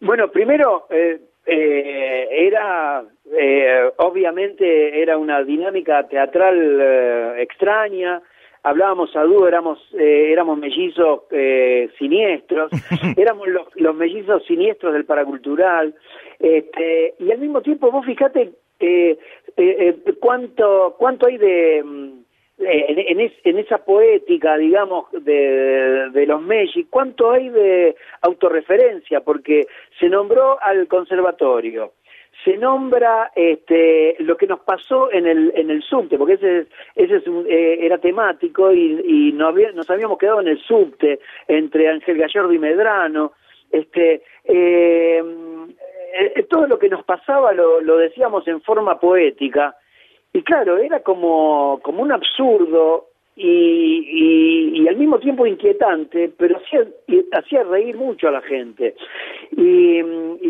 Bueno, 0.01 0.30
primero, 0.30 0.86
eh, 0.91 1.20
eh, 1.45 2.28
era, 2.30 3.03
eh, 3.38 3.90
obviamente, 3.98 5.00
era 5.02 5.16
una 5.18 5.42
dinámica 5.44 6.06
teatral 6.08 6.56
eh, 6.80 7.34
extraña. 7.42 8.20
Hablábamos 8.62 9.14
a 9.16 9.22
dúo, 9.22 9.48
éramos, 9.48 9.78
eh, 9.98 10.30
éramos 10.32 10.58
mellizos 10.58 11.22
eh, 11.30 11.88
siniestros, 11.98 12.70
éramos 13.16 13.48
los, 13.48 13.68
los 13.76 13.94
mellizos 13.94 14.44
siniestros 14.46 14.92
del 14.92 15.04
paracultural. 15.06 15.94
Este, 16.38 17.14
y 17.18 17.30
al 17.32 17.38
mismo 17.38 17.62
tiempo, 17.62 17.90
vos 17.90 18.04
fijate 18.04 18.50
eh, 18.80 19.16
cuánto, 20.20 20.94
cuánto 20.98 21.26
hay 21.26 21.38
de. 21.38 21.82
mm, 21.84 22.20
en, 22.62 22.98
en 22.98 23.20
es- 23.20 23.40
en 23.44 23.58
esa 23.58 23.78
poética, 23.78 24.58
digamos, 24.58 25.06
de, 25.12 26.10
de 26.12 26.26
los 26.26 26.42
Messi, 26.42 26.84
¿cuánto 26.90 27.30
hay 27.30 27.48
de 27.48 27.96
autorreferencia? 28.20 29.20
Porque 29.22 29.66
se 29.98 30.08
nombró 30.10 30.58
al 30.62 30.86
conservatorio, 30.86 31.92
se 32.45 32.57
nombra 32.57 33.30
este, 33.34 34.16
lo 34.20 34.36
que 34.36 34.47
nos 34.47 34.61
pasó 34.61 35.12
en 35.12 35.26
el, 35.26 35.53
en 35.55 35.70
el 35.70 35.82
subte, 35.82 36.16
porque 36.16 36.34
ese, 36.34 36.59
es- 36.61 36.66
ese 36.97 37.16
es 37.16 37.26
un- 37.26 37.47
eh, 37.49 37.78
era 37.84 37.99
temático 37.99 38.72
y, 38.72 39.01
y 39.05 39.32
no 39.32 39.49
había- 39.49 39.72
nos 39.72 39.88
habíamos 39.91 40.18
quedado 40.18 40.41
en 40.41 40.49
el 40.49 40.59
subte 40.61 41.20
entre 41.49 41.88
Ángel 41.88 42.16
Gallardo 42.18 42.53
y 42.53 42.59
Medrano. 42.59 43.32
Este, 43.70 44.22
eh, 44.45 45.22
eh, 46.34 46.43
todo 46.49 46.66
lo 46.66 46.78
que 46.78 46.88
nos 46.88 47.05
pasaba 47.05 47.53
lo, 47.53 47.80
lo 47.80 47.97
decíamos 47.99 48.47
en 48.49 48.61
forma 48.62 48.99
poética. 48.99 49.76
Y 50.32 50.43
claro, 50.43 50.78
era 50.78 51.01
como, 51.01 51.80
como 51.82 52.03
un 52.03 52.12
absurdo 52.12 53.09
y, 53.36 54.06
y, 54.12 54.82
y 54.82 54.88
al 54.88 54.96
mismo 54.96 55.18
tiempo 55.18 55.46
inquietante, 55.46 56.30
pero 56.36 56.58
hacía, 56.58 56.86
hacía 57.32 57.62
reír 57.62 57.96
mucho 57.96 58.28
a 58.28 58.32
la 58.32 58.42
gente. 58.42 58.94
Y, 59.52 60.02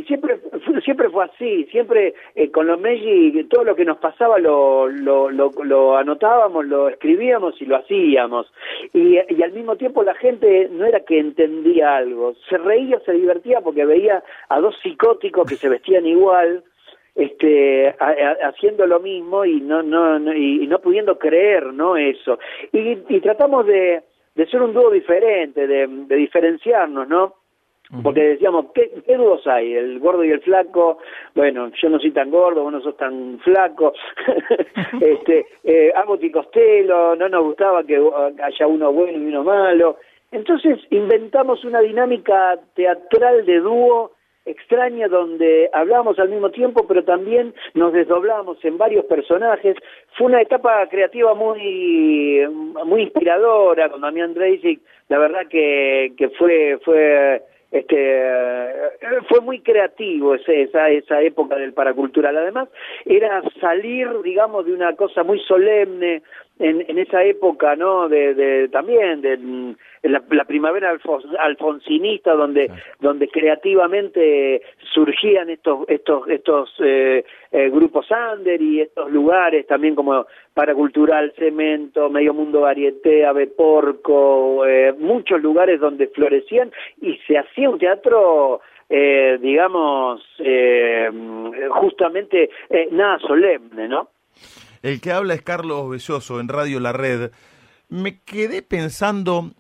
siempre, 0.07 0.41
siempre 0.85 1.09
fue 1.11 1.25
así, 1.25 1.65
siempre 1.67 2.15
eh, 2.35 2.51
con 2.51 2.67
los 2.67 2.81
Meiji 2.81 3.45
todo 3.45 3.65
lo 3.65 3.77
que 3.77 3.85
nos 3.85 3.99
pasaba 3.99 4.39
lo, 4.39 4.89
lo, 4.89 5.31
lo, 5.31 5.51
lo 5.63 5.97
anotábamos, 5.97 6.67
lo 6.67 6.89
escribíamos 6.89 7.61
y 7.61 7.67
lo 7.67 7.77
hacíamos. 7.77 8.53
Y, 8.93 9.19
y 9.29 9.43
al 9.43 9.53
mismo 9.53 9.77
tiempo 9.77 10.03
la 10.03 10.15
gente 10.15 10.69
no 10.73 10.85
era 10.85 11.01
que 11.01 11.19
entendía 11.19 11.97
algo, 11.97 12.35
se 12.49 12.59
reía, 12.59 12.99
se 13.01 13.13
divertía 13.13 13.61
porque 13.61 13.85
veía 13.85 14.23
a 14.49 14.61
dos 14.61 14.75
psicóticos 14.83 15.49
que 15.49 15.57
se 15.57 15.69
vestían 15.69 16.07
igual 16.07 16.65
este 17.15 17.89
a- 17.89 17.95
a- 17.99 18.49
haciendo 18.49 18.87
lo 18.87 19.01
mismo 19.01 19.45
y 19.45 19.61
no 19.61 19.83
no, 19.83 20.19
no- 20.19 20.35
y, 20.35 20.67
no 20.67 20.79
pudiendo 20.81 21.19
creer 21.19 21.73
no 21.73 21.97
eso. 21.97 22.39
Y, 22.73 22.99
y 23.09 23.21
tratamos 23.21 23.67
de, 23.67 24.03
de 24.35 24.47
ser 24.47 24.63
un 24.63 24.73
dúo 24.73 24.91
diferente 24.91 25.67
de, 25.67 25.87
de 25.87 26.17
diferenciarnos 26.17 27.09
no 27.09 27.35
porque 28.05 28.21
decíamos 28.23 28.67
¿qué, 28.73 28.89
qué 29.05 29.17
dúos 29.17 29.45
hay 29.49 29.75
el 29.75 29.99
gordo 29.99 30.23
y 30.23 30.31
el 30.31 30.41
flaco. 30.43 30.99
Bueno 31.35 31.73
yo 31.83 31.89
no 31.89 31.99
soy 31.99 32.13
tan 32.13 32.31
gordo 32.31 32.63
vos 32.63 32.73
no 32.73 32.81
sos 32.81 32.97
tan 32.97 33.41
flaco. 33.41 33.93
Este 35.01 35.47
eh, 35.65 35.93
Abbott 35.97 36.23
y 36.23 36.31
Costello 36.31 37.17
no 37.17 37.29
nos 37.29 37.43
gustaba 37.45 37.83
que 37.85 37.99
uh, 37.99 38.13
haya 38.43 38.67
uno 38.69 38.93
bueno 38.93 39.19
y 39.19 39.27
uno 39.27 39.43
malo. 39.43 39.97
Entonces 40.31 40.79
inventamos 40.91 41.65
una 41.65 41.81
dinámica 41.81 42.57
teatral 42.75 43.45
de 43.45 43.59
dúo 43.59 44.13
extraña 44.51 45.09
donde 45.09 45.71
hablábamos 45.73 46.19
al 46.19 46.29
mismo 46.29 46.51
tiempo, 46.51 46.87
pero 46.87 47.05
también 47.05 47.55
nos 47.75 47.93
desdoblamos 47.93 48.63
en 48.65 48.79
varios 48.79 49.05
personajes. 49.07 49.77
Fue 50.17 50.27
una 50.27 50.43
etapa 50.43 50.87
creativa 50.89 51.35
muy 51.35 52.47
muy 52.85 53.03
inspiradora 53.03 53.89
con 53.89 54.01
Damián 54.01 54.35
Dreisig. 54.35 54.81
La 55.09 55.19
verdad 55.19 55.47
que, 55.49 56.13
que 56.17 56.29
fue 56.31 56.79
fue 56.85 57.43
este 57.71 58.73
fue 59.29 59.41
muy 59.41 59.61
creativo 59.61 60.35
ese, 60.35 60.63
esa 60.63 60.91
esa 60.91 61.23
época 61.23 61.57
del 61.57 61.73
paracultural. 61.73 62.37
Además 62.37 62.69
era 63.05 63.43
salir, 63.61 64.09
digamos, 64.23 64.67
de 64.67 64.73
una 64.73 64.95
cosa 64.97 65.23
muy 65.23 65.39
solemne 65.41 66.23
en, 66.61 66.85
en 66.89 66.99
esa 66.99 67.25
época, 67.25 67.75
¿no? 67.75 68.09
De, 68.09 68.35
de 68.35 68.69
también 68.69 69.21
de 69.23 69.33
en 69.33 70.13
la, 70.13 70.23
la 70.31 70.45
primavera 70.45 70.93
alfos- 70.95 71.27
alfonsinista, 71.39 72.35
donde 72.35 72.71
donde 73.01 73.29
creativamente 73.29 74.63
surgían 74.93 75.51
estos 75.51 75.89
estos 75.89 76.29
estos 76.29 76.73
eh, 76.85 77.25
eh, 77.51 77.71
grupos 77.71 78.07
under 78.11 78.61
y 78.61 78.83
estos 78.83 79.11
lugares 79.11 79.67
también 79.67 79.95
como 79.95 80.27
paracultural, 80.55 81.33
cemento, 81.37 82.09
medio 82.11 82.35
mundo 82.35 82.61
varieté, 82.61 83.25
ave 83.25 83.47
porco, 83.47 84.65
eh, 84.67 84.95
muchos 84.99 85.43
lugares 85.43 85.81
donde 85.81 86.09
florecían 86.09 86.71
y 87.01 87.17
se 87.27 87.39
hacía 87.39 87.71
un 87.71 87.79
teatro 87.79 88.61
eh, 88.89 89.39
digamos 89.41 90.23
eh, 90.41 91.11
justamente 91.71 92.51
eh, 92.69 92.89
nada 92.91 93.19
solemne, 93.21 93.89
¿no? 93.89 94.09
El 94.83 95.01
que 95.01 95.13
habla 95.13 95.35
es 95.35 95.43
Carlos 95.43 95.91
Belloso 95.91 96.41
en 96.41 96.49
Radio 96.49 96.81
La 96.81 96.93
Red. 96.93 97.31
Me 97.89 98.21
quedé 98.21 98.63
pensando 98.63 99.51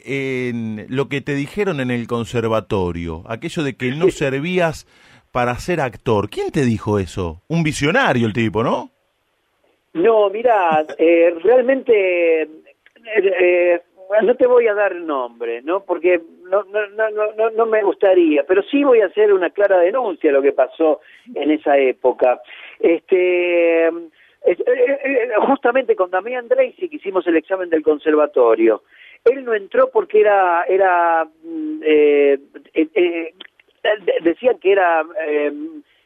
en 0.00 0.86
lo 0.88 1.08
que 1.08 1.20
te 1.20 1.34
dijeron 1.34 1.80
en 1.80 1.90
el 1.90 2.06
conservatorio, 2.06 3.24
aquello 3.26 3.62
de 3.64 3.76
que 3.76 3.90
no 3.92 4.08
servías 4.10 4.86
para 5.32 5.54
ser 5.56 5.80
actor. 5.80 6.30
¿Quién 6.30 6.50
te 6.50 6.64
dijo 6.64 6.98
eso? 6.98 7.42
Un 7.48 7.62
visionario 7.62 8.26
el 8.26 8.32
tipo, 8.32 8.62
¿no? 8.62 8.90
No, 9.94 10.30
mira, 10.30 10.84
eh, 10.96 11.34
realmente 11.42 12.42
eh, 12.42 12.48
eh, 13.16 13.80
no 14.22 14.34
te 14.36 14.46
voy 14.46 14.66
a 14.68 14.74
dar 14.74 14.94
nombre, 14.94 15.60
¿no? 15.62 15.82
Porque 15.84 16.20
no, 16.44 16.62
no, 16.64 16.86
no, 16.90 17.10
no, 17.36 17.50
no- 17.50 17.66
me 17.66 17.82
gustaría, 17.82 18.44
pero 18.44 18.62
sí 18.70 18.84
voy 18.84 19.00
a 19.00 19.06
hacer 19.06 19.32
una 19.32 19.50
clara 19.50 19.78
denuncia 19.80 20.30
de 20.30 20.36
lo 20.36 20.42
que 20.42 20.52
pasó 20.52 21.00
en 21.34 21.50
esa 21.50 21.76
época. 21.78 22.40
Este, 22.78 23.88
es- 23.88 23.92
justamente 25.46 25.96
con 25.96 26.10
Damián 26.10 26.48
Dreisig 26.48 26.92
hicimos 26.94 27.26
el 27.26 27.36
examen 27.36 27.70
del 27.70 27.82
conservatorio. 27.82 28.82
Él 29.24 29.44
no 29.44 29.54
entró 29.54 29.90
porque 29.90 30.20
era, 30.20 30.64
era, 30.64 31.24
mm, 31.24 31.80
eh, 31.82 32.38
eh, 32.74 32.88
eh, 32.94 33.34
de- 33.82 34.14
decían 34.22 34.58
que 34.58 34.72
era 34.72 35.04
eh, 35.26 35.52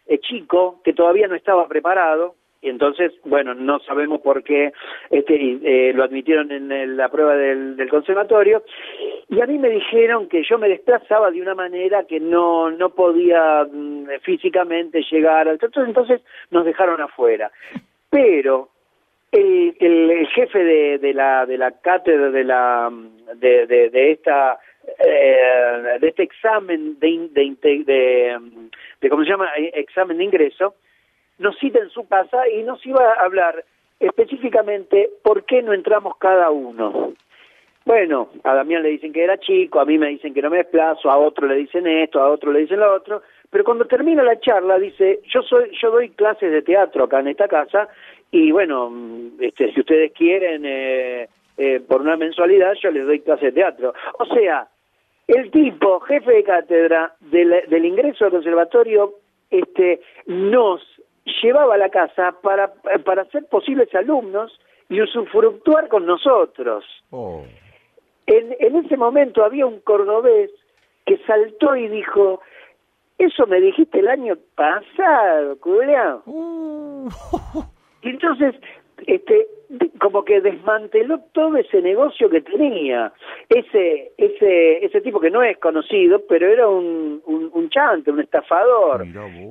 eh, 0.07 0.19
chico, 0.19 0.81
que 0.85 0.93
todavía 0.93 1.29
no 1.29 1.35
estaba 1.35 1.69
preparado, 1.69 2.35
y 2.61 2.69
entonces, 2.69 3.13
bueno, 3.25 3.55
no 3.55 3.81
sabemos 3.81 4.21
por 4.21 4.45
qué 4.45 4.73
este, 5.11 5.35
eh, 5.65 5.93
lo 5.95 6.05
admitieron 6.05 6.53
en 6.53 6.71
el- 6.71 6.97
la 6.97 7.09
prueba 7.09 7.35
del, 7.37 7.89
conservatorio. 7.91 8.63
Y 9.29 9.41
a 9.41 9.47
mí 9.47 9.59
me 9.59 9.69
dijeron 9.69 10.29
que 10.29 10.45
yo 10.45 10.59
me 10.59 10.69
desplazaba 10.69 11.31
de 11.33 11.43
una 11.43 11.57
manera 11.57 12.05
que 12.05 12.21
no, 12.21 12.71
no 12.71 12.91
podía 12.91 13.65
mm, 13.71 14.07
físicamente 14.23 15.03
llegar 15.11 15.49
entonces, 15.49 15.85
entonces 15.87 16.21
nos 16.53 16.65
dejaron 16.65 17.01
afuera. 17.01 17.51
Pero 18.13 18.69
el, 19.33 20.29
jefe 20.35 20.63
de, 20.63 20.99
de 20.99 21.15
la 21.15 21.47
de 21.47 21.57
la 21.57 21.71
cátedra 21.81 22.31
de 22.31 22.45
la 22.45 22.93
de, 23.37 23.67
de, 23.67 24.13
esta 24.13 24.59
eh, 24.99 25.99
de 25.99 26.09
este 26.09 26.23
examen 26.23 26.99
de, 27.01 27.31
de, 27.33 28.39
de 29.01 29.09
cómo 29.09 29.25
se 29.25 29.31
llama 29.31 29.49
Eh, 29.57 29.73
examen 29.77 30.19
de 30.19 30.25
ingreso 30.25 30.75
nos 31.39 31.57
cita 31.59 31.79
en 31.79 31.89
su 31.89 32.07
casa 32.07 32.47
y 32.49 32.63
nos 32.65 32.85
iba 32.85 33.03
a 33.03 33.25
hablar 33.25 33.65
específicamente 33.99 35.09
por 35.23 35.45
qué 35.45 35.63
no 35.63 35.73
entramos 35.73 36.19
cada 36.19 36.51
uno. 36.51 37.15
Bueno, 37.87 38.29
a 38.45 38.55
Damián 38.55 38.83
le 38.83 38.91
dicen 38.91 39.15
que 39.15 39.25
era 39.25 39.39
chico, 39.39 39.81
a 39.81 39.87
mí 39.87 39.97
me 39.97 40.09
dicen 40.09 40.35
que 40.35 40.43
no 40.43 40.51
me 40.51 40.59
desplazo, 40.59 41.11
a 41.11 41.17
otro 41.17 41.47
le 41.47 41.57
dicen 41.57 41.87
esto, 41.87 42.21
a 42.21 42.31
otro 42.31 42.53
le 42.53 42.61
dicen 42.61 42.79
lo 42.79 42.95
otro, 42.95 43.23
pero 43.53 43.65
cuando 43.65 43.85
termina 43.85 44.23
la 44.23 44.41
charla 44.41 44.79
dice, 44.79 45.21
yo 45.31 45.43
soy, 45.43 45.71
yo 45.79 45.91
doy 45.91 46.09
clases 46.09 46.51
de 46.51 46.63
teatro 46.63 47.05
acá 47.05 47.21
en 47.21 47.29
esta 47.29 47.47
casa 47.49 47.87
y 48.31 48.51
bueno, 48.51 48.89
mm, 48.89 49.33
este, 49.41 49.71
si 49.75 49.81
ustedes 49.81 50.11
quieren 50.13 50.63
eh, 50.65 51.29
eh, 51.59 51.81
por 51.87 52.01
una 52.01 52.17
mensualidad 52.17 52.73
yo 52.83 52.91
les 52.91 53.05
doy 53.05 53.21
clases 53.21 53.53
de 53.53 53.61
teatro. 53.61 53.93
O 54.19 54.25
sea, 54.25 54.69
el 55.29 55.51
tipo, 55.51 56.01
jefe 56.01 56.33
de 56.33 56.45
cátedra 56.45 57.15
del, 57.21 57.65
del 57.69 57.85
ingreso 57.85 58.25
al 58.25 58.31
conservatorio, 58.31 59.17
este, 59.51 60.01
nos 60.25 60.81
llevaba 61.43 61.75
a 61.75 61.79
la 61.79 61.91
casa 61.91 62.35
para, 62.41 62.73
para 63.05 63.27
ser 63.27 63.45
posibles 63.51 63.95
alumnos 63.95 64.59
y 64.89 65.03
usufructuar 65.03 65.89
con 65.89 66.07
nosotros. 66.07 66.87
Oh. 67.11 67.45
En, 68.27 68.57
en 68.59 68.77
ese 68.77 68.97
momento 68.97 69.45
había 69.45 69.67
un 69.67 69.81
cordobés 69.81 70.51
que 71.05 71.19
saltó 71.27 71.77
y 71.77 71.89
dijo, 71.89 72.41
eso 73.25 73.47
me 73.47 73.61
dijiste 73.61 74.01
el 74.01 74.09
año 74.09 74.37
pasado, 74.55 75.59
culiao. 75.61 76.23
Y 78.05 78.11
entonces, 78.11 78.57
este, 79.07 79.47
como 79.99 80.25
que 80.25 80.41
desmanteló 80.41 81.21
todo 81.33 81.57
ese 81.57 81.81
negocio 81.83 82.29
que 82.29 82.41
tenía. 82.43 83.13
Ese, 83.49 84.13
ese, 84.17 84.85
ese 84.85 85.01
tipo 85.01 85.19
que 85.21 85.31
no 85.31 85.43
es 85.43 85.59
conocido, 85.59 86.23
pero 86.29 86.47
era 86.47 86.69
un, 86.69 87.23
un, 87.27 87.51
un 87.53 87.71
chante, 87.71 88.11
un 88.11 88.21
estafador. 88.21 89.05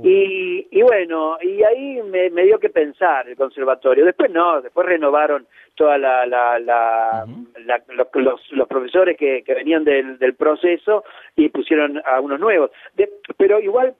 Y, 0.04 0.68
y 0.72 0.82
bueno, 0.84 1.38
y 1.42 1.64
ahí 1.64 2.02
me, 2.04 2.30
me 2.30 2.44
dio 2.44 2.60
que 2.60 2.70
pensar 2.70 3.28
el 3.28 3.36
conservatorio. 3.36 4.06
Después 4.06 4.32
no, 4.32 4.62
después 4.62 4.86
renovaron 4.88 5.48
toda 5.76 5.98
la, 5.98 6.26
la, 6.26 6.60
la, 6.60 7.26
la- 7.66 7.84
los, 7.96 8.08
los, 8.14 8.52
los 8.52 8.68
profesores 8.68 9.18
que, 9.18 9.44
que 9.44 9.54
venían 9.54 9.84
del, 9.84 10.18
del 10.20 10.36
proceso 10.36 11.04
y 11.36 11.50
pusieron 11.50 12.02
a 12.06 12.20
unos 12.20 12.40
nuevos. 12.40 12.72
De- 12.96 13.10
pero 13.38 13.60
igual 13.60 13.96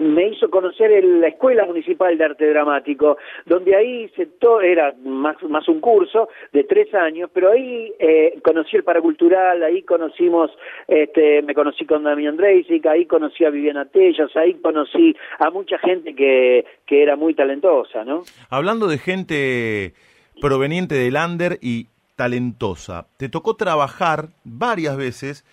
me 0.00 0.28
hizo 0.28 0.50
conocer 0.50 0.92
el- 0.92 1.20
la 1.20 1.28
Escuela 1.28 1.64
Municipal 1.64 2.16
de 2.16 2.24
Arte 2.24 2.48
Dramático, 2.48 3.16
donde 3.44 3.74
ahí 3.74 4.08
se 4.16 4.28
era 4.62 4.94
más, 5.04 5.42
más 5.44 5.66
un 5.68 5.80
curso 5.80 6.28
de 6.52 6.64
tres 6.64 6.92
años, 6.94 7.30
pero 7.32 7.50
ahí 7.52 7.92
eh, 7.98 8.38
conocí 8.44 8.76
el 8.76 8.84
paracultural, 8.84 9.62
ahí 9.62 9.82
conocimos, 9.82 10.50
este, 10.86 11.42
me 11.42 11.54
conocí 11.54 11.84
con 11.84 12.04
Damián 12.04 12.36
Dreisic, 12.36 12.86
ahí 12.86 13.06
conocí 13.06 13.44
a 13.44 13.50
Viviana 13.50 13.86
Tellas, 13.86 14.34
ahí 14.36 14.54
conocí 14.54 15.16
a 15.38 15.50
mucha 15.50 15.78
gente 15.78 16.14
que, 16.14 16.64
que 16.86 17.02
era 17.02 17.16
muy 17.16 17.34
talentosa, 17.34 18.04
¿no? 18.04 18.22
Hablando 18.50 18.86
de 18.86 18.98
gente 18.98 19.94
proveniente 20.40 20.94
del 20.94 21.16
under 21.16 21.58
y 21.60 21.86
talentosa, 22.16 23.06
te 23.18 23.28
tocó 23.28 23.56
trabajar 23.56 24.28
varias 24.44 24.96
veces 24.96 25.44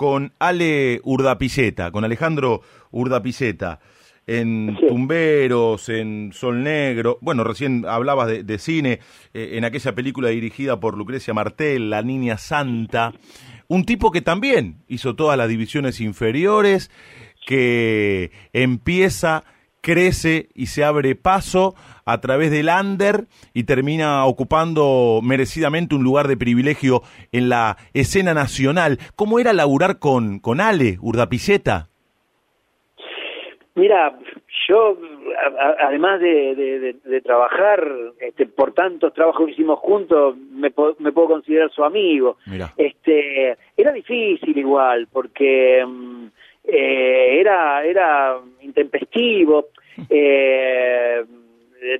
con 0.00 0.32
Ale 0.38 1.02
Urdapilleta, 1.04 1.90
con 1.90 2.06
Alejandro 2.06 2.62
Urdapilleta, 2.90 3.80
en 4.26 4.74
Sí. 4.80 4.86
Tumberos, 4.88 5.90
en 5.90 6.32
Sol 6.32 6.62
Negro, 6.62 7.18
bueno, 7.20 7.44
recién 7.44 7.84
hablabas 7.86 8.28
de, 8.28 8.42
de 8.42 8.58
cine, 8.58 9.00
eh, 9.34 9.50
en 9.58 9.66
aquella 9.66 9.94
película 9.94 10.30
dirigida 10.30 10.80
por 10.80 10.96
Lucrecia 10.96 11.34
Martel, 11.34 11.90
La 11.90 12.00
Niña 12.00 12.38
Santa, 12.38 13.12
un 13.68 13.84
tipo 13.84 14.10
que 14.10 14.22
también 14.22 14.78
hizo 14.88 15.16
todas 15.16 15.36
las 15.36 15.50
divisiones 15.50 16.00
inferiores, 16.00 16.90
que 17.46 18.30
empieza 18.54 19.44
crece 19.82 20.48
y 20.54 20.66
se 20.66 20.82
abre 20.82 21.14
paso 21.14 21.74
a 22.12 22.20
través 22.20 22.50
del 22.50 22.68
under 22.68 23.24
y 23.54 23.64
termina 23.64 24.24
ocupando 24.26 25.20
merecidamente 25.22 25.94
un 25.94 26.02
lugar 26.04 26.28
de 26.28 26.36
privilegio 26.36 27.02
en 27.32 27.48
la 27.48 27.76
escena 27.94 28.34
nacional. 28.34 28.98
¿Cómo 29.16 29.38
era 29.38 29.52
laburar 29.52 29.98
con, 29.98 30.38
con 30.38 30.60
Ale 30.60 30.98
Urdapilleta? 31.00 31.88
Mira, 33.76 34.18
yo, 34.68 34.98
a- 35.58 35.86
además 35.86 36.20
de, 36.20 36.54
de- 36.54 36.78
de- 36.80 36.96
de 37.04 37.20
trabajar 37.20 37.86
este, 38.20 38.46
por 38.46 38.74
tantos 38.74 39.14
trabajos 39.14 39.46
que 39.46 39.52
hicimos 39.52 39.78
juntos, 39.78 40.36
me, 40.36 40.70
po- 40.70 40.96
me 40.98 41.12
puedo 41.12 41.28
considerar 41.28 41.70
su 41.70 41.84
amigo. 41.84 42.36
Mira. 42.46 42.72
Este, 42.76 43.56
era 43.76 43.92
difícil 43.92 44.58
igual, 44.58 45.06
porque 45.12 45.84
mm, 45.86 46.26
eh, 46.64 47.40
era, 47.40 47.84
era 47.84 48.38
intempestivo, 48.60 49.66
eh, 50.10 51.24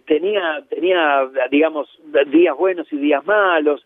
tenía, 0.06 0.62
tenía, 0.68 1.28
digamos, 1.50 1.88
días 2.28 2.56
buenos 2.56 2.92
y 2.92 2.96
días 2.98 3.24
malos, 3.26 3.84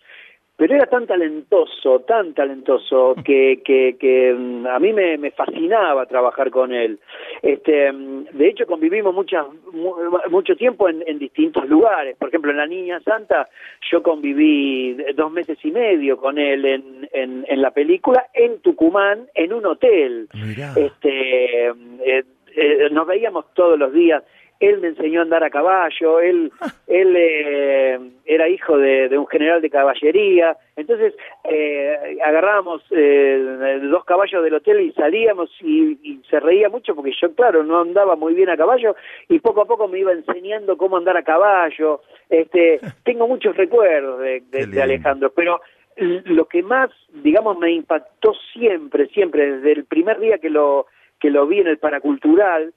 pero 0.57 0.77
era 0.77 0.87
tan 0.87 1.05
talentoso, 1.09 2.01
tan 2.07 2.33
talentoso 2.33 3.17
que, 3.25 3.61
que, 3.65 3.97
que 3.99 4.33
mm, 4.33 4.67
a 4.69 4.79
mí 4.79 4.93
me, 4.93 5.19
me 5.19 5.33
fascinaba 5.33 6.07
trabajar 6.07 6.51
con 6.51 6.73
él. 6.73 7.01
Este, 7.43 7.91
mm, 7.91 8.27
de 8.35 8.49
hecho, 8.49 8.65
convivimos 8.65 9.13
muchas, 9.13 9.47
mu- 9.73 9.97
mucho 10.31 10.55
tiempo 10.55 10.89
en, 10.89 11.03
en 11.09 11.19
distintos 11.19 11.69
lugares. 11.69 12.17
Por 12.17 12.29
ejemplo, 12.29 12.53
en 12.53 12.59
La 12.59 12.67
Niña 12.69 13.01
Santa 13.01 13.49
yo 13.91 14.01
conviví 14.05 14.97
dos 15.17 15.33
meses 15.33 15.59
y 15.65 15.73
medio 15.73 16.17
con 16.19 16.39
él 16.39 16.65
en, 16.65 17.09
en, 17.13 17.45
en 17.49 17.61
la 17.61 17.73
película 17.73 18.27
en 18.33 18.61
Tucumán, 18.61 19.27
en 19.35 19.53
un 19.53 19.67
hotel. 19.67 20.29
Mirá. 20.35 20.73
Este, 20.77 21.67
eh, 21.67 22.23
eh, 22.57 22.89
nos 22.93 23.09
veíamos 23.09 23.53
todos 23.55 23.77
los 23.77 23.93
días. 23.93 24.23
Él 24.61 24.81
me 24.81 24.89
enseñó 24.89 25.21
a 25.21 25.23
andar 25.25 25.45
a 25.45 25.51
caballo, 25.51 26.21
él, 26.21 26.53
él 26.87 27.15
eh, 27.17 27.99
era 28.25 28.49
hijo 28.49 28.79
de, 28.79 29.09
de 29.09 29.19
un 29.19 29.27
general 29.27 29.61
de 29.61 29.71
caballería, 29.71 30.57
entonces 30.77 31.15
eh, 31.45 32.19
agarrábamos 32.25 32.83
eh, 32.91 33.81
dos 33.83 34.05
caballos 34.05 34.43
del 34.43 34.55
hotel 34.55 34.81
y 34.81 34.93
salíamos 34.93 35.51
y, 35.61 35.99
y 36.03 36.23
se 36.31 36.41
reía 36.41 36.69
mucho 36.69 36.95
porque 36.95 37.13
yo, 37.21 37.35
claro, 37.35 37.63
no 37.63 37.81
andaba 37.81 38.17
muy 38.17 38.35
bien 38.35 38.49
a 38.49 38.57
caballo 38.57 38.95
y 39.29 39.39
poco 39.41 39.63
a 39.63 39.67
poco 39.67 39.89
me 39.89 39.99
iba 39.99 40.13
enseñando 40.13 40.77
cómo 40.77 40.97
andar 40.97 41.17
a 41.17 41.25
caballo. 41.25 42.01
Este, 42.29 42.81
tengo 43.05 43.27
muchos 43.27 43.57
recuerdos 43.57 44.21
de, 44.21 44.43
de-. 44.51 44.83
Alejandro, 44.83 45.33
pero 45.35 45.61
lo 45.97 46.47
que 46.47 46.63
más, 46.63 46.91
digamos, 47.13 47.59
me 47.59 47.73
impactó 47.73 48.35
siempre, 48.53 49.07
siempre, 49.09 49.57
desde 49.57 49.73
el 49.73 49.85
primer 49.85 50.19
día 50.19 50.39
que 50.39 50.51
lo, 50.51 50.87
que 51.21 51.31
lo 51.31 51.47
vi 51.47 51.61
en 51.61 51.69
el 51.69 51.79
paracultural, 51.79 52.75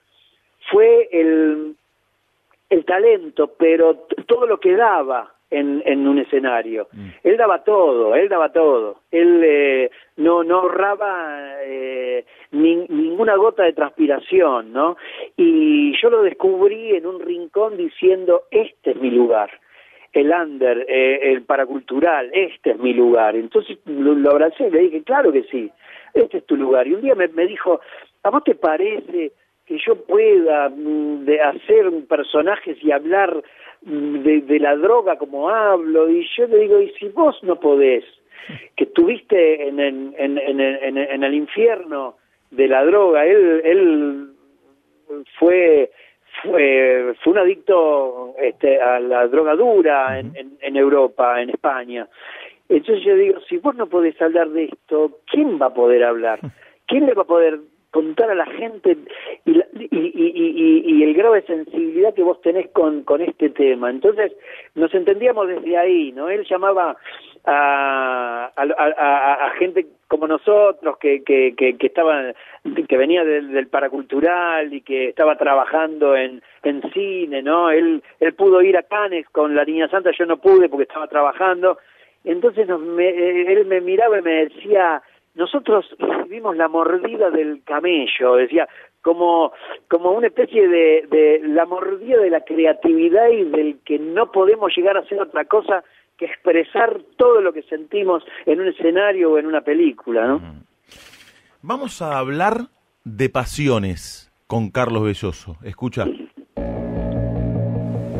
fue 0.71 1.09
el, 1.11 1.75
el 2.69 2.85
talento, 2.85 3.53
pero 3.57 4.07
todo 4.25 4.45
lo 4.45 4.59
que 4.59 4.75
daba 4.75 5.33
en, 5.49 5.81
en 5.85 6.05
un 6.07 6.19
escenario. 6.19 6.87
Él 7.23 7.37
daba 7.37 7.63
todo, 7.63 8.15
él 8.15 8.27
daba 8.27 8.51
todo. 8.51 8.99
Él 9.11 9.41
eh, 9.45 9.89
no, 10.17 10.43
no 10.43 10.57
ahorraba 10.59 11.63
eh, 11.63 12.25
ni- 12.51 12.85
ninguna 12.89 13.35
gota 13.37 13.63
de 13.63 13.71
transpiración, 13.73 14.73
¿no? 14.73 14.97
Y 15.37 15.93
yo 16.01 16.09
lo 16.09 16.21
descubrí 16.23 16.95
en 16.95 17.05
un 17.05 17.21
rincón 17.21 17.77
diciendo, 17.77 18.43
este 18.51 18.91
es 18.91 18.97
mi 18.97 19.09
lugar. 19.11 19.49
El 20.11 20.31
under, 20.31 20.85
eh, 20.89 21.31
el 21.31 21.43
paracultural, 21.43 22.29
este 22.33 22.71
es 22.71 22.79
mi 22.79 22.93
lugar. 22.93 23.35
Entonces 23.35 23.77
lo, 23.85 24.15
lo 24.15 24.31
abracé 24.31 24.67
y 24.67 24.71
le 24.71 24.79
dije, 24.81 25.03
claro 25.03 25.31
que 25.31 25.43
sí, 25.43 25.71
este 26.13 26.39
es 26.39 26.45
tu 26.45 26.57
lugar. 26.57 26.87
Y 26.87 26.93
un 26.95 27.01
día 27.01 27.15
me, 27.15 27.27
me 27.29 27.45
dijo, 27.45 27.79
¿a 28.23 28.29
vos 28.29 28.43
te 28.43 28.55
parece 28.55 29.31
que 29.67 29.77
yo 29.85 29.95
pueda 30.05 30.69
mm, 30.69 31.25
de 31.25 31.41
hacer 31.41 31.91
personajes 32.07 32.77
y 32.81 32.91
hablar 32.91 33.43
mm, 33.83 34.19
de, 34.23 34.41
de 34.41 34.59
la 34.59 34.75
droga 34.75 35.17
como 35.17 35.49
hablo? 35.49 36.09
Y 36.09 36.25
yo 36.37 36.47
le 36.47 36.57
digo, 36.59 36.81
¿y 36.81 36.89
si 36.93 37.09
vos 37.09 37.37
no 37.43 37.59
podés? 37.59 38.03
Que 38.77 38.85
estuviste 38.85 39.67
en, 39.67 39.79
el- 39.79 40.13
en, 40.17 40.37
en, 40.37 40.59
en, 40.61 40.97
en 40.97 41.23
el 41.23 41.33
infierno 41.33 42.15
de 42.51 42.67
la 42.69 42.85
droga, 42.85 43.25
él, 43.25 43.61
él 43.65 44.27
fue 45.37 45.91
fue, 46.43 47.15
fue 47.23 47.33
un 47.33 47.39
adicto 47.39 48.35
este, 48.39 48.79
a 48.79 48.99
la 48.99 49.27
droga 49.27 49.55
dura 49.55 50.19
en, 50.19 50.35
en, 50.35 50.57
en 50.61 50.75
Europa, 50.77 51.41
en 51.41 51.49
España. 51.49 52.07
Entonces 52.69 53.03
yo 53.03 53.15
digo, 53.15 53.39
si 53.49 53.57
vos 53.57 53.73
no 53.75 53.87
podés 53.87 54.21
hablar 54.21 54.49
de 54.49 54.65
esto, 54.65 55.17
¿quién 55.31 55.59
va 55.59 55.67
a 55.67 55.73
poder 55.73 56.03
hablar? 56.03 56.39
¿Quién 56.87 57.05
le 57.07 57.13
va 57.15 57.23
a 57.23 57.25
poder 57.25 57.59
contar 57.91 58.29
a 58.29 58.35
la 58.35 58.45
gente 58.45 58.97
y, 59.45 59.53
la- 59.53 59.67
y, 59.73 59.87
y- 59.91 60.83
y- 60.85 61.03
el 61.03 61.13
grado 61.13 61.33
de 61.35 61.41
sensibilidad 61.43 62.13
que 62.13 62.23
vos 62.23 62.41
tenés 62.41 62.67
con, 62.69 63.03
con 63.03 63.21
este 63.21 63.49
tema. 63.49 63.89
Entonces, 63.89 64.33
nos 64.75 64.93
entendíamos 64.93 65.47
desde 65.47 65.77
ahí, 65.77 66.11
¿no? 66.11 66.29
Él 66.29 66.45
llamaba 66.49 66.97
a, 67.45 68.51
a, 68.55 68.63
a- 68.63 69.45
a- 69.45 69.49
gente 69.51 69.87
como 70.07 70.27
nosotros 70.27 70.97
que, 70.99 71.23
que, 71.23 71.53
que, 71.57 71.77
que 71.77 71.87
estaban 71.87 72.33
que 72.87 72.97
venía 72.97 73.23
del, 73.23 73.51
del 73.51 73.67
paracultural 73.67 74.73
y 74.73 74.81
que 74.81 75.09
estaba 75.09 75.37
trabajando 75.37 76.15
en, 76.15 76.41
en 76.63 76.81
cine, 76.91 77.41
¿no? 77.41 77.69
Él 77.71 78.03
él 78.19 78.33
pudo 78.33 78.61
ir 78.61 78.77
a 78.77 78.83
Cannes 78.83 79.27
con 79.29 79.55
la 79.55 79.63
Niña 79.65 79.87
Santa, 79.89 80.11
yo 80.17 80.25
no 80.25 80.37
pude 80.37 80.69
porque 80.69 80.83
estaba 80.83 81.07
trabajando. 81.07 81.77
Entonces 82.23 82.67
nos, 82.67 82.81
me- 82.81 83.07
eh, 83.09 83.53
él 83.53 83.65
me 83.65 83.79
miraba 83.81 84.19
y 84.19 84.21
me 84.21 84.45
decía, 84.45 85.01
nosotros 85.37 85.85
recibimos 85.99 86.57
la 86.57 86.67
mordida 86.67 87.29
del 87.29 87.63
camello, 87.63 88.35
decía, 88.35 88.67
como, 89.01 89.53
como 89.87 90.11
una 90.11 90.27
especie 90.27 90.67
de, 90.67 91.07
de 91.09 91.41
la 91.47 91.65
mordida 91.65 92.19
de 92.19 92.29
la 92.29 92.41
creatividad 92.41 93.29
y 93.29 93.43
del 93.45 93.79
que 93.85 93.99
no 93.99 94.31
podemos 94.31 94.75
llegar 94.75 94.97
a 94.97 95.01
hacer 95.01 95.21
otra 95.21 95.45
cosa 95.45 95.83
que 96.17 96.25
expresar 96.25 96.99
todo 97.15 97.41
lo 97.41 97.53
que 97.53 97.61
sentimos 97.63 98.23
en 98.45 98.59
un 98.59 98.67
escenario 98.67 99.31
o 99.31 99.37
en 99.37 99.45
una 99.45 99.61
película, 99.61 100.25
¿no? 100.25 100.41
Vamos 101.61 102.01
a 102.01 102.17
hablar 102.17 102.67
de 103.03 103.29
pasiones 103.29 104.31
con 104.47 104.71
Carlos 104.71 105.03
Belloso. 105.03 105.57
Escucha. 105.63 106.05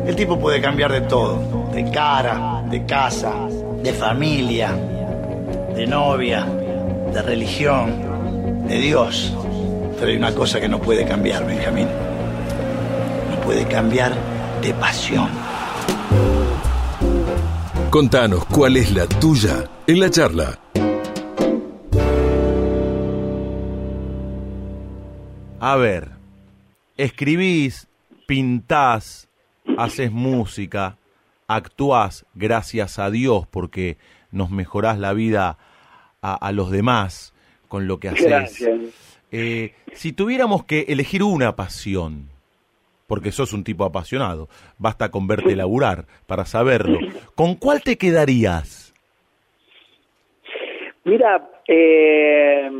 El 0.06 0.16
tipo 0.16 0.38
puede 0.40 0.60
cambiar 0.60 0.92
de 0.92 1.02
todo, 1.02 1.70
de 1.72 1.90
cara, 1.90 2.62
de 2.70 2.86
casa, 2.86 3.48
de 3.82 3.92
familia, 3.92 4.72
de 5.74 5.86
novia, 5.86 6.46
de 7.18 7.22
religión, 7.22 8.68
de 8.68 8.78
Dios. 8.78 9.34
Pero 9.98 10.10
hay 10.10 10.16
una 10.16 10.32
cosa 10.32 10.60
que 10.60 10.68
no 10.68 10.80
puede 10.80 11.04
cambiar, 11.04 11.44
Benjamín. 11.44 11.88
No 13.30 13.40
puede 13.40 13.66
cambiar 13.66 14.14
de 14.62 14.72
pasión. 14.74 15.28
Contanos 17.90 18.44
cuál 18.44 18.76
es 18.76 18.92
la 18.92 19.06
tuya 19.06 19.68
en 19.86 19.98
la 19.98 20.10
charla. 20.10 20.58
A 25.58 25.74
ver, 25.74 26.10
escribís, 26.96 27.88
pintás, 28.28 29.28
haces 29.76 30.12
música, 30.12 30.98
actuás, 31.48 32.26
gracias 32.34 33.00
a 33.00 33.10
Dios, 33.10 33.48
porque 33.50 33.98
nos 34.30 34.50
mejorás 34.50 34.98
la 34.98 35.12
vida 35.14 35.58
a, 36.22 36.34
a 36.34 36.52
los 36.52 36.70
demás 36.70 37.34
con 37.68 37.86
lo 37.86 37.98
que 38.00 38.08
haces. 38.08 38.68
Eh, 39.30 39.72
si 39.92 40.12
tuviéramos 40.12 40.64
que 40.64 40.86
elegir 40.88 41.22
una 41.22 41.54
pasión, 41.56 42.28
porque 43.06 43.32
sos 43.32 43.52
un 43.52 43.64
tipo 43.64 43.84
apasionado, 43.84 44.48
basta 44.78 45.10
con 45.10 45.26
verte 45.26 45.56
laburar 45.56 46.06
para 46.26 46.44
saberlo, 46.44 46.98
¿con 47.34 47.54
cuál 47.54 47.82
te 47.82 47.96
quedarías? 47.96 48.94
Mira, 51.04 51.48
eh, 51.66 52.70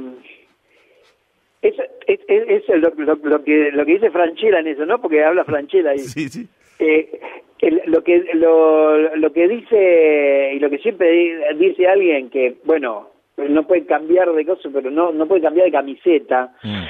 es, 1.63 1.75
es, 2.07 2.63
lo, 2.69 2.91
lo- 2.97 3.15
lo 3.17 3.45
que, 3.45 3.71
lo 3.73 3.85
que 3.87 3.93
dice 3.93 4.11
Franchella 4.11 4.61
en 4.61 4.67
eso, 4.69 4.85
¿no? 4.87 5.01
Porque 5.01 5.25
habla 5.25 5.45
Franchella 5.45 5.91
ahí. 5.91 5.99
Sí, 5.99 6.29
sí. 6.29 6.47
Eh, 6.79 7.21
el- 7.61 7.83
lo 7.87 8.05
que 8.05 8.23
lo, 8.35 9.17
lo 9.17 9.33
que 9.33 9.49
dice 9.49 10.53
y 10.55 10.59
lo 10.61 10.71
que 10.71 10.79
siempre 10.79 11.11
di- 11.11 11.59
dice 11.59 11.89
alguien 11.89 12.31
que 12.31 12.57
bueno 12.65 13.09
no 13.49 13.63
puede 13.67 13.87
cambiar 13.87 14.33
de 14.33 14.45
cosa 14.47 14.69
pero 14.73 14.91
no 14.91 15.13
no 15.13 15.27
puede 15.27 15.43
cambiar 15.43 15.67
de 15.67 15.73
camiseta 15.73 16.53
Mm. 16.63 16.83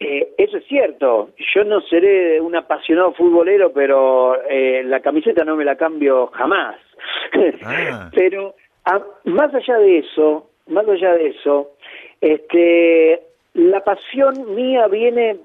eh, 0.00 0.28
eso 0.38 0.58
es 0.58 0.64
cierto 0.66 1.30
yo 1.54 1.64
no 1.64 1.80
seré 1.82 2.40
un 2.40 2.54
apasionado 2.54 3.12
futbolero 3.14 3.72
pero 3.72 4.36
eh, 4.48 4.82
la 4.84 5.00
camiseta 5.00 5.44
no 5.44 5.56
me 5.56 5.64
la 5.64 5.76
cambio 5.76 6.28
jamás 6.28 6.76
Ah. 7.64 8.10
pero 8.14 8.54
a- 8.84 9.02
más 9.24 9.54
allá 9.54 9.78
de 9.78 9.98
eso 9.98 10.48
más 10.68 10.86
allá 10.88 11.14
de 11.14 11.28
eso 11.28 11.70
este 12.20 13.20
la 13.54 13.82
pasión 13.84 14.54
mía 14.54 14.86
viene 14.88 15.38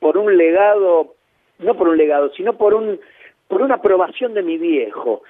por 0.00 0.18
un 0.18 0.36
legado 0.36 1.14
no 1.58 1.74
por 1.74 1.88
un 1.88 1.96
legado, 1.96 2.30
sino 2.36 2.52
por 2.58 2.74
un 2.74 3.00
por 3.48 3.62
una 3.62 3.76
aprobación 3.76 4.34
de 4.34 4.42
mi 4.42 4.58
viejo. 4.58 5.22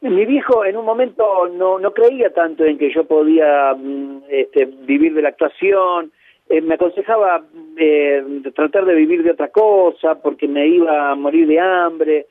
Mi 0.00 0.24
viejo 0.26 0.64
en 0.64 0.76
un 0.76 0.84
momento 0.84 1.48
no, 1.48 1.78
no 1.78 1.92
creía 1.92 2.30
tanto 2.32 2.64
en 2.64 2.78
que 2.78 2.92
yo 2.92 3.04
podía 3.04 3.74
mm, 3.74 4.22
este, 4.28 4.66
vivir 4.66 5.14
de 5.14 5.22
la 5.22 5.30
actuación, 5.30 6.12
eh, 6.48 6.60
me 6.60 6.74
aconsejaba 6.74 7.42
eh, 7.76 8.22
tratar 8.54 8.84
de 8.84 8.94
vivir 8.94 9.22
de 9.22 9.32
otra 9.32 9.48
cosa 9.48 10.14
porque 10.22 10.48
me 10.48 10.66
iba 10.66 11.10
a 11.10 11.14
morir 11.14 11.46
de 11.46 11.60
hambre. 11.60 12.26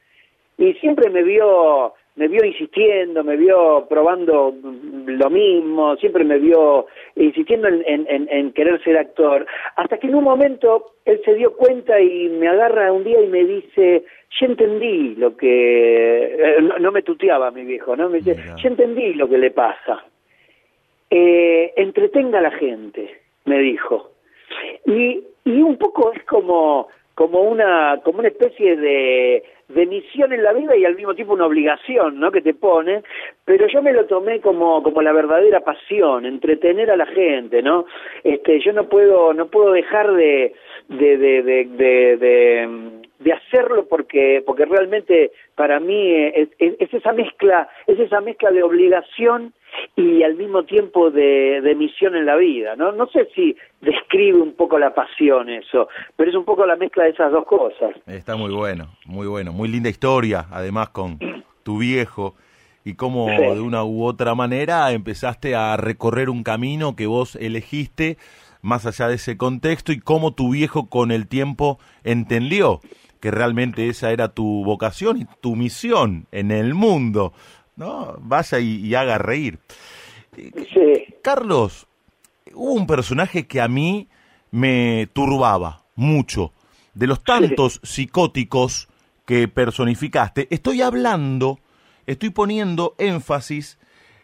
Y 0.58 0.74
siempre 0.76 1.10
me 1.10 1.24
vio 1.24 1.94
me 2.18 2.28
vio 2.28 2.44
insistiendo, 2.44 3.24
me 3.24 3.38
vio 3.38 3.86
probando 3.88 4.54
lo 5.06 5.30
mismo, 5.30 5.96
siempre 5.98 6.24
me 6.24 6.38
vio 6.40 6.88
insistiendo 7.16 7.68
en, 7.68 7.84
en- 7.88 8.28
en- 8.30 8.52
querer 8.54 8.84
ser 8.84 8.98
actor, 8.98 9.46
hasta 9.76 9.98
que 9.98 10.08
en 10.08 10.16
un 10.16 10.24
momento 10.24 10.92
él 11.06 11.22
se 11.24 11.36
dio 11.36 11.54
cuenta 11.56 12.00
y 12.02 12.28
me 12.30 12.48
agarra 12.48 12.92
un 12.92 13.04
día 13.04 13.22
y 13.22 13.28
me 13.28 13.44
dice, 13.46 14.04
ya 14.40 14.46
entendí 14.48 15.16
lo 15.16 15.38
que, 15.38 16.26
eh, 16.40 16.62
no, 16.62 16.78
no 16.80 16.92
me 16.92 17.04
tuteaba 17.04 17.52
mi 17.52 17.64
viejo, 17.64 17.96
¿no? 17.96 18.10
Me 18.10 18.18
dice, 18.18 18.36
ya 18.62 18.68
entendí 18.68 19.14
lo 19.14 19.30
que 19.30 19.38
le 19.38 19.52
pasa. 19.52 20.04
Eh, 21.10 21.72
entretenga 21.78 22.40
a 22.40 22.42
la 22.42 22.52
gente, 22.52 23.10
me 23.46 23.60
dijo. 23.60 24.12
Y, 24.86 25.24
y 25.46 25.62
un 25.62 25.78
poco 25.78 26.12
es 26.14 26.24
como, 26.24 26.88
como 27.18 27.42
una, 27.42 28.00
como 28.04 28.20
una 28.20 28.28
especie 28.28 28.78
de, 28.78 29.44
misión 29.88 30.34
en 30.34 30.44
la 30.44 30.54
vida 30.54 30.78
y 30.78 30.86
al 30.86 30.96
mismo 30.96 31.16
tiempo 31.16 31.34
una 31.34 31.48
obligación, 31.48 32.20
¿no? 32.20 32.32
Que 32.32 32.42
te 32.42 32.54
pone, 32.54 33.02
pero 33.44 33.66
yo 33.68 33.82
me 33.82 33.92
lo 33.92 34.06
tomé 34.06 34.40
como, 34.40 34.84
como 34.84 35.02
la 35.02 35.12
verdadera 35.14 35.62
pasión, 35.62 36.28
entretener 36.28 36.92
a 36.92 36.96
la 36.96 37.08
gente, 37.08 37.64
¿no? 37.64 37.86
Este, 38.24 38.60
yo 38.60 38.72
no 38.72 38.88
puedo, 38.88 39.34
no 39.34 39.48
puedo 39.48 39.72
dejar 39.72 40.14
de, 40.14 40.54
de, 40.90 41.18
de, 41.18 41.42
de, 41.42 42.18
de, 42.18 43.07
de- 43.20 43.34
hacerlo 43.34 43.88
porque, 43.90 44.44
porque 44.46 44.66
realmente 44.66 45.32
para 45.56 45.80
mí 45.80 46.14
es, 46.14 46.50
es- 46.60 46.76
es 46.80 46.94
esa 46.94 47.14
mezcla, 47.14 47.68
es 47.88 48.00
esa 48.00 48.22
mezcla 48.22 48.52
de 48.52 48.64
obligación 48.64 49.54
y 49.96 50.24
al 50.24 50.36
mismo 50.36 50.64
tiempo 50.64 51.12
de, 51.12 51.62
de 51.62 51.76
misión 51.76 52.16
en 52.16 52.26
la 52.26 52.36
vida, 52.36 52.76
¿no? 52.76 52.92
No 52.94 53.08
sé 53.08 53.28
si 53.36 53.56
describe 53.82 54.40
un 54.40 54.54
poco 54.54 54.80
la 54.80 54.94
pasión 54.94 55.50
eso, 55.50 55.88
pero 56.16 56.30
es 56.30 56.36
un 56.36 56.46
poco 56.46 56.66
la 56.66 56.76
mezcla 56.76 57.04
de 57.04 57.12
esas 57.12 57.32
dos 57.32 57.46
cosas. 57.46 57.92
Está 58.08 58.36
muy 58.36 58.52
bueno, 58.54 58.88
muy 59.06 59.28
bueno, 59.28 59.52
muy 59.54 59.68
linda 59.68 59.90
historia, 59.90 60.46
además 60.52 60.90
con 60.90 61.20
tu 61.64 61.80
viejo 61.80 62.36
y 62.86 62.96
cómo 62.96 63.28
Sí. 63.30 63.36
de 63.36 63.60
una 63.62 63.84
u 63.84 64.04
otra 64.06 64.34
manera 64.36 64.92
empezaste 64.94 65.54
a 65.56 65.76
recorrer 65.78 66.30
un 66.30 66.44
camino 66.44 66.96
que 66.96 67.06
vos 67.06 67.36
elegiste 67.36 68.18
más 68.62 68.86
allá 68.86 69.08
de 69.10 69.16
ese 69.16 69.38
contexto 69.38 69.92
y 69.92 70.00
cómo 70.00 70.34
tu 70.34 70.52
viejo 70.54 70.90
con 70.90 71.12
el 71.12 71.28
tiempo 71.28 71.78
entendió 72.04 72.80
que 73.20 73.32
realmente 73.32 73.90
esa 73.90 74.12
era 74.12 74.30
tu 74.30 74.64
vocación 74.64 75.18
y 75.22 75.26
tu 75.42 75.56
misión 75.56 76.28
en 76.32 76.52
el 76.52 76.74
mundo, 76.74 77.34
¿no? 77.76 78.16
Vaya 78.20 78.60
y, 78.60 78.78
y 78.86 78.96
haga 78.96 79.18
reír. 79.18 79.60
Sí, 80.36 81.16
Carlos, 81.24 81.88
hubo 82.54 82.74
un 82.74 82.86
personaje 82.88 83.48
que 83.48 83.62
a 83.62 83.68
mí 83.68 84.08
me 84.52 85.10
turbaba 85.14 85.84
mucho. 85.96 86.54
De 86.94 87.08
los 87.08 87.24
tantos 87.24 87.80
psicóticos 87.84 88.88
que 89.26 89.48
personificaste, 89.48 90.48
estoy 90.50 90.82
hablando, 90.82 91.60
estoy 92.08 92.30
poniendo 92.32 92.96
énfasis 92.98 93.78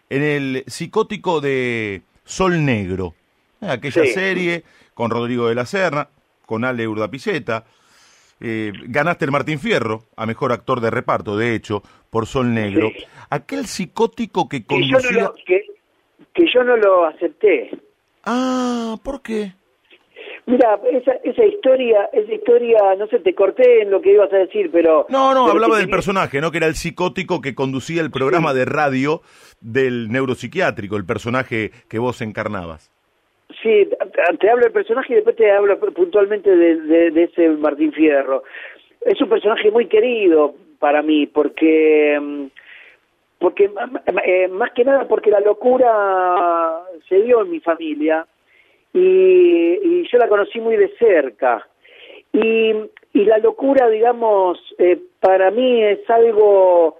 en 0.09 0.23
el 0.23 0.63
psicótico 0.67 1.41
de 1.41 2.01
Sol 2.25 2.63
Negro, 2.65 3.13
¿eh? 3.61 3.67
aquella 3.69 4.03
Sí. 4.05 4.13
serie 4.13 4.63
con 4.93 5.11
Rodrigo 5.11 5.47
de 5.49 5.55
la 5.55 5.65
Serna, 5.65 6.09
con 6.45 6.63
Ale 6.65 6.87
Urdapilleta. 6.87 7.65
Eh, 8.45 8.73
ganaste 8.87 9.23
el 9.23 9.31
Martín 9.31 9.57
Fierro 9.57 10.03
a 10.17 10.25
mejor 10.25 10.51
actor 10.51 10.81
de 10.81 10.89
reparto, 10.89 11.37
de 11.37 11.55
hecho, 11.55 11.81
por 12.09 12.25
Sol 12.25 12.53
Negro. 12.53 12.89
Sí. 12.89 13.05
Aquel 13.29 13.67
psicótico 13.67 14.49
que 14.49 14.65
que 14.65 14.81
yo, 14.81 14.97
no 14.97 15.01
conducía. 15.01 15.23
lo, 15.23 15.33
que, 15.33 15.65
que 16.33 16.45
yo 16.53 16.63
no 16.65 16.75
lo 16.75 17.05
acepté. 17.05 17.71
Ah, 18.25 18.97
¿por 19.01 19.21
qué? 19.21 19.53
Mira, 20.45 20.77
esa, 20.91 21.13
esa 21.23 21.45
historia, 21.45 22.09
esa 22.11 22.33
historia, 22.33 22.95
no 22.97 23.07
sé, 23.07 23.19
te 23.19 23.33
corté 23.33 23.83
en 23.83 23.91
lo 23.91 24.01
que 24.01 24.11
ibas 24.11 24.31
a 24.33 24.37
decir, 24.37 24.69
pero... 24.73 25.05
No, 25.07 25.33
no, 25.33 25.45
pero 25.45 25.53
hablaba 25.53 25.75
que 25.75 25.81
del 25.81 25.89
personaje, 25.89 26.41
¿no? 26.41 26.51
Que 26.51 26.57
era 26.57 26.67
el 26.67 26.75
psicótico 26.75 27.39
que 27.39 27.55
conducía 27.55 28.01
el 28.01 28.11
programa 28.11 28.53
de 28.53 28.65
radio 28.65 29.21
del 29.61 30.11
neuropsiquiátrico, 30.11 30.97
el 30.97 31.05
personaje 31.05 31.71
que 31.87 31.97
vos 31.97 32.21
encarnabas. 32.21 32.92
Sí, 33.61 33.87
te- 34.39 34.49
hablo 34.49 34.63
del 34.63 34.71
personaje 34.71 35.13
y 35.13 35.15
después 35.17 35.35
te 35.35 35.51
hablo 35.51 35.79
puntualmente 35.79 36.55
de, 36.55 37.23
ese 37.23 37.49
Martín 37.49 37.91
Fierro. 37.91 38.43
Es 39.01 39.19
un 39.21 39.29
personaje 39.29 39.69
muy 39.69 39.87
querido 39.87 40.55
para 40.79 41.01
mí 41.01 41.27
porque 41.27 42.17
mm, 42.19 42.45
porque 43.39 43.69
eh, 44.25 44.47
más 44.47 44.71
que 44.71 44.85
nada 44.85 45.07
porque 45.07 45.29
la 45.29 45.41
locura 45.41 46.79
se 47.09 47.21
dio 47.21 47.41
en 47.41 47.51
mi 47.51 47.59
familia 47.59 48.25
y, 48.93 48.99
y 48.99 50.07
yo 50.09 50.17
la 50.17 50.27
conocí 50.29 50.59
muy 50.59 50.77
de 50.77 50.89
cerca. 50.97 51.67
Y, 52.31 52.73
y 53.13 53.25
la 53.25 53.37
locura, 53.37 53.89
digamos, 53.89 54.57
eh, 54.79 54.97
para 55.19 55.51
mí 55.51 55.83
es 55.83 56.09
algo 56.09 56.97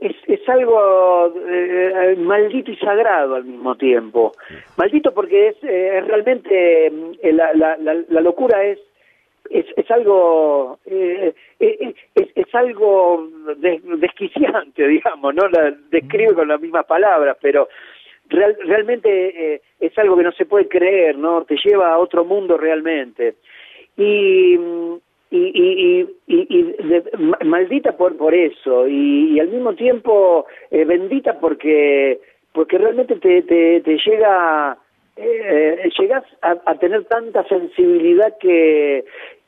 es, 0.00 0.16
es 0.26 0.48
algo 0.48 1.32
eh, 1.48 2.14
maldito 2.18 2.70
y 2.70 2.76
sagrado 2.76 3.36
al 3.36 3.44
mismo 3.44 3.76
tiempo. 3.76 4.32
Maldito 4.76 5.12
porque 5.14 5.48
es, 5.48 5.56
eh, 5.64 5.98
es 5.98 6.06
realmente 6.06 6.86
eh, 6.86 7.32
la, 7.32 7.54
la, 7.54 7.76
la, 7.76 8.20
locura 8.20 8.64
es 8.64 8.78
es, 9.50 9.66
es 9.76 9.90
algo 9.90 10.78
eh, 10.86 11.34
eh, 11.60 11.94
es, 12.14 12.28
es 12.34 12.54
algo 12.54 13.28
des- 13.58 13.82
desquiciante 14.00 14.88
digamos 14.88 15.34
no 15.34 15.46
la 15.48 15.70
describe 15.90 16.34
con 16.34 16.48
las 16.48 16.60
mismas 16.60 16.86
palabras 16.86 17.36
pero 17.42 17.68
real- 18.30 18.56
realmente 18.64 19.54
eh, 19.54 19.60
es 19.80 19.96
algo 19.98 20.16
que 20.16 20.22
no 20.22 20.32
se 20.32 20.46
puede 20.46 20.66
creer 20.66 21.18
no 21.18 21.44
te 21.44 21.56
lleva 21.62 21.88
a 21.92 21.98
otro 21.98 22.24
mundo 22.24 22.56
realmente. 22.56 23.34
Y 23.96 24.58
y, 25.36 25.50
y, 25.54 26.00
y, 26.26 26.58
y- 26.58 26.62
de- 26.88 27.10
ma- 27.18 27.38
maldita 27.44 27.96
por 27.96 28.16
por 28.16 28.34
eso 28.34 28.86
y, 28.86 29.32
y 29.34 29.40
al 29.40 29.48
mismo 29.48 29.74
tiempo 29.74 30.46
eh, 30.70 30.84
bendita 30.84 31.38
porque 31.40 32.20
porque 32.52 32.78
realmente 32.78 33.16
te 33.16 33.42
te, 33.42 33.80
te 33.80 33.98
llega 33.98 34.78
eh, 35.16 35.90
llegas 35.98 36.24
a, 36.42 36.56
a 36.66 36.74
tener 36.78 37.04
tanta 37.04 37.44
sensibilidad 37.48 38.36
que, 38.38 39.04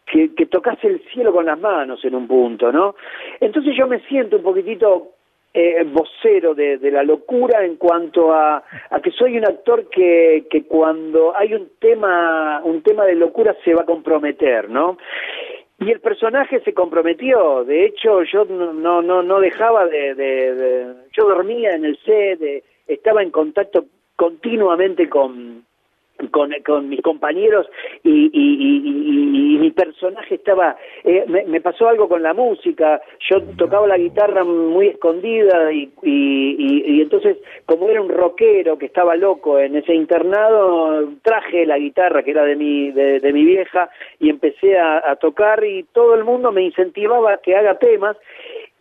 que 0.06 0.34
que 0.34 0.46
tocas 0.46 0.78
el 0.84 1.00
cielo 1.12 1.32
con 1.32 1.46
las 1.46 1.58
manos 1.58 2.04
en 2.04 2.14
un 2.14 2.26
punto 2.26 2.72
no 2.72 2.94
entonces 3.40 3.74
yo 3.76 3.86
me 3.86 4.00
siento 4.08 4.36
un 4.38 4.42
poquitito 4.42 5.12
eh, 5.54 5.84
vocero 5.84 6.54
de, 6.54 6.76
de 6.76 6.90
la 6.90 7.02
locura 7.02 7.64
en 7.64 7.76
cuanto 7.76 8.30
a, 8.34 8.62
a 8.90 9.00
que 9.00 9.10
soy 9.10 9.38
un 9.38 9.46
actor 9.46 9.88
que, 9.88 10.44
que 10.50 10.64
cuando 10.64 11.34
hay 11.34 11.54
un 11.54 11.70
tema 11.78 12.60
un 12.64 12.82
tema 12.82 13.06
de 13.06 13.14
locura 13.14 13.56
se 13.64 13.72
va 13.72 13.82
a 13.82 13.86
comprometer 13.86 14.68
no 14.68 14.98
y 15.78 15.90
el 15.90 16.00
personaje 16.00 16.60
se 16.60 16.72
comprometió. 16.72 17.64
De 17.64 17.84
hecho 17.84 18.22
yo 18.24 18.44
no 18.46 19.02
no 19.02 19.22
no, 19.22 19.40
dejaba 19.40 19.86
de, 19.86 20.14
de- 20.14 20.54
de- 20.54 20.94
yo 21.12 21.28
dormía 21.28 21.74
en 21.74 21.84
el 21.84 21.98
set 21.98 22.38
de- 22.38 22.64
estaba 22.86 23.22
en 23.22 23.30
contacto 23.30 23.84
continuamente 24.16 25.08
con 25.08 25.64
con, 26.30 26.52
con 26.64 26.88
mis 26.88 27.00
compañeros 27.02 27.66
y, 28.02 28.10
y, 28.10 28.30
y- 28.32 28.82
y- 28.84 29.54
y 29.54 29.58
mi 29.58 29.70
personaje 29.70 30.36
estaba 30.36 30.76
eh, 31.04 31.24
me, 31.28 31.44
me 31.44 31.60
pasó 31.60 31.88
algo 31.88 32.08
con 32.08 32.22
la 32.22 32.34
música 32.34 33.00
yo 33.28 33.42
tocaba 33.56 33.86
la 33.86 33.98
guitarra 33.98 34.44
muy 34.44 34.88
escondida 34.88 35.72
y, 35.72 35.90
y, 36.02 36.56
y- 36.58 36.96
y 36.96 37.00
entonces 37.02 37.36
como 37.66 37.88
era 37.88 38.00
un 38.00 38.08
rockero 38.08 38.78
que 38.78 38.86
estaba 38.86 39.16
loco 39.16 39.58
en 39.58 39.76
ese 39.76 39.94
internado 39.94 41.08
traje 41.22 41.66
la 41.66 41.78
guitarra 41.78 42.22
que 42.22 42.30
era 42.30 42.44
de 42.44 42.56
mi 42.56 42.90
de, 42.92 43.20
de 43.20 43.32
mi 43.32 43.44
vieja 43.44 43.90
y 44.18 44.30
empecé 44.30 44.78
a, 44.78 45.10
a 45.10 45.16
tocar 45.16 45.64
y 45.64 45.84
todo 45.92 46.14
el 46.14 46.24
mundo 46.24 46.52
me 46.52 46.62
incentivaba 46.62 47.34
a 47.34 47.38
que 47.38 47.54
haga 47.56 47.78
temas 47.78 48.16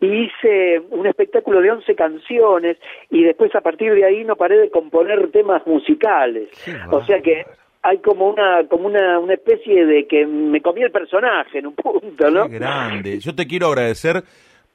y 0.00 0.24
hice 0.24 0.80
un 0.90 1.06
espectáculo 1.06 1.60
de 1.60 1.70
11 1.70 1.94
canciones 1.94 2.76
y 3.10 3.22
después 3.22 3.54
a 3.54 3.60
partir 3.60 3.94
de 3.94 4.04
ahí 4.04 4.24
no 4.24 4.36
paré 4.36 4.58
de 4.58 4.70
componer 4.70 5.30
temas 5.30 5.66
musicales. 5.66 6.48
O 6.90 7.04
sea 7.04 7.20
que 7.22 7.46
hay 7.82 7.98
como 7.98 8.28
una 8.28 8.66
como 8.68 8.86
una, 8.88 9.18
una 9.18 9.34
especie 9.34 9.86
de 9.86 10.06
que 10.06 10.26
me 10.26 10.60
comí 10.60 10.82
el 10.82 10.90
personaje 10.90 11.58
en 11.58 11.68
un 11.68 11.74
punto, 11.74 12.30
¿no? 12.30 12.48
Qué 12.48 12.58
grande. 12.58 13.20
Yo 13.20 13.34
te 13.34 13.46
quiero 13.46 13.68
agradecer 13.68 14.24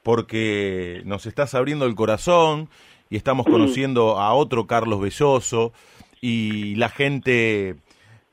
porque 0.02 1.02
nos 1.04 1.26
estás 1.26 1.54
abriendo 1.54 1.86
el 1.86 1.94
corazón 1.94 2.68
y 3.08 3.16
estamos 3.16 3.46
conociendo 3.46 4.18
a 4.18 4.32
otro 4.34 4.66
Carlos 4.66 5.00
Belloso 5.00 5.72
y 6.20 6.74
la 6.76 6.88
gente 6.88 7.76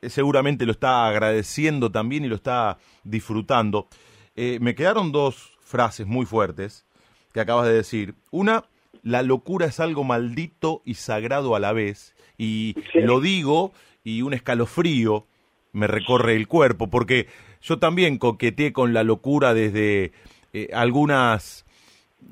seguramente 0.02 0.64
lo 0.64 0.72
está 0.72 1.06
agradeciendo 1.06 1.90
también 1.90 2.24
y 2.24 2.28
lo 2.28 2.34
está 2.34 2.78
disfrutando. 3.04 3.86
Eh, 4.34 4.58
me 4.60 4.74
quedaron 4.74 5.12
dos 5.12 5.49
frases 5.70 6.06
muy 6.06 6.26
fuertes 6.26 6.84
que 7.32 7.40
acabas 7.40 7.66
de 7.66 7.74
decir. 7.74 8.14
Una, 8.30 8.64
la 9.02 9.22
locura 9.22 9.66
es 9.66 9.80
algo 9.80 10.04
maldito 10.04 10.82
y 10.84 10.94
sagrado 10.94 11.54
a 11.54 11.60
la 11.60 11.72
vez. 11.72 12.14
Y 12.36 12.74
lo 12.94 13.20
digo 13.20 13.72
y 14.04 14.22
un 14.22 14.34
escalofrío 14.34 15.26
me 15.72 15.86
recorre 15.86 16.34
el 16.34 16.48
cuerpo, 16.48 16.88
porque 16.88 17.28
yo 17.62 17.78
también 17.78 18.18
coqueteé 18.18 18.72
con 18.72 18.92
la 18.92 19.04
locura 19.04 19.54
desde 19.54 20.12
eh, 20.52 20.68
algunas 20.72 21.64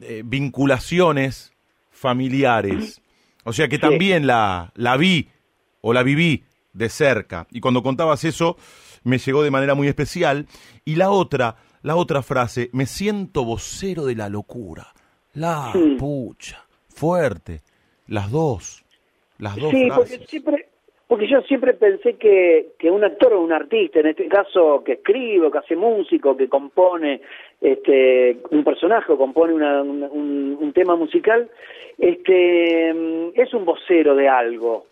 eh, 0.02 0.22
vinculaciones 0.24 1.52
familiares. 1.90 3.00
O 3.44 3.52
sea 3.52 3.68
que 3.68 3.78
también 3.78 4.26
la, 4.26 4.72
la 4.74 4.96
vi 4.96 5.28
o 5.80 5.92
la 5.92 6.02
viví 6.02 6.44
de 6.72 6.88
cerca. 6.88 7.46
Y 7.50 7.60
cuando 7.60 7.82
contabas 7.82 8.24
eso, 8.24 8.56
me 9.04 9.18
llegó 9.18 9.42
de 9.42 9.50
manera 9.50 9.74
muy 9.74 9.86
especial. 9.86 10.46
Y 10.84 10.96
la 10.96 11.10
otra, 11.10 11.56
la 11.88 11.96
otra 11.96 12.20
frase, 12.22 12.68
me 12.72 12.84
siento 12.86 13.44
vocero 13.44 14.04
de 14.04 14.14
la 14.14 14.28
locura. 14.28 14.84
La 15.34 15.70
Sí. 15.72 15.96
pucha, 15.98 16.58
fuerte. 16.88 17.60
Las 18.08 18.30
dos, 18.30 18.84
las 19.38 19.56
dos 19.56 19.70
Sí, 19.70 19.88
porque 19.94 20.18
siempre 20.26 20.66
porque 21.06 21.26
yo 21.26 21.40
siempre 21.48 21.72
pensé 21.72 22.16
que, 22.16 22.72
que 22.78 22.90
un 22.90 23.02
actor 23.02 23.32
o 23.32 23.40
un 23.40 23.50
artista, 23.50 24.00
en 24.00 24.08
este 24.08 24.28
caso 24.28 24.82
que 24.84 24.92
escribe, 24.98 25.50
que 25.50 25.56
hace 25.56 25.74
músico, 25.74 26.36
que 26.36 26.48
compone 26.50 27.22
este 27.62 28.36
un 28.50 28.62
personaje 28.62 29.10
o 29.12 29.16
compone 29.16 29.54
una- 29.54 29.80
una- 29.82 30.08
un, 30.08 30.58
un 30.60 30.72
tema 30.74 30.96
musical, 30.96 31.48
este 31.96 32.92
mm, 32.92 33.30
es 33.40 33.54
un 33.54 33.64
vocero 33.64 34.14
de 34.14 34.28
algo. 34.28 34.86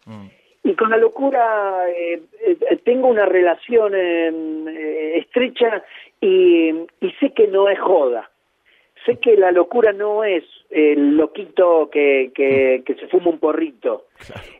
Y 0.65 0.75
con 0.75 0.89
la 0.91 0.97
locura 0.97 1.85
eh, 1.91 2.21
eh, 2.47 2.77
tengo 2.83 3.09
una 3.09 3.27
relación 3.27 3.93
eh, 3.95 4.29
eh, 4.29 5.19
estrecha 5.19 5.85
y, 6.27 6.71
y 7.01 7.11
sé 7.21 7.33
que 7.33 7.47
no 7.49 7.69
es 7.69 7.79
joda. 7.79 8.31
Sé 9.05 9.19
que 9.21 9.37
la 9.37 9.53
locura 9.53 9.93
no 9.93 10.25
es 10.25 10.45
el 10.71 11.17
loquito 11.17 11.89
que, 11.91 12.33
que, 12.35 12.83
que 12.85 12.95
se 12.95 13.07
fuma 13.07 13.31
un 13.31 13.39
porrito. 13.39 14.07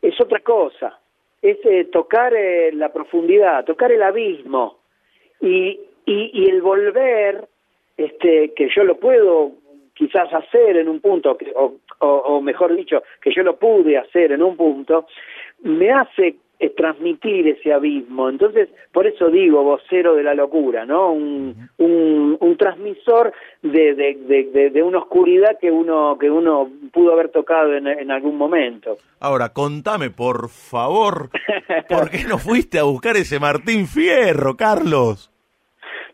Es 0.01 0.21
otra 0.21 0.41
cosa. 0.41 1.01
Es 1.43 1.59
eh, 1.65 1.85
tocar 1.91 2.33
eh, 2.35 2.71
la 2.73 2.93
profundidad, 2.93 3.65
tocar 3.65 3.91
el 3.91 4.03
abismo. 4.03 4.79
Y, 5.41 5.81
y, 6.07 6.31
y 6.33 6.49
el 6.51 6.63
volver, 6.63 7.49
este, 7.97 8.53
que 8.55 8.69
yo 8.75 8.85
lo 8.85 8.97
puedo 8.99 9.53
quizás 9.95 10.33
hacer 10.33 10.77
en 10.77 10.89
un 10.89 11.01
punto, 11.01 11.37
que- 11.37 11.53
o, 11.57 11.75
o, 12.01 12.07
o 12.09 12.41
mejor 12.41 12.77
dicho, 12.77 13.03
que 13.21 13.33
yo 13.35 13.43
lo 13.43 13.57
pude 13.57 13.97
hacer 13.99 14.31
en 14.33 14.43
un 14.43 14.57
punto, 14.57 15.07
me 15.63 15.91
hace 15.91 16.37
eh, 16.59 16.71
transmitir 16.71 17.49
ese 17.49 17.73
abismo. 17.73 18.29
Entonces, 18.29 18.69
por 18.93 19.07
eso 19.07 19.29
digo 19.29 19.63
vocero 19.63 20.15
de 20.15 20.23
la 20.23 20.35
locura, 20.35 20.85
¿no? 20.87 21.13
Un, 21.13 21.69
un, 21.79 22.37
un 22.41 22.57
transmisor 22.57 23.33
de, 23.63 23.95
de, 23.95 24.15
de, 24.53 24.71
de- 24.71 24.83
una 24.83 24.99
oscuridad 24.99 25.59
que 25.61 25.71
uno, 25.71 26.17
que 26.19 26.31
uno 26.31 26.71
pudo 26.93 27.13
haber 27.13 27.29
tocado 27.31 27.75
en, 27.75 27.87
en 27.87 28.11
algún 28.11 28.37
momento. 28.39 28.97
Ahora, 29.21 29.51
contame, 29.51 30.11
por 30.11 30.49
favor, 30.49 31.31
¿por 31.89 32.11
qué 32.11 32.25
no 32.29 32.39
fuiste 32.39 32.79
a 32.79 32.85
buscar 32.85 33.17
ese 33.17 33.39
Martín 33.39 33.87
Fierro, 33.87 34.57
Carlos? 34.57 35.31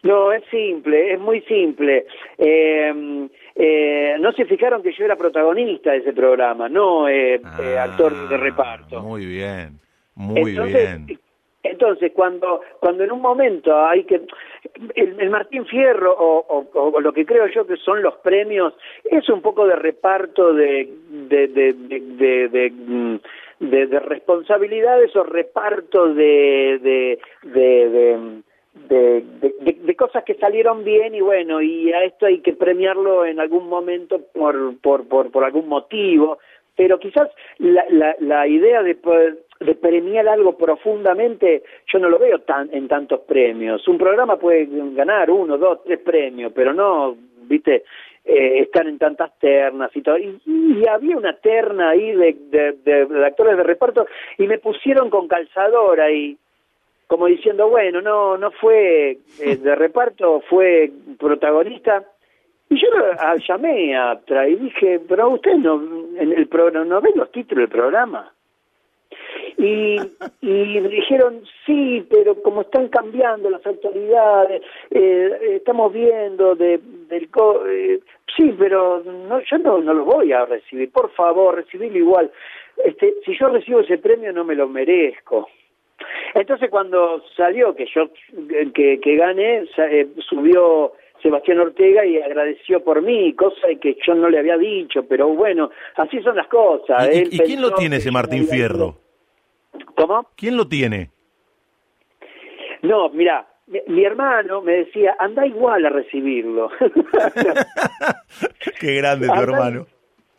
No, 0.04 0.32
es 0.32 0.42
simple, 0.50 1.12
es 1.12 1.20
muy 1.20 1.42
simple. 1.42 2.06
Eh, 2.36 3.28
eh, 3.54 4.16
no 4.18 4.32
se 4.32 4.44
fijaron 4.46 4.82
que 4.82 4.92
yo 4.92 5.04
era 5.04 5.14
protagonista 5.14 5.92
de 5.92 5.98
ese 5.98 6.12
programa, 6.12 6.68
no 6.68 7.08
eh, 7.08 7.34
eh, 7.60 7.78
actor 7.78 8.28
de 8.28 8.36
reparto. 8.36 9.00
Muy 9.00 9.24
bien, 9.26 9.78
muy 10.22 10.50
entonces, 10.52 11.06
bien. 11.06 11.18
Entonces, 11.64 12.10
cuando, 12.12 12.60
cuando 12.80 13.04
en 13.04 13.12
un 13.12 13.20
momento 13.20 13.72
hay 13.86 14.02
que... 14.04 14.20
El, 14.96 15.20
el 15.20 15.30
Martín 15.30 15.64
Fierro, 15.66 16.12
o, 16.12 16.44
o- 16.48 16.88
o 16.90 17.00
lo 17.00 17.12
que 17.12 17.24
creo 17.24 17.46
yo 17.46 17.66
que 17.66 17.76
son 17.76 18.02
los 18.02 18.14
premios, 18.16 18.74
es 19.04 19.28
un 19.28 19.40
poco 19.42 19.66
de 19.66 19.76
reparto 19.76 20.52
de, 20.52 20.88
de, 21.08 21.46
de, 21.48 21.72
de, 21.72 22.00
de- 22.00 22.48
de, 22.48 22.70
mm, 22.70 23.16
de- 23.60 23.86
de 23.86 24.00
responsabilidades 24.00 25.14
o 25.14 25.22
reparto 25.22 26.12
de... 26.12 26.78
de, 26.82 27.20
de- 27.44 27.88
de- 27.88 28.42
de, 28.88 29.20
de- 29.40 29.54
de- 29.60 29.78
de 29.82 29.96
cosas 29.96 30.24
que 30.24 30.34
salieron 30.34 30.82
bien 30.82 31.14
y 31.14 31.20
bueno, 31.20 31.60
y 31.60 31.92
a 31.92 32.02
esto 32.04 32.26
hay 32.26 32.40
que 32.40 32.54
premiarlo 32.54 33.24
en 33.26 33.38
algún 33.38 33.68
momento 33.68 34.18
por, 34.32 34.78
por, 34.80 35.06
por, 35.06 35.30
por 35.30 35.44
algún 35.44 35.68
motivo, 35.68 36.38
pero 36.74 36.98
quizás 36.98 37.28
la, 37.58 37.84
la, 37.90 38.16
la 38.18 38.46
idea 38.48 38.82
de, 38.82 38.94
poder- 38.94 39.38
de 39.64 39.74
premiar 39.74 40.28
algo 40.28 40.56
profundamente, 40.56 41.62
yo 41.92 41.98
no 41.98 42.08
lo 42.08 42.18
veo 42.18 42.40
tan, 42.40 42.68
en 42.72 42.88
tantos 42.88 43.20
premios. 43.20 43.86
Un 43.88 43.98
programa 43.98 44.36
puede 44.36 44.66
ganar 44.94 45.30
uno, 45.30 45.58
dos, 45.58 45.82
tres 45.84 45.98
premios, 46.00 46.52
pero 46.54 46.72
no, 46.72 47.16
viste, 47.44 47.84
eh, 48.24 48.60
estar 48.60 48.86
en 48.86 48.98
tantas 48.98 49.38
ternas 49.38 49.90
y 49.96 50.02
todo. 50.02 50.16
Y, 50.18 50.40
y 50.46 50.86
había 50.88 51.16
una 51.16 51.34
terna 51.36 51.90
ahí 51.90 52.12
de, 52.12 52.36
de, 52.50 52.72
de- 52.84 53.06
de 53.06 53.26
actores 53.26 53.56
de 53.56 53.62
reparto 53.62 54.06
y 54.38 54.46
me 54.46 54.58
pusieron 54.58 55.10
con 55.10 55.26
calzador 55.28 56.00
ahí 56.00 56.36
como 57.08 57.26
diciendo, 57.26 57.68
bueno, 57.68 58.00
no 58.00 58.38
no 58.38 58.50
fue 58.52 59.18
eh, 59.40 59.56
de 59.62 59.74
reparto, 59.74 60.40
fue 60.48 60.90
protagonista. 61.18 62.04
Y 62.70 62.80
yo 62.80 62.88
a- 63.18 63.36
llamé 63.36 63.94
a 63.96 64.18
Tra 64.24 64.48
y 64.48 64.54
dije, 64.56 64.98
pero 65.06 65.28
usted 65.30 65.56
no, 65.56 65.82
en 66.16 66.32
el 66.32 66.46
programa, 66.48 66.86
¿no 66.86 67.00
ven 67.02 67.12
los 67.16 67.30
títulos 67.30 67.68
del 67.68 67.78
programa? 67.80 68.32
Y, 69.58 69.96
y 70.40 70.80
me 70.80 70.88
dijeron, 70.88 71.42
sí, 71.66 72.06
pero 72.10 72.40
como 72.42 72.62
están 72.62 72.88
cambiando 72.88 73.50
las 73.50 73.64
autoridades, 73.66 74.62
eh, 74.90 75.56
estamos 75.56 75.92
viendo 75.92 76.54
de, 76.54 76.80
del... 77.08 77.28
co- 77.30 77.66
eh, 77.68 78.00
sí, 78.36 78.54
pero 78.58 79.02
no, 79.04 79.40
yo 79.40 79.58
no, 79.58 79.78
no 79.80 79.94
lo 79.94 80.04
voy 80.04 80.32
a 80.32 80.44
recibir, 80.46 80.90
por 80.90 81.10
favor, 81.12 81.56
recibirlo 81.56 81.98
igual. 81.98 82.30
Este, 82.84 83.14
si 83.24 83.36
yo 83.38 83.48
recibo 83.48 83.80
ese 83.80 83.98
premio 83.98 84.32
no 84.32 84.44
me 84.44 84.54
lo 84.54 84.66
merezco. 84.68 85.48
Entonces 86.34 86.70
cuando 86.70 87.22
salió 87.36 87.74
que 87.74 87.86
yo 87.94 88.08
que, 88.74 88.98
que 89.00 89.16
gané, 89.16 89.64
eh, 89.76 90.06
subió 90.28 90.92
Sebastián 91.22 91.60
Ortega 91.60 92.04
y 92.04 92.20
agradeció 92.20 92.82
por 92.82 93.00
mí, 93.02 93.32
cosa 93.34 93.68
que 93.80 93.96
yo 94.04 94.14
no 94.14 94.28
le 94.28 94.38
había 94.38 94.56
dicho, 94.56 95.04
pero 95.08 95.28
bueno, 95.28 95.70
así 95.96 96.20
son 96.22 96.36
las 96.36 96.48
cosas. 96.48 97.06
¿Y, 97.14 97.18
Él 97.18 97.28
y- 97.30 97.36
y 97.36 97.38
quién 97.40 97.60
lo 97.62 97.74
tiene 97.74 97.96
ese 97.96 98.10
Martín 98.10 98.44
Fierro? 98.46 98.94
¿Cómo? 99.96 100.28
¿Quién 100.36 100.56
lo 100.56 100.66
tiene? 100.68 101.10
No, 102.82 103.08
mira, 103.10 103.46
mi, 103.68 103.80
mi 103.88 104.04
hermano 104.04 104.60
me 104.62 104.72
decía, 104.78 105.14
anda 105.18 105.46
igual 105.46 105.84
a 105.86 105.90
recibirlo. 105.90 106.70
Qué 108.80 108.94
grande 108.96 109.26
tu 109.26 109.32
Anda- 109.32 109.42
hermano. 109.44 109.86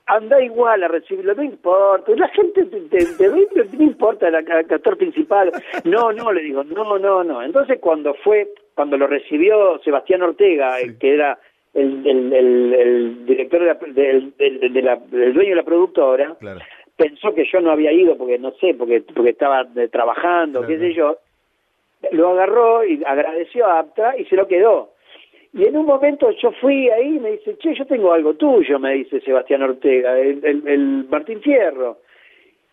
anda 0.06 0.42
igual 0.44 0.84
a 0.84 0.88
recibirlo, 0.90 1.34
no 1.36 1.44
importa, 1.44 2.12
la 2.16 2.28
gente 2.30 2.66
te, 2.66 2.82
te, 2.82 3.06
te 3.18 3.28
no 3.30 3.84
importa 3.84 4.28
el 4.28 4.36
ac- 4.36 4.74
actor 4.74 4.98
principal, 4.98 5.50
no, 5.86 6.12
no, 6.12 6.32
le 6.34 6.42
digo, 6.42 6.64
no, 6.66 7.00
no, 7.00 7.24
no. 7.24 7.42
Entonces 7.42 7.80
cuando 7.80 8.14
fue, 8.16 8.50
cuando 8.76 8.98
lo 8.98 9.08
recibió 9.08 9.80
Sebastián 9.84 10.22
Ortega, 10.24 10.76
que 11.00 11.14
era 11.14 11.40
el, 11.74 12.06
el, 12.06 12.34
el- 12.34 12.74
el 12.74 13.26
director 13.26 13.62
de 13.62 13.66
la, 13.68 13.74
del, 13.94 14.34
del- 14.38 14.74
de 14.74 14.82
la- 14.82 14.98
del 14.98 15.34
dueño 15.34 15.52
de 15.52 15.56
la 15.56 15.64
productora, 15.64 16.36
Claro. 16.40 16.60
Pensó 16.96 17.34
que 17.34 17.46
yo 17.52 17.60
no 17.62 17.72
había 17.72 17.92
ido 17.92 18.18
porque 18.18 18.38
no 18.40 18.52
sé, 18.60 18.74
porque 18.74 19.02
porque 19.14 19.32
estaba 19.32 19.62
eh, 19.76 19.88
trabajando, 19.90 20.60
Claro, 20.60 20.68
qué 20.74 20.80
sé 20.80 20.94
yo, 20.94 21.18
lo 22.12 22.30
agarró 22.32 22.84
y 22.86 23.02
agradeció 23.06 23.66
a 23.66 23.80
Aptra 23.80 24.18
y 24.18 24.26
se 24.26 24.36
lo 24.36 24.48
quedó. 24.48 24.92
Y 25.54 25.66
en 25.66 25.78
un 25.78 25.86
momento 25.86 26.32
yo 26.42 26.52
fui 26.60 26.90
ahí 26.90 27.18
y 27.18 27.20
me 27.20 27.32
dice, 27.34 27.56
che, 27.60 27.76
yo 27.76 27.86
tengo 27.86 28.12
algo 28.12 28.34
tuyo, 28.34 28.80
me 28.80 28.94
dice 28.94 29.22
Sebastián 29.22 29.62
Ortega, 29.62 30.18
el, 30.20 30.44
el, 30.44 30.68
el 30.68 31.06
Martín 31.10 31.42
Fierro. 31.42 32.00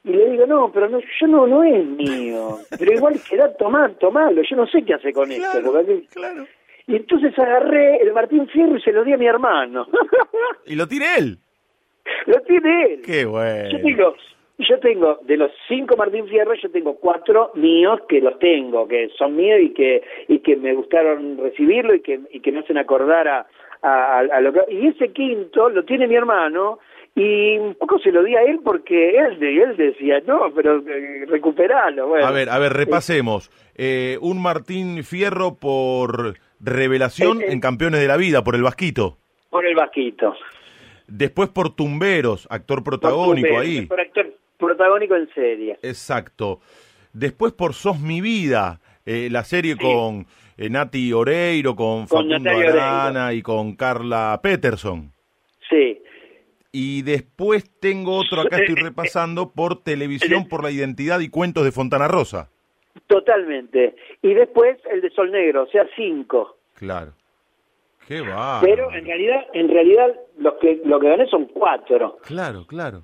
Y 0.02 0.12
le 0.12 0.30
digo, 0.30 0.46
no, 0.46 0.72
pero 0.72 0.88
no, 0.88 0.98
yo 0.98 1.26
no, 1.26 1.46
no 1.46 1.62
es 1.62 1.84
mío. 1.84 2.56
Pero 2.78 2.92
igual 2.94 3.20
queda, 3.28 3.52
tomá, 3.54 3.90
tomalo, 4.00 4.40
yo 4.42 4.56
no 4.56 4.66
sé 4.66 4.82
qué 4.82 4.94
hace 4.94 5.12
con 5.12 5.30
esto. 5.30 5.58
porque 5.62 5.92
aquí- 5.92 6.06
claro. 6.14 6.46
Y 6.86 6.96
entonces 6.96 7.38
agarré 7.38 7.98
el 7.98 8.12
Martín 8.14 8.48
Fierro 8.48 8.76
y 8.78 8.80
se 8.82 8.92
lo 8.92 9.04
di 9.04 9.12
a 9.12 9.18
mi 9.18 9.26
hermano. 9.26 9.86
Y 10.66 10.74
lo 10.74 10.88
tiene 10.88 11.06
él. 11.18 11.38
Lo 12.26 12.40
tiene 12.42 12.84
él. 12.94 13.02
Qué 13.04 13.22
Yo 13.22 13.30
bueno. 13.30 13.78
tengo, 13.82 14.14
yo 14.58 14.78
tengo, 14.80 15.18
de 15.22 15.36
los 15.36 15.50
cinco 15.68 15.96
Martín 15.96 16.26
Fierro, 16.28 16.54
yo 16.54 16.70
tengo 16.70 16.94
cuatro 16.96 17.50
míos 17.54 18.00
que 18.08 18.20
los 18.20 18.38
tengo, 18.38 18.86
que 18.86 19.08
son 19.16 19.36
míos 19.36 19.58
y 19.62 19.70
que 19.70 20.02
y 20.28 20.38
que 20.40 20.56
me 20.56 20.74
gustaron 20.74 21.38
recibirlo 21.38 21.94
y 21.94 22.00
que 22.00 22.20
y 22.32 22.40
que 22.40 22.52
me 22.52 22.60
hacen 22.60 22.76
acordar 22.78 23.26
a, 23.28 23.46
a, 23.82 24.18
a 24.18 24.40
lo 24.40 24.52
que... 24.52 24.60
Y 24.70 24.88
ese 24.88 25.12
quinto 25.12 25.70
lo 25.70 25.84
tiene 25.84 26.06
mi 26.06 26.14
hermano 26.16 26.78
y 27.14 27.56
un 27.58 27.74
poco 27.74 27.98
se 27.98 28.12
lo 28.12 28.22
di 28.22 28.36
a 28.36 28.42
él 28.42 28.60
porque 28.62 29.16
él, 29.18 29.42
él 29.42 29.76
decía, 29.76 30.20
no, 30.26 30.52
pero 30.54 30.78
eh, 30.86 31.24
recuperalo. 31.26 32.08
Bueno, 32.08 32.26
A 32.26 32.30
ver, 32.30 32.48
a 32.50 32.58
ver, 32.58 32.72
repasemos. 32.72 33.50
Eh, 33.76 34.18
un 34.20 34.40
Martín 34.42 35.02
Fierro 35.04 35.56
por 35.58 36.34
revelación 36.60 37.40
Eh, 37.40 37.46
eh. 37.46 37.52
en 37.52 37.60
Campeones 37.60 38.00
de 38.00 38.06
la 38.08 38.16
Vida, 38.18 38.44
por 38.44 38.54
el 38.54 38.62
Vasquito. 38.62 39.16
Por 39.48 39.66
el 39.66 39.74
vasquito. 39.74 40.34
Después 41.10 41.48
por 41.48 41.74
Tumberos, 41.74 42.46
actor 42.50 42.82
protagónico 42.84 43.48
Por- 43.48 43.60
ahí. 43.62 43.86
Por 43.86 44.00
actor 44.00 44.32
protagónico 44.58 45.16
en 45.16 45.28
serie. 45.34 45.78
Exacto. 45.82 46.60
Después 47.12 47.52
por 47.52 47.74
Sos 47.74 47.98
mi 48.00 48.20
vida, 48.20 48.80
eh, 49.04 49.28
la 49.30 49.42
serie 49.42 49.76
con 49.76 50.26
eh, 50.56 50.70
Nati 50.70 51.12
Oreiro, 51.12 51.74
con, 51.74 52.06
Con 52.06 52.28
Facundo. 52.30 52.50
Arana 52.50 53.32
y 53.32 53.42
con 53.42 53.74
Carla 53.74 54.38
Peterson. 54.42 55.12
Sí. 55.68 56.00
Y 56.72 57.02
después 57.02 57.68
tengo 57.80 58.14
otro, 58.16 58.42
acá 58.42 58.58
estoy 58.58 58.76
repasando, 58.76 59.50
por 59.50 59.82
televisión, 59.82 60.46
por 60.46 60.62
la 60.62 60.70
identidad 60.70 61.18
y 61.18 61.28
cuentos 61.28 61.64
de 61.64 61.72
Fontana 61.72 62.06
Rosa. 62.06 62.48
Totalmente. 63.08 63.96
Y 64.22 64.34
después 64.34 64.78
el 64.92 65.00
de 65.00 65.10
Sol 65.10 65.32
Negro, 65.32 65.64
o 65.64 65.66
sea, 65.66 65.84
cinco. 65.96 66.56
Claro. 66.74 67.12
Qué 68.10 68.22
va. 68.22 68.58
Pero 68.60 68.92
en 68.92 69.06
realidad, 69.06 69.46
en 69.52 69.68
realidad 69.68 70.12
los 70.38 70.54
que 70.54 70.80
lo 70.84 70.98
que 70.98 71.10
gané 71.10 71.28
son 71.28 71.44
cuatro. 71.44 72.16
Claro, 72.26 72.66
claro. 72.66 73.02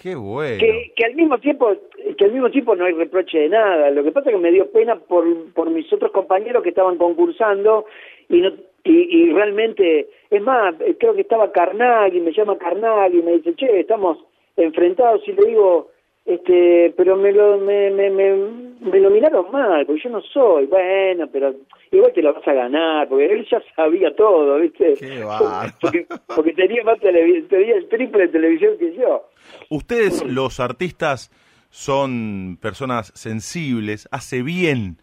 Qué 0.00 0.14
bueno. 0.14 0.60
Que, 0.60 0.92
que 0.94 1.04
al 1.04 1.16
mismo 1.16 1.38
tiempo, 1.38 1.72
que 2.16 2.24
al 2.24 2.30
mismo 2.30 2.48
tiempo 2.48 2.76
no 2.76 2.84
hay 2.84 2.92
reproche 2.92 3.38
de 3.38 3.48
nada. 3.48 3.90
Lo 3.90 4.04
que 4.04 4.12
pasa 4.12 4.30
es 4.30 4.36
que 4.36 4.40
me 4.40 4.52
dio 4.52 4.70
pena 4.70 4.94
por, 4.94 5.24
por 5.52 5.68
mis 5.68 5.92
otros 5.92 6.12
compañeros 6.12 6.62
que 6.62 6.68
estaban 6.68 6.96
concursando 6.96 7.86
y 8.28 8.40
no 8.40 8.52
y, 8.84 8.92
y 8.92 9.32
realmente, 9.32 10.08
es 10.30 10.42
más, 10.42 10.76
creo 11.00 11.14
que 11.14 11.22
estaba 11.22 11.50
Carnaghi, 11.50 12.20
me 12.20 12.32
llama 12.32 12.56
Carnaghi 12.56 13.18
y 13.18 13.22
me 13.22 13.32
dice, 13.32 13.56
che, 13.56 13.80
estamos 13.80 14.18
enfrentados 14.56 15.26
y 15.26 15.32
le 15.32 15.48
digo, 15.48 15.90
este, 16.24 16.94
pero 16.96 17.16
me 17.16 17.32
lo 17.32 17.58
me, 17.58 17.90
me, 17.90 18.10
me, 18.10 18.34
me 18.80 19.00
nominaron 19.00 19.50
mal, 19.52 19.84
porque 19.86 20.02
yo 20.04 20.10
no 20.10 20.20
soy, 20.22 20.66
bueno, 20.66 21.28
pero 21.32 21.54
igual 21.90 22.12
te 22.14 22.22
lo 22.22 22.32
vas 22.34 22.46
a 22.48 22.52
ganar, 22.52 23.08
porque 23.08 23.26
él 23.26 23.46
ya 23.50 23.62
sabía 23.76 24.14
todo, 24.16 24.58
¿viste? 24.58 24.94
Qué 24.94 25.24
porque, 25.80 26.06
porque 26.34 26.52
tenía 26.52 26.82
más 26.84 26.98
televi- 26.98 27.46
tenía 27.48 27.76
el 27.76 27.88
triple 27.88 28.22
de 28.22 28.28
televisión 28.28 28.78
que 28.78 28.94
yo. 28.96 29.28
Ustedes, 29.70 30.24
los 30.24 30.60
artistas, 30.60 31.30
son 31.70 32.56
personas 32.60 33.12
sensibles. 33.14 34.08
Hace 34.12 34.42
bien 34.42 34.98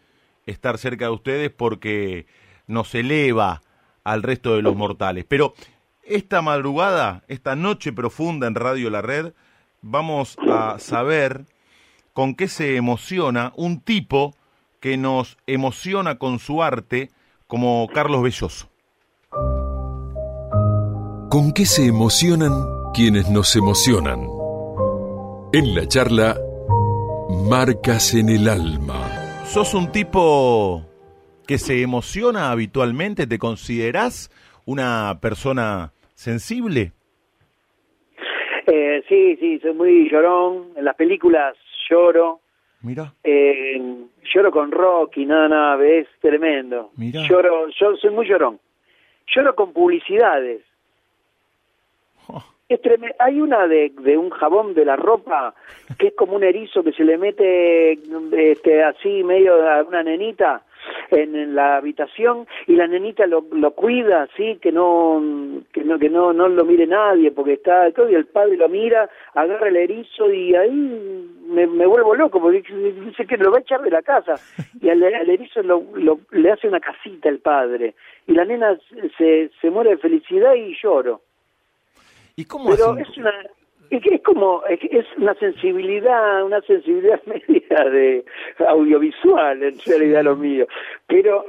estar 0.45 0.77
cerca 0.77 1.05
de 1.05 1.11
ustedes 1.11 1.49
porque 1.51 2.25
nos 2.67 2.95
eleva 2.95 3.61
al 4.03 4.23
resto 4.23 4.55
de 4.55 4.61
los 4.61 4.75
mortales. 4.75 5.25
Pero 5.27 5.53
esta 6.03 6.41
madrugada, 6.41 7.23
esta 7.27 7.55
noche 7.55 7.91
profunda 7.93 8.47
en 8.47 8.55
Radio 8.55 8.89
La 8.89 9.01
Red, 9.01 9.33
vamos 9.81 10.37
a 10.47 10.77
saber 10.79 11.45
con 12.13 12.35
qué 12.35 12.47
se 12.47 12.75
emociona 12.75 13.51
un 13.55 13.79
tipo 13.81 14.35
que 14.79 14.97
nos 14.97 15.37
emociona 15.47 16.17
con 16.17 16.39
su 16.39 16.63
arte 16.63 17.11
como 17.47 17.87
Carlos 17.93 18.23
Belloso. 18.23 18.69
¿Con 21.29 21.53
qué 21.53 21.65
se 21.65 21.85
emocionan 21.85 22.51
quienes 22.93 23.29
nos 23.29 23.55
emocionan? 23.55 24.27
En 25.53 25.75
la 25.75 25.87
charla, 25.87 26.37
Marcas 27.29 28.13
en 28.13 28.29
el 28.29 28.49
Alma. 28.49 29.45
¿Sos 29.45 29.73
un 29.73 29.91
tipo 29.91 30.85
que 31.47 31.57
se 31.57 31.81
emociona 31.81 32.51
habitualmente? 32.51 33.27
¿Te 33.27 33.37
considerás 33.37 34.31
una 34.65 35.19
persona 35.21 35.93
sensible? 36.15 36.93
Eh, 38.73 39.03
sí, 39.09 39.35
sí, 39.37 39.59
soy 39.59 39.73
muy 39.73 40.09
llorón. 40.09 40.69
En 40.77 40.85
las 40.85 40.95
películas 40.95 41.57
lloro. 41.89 42.39
Mira, 42.83 43.13
Eh, 43.23 43.79
lloro 44.33 44.49
con 44.51 44.71
Rocky, 44.71 45.25
nada, 45.25 45.47
nada, 45.49 45.85
es 45.85 46.07
tremendo. 46.21 46.91
Lloro, 47.27 47.67
yo 47.69 47.95
soy 47.97 48.09
muy 48.11 48.25
llorón. 48.27 48.59
Lloro 49.27 49.53
con 49.55 49.73
publicidades. 49.73 50.61
Oh. 52.27 52.43
Es 52.69 52.81
treme- 52.81 53.13
Hay 53.19 53.41
una 53.41 53.67
de, 53.67 53.91
de 54.01 54.17
un 54.17 54.29
jabón 54.29 54.73
de 54.73 54.85
la 54.85 54.95
ropa 54.95 55.53
que 55.99 56.07
es 56.07 56.13
como 56.15 56.35
un 56.37 56.43
erizo 56.43 56.81
que 56.83 56.93
se 56.93 57.03
le 57.03 57.17
mete 57.17 57.99
este, 58.51 58.83
así 58.83 59.23
medio 59.23 59.53
a 59.69 59.83
una 59.83 60.01
nenita 60.03 60.63
en, 61.11 61.55
la 61.55 61.77
habitación 61.77 62.47
y 62.67 62.75
la 62.75 62.87
nenita 62.87 63.25
lo, 63.27 63.45
lo 63.51 63.71
cuida 63.71 64.23
así 64.23 64.57
que 64.61 64.71
no 64.71 65.21
que 65.71 65.83
no 65.83 65.99
que 65.99 66.09
no 66.09 66.33
no 66.33 66.47
lo 66.47 66.63
mire 66.65 66.87
nadie 66.87 67.31
porque 67.31 67.53
está 67.53 67.91
todo 67.91 68.09
y 68.09 68.15
el 68.15 68.25
padre 68.25 68.57
lo 68.57 68.69
mira 68.69 69.09
agarra 69.33 69.67
el 69.69 69.77
erizo 69.77 70.31
y 70.31 70.55
ahí 70.55 70.71
me, 71.47 71.67
me 71.67 71.85
vuelvo 71.85 72.15
loco 72.15 72.39
porque 72.39 72.63
dice 73.05 73.25
que 73.25 73.37
lo 73.37 73.51
va 73.51 73.57
a 73.57 73.61
echar 73.61 73.81
de 73.81 73.89
la 73.89 74.01
casa. 74.01 74.35
Y 74.81 74.87
al, 74.89 75.03
al 75.03 75.29
erizo 75.29 75.61
lo, 75.61 75.83
lo- 75.95 76.21
le 76.31 76.49
hace 76.49 76.67
una 76.67 76.79
casita 76.79 77.27
el 77.27 77.39
padre. 77.39 77.93
Y 78.25 78.31
la 78.33 78.45
nena 78.45 78.77
se, 79.17 79.49
se 79.59 79.69
muere 79.69 79.91
de 79.91 79.97
felicidad 79.97 80.53
y 80.53 80.73
lloro. 80.81 81.21
¿y 82.37 82.45
cómo 82.45 82.69
pero 82.69 82.97
es 82.97 83.17
una 83.17 83.33
es, 83.91 84.01
que 84.01 84.15
es 84.15 84.21
como 84.23 84.63
es, 84.67 85.05
una 85.17 85.33
sensibilidad 85.35 86.43
una 86.43 86.61
sensibilidad 86.61 87.21
media 87.25 87.89
de 87.89 88.25
audiovisual 88.67 89.61
en 89.63 89.75
realidad 89.85 90.23
lo 90.23 90.35
mío. 90.35 90.65
Pero 91.07 91.45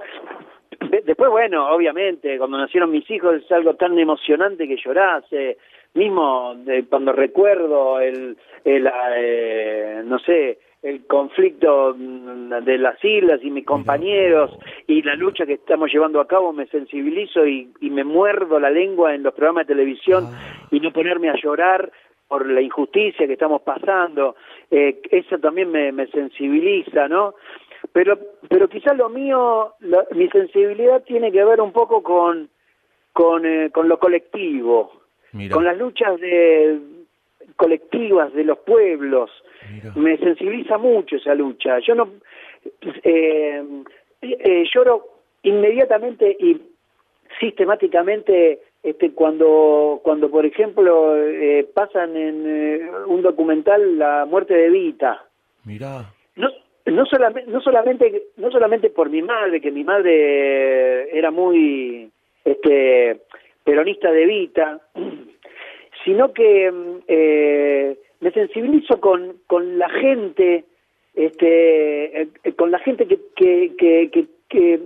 de- 0.90 1.02
después 1.02 1.30
bueno 1.30 1.68
obviamente 1.74 2.38
cuando 2.38 2.58
nacieron 2.58 2.90
mis 2.90 3.08
hijos 3.10 3.36
es 3.36 3.52
algo 3.52 3.74
tan 3.74 3.98
emocionante 3.98 4.66
que 4.68 4.76
llorase 4.76 5.56
mismo 5.94 6.54
de- 6.64 6.84
cuando 6.86 7.12
recuerdo 7.12 8.00
el, 8.00 8.36
el 8.64 8.90
eh, 9.16 10.02
no 10.04 10.18
sé 10.18 10.58
el 10.82 11.06
conflicto 11.06 11.94
mm, 11.96 12.64
de 12.64 12.78
las 12.78 13.02
islas 13.04 13.38
y 13.44 13.50
mis 13.52 13.64
compañeros 13.64 14.50
y 14.88 15.00
la 15.02 15.14
lucha 15.14 15.46
que 15.46 15.52
estamos 15.52 15.92
llevando 15.92 16.20
a 16.20 16.26
cabo 16.26 16.52
me 16.52 16.66
sensibilizo 16.66 17.46
y, 17.46 17.68
y 17.80 17.90
me 17.90 18.02
muerdo 18.02 18.58
la 18.58 18.68
lengua 18.70 19.14
en 19.14 19.22
los 19.22 19.32
programas 19.32 19.68
de 19.68 19.74
televisión 19.74 20.24
y 20.72 20.80
no 20.80 20.92
ponerme 20.92 21.30
a 21.30 21.36
llorar 21.36 21.92
por 22.32 22.48
la 22.48 22.62
injusticia 22.62 23.26
que 23.26 23.34
estamos 23.34 23.60
pasando, 23.60 24.36
eh, 24.70 25.02
eso 25.10 25.38
también 25.38 25.70
me, 25.70 25.92
me 25.92 26.06
sensibiliza, 26.06 27.06
¿no? 27.06 27.34
Pero, 27.92 28.18
pero 28.48 28.70
quizás 28.70 28.96
lo 28.96 29.10
mío, 29.10 29.74
la- 29.80 30.06
mi 30.12 30.30
sensibilidad 30.30 31.02
tiene 31.02 31.30
que 31.30 31.44
ver 31.44 31.60
un 31.60 31.72
poco 31.72 32.02
con, 32.02 32.48
con, 33.12 33.44
eh, 33.44 33.68
con 33.70 33.86
lo 33.86 33.98
colectivo, 33.98 34.92
Mira. 35.32 35.52
con 35.54 35.66
las 35.66 35.76
luchas 35.76 36.18
de, 36.20 36.78
colectivas 37.56 38.32
de 38.32 38.44
los 38.44 38.60
pueblos. 38.60 39.30
Mira. 39.70 39.92
Me 39.94 40.16
sensibiliza 40.16 40.78
mucho 40.78 41.16
esa 41.16 41.34
lucha. 41.34 41.80
Yo 41.80 41.94
no 41.94 42.08
eh, 43.02 43.62
eh, 44.22 44.64
lloro 44.74 45.06
inmediatamente 45.42 46.34
y 46.40 46.58
sistemáticamente 47.38 48.60
este 48.82 49.12
cuando 49.12 50.00
cuando 50.02 50.30
por 50.30 50.44
ejemplo 50.44 51.16
eh, 51.16 51.66
pasan 51.72 52.16
en 52.16 52.44
eh, 52.46 52.90
un 53.06 53.22
documental 53.22 53.98
la 53.98 54.26
muerte 54.26 54.54
de 54.54 54.70
Vita 54.70 55.24
Mirá. 55.64 56.12
no 56.36 56.48
no 56.86 57.06
solamente 57.06 57.50
no 57.50 57.60
solamente 57.60 58.24
no 58.36 58.50
solamente 58.50 58.90
por 58.90 59.08
mi 59.08 59.22
madre 59.22 59.60
que 59.60 59.70
mi 59.70 59.84
madre 59.84 60.12
eh, 60.12 61.08
era 61.12 61.30
muy 61.30 62.10
este 62.44 63.20
peronista 63.64 64.10
de 64.10 64.26
Vita 64.26 64.80
sino 66.04 66.32
que 66.32 66.70
mm, 66.70 66.98
eh, 67.06 67.98
me 68.20 68.30
sensibilizo 68.32 69.00
con 69.00 69.36
con 69.46 69.78
la 69.78 69.88
gente 69.90 70.64
este 71.14 72.22
eh, 72.22 72.28
eh, 72.44 72.52
con 72.54 72.70
la 72.70 72.78
gente 72.80 73.06
que 73.06 73.18
que 73.36 73.72
que, 73.78 74.10
que, 74.10 74.26
que 74.48 74.80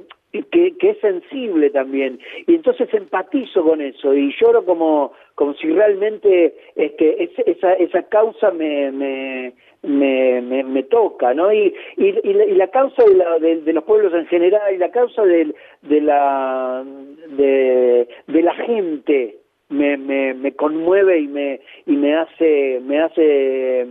que, 0.45 0.77
que 0.79 0.91
es 0.91 0.99
sensible 1.01 1.71
también. 1.71 2.19
Y 2.47 2.55
entonces 2.55 2.89
empatizo 2.93 3.63
con 3.65 3.81
eso 3.81 4.15
y 4.15 4.35
lloro 4.41 4.65
como 4.65 5.13
como 5.35 5.55
si 5.55 5.69
realmente 5.71 6.55
este 6.77 7.25
es- 7.25 7.39
esa 7.47 7.73
esa 7.75 8.03
causa 8.05 8.51
me 8.51 8.91
me 8.93 9.53
me, 9.83 10.41
me, 10.41 10.65
me 10.65 10.83
toca 10.85 11.33
no 11.35 11.53
y, 11.53 11.73
y, 11.97 12.07
y, 12.29 12.33
la, 12.33 12.45
y 12.47 12.55
la 12.55 12.69
causa 12.69 13.05
de, 13.05 13.15
la, 13.15 13.39
de, 13.39 13.61
de 13.63 13.73
los 13.73 13.85
pueblos 13.85 14.13
en 14.15 14.27
general 14.27 14.75
y 14.75 14.79
la 14.79 14.91
causa 14.91 15.23
de, 15.25 15.55
de 15.83 16.01
la 16.01 16.83
de, 17.29 18.09
de 18.27 18.43
la 18.43 18.55
gente 18.55 19.37
me, 19.69 19.97
me, 19.97 20.35
me 20.35 20.53
conmueve 20.57 21.21
y 21.21 21.29
me 21.29 21.61
y 21.87 21.93
me 21.93 22.15
hace 22.17 22.81
me 22.83 23.01
hace 23.01 23.87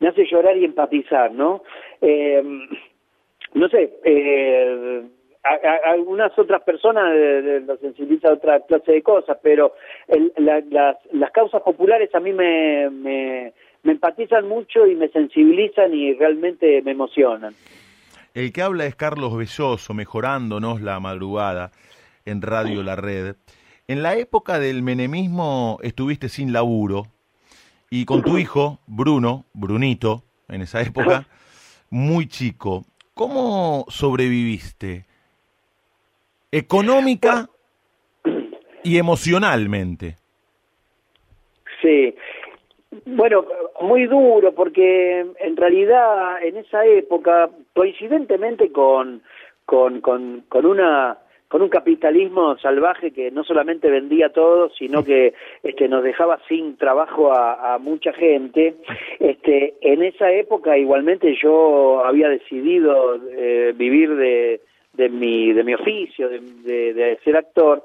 me 0.00 0.08
hace 0.08 0.26
llorar 0.26 0.56
y 0.56 0.64
empatizar 0.64 1.32
no 1.32 1.62
eh, 2.02 2.42
no 3.54 3.68
sé, 3.68 3.92
eh, 4.04 5.02
a, 5.44 5.50
a- 5.88 5.92
algunas 5.92 6.36
otras 6.38 6.62
personas 6.62 7.04
lo 7.66 7.76
sensibiliza 7.78 8.28
a 8.28 8.32
otra 8.34 8.60
clase 8.60 8.92
de 8.92 9.02
cosas, 9.02 9.36
pero 9.42 9.74
el- 10.08 10.32
la- 10.36 10.60
las, 10.70 10.96
las 11.12 11.30
causas 11.32 11.62
populares 11.62 12.14
a 12.14 12.20
mí 12.20 12.32
me, 12.32 12.88
me, 12.90 13.52
me 13.82 13.92
empatizan 13.92 14.46
mucho 14.48 14.86
y 14.86 14.94
me 14.94 15.08
sensibilizan 15.08 15.92
y 15.94 16.14
realmente 16.14 16.80
me 16.82 16.92
emocionan. 16.92 17.54
El 18.34 18.52
que 18.52 18.62
habla 18.62 18.86
es 18.86 18.94
Carlos 18.94 19.36
Belloso, 19.36 19.92
mejorándonos 19.94 20.80
la 20.80 20.98
madrugada 21.00 21.70
en 22.24 22.40
Radio 22.40 22.82
La 22.82 22.96
Red. 22.96 23.36
En 23.88 24.02
la 24.02 24.16
época 24.16 24.58
del 24.58 24.82
menemismo 24.82 25.78
estuviste 25.82 26.28
sin 26.28 26.52
laburo 26.52 27.08
y 27.90 28.04
con 28.06 28.22
tu 28.22 28.38
hijo, 28.38 28.78
Bruno, 28.86 29.44
Brunito, 29.52 30.22
en 30.48 30.62
esa 30.62 30.80
época, 30.80 31.26
muy 31.90 32.26
chico. 32.26 32.84
¿Cómo 33.12 33.84
sobreviviste? 33.88 35.04
Económica 36.52 37.48
y 38.84 38.98
emocionalmente. 38.98 40.16
Sí. 41.80 42.14
Bueno, 43.06 43.46
muy 43.80 44.06
duro 44.06 44.52
porque 44.54 45.20
en 45.20 45.56
realidad 45.56 46.42
en 46.42 46.58
esa 46.58 46.84
época, 46.84 47.48
coincidentemente 47.74 48.70
con, 48.70 49.22
con, 49.64 50.00
con, 50.00 50.42
con 50.48 50.66
una 50.66 51.18
con 51.48 51.60
un 51.60 51.68
capitalismo 51.68 52.56
salvaje 52.56 53.10
que 53.10 53.30
no 53.30 53.44
solamente 53.44 53.90
vendía 53.90 54.30
todo, 54.30 54.70
sino 54.70 55.04
que 55.04 55.34
este, 55.62 55.86
nos 55.86 56.02
dejaba 56.02 56.40
sin 56.48 56.78
trabajo 56.78 57.30
a, 57.30 57.74
a 57.74 57.78
mucha 57.78 58.14
gente. 58.14 58.74
Este, 59.20 59.74
en 59.82 60.02
esa 60.02 60.32
época 60.32 60.78
igualmente 60.78 61.36
yo 61.42 62.06
había 62.06 62.30
decidido 62.30 63.20
eh, 63.36 63.74
vivir 63.76 64.16
de, 64.16 64.62
de, 64.92 65.08
mi, 65.08 65.52
de 65.52 65.64
mi 65.64 65.74
oficio, 65.74 66.28
de, 66.28 66.40
de, 66.40 66.94
de 66.94 67.16
ser 67.24 67.36
actor, 67.36 67.84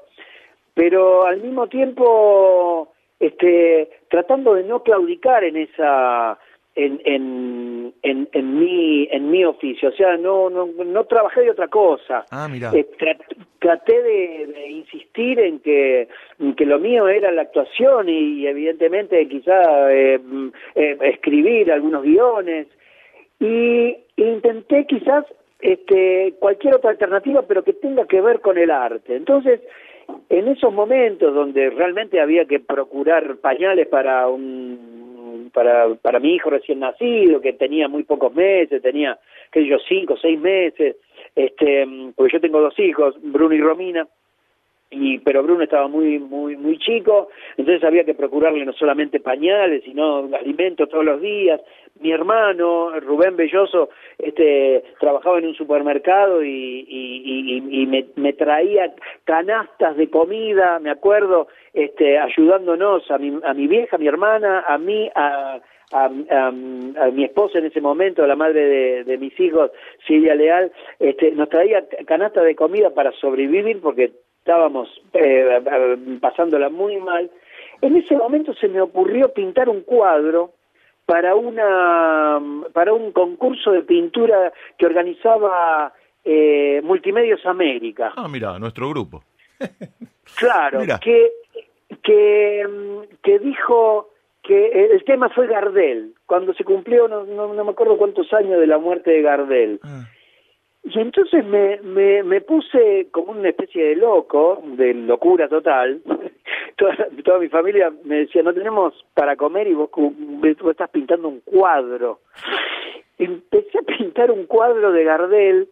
pero 0.74 1.24
al 1.26 1.40
mismo 1.42 1.66
tiempo 1.68 2.92
este 3.20 3.88
tratando 4.08 4.54
de 4.54 4.62
no 4.62 4.82
claudicar 4.82 5.42
en 5.42 5.56
esa 5.56 6.38
en 6.76 7.00
en 7.04 7.92
en, 8.02 8.28
en 8.32 8.58
mi 8.60 9.08
en 9.10 9.28
mi 9.28 9.44
oficio 9.44 9.88
o 9.88 9.92
sea 9.92 10.16
no 10.16 10.48
no 10.48 10.66
no 10.84 11.04
trabajé 11.06 11.40
de 11.40 11.50
otra 11.50 11.66
cosa 11.66 12.24
Ah, 12.30 12.46
mira. 12.48 12.70
Eh, 12.72 12.86
tra- 12.96 13.18
traté 13.58 14.00
de, 14.00 14.46
de 14.46 14.70
insistir 14.70 15.40
en 15.40 15.58
que 15.58 16.06
en 16.38 16.54
que 16.54 16.64
lo 16.64 16.78
mío 16.78 17.08
era 17.08 17.32
la 17.32 17.42
actuación 17.42 18.08
y, 18.08 18.46
evidentemente 18.46 19.26
quizá 19.26 19.92
eh, 19.92 20.20
mm, 20.22 20.48
eh, 20.76 20.98
escribir 21.02 21.72
algunos 21.72 22.04
guiones 22.04 22.68
y 23.40 23.96
intenté 24.16 24.86
quizás 24.86 25.24
este 25.60 26.34
cualquier 26.38 26.76
otra 26.76 26.90
alternativa 26.90 27.42
pero 27.42 27.64
que 27.64 27.72
tenga 27.72 28.06
que 28.06 28.20
ver 28.20 28.40
con 28.40 28.58
el 28.58 28.70
arte. 28.70 29.16
Entonces 29.16 29.60
en 30.28 30.48
esos 30.48 30.72
momentos 30.72 31.34
donde 31.34 31.70
realmente 31.70 32.20
había 32.20 32.44
que 32.46 32.60
procurar 32.60 33.36
pañales 33.36 33.86
para 33.88 34.28
un 34.28 35.50
para 35.52 35.94
para 35.96 36.20
mi 36.20 36.34
hijo 36.34 36.50
recién 36.50 36.80
nacido 36.80 37.40
que 37.40 37.52
tenía 37.52 37.88
muy 37.88 38.04
pocos 38.04 38.34
meses 38.34 38.82
tenía 38.82 39.18
qué 39.50 39.60
sé 39.60 39.66
yo 39.66 39.76
cinco 39.88 40.16
seis 40.16 40.38
meses 40.38 40.96
este 41.34 41.86
porque 42.14 42.34
yo 42.34 42.40
tengo 42.40 42.60
dos 42.60 42.78
hijos 42.78 43.16
Bruno 43.22 43.54
y 43.54 43.60
Romina 43.60 44.06
y 44.90 45.18
pero 45.18 45.42
Bruno 45.42 45.64
estaba 45.64 45.88
muy 45.88 46.18
muy 46.18 46.56
muy 46.56 46.78
chico 46.78 47.28
entonces 47.56 47.84
había 47.84 48.04
que 48.04 48.14
procurarle 48.14 48.64
no 48.64 48.72
solamente 48.72 49.20
pañales 49.20 49.82
sino 49.84 50.28
alimentos 50.34 50.88
todos 50.88 51.04
los 51.04 51.20
días 51.20 51.60
mi 52.00 52.12
hermano 52.12 52.98
Rubén 53.00 53.36
Belloso 53.36 53.90
este 54.18 54.84
trabajaba 55.00 55.38
en 55.38 55.46
un 55.46 55.54
supermercado 55.54 56.42
y, 56.42 56.84
y, 56.88 57.62
y, 57.82 57.86
me, 57.86 58.06
me 58.16 58.32
traía 58.32 58.92
canastas 59.24 59.96
de 59.96 60.10
comida 60.10 60.78
me 60.78 60.90
acuerdo 60.90 61.48
este 61.72 62.18
ayudándonos 62.18 63.10
a 63.10 63.18
mi 63.18 63.38
a 63.44 63.54
mi 63.54 63.66
vieja 63.66 63.96
a 63.96 63.98
mi 63.98 64.06
hermana 64.08 64.64
a 64.66 64.78
mí 64.78 65.10
a- 65.14 65.60
a 65.90 66.10
mi 66.10 67.24
esposa 67.24 67.58
en 67.60 67.64
ese 67.64 67.80
momento, 67.80 68.26
la 68.26 68.36
madre 68.36 68.60
de, 68.60 69.04
de 69.04 69.16
mis 69.16 69.40
hijos, 69.40 69.70
Silvia 70.06 70.34
Leal, 70.34 70.70
este, 70.98 71.30
nos 71.30 71.48
traía 71.48 71.82
canasta 72.06 72.42
de 72.42 72.54
comida 72.54 72.90
para 72.90 73.10
sobrevivir 73.12 73.80
porque 73.80 74.12
estábamos 74.40 74.88
eh, 75.14 75.60
eh, 75.64 75.96
pasándola 76.20 76.68
muy 76.68 76.98
mal. 76.98 77.30
En 77.80 77.96
ese 77.96 78.16
momento 78.18 78.52
se 78.52 78.68
me 78.68 78.82
ocurrió 78.82 79.32
pintar 79.32 79.70
un 79.70 79.80
cuadro 79.80 80.52
para 81.08 81.34
una 81.34 82.38
para 82.74 82.92
un 82.92 83.12
concurso 83.12 83.72
de 83.72 83.80
pintura 83.80 84.52
que 84.76 84.84
organizaba 84.84 85.90
eh, 86.22 86.82
Multimedios 86.84 87.46
América. 87.46 88.12
Ah, 88.14 88.28
mira, 88.28 88.58
nuestro 88.58 88.90
grupo. 88.90 89.24
Claro, 90.36 90.80
que 91.00 91.30
que 92.02 92.62
que 93.22 93.38
dijo 93.38 94.10
que 94.42 94.90
el 94.92 95.02
tema 95.04 95.30
fue 95.30 95.46
Gardel, 95.46 96.12
cuando 96.26 96.52
se 96.52 96.64
cumplió, 96.64 97.08
no, 97.08 97.24
no, 97.24 97.54
no 97.54 97.64
me 97.64 97.70
acuerdo 97.70 97.96
cuántos 97.96 98.30
años 98.34 98.60
de 98.60 98.66
la 98.66 98.76
muerte 98.76 99.10
de 99.10 99.22
Gardel. 99.22 99.80
Ah, 99.82 100.04
Y 100.84 101.00
entonces 101.00 101.42
me, 101.46 101.80
me, 101.80 102.22
me 102.22 102.42
puse 102.42 103.08
como 103.10 103.32
una 103.32 103.48
especie 103.48 103.82
de 103.82 103.96
loco, 103.96 104.62
de 104.76 104.92
locura 104.92 105.48
total. 105.48 106.02
Toda, 106.78 107.08
toda 107.24 107.38
mi 107.40 107.48
familia 107.48 107.92
me 108.04 108.20
decía, 108.20 108.42
no 108.42 108.54
tenemos 108.54 108.94
para 109.12 109.34
comer 109.34 109.66
y 109.66 109.74
vos, 109.74 109.90
vos 109.92 110.70
estás 110.70 110.88
pintando 110.90 111.26
un 111.26 111.40
cuadro. 111.40 112.20
Empecé 113.18 113.78
a 113.78 113.82
pintar 113.82 114.30
un 114.30 114.46
cuadro 114.46 114.92
de 114.92 115.02
Gardel, 115.02 115.68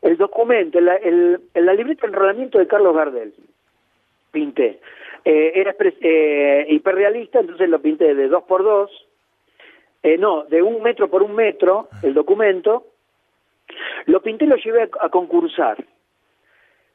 el 0.00 0.16
documento, 0.16 0.78
el, 0.78 0.88
el, 0.88 1.40
la 1.54 1.74
libreta 1.74 2.02
de 2.02 2.08
enrolamiento 2.08 2.58
de 2.58 2.66
Carlos 2.66 2.96
Gardel. 2.96 3.34
Pinté. 4.30 4.80
Eh, 5.24 5.52
era 5.54 5.74
eh, 5.78 6.66
hiperrealista, 6.70 7.40
entonces 7.40 7.68
lo 7.68 7.82
pinté 7.82 8.14
de 8.14 8.28
dos 8.28 8.44
por 8.44 8.62
dos, 8.62 8.90
eh, 10.02 10.16
no, 10.16 10.44
de 10.44 10.62
un 10.62 10.82
metro 10.82 11.08
por 11.08 11.22
un 11.22 11.34
metro, 11.34 11.88
el 12.02 12.14
documento, 12.14 12.86
lo 14.06 14.22
pinté 14.22 14.46
y 14.46 14.48
lo 14.48 14.56
llevé 14.56 14.88
a 15.00 15.08
concursar. 15.10 15.76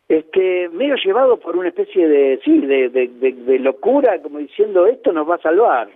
Este, 0.08 0.70
medio 0.70 0.96
llevado 0.96 1.40
por 1.40 1.56
una 1.56 1.70
especie 1.70 2.08
de, 2.08 2.40
sí, 2.44 2.60
de, 2.60 2.90
de, 2.90 3.08
de- 3.08 3.32
de 3.34 3.60
locura, 3.60 4.22
como 4.22 4.38
diciendo, 4.40 4.86
esto 4.86 5.12
nos 5.14 5.28
va 5.30 5.36
a 5.36 5.42
salvar. 5.42 5.90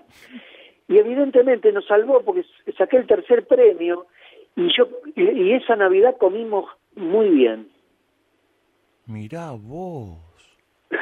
Y 0.88 0.98
evidentemente 0.98 1.72
nos 1.74 1.86
salvó 1.86 2.22
porque 2.24 2.44
saqué 2.78 2.98
el 2.98 3.06
tercer 3.08 3.46
premio 3.46 4.08
y 4.56 4.70
yo 4.76 4.88
y, 5.16 5.52
esa 5.54 5.76
Navidad 5.76 6.16
comimos 6.18 6.66
muy 6.96 7.30
bien. 7.30 7.68
mirá 9.06 9.52
vos. 9.52 10.18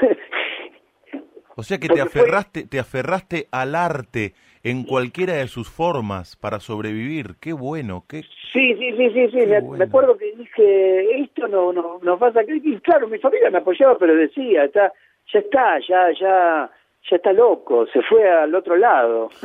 O 1.57 1.63
sea 1.63 1.77
que 1.77 1.87
Porque 1.87 2.03
te 2.03 2.09
fue- 2.09 2.21
aferraste, 2.21 2.67
te 2.67 2.79
aferraste 2.79 3.47
al 3.49 3.75
arte 3.75 4.33
en 4.65 4.83
cualquiera 4.83 5.33
de 5.33 5.47
sus 5.47 5.69
formas 5.69 6.35
para 6.35 6.59
sobrevivir. 6.59 7.35
Qué 7.39 7.53
bueno, 7.53 8.03
qué... 8.09 8.23
Sí, 8.51 8.73
sí, 8.73 8.95
sí, 8.97 9.09
sí, 9.11 9.29
sí. 9.29 9.45
Me, 9.45 9.61
me, 9.61 9.83
acuerdo 9.83 10.17
que 10.17 10.35
dije, 10.35 11.21
esto 11.21 11.47
no, 11.47 11.71
no 11.71 11.99
nos 12.01 12.19
pasa... 12.19 12.41
Y 12.47 12.75
claro, 12.79 13.07
mi 13.07 13.19
familia 13.19 13.51
me 13.51 13.59
apoyaba, 13.59 13.95
pero 13.99 14.15
decía, 14.15 14.63
está, 14.63 14.91
ya 15.31 15.39
está, 15.39 15.79
ya, 15.87 16.11
ya, 16.19 16.71
ya 17.07 17.15
está 17.15 17.31
loco, 17.31 17.85
se 17.93 18.01
fue 18.01 18.27
al 18.27 18.55
otro 18.55 18.75
lado. 18.75 19.29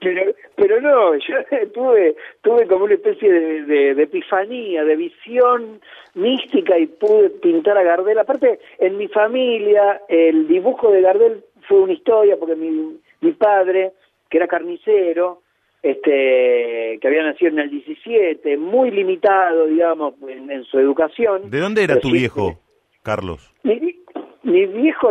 pero 0.00 0.34
pero 0.54 0.80
no 0.80 1.14
yo 1.16 1.34
tuve 1.74 2.14
tuve 2.42 2.66
como 2.66 2.84
una 2.84 2.94
especie 2.94 3.32
de, 3.32 3.62
de, 3.62 3.94
de, 3.94 4.02
epifanía 4.02 4.84
de 4.84 4.96
visión 4.96 5.80
mística 6.14 6.78
y 6.78 6.86
pude 6.86 7.30
pintar 7.30 7.78
a 7.78 7.82
Gardel 7.84 8.18
aparte 8.18 8.60
en 8.78 8.98
mi 8.98 9.08
familia 9.08 10.02
el 10.08 10.46
dibujo 10.46 10.90
de 10.92 11.00
Gardel 11.00 11.42
fue 11.62 11.80
una 11.80 11.94
historia 11.94 12.36
porque 12.36 12.54
mi 12.54 12.98
mi 13.20 13.32
padre 13.32 13.92
que 14.28 14.38
era 14.38 14.46
carnicero 14.46 15.42
este 15.82 16.98
que 17.00 17.06
había 17.08 17.22
nacido 17.22 17.52
en 17.52 17.58
el 17.60 17.70
17 17.70 18.56
muy 18.56 18.90
limitado 18.90 19.66
digamos 19.66 20.14
en, 20.28 20.50
en 20.50 20.64
su 20.64 20.78
educación. 20.78 21.50
De 21.50 21.60
dónde 21.60 21.84
era 21.84 22.00
tu 22.00 22.10
viejo 22.10 22.58
Carlos 23.02 23.52
mi, 23.62 23.96
mi 24.42 24.66
viejo 24.66 25.10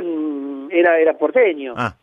era 0.70 1.00
era 1.00 1.18
porteño. 1.18 1.74
Ah 1.78 1.96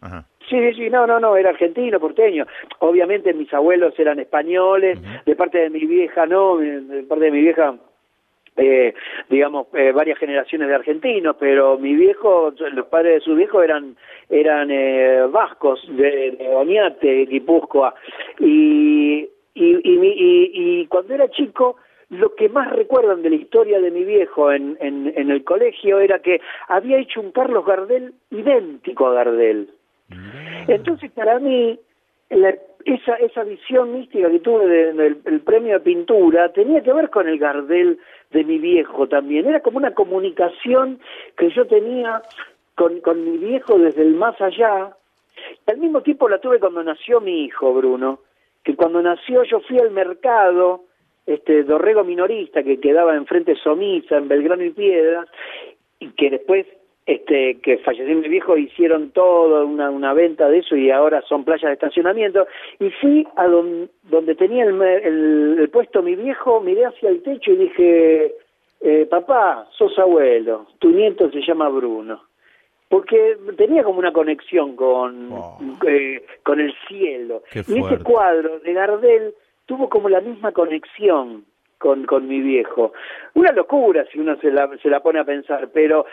ajá. 0.00 0.26
Sí, 0.48 0.56
sí, 0.58 0.74
sí, 0.74 0.90
no, 0.90 1.06
no, 1.06 1.20
no, 1.20 1.36
era 1.36 1.50
argentino, 1.50 2.00
porteño. 2.00 2.44
Obviamente 2.80 3.32
mis 3.32 3.52
abuelos 3.54 3.96
eran 3.98 4.18
españoles, 4.18 4.98
uh 4.98 5.02
-huh. 5.02 5.24
de 5.24 5.36
parte 5.36 5.58
de 5.58 5.70
mi 5.70 5.86
vieja 5.86 6.26
no, 6.26 6.56
de 6.56 7.04
parte 7.04 7.26
de 7.26 7.30
mi 7.30 7.40
vieja, 7.40 7.76
eh, 8.56 8.94
digamos, 9.28 9.68
eh, 9.74 9.92
varias 9.92 10.18
generaciones 10.18 10.68
de 10.68 10.74
argentinos, 10.74 11.36
pero 11.38 11.78
mi 11.78 11.94
viejo, 11.94 12.52
los 12.58 12.86
padres 12.86 13.14
de 13.14 13.20
su 13.20 13.34
viejo 13.34 13.62
eran 13.62 13.96
eran 14.28 14.70
eh, 14.70 15.26
vascos, 15.30 15.80
de, 15.88 16.32
de 16.32 16.48
Oñate, 16.54 17.26
Guipúzcoa, 17.26 17.94
y, 18.38 19.28
y, 19.54 19.64
y, 19.64 19.72
y, 19.84 20.50
y 20.54 20.86
cuando 20.86 21.14
era 21.14 21.28
chico 21.30 21.76
lo 22.10 22.34
que 22.34 22.48
más 22.48 22.70
recuerdan 22.72 23.22
de 23.22 23.30
la 23.30 23.36
historia 23.36 23.80
de 23.80 23.90
mi 23.90 24.04
viejo 24.04 24.50
en, 24.50 24.76
en, 24.80 25.12
en 25.16 25.30
el 25.30 25.44
colegio 25.44 26.00
era 26.00 26.18
que 26.18 26.40
había 26.68 26.98
hecho 26.98 27.20
un 27.20 27.30
Carlos 27.30 27.64
Gardel 27.64 28.14
idéntico 28.30 29.06
a 29.06 29.14
Gardel. 29.14 29.70
Entonces, 30.66 31.10
para 31.12 31.38
mí, 31.38 31.78
la, 32.30 32.54
esa, 32.84 33.14
esa 33.16 33.44
visión 33.44 33.92
mística 33.92 34.30
que 34.30 34.40
tuve 34.40 34.66
del 34.66 34.96
de, 34.96 35.30
de, 35.30 35.38
premio 35.40 35.74
de 35.74 35.80
pintura 35.80 36.52
tenía 36.52 36.82
que 36.82 36.92
ver 36.92 37.10
con 37.10 37.28
el 37.28 37.38
Gardel 37.38 37.98
de 38.30 38.44
mi 38.44 38.58
viejo 38.58 39.08
también. 39.08 39.46
Era 39.46 39.60
como 39.60 39.78
una 39.78 39.94
comunicación 39.94 41.00
que 41.36 41.50
yo 41.50 41.66
tenía 41.66 42.22
con, 42.74 43.00
con 43.00 43.24
mi 43.24 43.38
viejo 43.38 43.78
desde 43.78 44.02
el 44.02 44.14
más 44.14 44.40
allá. 44.40 44.96
Al 45.66 45.78
mismo 45.78 46.02
tiempo 46.02 46.28
la 46.28 46.40
tuve 46.40 46.60
cuando 46.60 46.82
nació 46.82 47.20
mi 47.20 47.44
hijo, 47.44 47.72
Bruno, 47.72 48.20
que 48.62 48.76
cuando 48.76 49.02
nació 49.02 49.42
yo 49.44 49.60
fui 49.60 49.78
al 49.78 49.90
mercado, 49.90 50.84
este 51.26 51.62
Dorrego 51.62 52.04
Minorista, 52.04 52.62
que 52.62 52.80
quedaba 52.80 53.14
enfrente 53.14 53.52
de 53.52 53.60
Somisa, 53.60 54.16
en 54.16 54.28
Belgrano 54.28 54.64
y 54.64 54.70
Piedras, 54.70 55.28
y 55.98 56.08
que 56.10 56.30
después 56.30 56.66
este 57.06 57.58
que 57.62 57.78
falleció 57.78 58.14
mi 58.16 58.28
viejo 58.28 58.56
hicieron 58.56 59.10
todo 59.10 59.66
una, 59.66 59.90
una 59.90 60.12
venta 60.12 60.48
de 60.48 60.58
eso 60.58 60.76
y 60.76 60.90
ahora 60.90 61.22
son 61.22 61.44
playas 61.44 61.68
de 61.68 61.72
estacionamiento. 61.72 62.46
Y 62.78 62.90
fui 62.90 63.26
a 63.36 63.46
don, 63.46 63.90
donde 64.04 64.34
tenía 64.34 64.64
el, 64.64 64.80
el, 64.80 65.56
el, 65.60 65.70
puesto 65.70 66.02
mi 66.02 66.14
viejo 66.14 66.60
miré 66.60 66.86
hacia 66.86 67.08
el 67.08 67.22
techo 67.22 67.52
y 67.52 67.56
dije 67.56 68.34
eh, 68.80 69.06
papá 69.10 69.66
sos 69.76 69.98
abuelo 69.98 70.66
tu 70.78 70.90
nieto 70.90 71.30
se 71.30 71.42
llama 71.42 71.68
Bruno 71.68 72.22
porque 72.88 73.36
tenía 73.56 73.84
como 73.84 74.00
una 74.00 74.12
conexión 74.12 74.74
con 74.74 75.32
oh. 75.32 75.58
eh, 75.86 76.26
con 76.42 76.58
el 76.58 76.74
cielo. 76.88 77.44
Y 77.54 77.58
ese 77.60 78.02
cuadro 78.02 78.58
de 78.58 78.72
Gardel 78.72 79.34
tuvo 79.66 79.88
como 79.88 80.08
la 80.08 80.20
misma 80.20 80.50
conexión 80.50 81.44
con, 81.80 82.04
con 82.04 82.28
mi 82.28 82.40
viejo. 82.40 82.92
Una 83.34 83.52
locura 83.52 84.04
si 84.12 84.18
uno 84.20 84.36
se 84.36 84.50
la, 84.50 84.68
se 84.82 84.90
la 84.90 85.00
pone 85.00 85.18
a 85.18 85.24
pensar, 85.24 85.70
pero 85.72 86.04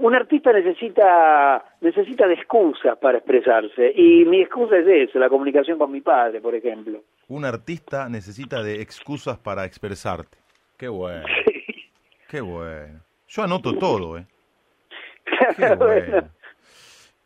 un 0.00 0.14
artista 0.14 0.52
necesita, 0.52 1.64
necesita 1.80 2.28
de 2.28 2.34
excusas 2.34 2.96
para 2.98 3.18
expresarse, 3.18 3.92
y 3.94 4.24
mi 4.24 4.40
excusa 4.40 4.78
es 4.78 4.86
eso, 4.86 5.18
la 5.18 5.28
comunicación 5.28 5.76
con 5.76 5.90
mi 5.90 6.00
padre, 6.00 6.40
por 6.40 6.54
ejemplo. 6.54 7.00
Un 7.26 7.44
artista 7.44 8.08
necesita 8.08 8.62
de 8.62 8.80
excusas 8.80 9.38
para 9.38 9.64
expresarte. 9.64 10.38
Qué 10.78 10.88
bueno. 10.88 11.26
Sí. 11.44 11.90
Qué 12.28 12.40
bueno. 12.40 13.00
Yo 13.26 13.42
anoto 13.42 13.76
todo, 13.76 14.18
¿eh? 14.18 14.26
Qué 15.56 15.74
bueno. 15.74 16.28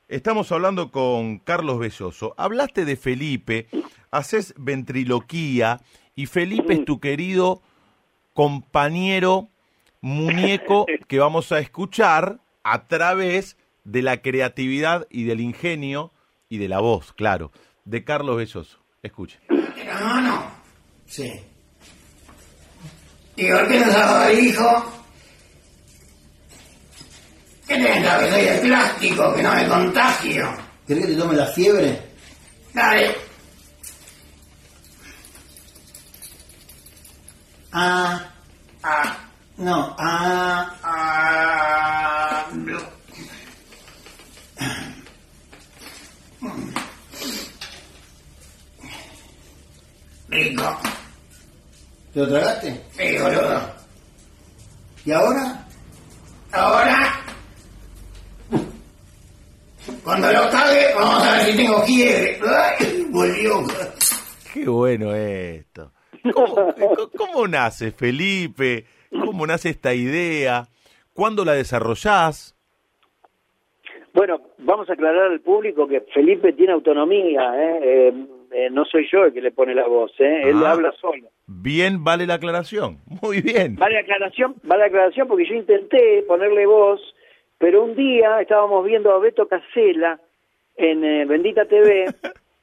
Estamos 0.09 0.53
hablando 0.53 0.91
con 0.91 1.39
Carlos 1.39 1.79
Belloso. 1.79 2.35
Hablaste 2.37 2.85
de 2.85 2.97
Felipe, 2.97 3.67
haces 4.11 4.55
ventriloquía 4.57 5.79
y 6.15 6.27
Felipe 6.27 6.75
es 6.75 6.85
tu 6.85 7.01
querido 7.01 7.63
compañero 8.33 9.51
muñeco 10.01 10.87
que 11.09 11.19
vamos 11.19 11.53
a 11.53 11.59
escuchar 11.59 12.41
a 12.65 12.87
través 12.87 13.57
de 13.85 14.03
la 14.03 14.23
creatividad 14.23 15.07
y 15.11 15.25
del 15.25 15.41
ingenio 15.41 16.13
y 16.49 16.59
de 16.59 16.69
la 16.69 16.81
voz, 16.81 17.13
claro, 17.13 17.51
de 17.85 18.05
Carlos 18.05 18.37
Belloso. 18.37 18.79
Escuche. 19.03 19.41
No, 19.49 20.21
no. 20.21 20.45
Sí. 21.07 21.33
¿Y 23.37 23.51
por 23.51 23.69
qué 23.69 23.81
no 23.81 23.91
salgo 23.91 24.41
hijo? 24.41 24.93
¿Qué 27.67 27.75
tenés 27.75 28.05
la 28.05 28.31
soy 28.31 28.43
de 28.43 28.59
plástico? 28.59 29.35
Que 29.35 29.43
no 29.43 29.55
me 29.55 29.67
contagio. 29.67 30.55
¿Querés 30.87 31.07
que 31.07 31.13
te 31.13 31.19
tome 31.19 31.35
la 31.35 31.47
fiebre? 31.47 31.99
Dale. 32.75 33.32
Ah. 37.73 38.31
Ah. 38.83 39.19
No. 39.57 39.95
Ah. 39.99 40.79
Ah. 40.83 42.47
No. 42.53 42.79
Rico. 50.29 50.81
¿Te 52.13 52.21
lo 52.21 52.29
tragaste? 52.29 52.85
Sí, 52.97 53.19
boludo. 53.19 53.73
¿Y 55.05 55.13
ahora? 55.13 55.67
Ahora. 56.53 57.25
Cuando 60.05 60.33
lo 60.33 60.51
cague, 60.51 60.95
vamos 60.95 61.27
a 61.27 61.33
ver 61.33 61.51
si 61.51 61.57
tengo 61.57 61.83
fiebre. 61.85 62.41
Ay, 62.47 63.07
volvió. 63.11 63.65
Qué 64.53 64.69
bueno 64.69 65.15
esto. 65.15 65.92
¿Cómo, 66.33 66.75
¿Cómo, 67.17 67.49
nace 67.49 67.91
Felipe? 67.93 68.85
¿Cómo 69.11 69.47
nace 69.47 69.71
esta 69.71 69.95
idea? 69.95 70.65
¿Cuándo 71.15 71.45
la 71.45 71.53
desarrollás? 71.53 72.57
Bueno, 74.15 74.41
vamos 74.59 74.89
a 74.91 74.93
aclarar 74.93 75.33
al 75.33 75.41
público 75.41 75.89
que 75.89 76.03
Felipe 76.13 76.53
tiene 76.53 76.73
autonomía, 76.73 77.53
¿eh? 77.57 77.79
Eh, 77.83 78.27
eh, 78.53 78.69
no 78.71 78.85
soy 78.85 79.09
yo 79.11 79.25
el 79.25 79.33
que 79.33 79.41
le 79.41 79.51
pone 79.53 79.75
la 79.75 79.87
voz, 79.87 80.13
¿eh? 80.19 80.43
él 80.51 80.63
Ah. 80.65 80.73
habla 80.73 80.93
solo. 81.01 81.29
Bien, 81.47 82.05
vale 82.05 82.27
la 82.27 82.35
aclaración. 82.35 82.99
Muy 83.23 83.41
bien. 83.41 83.77
Vale 83.77 83.95
la 83.95 84.01
aclaración, 84.01 84.55
vale 84.63 84.81
la 84.83 84.87
aclaración 84.89 85.29
porque 85.29 85.47
yo 85.49 85.55
intenté 85.55 86.23
ponerle 86.29 86.67
voz, 86.67 87.01
pero 87.59 87.83
un 87.83 87.95
día 87.97 88.41
estábamos 88.41 88.85
viendo 88.85 89.13
a 89.13 89.19
Beto 89.19 89.49
Casela 89.49 90.21
en 90.77 91.05
eh, 91.05 91.25
Bendita 91.25 91.65
TV 91.65 92.13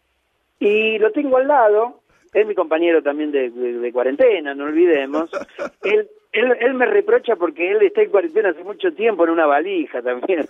y 0.59 0.99
lo 0.99 1.11
tengo 1.11 1.37
al 1.37 1.47
lado, 1.47 1.98
es 2.33 2.45
mi 2.47 2.55
compañero 2.55 3.01
también 3.01 3.31
de, 3.31 3.49
de- 3.49 3.79
de 3.79 3.91
cuarentena, 3.91 4.53
no 4.53 4.65
olvidemos. 4.65 5.29
Él, 5.83 6.07
él, 6.31 6.55
él 6.59 6.73
me 6.75 6.85
reprocha 6.85 7.35
porque 7.37 7.71
él 7.71 7.81
está 7.81 8.03
en 8.03 8.11
cuarentena 8.11 8.49
hace 8.49 8.63
mucho 8.63 8.93
tiempo 8.93 9.23
en 9.23 9.31
una 9.31 9.47
valija 9.47 9.99
también. 10.03 10.45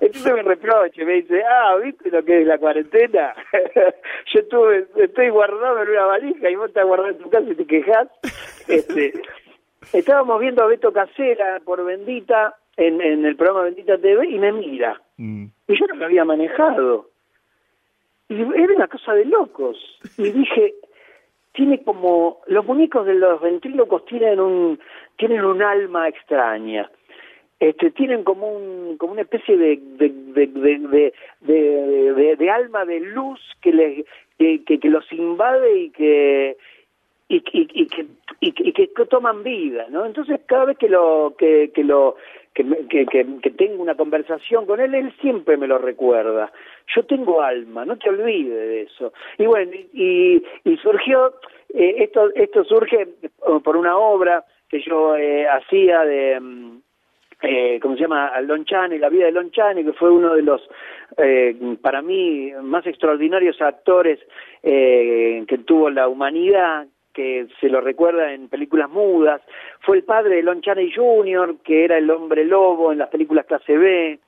Entonces 0.00 0.32
me 0.34 0.42
reprocha, 0.42 1.04
me 1.04 1.14
dice, 1.14 1.42
ah, 1.44 1.76
¿viste 1.82 2.10
lo 2.10 2.24
que 2.24 2.42
es 2.42 2.46
la 2.46 2.58
cuarentena? 2.58 3.34
Yo 4.32 4.40
estuve, 4.40 4.86
estoy 4.96 5.28
guardado 5.30 5.82
en 5.82 5.88
una 5.88 6.04
valija 6.06 6.50
y 6.50 6.56
vos 6.56 6.68
estás 6.68 6.84
guardado 6.86 7.10
en 7.10 7.18
tu 7.18 7.30
casa 7.30 7.46
y 7.50 7.54
te 7.54 7.66
quejas. 7.66 8.08
Este, 8.68 9.12
estábamos 9.92 10.40
viendo 10.40 10.62
a 10.62 10.66
Beto 10.66 10.92
Casera 10.92 11.60
por 11.64 11.84
Bendita, 11.84 12.54
en, 12.76 13.00
en 13.00 13.24
el 13.24 13.36
programa 13.36 13.64
Bendita 13.64 13.98
TV, 13.98 14.28
y 14.28 14.38
me 14.38 14.52
mira. 14.52 15.00
Mm. 15.16 15.46
Y 15.68 15.78
yo 15.78 15.86
no 15.86 15.94
lo 15.96 16.04
había 16.06 16.24
manejado. 16.24 17.10
Y 18.34 18.40
era 18.40 18.74
una 18.74 18.88
cosa 18.88 19.14
de 19.14 19.24
locos. 19.26 19.76
Y 20.18 20.30
dije, 20.30 20.74
tiene 21.52 21.82
como, 21.84 22.40
los 22.46 22.66
muñecos 22.66 23.06
de 23.06 23.14
los 23.14 23.40
ventrílocos 23.40 24.04
tienen 24.06 24.40
un, 24.40 24.80
tienen 25.16 25.44
un 25.44 25.62
alma 25.62 26.08
extraña. 26.08 26.90
Este, 27.60 27.92
tienen 27.92 28.24
como 28.24 28.48
un, 28.48 28.96
como 28.98 29.12
una 29.12 29.22
especie 29.22 29.56
de, 29.56 29.78
de, 29.80 30.08
de, 30.08 31.12
de, 31.40 32.36
de, 32.36 32.50
alma 32.50 32.84
de 32.84 33.00
luz 33.00 33.40
que, 33.62 33.72
les, 33.72 34.04
que, 34.36 34.64
que, 34.64 34.80
que 34.80 34.90
los 34.90 35.10
invade 35.12 35.78
y 35.78 35.90
que, 35.90 36.56
y, 37.28 37.36
y, 37.36 37.68
y 37.82 37.86
que, 37.86 38.06
y, 38.40 38.52
que- 38.52 38.88
toman 39.06 39.42
vida, 39.42 39.86
¿no? 39.90 40.04
Entonces 40.04 40.40
cada 40.46 40.66
vez 40.66 40.78
que 40.78 40.88
lo 40.88 41.34
que, 41.38 41.70
que 41.74 41.84
lo 41.84 42.16
que, 42.52 42.64
que, 42.88 43.06
que- 43.06 43.50
tengo 43.50 43.82
una 43.82 43.94
conversación 43.96 44.66
con 44.66 44.80
él, 44.80 44.94
él 44.94 45.12
siempre 45.20 45.56
me 45.56 45.66
lo 45.66 45.78
recuerda. 45.78 46.52
Yo 46.94 47.04
tengo 47.04 47.40
alma, 47.42 47.84
no 47.84 47.96
te 47.96 48.10
olvides 48.10 48.54
de 48.56 48.82
eso. 48.82 49.12
Y 49.38 49.46
bueno, 49.46 49.72
y, 49.92 50.42
y 50.64 50.76
surgió, 50.78 51.34
eh, 51.72 51.96
esto, 51.98 52.30
esto 52.34 52.64
surge 52.64 53.08
por 53.62 53.76
una 53.76 53.96
obra 53.96 54.44
que 54.68 54.80
yo 54.80 55.16
eh, 55.16 55.46
hacía 55.48 56.04
de, 56.04 56.40
mm, 56.40 56.78
eh, 57.42 57.78
¿cómo 57.80 57.94
se 57.94 58.02
llama? 58.02 58.40
Lon 58.42 58.64
Chaney, 58.64 58.98
la 58.98 59.08
vida 59.08 59.26
de 59.26 59.32
Lon 59.32 59.50
Chaney, 59.50 59.84
que 59.84 59.92
fue 59.92 60.10
uno 60.10 60.34
de 60.34 60.42
los, 60.42 60.62
eh, 61.18 61.56
para 61.82 62.02
mí, 62.02 62.52
más 62.62 62.86
extraordinarios 62.86 63.60
actores 63.60 64.18
eh, 64.62 65.44
que 65.46 65.58
tuvo 65.58 65.90
la 65.90 66.08
humanidad, 66.08 66.86
que 67.14 67.46
se 67.60 67.68
lo 67.68 67.80
recuerda 67.80 68.32
en 68.32 68.48
películas 68.48 68.90
mudas. 68.90 69.40
Fue 69.80 69.96
el 69.96 70.02
padre 70.02 70.36
de 70.36 70.42
Lon 70.42 70.60
Chaney 70.60 70.92
Jr., 70.92 71.56
que 71.64 71.84
era 71.84 71.96
el 71.96 72.10
hombre 72.10 72.44
lobo 72.44 72.92
en 72.92 72.98
las 72.98 73.08
películas 73.08 73.46
clase 73.46 73.78
B. 73.78 74.18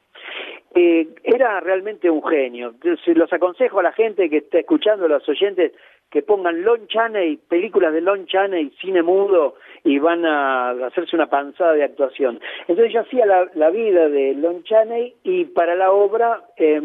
Realmente 1.61 2.11
un 2.11 2.23
genio. 2.23 2.75
Los 2.83 3.33
aconsejo 3.33 3.81
a 3.81 3.85
la 3.85 3.93
gente 3.93 4.29
que 4.29 4.39
está 4.39 4.59
escuchando, 4.59 5.07
a 5.07 5.09
los 5.09 5.29
oyentes, 5.29 5.73
que 6.11 6.23
pongan 6.23 6.63
Lon 6.63 6.87
Chaney, 6.87 7.37
películas 7.49 7.93
de 7.93 8.01
Lon 8.01 8.27
Chaney, 8.27 8.71
cine 8.81 9.03
mudo, 9.03 9.55
y 9.85 9.99
van 9.99 10.25
a 10.25 10.71
hacerse 10.87 11.17
una 11.17 11.29
panzada 11.29 11.73
de 11.73 11.85
actuación. 11.85 12.41
Entonces 12.69 12.93
yo 12.93 13.01
hacía 13.01 13.27
la, 13.27 13.49
la 13.55 13.71
vida 13.71 14.09
de 14.09 14.35
Lon 14.35 14.63
Chaney 14.65 15.15
y 15.25 15.45
para 15.47 15.75
la 15.75 15.93
obra 15.93 16.43
eh, 16.57 16.81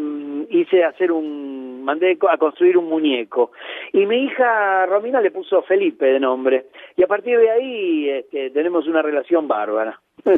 hice 0.50 0.84
hacer 0.84 1.12
un, 1.12 1.84
mandé 1.84 2.18
a 2.28 2.38
construir 2.38 2.76
un 2.76 2.88
muñeco. 2.88 3.52
Y 3.92 4.06
mi 4.06 4.24
hija 4.24 4.86
Romina 4.86 5.20
le 5.20 5.30
puso 5.30 5.62
Felipe 5.62 6.06
de 6.06 6.20
nombre. 6.20 6.66
Y 6.96 7.02
a 7.02 7.06
partir 7.06 7.38
de 7.38 7.50
ahí 7.50 8.08
este, 8.08 8.50
tenemos 8.50 8.86
una 8.86 9.02
relación 9.02 9.46
bárbara. 9.48 10.00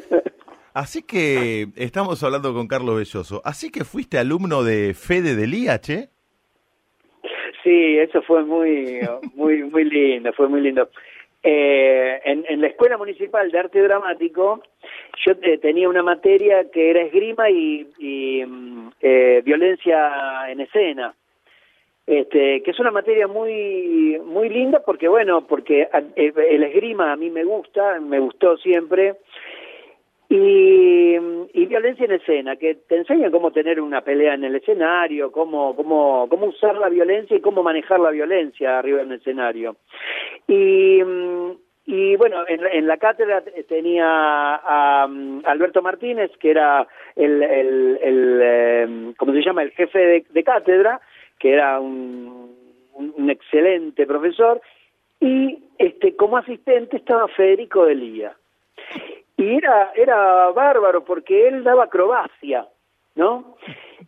Así 0.75 1.03
que 1.07 1.69
estamos 1.77 2.21
hablando 2.25 2.53
con 2.53 2.67
Carlos 2.67 2.97
Belloso. 2.97 3.41
Así 3.45 3.71
que 3.71 3.85
fuiste 3.85 4.19
alumno 4.19 4.65
de 4.65 4.93
Fede 4.93 5.37
del 5.37 5.55
IH. 5.55 6.09
Sí, 7.63 7.99
eso 7.99 8.21
fue 8.23 8.43
muy, 8.43 8.99
muy, 9.37 9.63
muy 9.63 9.85
lindo, 9.85 10.33
fue 10.33 10.49
muy 10.49 10.61
lindo. 10.61 10.91
Eh, 11.45 12.21
en, 12.25 12.61
la 12.61 12.67
Escuela 12.67 12.99
Municipal 12.99 13.53
de 13.53 13.59
Arte 13.59 13.81
Dramático, 13.83 14.63
yo 15.25 15.33
eh, 15.43 15.59
tenía 15.59 15.89
una 15.89 16.03
materia 16.03 16.69
que 16.73 16.91
era 16.91 17.03
esgrima 17.03 17.49
y, 17.51 17.87
y, 17.99 18.45
mm, 18.45 18.91
eh, 19.01 19.43
violencia 19.45 20.51
en 20.51 20.61
escena. 20.61 21.15
Este, 22.07 22.63
que 22.63 22.71
es 22.71 22.81
una 22.81 22.91
materia 22.91 23.27
muy 23.27 24.21
muy 24.27 24.51
linda 24.51 24.83
porque 24.85 25.09
bueno 25.09 25.47
porque 25.47 25.89
eh, 26.17 26.33
el 26.51 26.63
esgrima 26.65 27.13
a 27.13 27.17
mí 27.17 27.31
me 27.31 27.45
gusta 27.45 27.99
me 27.99 28.19
gustó 28.19 28.59
siempre 28.59 29.15
y, 30.37 31.17
y 31.53 31.67
violencia 31.67 32.05
en 32.07 32.13
escena, 32.13 32.57
que 32.57 32.75
te 32.75 32.97
enseñan 32.97 33.31
cómo 33.31 33.53
tener 33.53 33.81
una 33.81 34.01
pelea 34.01 34.35
en 34.35 34.45
el 34.45 34.57
escenario, 34.57 35.31
cómo, 35.31 35.77
cómo, 35.77 36.27
cómo 36.29 36.47
usar 36.47 36.77
la 36.77 36.89
violencia 36.89 37.37
y 37.37 37.41
cómo 37.41 37.63
manejar 37.63 38.01
la 38.01 38.11
violencia 38.11 38.79
arriba 38.79 39.03
en 39.03 39.13
el 39.13 39.19
escenario. 39.19 39.77
Y, 40.49 41.01
y 41.87 42.17
bueno, 42.17 42.45
en, 42.49 42.67
en 42.67 42.87
la 42.87 42.97
cátedra 42.97 43.43
tenía 43.69 44.07
a, 44.07 45.07
mm, 45.09 45.43
Alberto 45.45 45.83
Martínez, 45.83 46.31
que 46.41 46.51
era 46.51 46.87
el, 47.15 47.41
eh, 48.03 49.13
¿cómo 49.17 49.33
se 49.33 49.43
llama?, 49.43 49.63
el 49.63 49.71
jefe 49.71 50.25
de, 50.29 50.43
cátedra, 50.45 51.01
que 51.39 51.53
era 51.53 51.79
un, 51.81 52.55
un- 52.95 53.15
un 53.17 53.31
excelente 53.31 54.07
profesor, 54.07 54.61
y 55.21 55.59
este 55.79 56.17
como 56.17 56.37
asistente 56.39 56.97
estaba 56.97 57.29
Federico 57.29 57.85
Delía 57.87 58.35
y 59.37 59.57
era 59.57 59.93
era 59.95 60.51
bárbaro 60.51 61.05
porque 61.05 61.49
él 61.49 61.65
daba 61.65 61.85
acrobacia 61.85 62.67
no 63.17 63.57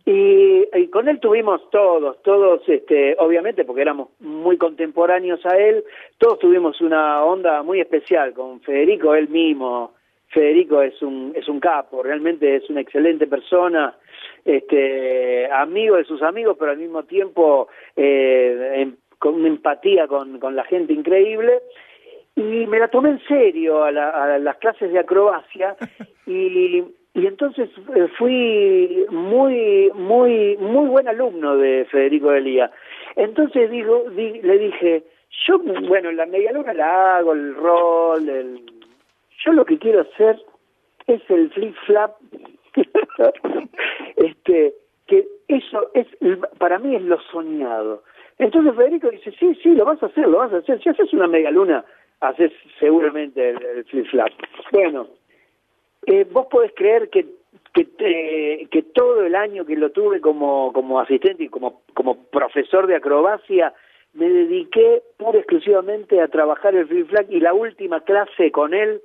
y, 0.05 0.87
con 0.87 1.07
él 1.09 1.19
tuvimos 1.19 1.69
todos 1.69 2.21
todos 2.23 2.61
este 2.67 3.15
obviamente 3.19 3.65
porque 3.65 3.81
éramos 3.81 4.09
muy 4.19 4.57
contemporáneos 4.57 5.45
a 5.45 5.57
él 5.57 5.83
todos 6.17 6.39
tuvimos 6.39 6.79
una 6.81 7.23
onda 7.23 7.63
muy 7.63 7.81
especial 7.81 8.33
con 8.33 8.61
Federico 8.61 9.15
él 9.15 9.29
mismo. 9.29 9.93
Federico 10.29 10.81
es 10.81 11.01
un 11.01 11.33
es 11.35 11.47
un 11.47 11.59
capo 11.59 12.03
realmente 12.03 12.57
es 12.57 12.69
una 12.69 12.81
excelente 12.81 13.27
persona 13.27 13.95
este 14.43 15.49
amigo 15.51 15.95
de 15.95 16.03
sus 16.03 16.21
amigos 16.21 16.57
pero 16.59 16.71
al 16.71 16.77
mismo 16.77 17.03
tiempo 17.03 17.67
eh, 17.95 18.73
em- 18.75 18.97
con 19.19 19.35
una 19.35 19.47
empatía 19.47 20.07
con, 20.07 20.39
con 20.39 20.55
la 20.55 20.63
gente 20.65 20.93
increíble 20.93 21.61
y 22.37 22.65
me 22.67 22.77
la 22.79 22.87
tomé 22.87 23.09
en 23.09 23.19
serio 23.27 23.83
a, 23.83 23.91
la- 23.91 24.35
a 24.35 24.37
las 24.39 24.57
clases 24.57 24.93
de 24.93 24.99
acrobacia 24.99 25.75
y, 26.27 26.83
y 27.15 27.25
entonces 27.25 27.69
eh, 27.95 28.07
fui 28.17 29.05
muy 29.09 29.91
muy 29.95 30.55
muy 30.57 30.87
buen 30.87 31.07
alumno 31.07 31.57
de 31.57 31.85
Federico 31.91 32.29
Delía. 32.31 32.69
Entonces 33.15 33.69
digo 33.71 34.05
di- 34.11 34.41
le 34.41 34.57
dije 34.59 35.03
yo 35.47 35.57
bueno 35.59 36.11
la 36.11 36.25
media 36.27 36.51
luna 36.53 36.73
la 36.73 37.17
hago 37.17 37.33
el 37.33 37.55
rol 37.55 38.29
el 38.29 38.61
yo 39.43 39.51
lo 39.53 39.65
que 39.65 39.77
quiero 39.79 40.01
hacer 40.01 40.39
es 41.07 41.21
el 41.29 41.49
flip 41.51 41.75
flap 41.87 42.11
este 44.15 44.73
que 45.07 45.25
eso 45.47 45.89
es 45.93 46.05
para 46.59 46.77
mí 46.79 46.95
es 46.95 47.01
lo 47.01 47.19
soñado. 47.31 48.03
Entonces 48.37 48.75
Federico 48.75 49.09
dice 49.09 49.31
sí 49.39 49.55
sí 49.63 49.69
lo 49.73 49.85
vas 49.85 50.01
a 50.03 50.07
hacer 50.07 50.27
lo 50.27 50.37
vas 50.39 50.53
a 50.53 50.57
hacer. 50.57 50.81
Si 50.83 50.89
haces 50.89 51.11
una 51.13 51.27
media 51.27 51.49
luna 51.49 51.83
haces 52.21 52.51
seguramente 52.79 53.49
el, 53.49 53.63
el 53.63 53.85
flip 53.85 54.07
flap 54.07 54.31
bueno 54.71 55.07
eh, 56.05 56.25
vos 56.31 56.47
podés 56.47 56.71
creer 56.75 57.09
que 57.09 57.25
que, 57.73 57.85
te- 57.85 58.67
que 58.71 58.81
todo 58.93 59.23
el 59.23 59.35
año 59.35 59.65
que 59.65 59.75
lo 59.75 59.91
tuve 59.91 60.19
como 60.21 60.71
como 60.73 60.99
asistente 60.99 61.43
y 61.43 61.49
como 61.49 61.81
como 61.93 62.23
profesor 62.25 62.87
de 62.87 62.95
acrobacia 62.95 63.73
me 64.13 64.29
dediqué 64.29 65.03
pura 65.17 65.37
exclusivamente 65.39 66.21
a 66.21 66.27
trabajar 66.27 66.75
el 66.75 66.87
flip 66.87 67.07
flap 67.09 67.31
y 67.31 67.39
la 67.39 67.53
última 67.53 68.01
clase 68.01 68.51
con 68.51 68.73
él 68.73 69.01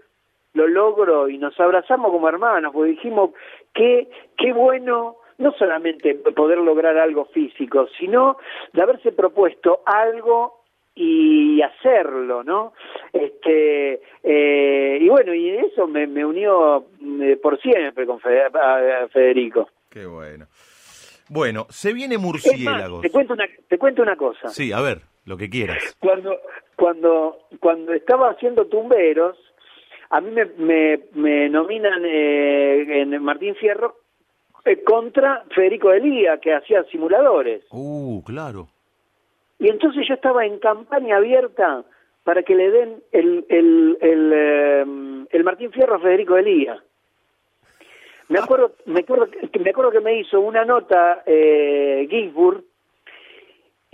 lo 0.55 0.67
logro 0.69 1.29
y 1.29 1.39
nos 1.39 1.59
abrazamos 1.59 2.11
como 2.13 2.29
hermanos, 2.29 2.73
porque 2.75 2.91
dijimos 2.91 3.31
que 3.75 4.09
qué 4.37 4.53
bueno 4.53 5.17
no 5.39 5.53
solamente 5.53 6.15
poder 6.15 6.59
lograr 6.59 6.99
algo 6.99 7.25
físico, 7.27 7.89
sino 7.99 8.37
de 8.75 8.83
haberse 8.83 9.13
propuesto 9.13 9.81
algo 9.87 10.62
y 10.94 11.60
hacerlo, 11.62 12.43
¿no? 12.44 12.73
Este 13.12 14.01
eh, 14.23 14.98
y 15.01 15.09
bueno 15.09 15.35
y 15.35 15.51
eso 15.51 15.86
me, 15.86 16.06
me 16.06 16.24
unió 16.24 16.86
eh, 17.23 17.36
por 17.43 17.60
siempre 17.60 18.06
con 18.06 18.20
Fe- 18.20 18.43
a- 18.43 19.05
a 19.05 19.09
Federico. 19.09 19.69
Qué 19.90 20.06
bueno. 20.06 20.47
Bueno, 21.28 21.66
se 21.70 21.93
viene 21.94 22.16
más, 22.19 22.24
murciélagos. 22.27 23.01
te 23.02 23.10
cuento 23.10 23.32
una 23.35 23.47
te 23.69 23.78
cuento 23.78 24.02
una 24.02 24.16
cosa. 24.16 24.48
Sí, 24.48 24.73
a 24.73 24.81
ver, 24.81 25.01
lo 25.24 25.36
que 25.36 25.48
quieras. 25.48 25.97
cuando 25.98 26.36
cuando 26.77 27.39
cuando 27.60 27.93
estaba 27.94 28.31
haciendo 28.31 28.66
tumberos 28.66 29.39
a 30.10 30.20
mí 30.20 30.31
me 30.31 30.44
me, 30.59 31.01
me 31.14 31.48
nominan 31.48 32.02
eh, 32.05 33.01
en 33.02 33.23
Martín 33.23 33.55
Fierro 33.56 33.97
eh, 34.64 34.82
contra 34.85 35.44
Federico 35.55 35.93
Elía 35.93 36.39
que 36.39 36.52
hacía 36.55 36.85
simuladores 36.85 37.64
Uh, 37.70 38.23
claro. 38.24 38.69
Y 39.63 39.69
entonces 39.69 40.05
yo 40.09 40.15
estaba 40.15 40.45
en 40.45 40.59
campaña 40.59 41.19
abierta 41.19 41.85
para 42.25 42.43
que 42.43 42.57
le 42.57 42.71
den 42.71 43.03
el 43.13 43.47
el 43.49 43.97
el, 44.01 44.33
eh, 44.35 44.85
el 45.31 45.45
Martín 45.45 45.71
Fierro 45.71 45.95
a 45.95 46.01
Federico 46.01 46.37
Elía 46.37 46.83
me 48.29 48.41
acuerdo 48.41 48.73
me 48.87 49.01
acuerdo 49.01 49.29
me 49.63 49.71
acuerdo 49.71 49.93
que 49.93 50.01
me 50.01 50.19
hizo 50.19 50.41
una 50.41 50.65
nota 50.65 51.23
eh, 51.27 52.09
Ginsburg 52.11 52.65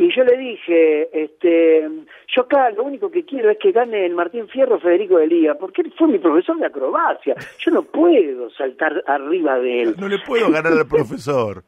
y 0.01 0.15
yo 0.15 0.23
le 0.23 0.37
dije, 0.37 1.25
este, 1.25 1.89
yo 2.29 2.43
acá 2.43 2.71
lo 2.71 2.85
único 2.85 3.11
que 3.11 3.25
quiero 3.25 3.51
es 3.51 3.59
que 3.59 3.73
gane 3.73 4.07
el 4.07 4.15
Martín 4.15 4.47
Fierro 4.47 4.79
Federico 4.79 5.19
de 5.19 5.27
Liga, 5.27 5.57
porque 5.57 5.83
él 5.83 5.93
fue 5.99 6.07
mi 6.07 6.21
profesor 6.21 6.57
de 6.57 6.67
acrobacia. 6.67 7.35
Yo 7.59 7.73
no 7.73 7.83
puedo 7.83 8.49
saltar 8.51 9.03
arriba 9.09 9.59
de 9.59 9.83
él. 9.83 9.97
No 9.99 10.07
le 10.07 10.21
puedo 10.21 10.53
ganar 10.53 10.73
al 10.73 10.87
profesor. 10.87 11.65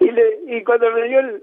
Y, 0.00 0.10
le- 0.10 0.56
y 0.58 0.64
cuando 0.64 0.90
me 0.92 1.08
dio 1.08 1.20
el, 1.20 1.42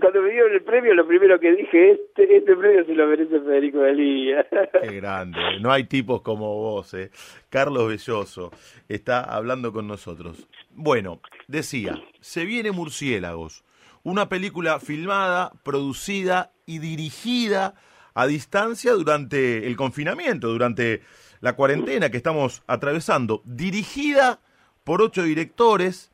cuando 0.00 0.22
me 0.22 0.36
el 0.36 0.62
premio, 0.62 0.94
lo 0.94 1.06
primero 1.06 1.38
que 1.38 1.52
dije, 1.52 1.92
este, 1.92 2.36
este 2.36 2.56
premio 2.56 2.84
se 2.84 2.94
lo 2.94 3.06
merece 3.06 3.40
Federico 3.40 3.78
de 3.80 3.94
Liga. 3.94 4.46
Qué 4.82 4.96
grande. 4.96 5.38
No 5.60 5.70
hay 5.72 5.84
tipos 5.84 6.22
como 6.22 6.54
vos, 6.56 6.94
eh. 6.94 7.10
Carlos 7.50 7.88
Belloso 7.88 8.50
está 8.88 9.20
hablando 9.22 9.72
con 9.72 9.86
nosotros. 9.86 10.48
Bueno, 10.70 11.20
decía, 11.48 12.00
se 12.20 12.44
viene 12.44 12.72
Murciélagos, 12.72 13.64
una 14.02 14.28
película 14.28 14.78
filmada, 14.80 15.52
producida 15.64 16.52
y 16.66 16.78
dirigida 16.78 17.74
a 18.14 18.26
distancia 18.26 18.92
durante 18.92 19.66
el 19.66 19.76
confinamiento, 19.76 20.48
durante 20.48 21.02
la 21.40 21.54
cuarentena 21.54 22.10
que 22.10 22.16
estamos 22.16 22.62
atravesando, 22.66 23.42
dirigida 23.44 24.40
por 24.84 25.02
ocho 25.02 25.22
directores 25.22 26.12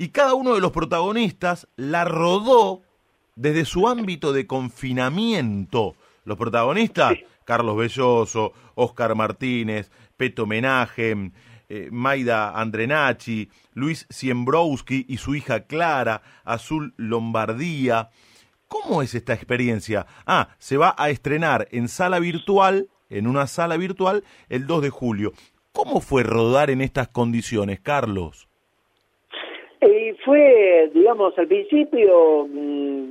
y 0.00 0.08
cada 0.08 0.32
uno 0.32 0.54
de 0.54 0.62
los 0.62 0.72
protagonistas 0.72 1.68
la 1.76 2.06
rodó 2.06 2.80
desde 3.36 3.66
su 3.66 3.86
ámbito 3.86 4.32
de 4.32 4.46
confinamiento. 4.46 5.94
Los 6.24 6.38
protagonistas, 6.38 7.18
Carlos 7.44 7.76
Belloso, 7.76 8.54
Oscar 8.76 9.14
Martínez, 9.14 9.90
Peto 10.16 10.46
Menaje, 10.46 11.32
eh, 11.68 11.90
Maida 11.92 12.58
Andrenacci, 12.58 13.50
Luis 13.74 14.06
Siembrowski 14.08 15.04
y 15.06 15.18
su 15.18 15.34
hija 15.34 15.66
Clara, 15.66 16.22
Azul 16.44 16.94
Lombardía. 16.96 18.08
¿Cómo 18.68 19.02
es 19.02 19.14
esta 19.14 19.34
experiencia? 19.34 20.06
Ah, 20.24 20.48
se 20.56 20.78
va 20.78 20.94
a 20.96 21.10
estrenar 21.10 21.68
en 21.72 21.88
sala 21.88 22.20
virtual, 22.20 22.88
en 23.10 23.26
una 23.26 23.46
sala 23.46 23.76
virtual, 23.76 24.24
el 24.48 24.66
2 24.66 24.80
de 24.80 24.88
julio. 24.88 25.34
¿Cómo 25.72 26.00
fue 26.00 26.22
rodar 26.22 26.70
en 26.70 26.80
estas 26.80 27.08
condiciones, 27.08 27.80
Carlos? 27.80 28.49
Eh, 29.80 30.14
fue, 30.24 30.90
digamos, 30.92 31.38
al 31.38 31.46
principio 31.46 32.46
mm, 32.48 33.08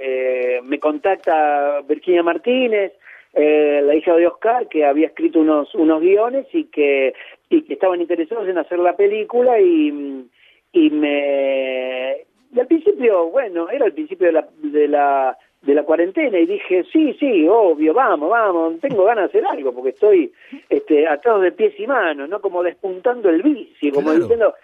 eh, 0.00 0.60
me 0.64 0.78
contacta 0.80 1.80
Virginia 1.88 2.22
Martínez, 2.22 2.92
eh, 3.34 3.80
la 3.84 3.94
hija 3.94 4.14
de 4.16 4.26
Oscar, 4.26 4.66
que 4.68 4.84
había 4.84 5.08
escrito 5.08 5.38
unos 5.40 5.72
unos 5.74 6.00
guiones 6.00 6.46
y 6.52 6.64
que 6.64 7.14
y 7.50 7.62
que 7.62 7.74
estaban 7.74 8.00
interesados 8.00 8.48
en 8.48 8.58
hacer 8.58 8.78
la 8.78 8.96
película 8.96 9.60
y, 9.60 10.26
y 10.72 10.90
me 10.90 12.16
y 12.52 12.60
al 12.60 12.66
principio 12.66 13.26
bueno 13.30 13.68
era 13.70 13.86
el 13.86 13.92
principio 13.92 14.26
de 14.26 14.32
la 14.32 14.48
de 14.62 14.88
la 14.88 15.36
de 15.62 15.74
la 15.74 15.82
cuarentena 15.82 16.38
y 16.38 16.46
dije 16.46 16.84
sí 16.92 17.14
sí 17.20 17.46
obvio 17.48 17.92
vamos 17.92 18.30
vamos 18.30 18.80
tengo 18.80 19.04
ganas 19.04 19.30
de 19.30 19.38
hacer 19.38 19.50
algo 19.50 19.72
porque 19.72 19.90
estoy 19.90 20.32
este 20.68 21.06
atados 21.06 21.42
de 21.42 21.52
pies 21.52 21.78
y 21.78 21.86
manos 21.86 22.28
no 22.28 22.40
como 22.40 22.62
despuntando 22.62 23.28
el 23.28 23.42
vicio 23.42 23.92
como 23.92 24.06
Claro. 24.08 24.20
diciendo 24.20 24.54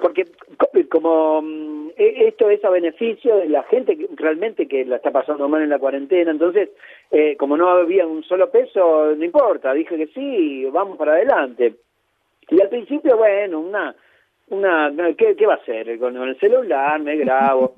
porque 0.00 0.24
co- 0.58 0.68
como 0.90 1.40
mm, 1.42 1.90
e- 1.96 2.26
esto 2.28 2.50
es 2.50 2.62
a 2.64 2.70
beneficio 2.70 3.36
de 3.36 3.48
la 3.48 3.62
gente 3.64 3.96
realmente 4.16 4.66
que 4.68 4.84
la 4.84 4.96
está 4.96 5.10
pasando 5.10 5.48
mal 5.48 5.62
en 5.62 5.70
la 5.70 5.78
cuarentena 5.78 6.30
entonces 6.32 6.70
eh, 7.10 7.36
como 7.36 7.56
no 7.56 7.68
había 7.70 8.06
un 8.06 8.22
solo 8.24 8.50
peso 8.50 9.14
no 9.16 9.24
importa 9.24 9.72
dije 9.72 9.96
que 9.96 10.06
sí 10.08 10.64
vamos 10.72 10.98
para 10.98 11.12
adelante. 11.12 11.74
Y 12.50 12.60
al 12.60 12.68
principio 12.68 13.16
bueno 13.16 13.60
una 13.60 13.94
una 14.48 14.92
¿qué, 15.16 15.34
qué 15.34 15.46
va 15.46 15.54
a 15.54 15.56
hacer 15.56 15.98
con 15.98 16.16
el 16.16 16.38
celular 16.38 17.00
me 17.00 17.16
grabo. 17.16 17.74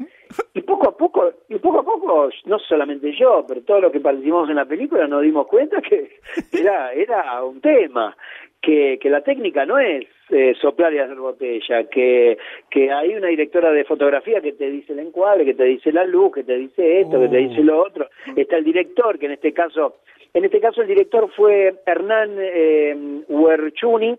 Y 0.55 0.63
poco 0.63 0.89
a 0.89 0.97
poco 0.97 1.31
y 1.49 1.57
poco 1.59 1.81
a 1.81 1.85
poco 1.85 2.31
no 2.47 2.59
solamente 2.59 3.13
yo 3.13 3.45
pero 3.47 3.61
todos 3.63 3.83
los 3.83 3.93
que 3.93 4.01
participamos 4.01 4.51
en 4.51 4.57
la 4.57 4.65
película 4.65 5.07
nos 5.07 5.23
dimos 5.23 5.47
cuenta 5.47 5.81
que 5.83 6.19
era 6.53 6.93
era 6.95 7.45
un 7.45 7.61
tema 7.61 8.17
que, 8.61 8.99
que 9.01 9.09
la 9.11 9.21
técnica 9.21 9.65
no 9.65 9.79
es 9.79 10.07
eh, 10.31 10.55
soplar 10.61 10.93
y 10.93 10.99
hacer 10.99 11.17
botella, 11.17 11.85
que, 11.85 12.37
que 12.71 12.91
hay 12.91 13.15
una 13.15 13.29
directora 13.29 13.71
de 13.73 13.85
fotografía 13.85 14.41
que 14.41 14.53
te 14.53 14.71
dice 14.71 14.93
el 14.93 15.01
encuadre, 15.01 15.45
que 15.45 15.55
te 15.55 15.65
dice 15.65 15.93
la 15.93 16.05
luz, 16.05 16.33
que 16.35 16.45
te 16.45 16.57
dice 16.57 17.01
esto, 17.01 17.21
que 17.21 17.29
te 17.29 17.37
dice 17.37 17.63
lo 17.63 17.83
otro, 17.83 18.09
está 18.35 18.57
el 18.57 18.65
director, 18.65 19.19
que 19.19 19.27
en 19.27 19.33
este 19.33 19.53
caso, 19.53 19.97
en 20.35 20.45
este 20.45 20.61
caso 20.61 20.83
el 20.83 20.89
director 20.89 21.31
fue 21.35 21.75
Hernán 21.87 22.37
eh, 22.39 23.23
Huerchuni, 23.29 24.17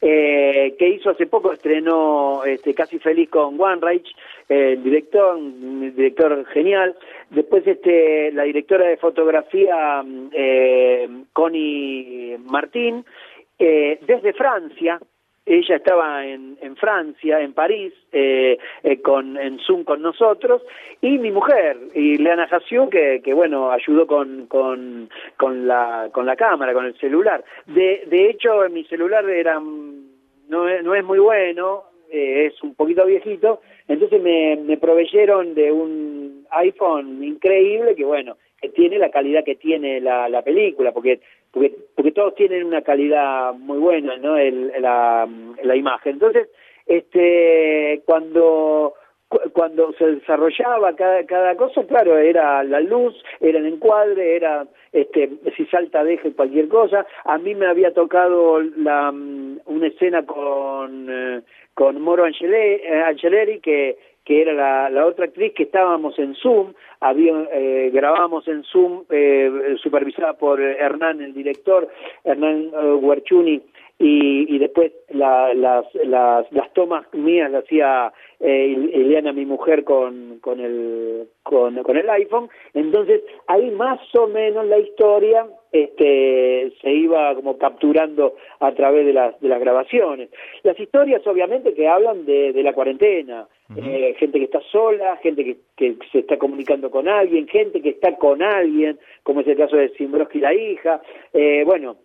eh, 0.00 0.74
que 0.78 0.88
hizo 0.88 1.10
hace 1.10 1.26
poco, 1.26 1.52
estrenó 1.52 2.42
este, 2.44 2.74
Casi 2.74 2.98
Feliz 2.98 3.28
con 3.28 3.60
One 3.60 3.80
Reich, 3.80 4.08
eh, 4.48 4.72
el 4.72 4.82
director, 4.82 5.36
un 5.36 5.94
director 5.94 6.44
genial. 6.46 6.96
Después 7.30 7.64
este, 7.66 8.32
la 8.32 8.42
directora 8.44 8.88
de 8.88 8.96
fotografía, 8.96 10.02
eh, 10.32 11.08
Connie 11.32 12.36
Martín, 12.50 13.04
eh, 13.58 13.98
desde 14.06 14.32
Francia, 14.32 14.98
ella 15.54 15.76
estaba 15.76 16.24
en, 16.24 16.56
en 16.60 16.76
Francia, 16.76 17.40
en 17.40 17.52
París, 17.52 17.92
eh, 18.12 18.56
eh, 18.82 19.00
con, 19.00 19.36
en 19.36 19.58
Zoom 19.58 19.84
con 19.84 20.00
nosotros, 20.00 20.62
y 21.00 21.18
mi 21.18 21.30
mujer, 21.30 21.76
y 21.94 22.18
Leana 22.18 22.46
Jassiu, 22.46 22.88
que, 22.88 23.20
bueno, 23.34 23.70
ayudó 23.70 24.06
con, 24.06 24.46
con, 24.46 25.10
con, 25.36 25.66
la, 25.66 26.08
con 26.12 26.24
la 26.26 26.36
cámara, 26.36 26.72
con 26.72 26.86
el 26.86 26.96
celular. 26.98 27.42
De, 27.66 28.04
de 28.06 28.30
hecho, 28.30 28.68
mi 28.70 28.84
celular 28.84 29.28
era, 29.28 29.58
mm, 29.58 30.08
no, 30.48 30.82
no 30.82 30.94
es 30.94 31.04
muy 31.04 31.18
bueno, 31.18 31.84
eh, 32.10 32.46
es 32.46 32.62
un 32.62 32.74
poquito 32.74 33.04
viejito, 33.06 33.60
entonces 33.88 34.22
me, 34.22 34.56
me 34.56 34.76
proveyeron 34.76 35.54
de 35.54 35.72
un 35.72 36.46
iPhone 36.50 37.22
increíble 37.22 37.94
que 37.94 38.04
bueno, 38.04 38.36
tiene 38.74 38.98
la 38.98 39.10
calidad 39.10 39.44
que 39.44 39.56
tiene 39.56 40.00
la, 40.00 40.28
la 40.28 40.42
película, 40.42 40.92
porque, 40.92 41.20
porque 41.50 41.72
porque 41.94 42.12
todos 42.12 42.34
tienen 42.34 42.64
una 42.64 42.82
calidad 42.82 43.54
muy 43.54 43.78
buena, 43.78 44.16
¿no? 44.16 44.36
El, 44.36 44.72
la, 44.80 45.28
la 45.62 45.76
imagen. 45.76 46.12
Entonces, 46.12 46.48
este 46.86 48.02
cuando 48.04 48.94
cu- 49.28 49.50
cuando 49.52 49.92
se 49.94 50.06
desarrollaba 50.06 50.94
cada, 50.96 51.24
cada 51.24 51.56
cosa, 51.56 51.84
claro, 51.86 52.18
era 52.18 52.62
la 52.64 52.80
luz, 52.80 53.14
era 53.40 53.58
el 53.58 53.66
encuadre, 53.66 54.36
era 54.36 54.66
este 54.92 55.30
si 55.56 55.64
salta 55.66 56.04
deje 56.04 56.32
cualquier 56.32 56.68
cosa. 56.68 57.06
A 57.24 57.38
mí 57.38 57.54
me 57.54 57.66
había 57.66 57.92
tocado 57.92 58.60
la, 58.60 59.10
mm, 59.12 59.60
una 59.66 59.86
escena 59.86 60.24
con 60.26 61.06
eh, 61.08 61.40
con 61.74 62.00
Moro 62.02 62.26
eh, 62.26 63.02
Angeleri 63.06 63.60
que 63.60 63.96
que 64.30 64.42
era 64.42 64.52
la, 64.54 64.88
la 64.90 65.06
otra 65.06 65.24
actriz 65.24 65.52
que 65.56 65.64
estábamos 65.64 66.16
en 66.20 66.36
Zoom, 66.36 66.72
había, 67.00 67.32
eh, 67.52 67.90
grabamos 67.92 68.46
en 68.46 68.62
Zoom, 68.62 69.02
eh, 69.10 69.74
supervisada 69.82 70.34
por 70.34 70.60
Hernán, 70.60 71.20
el 71.20 71.34
director, 71.34 71.88
Hernán 72.22 72.70
eh, 72.72 72.92
Huarchuni, 72.92 73.60
y, 74.00 74.56
y 74.56 74.58
después 74.58 74.90
la- 75.10 75.54
las, 75.54 75.84
las, 76.04 76.50
las 76.50 76.72
tomas 76.72 77.04
mías 77.12 77.50
las 77.50 77.64
hacía 77.64 78.12
eh, 78.40 78.90
Eliana, 78.94 79.32
mi 79.32 79.44
mujer, 79.46 79.84
con, 79.84 80.38
con, 80.40 80.58
el, 80.58 81.28
con, 81.42 81.80
con 81.82 81.96
el 81.96 82.08
iPhone. 82.10 82.48
Entonces, 82.74 83.22
ahí 83.46 83.70
más 83.70 84.00
o 84.16 84.26
menos 84.26 84.66
la 84.66 84.78
historia 84.78 85.46
este, 85.70 86.72
se 86.80 86.90
iba 86.90 87.34
como 87.34 87.58
capturando 87.58 88.34
a 88.58 88.72
través 88.72 89.04
de 89.06 89.12
las, 89.12 89.38
de 89.40 89.48
las 89.48 89.60
grabaciones. 89.60 90.30
Las 90.62 90.80
historias, 90.80 91.24
obviamente, 91.26 91.74
que 91.74 91.86
hablan 91.86 92.24
de, 92.24 92.52
de 92.52 92.62
la 92.62 92.72
cuarentena. 92.72 93.46
Eh, 93.76 94.16
gente 94.18 94.38
que 94.40 94.46
está 94.46 94.60
sola, 94.72 95.16
gente 95.18 95.44
que, 95.44 95.56
que 95.76 95.96
se 96.10 96.18
está 96.20 96.36
comunicando 96.38 96.90
con 96.90 97.06
alguien, 97.06 97.46
gente 97.46 97.80
que 97.80 97.90
está 97.90 98.16
con 98.16 98.42
alguien, 98.42 98.98
como 99.22 99.42
es 99.42 99.46
el 99.46 99.56
caso 99.56 99.76
de 99.76 99.90
Simbroski 99.90 100.40
la 100.40 100.52
hija. 100.52 101.00
Eh, 101.32 101.62
bueno, 101.64 101.96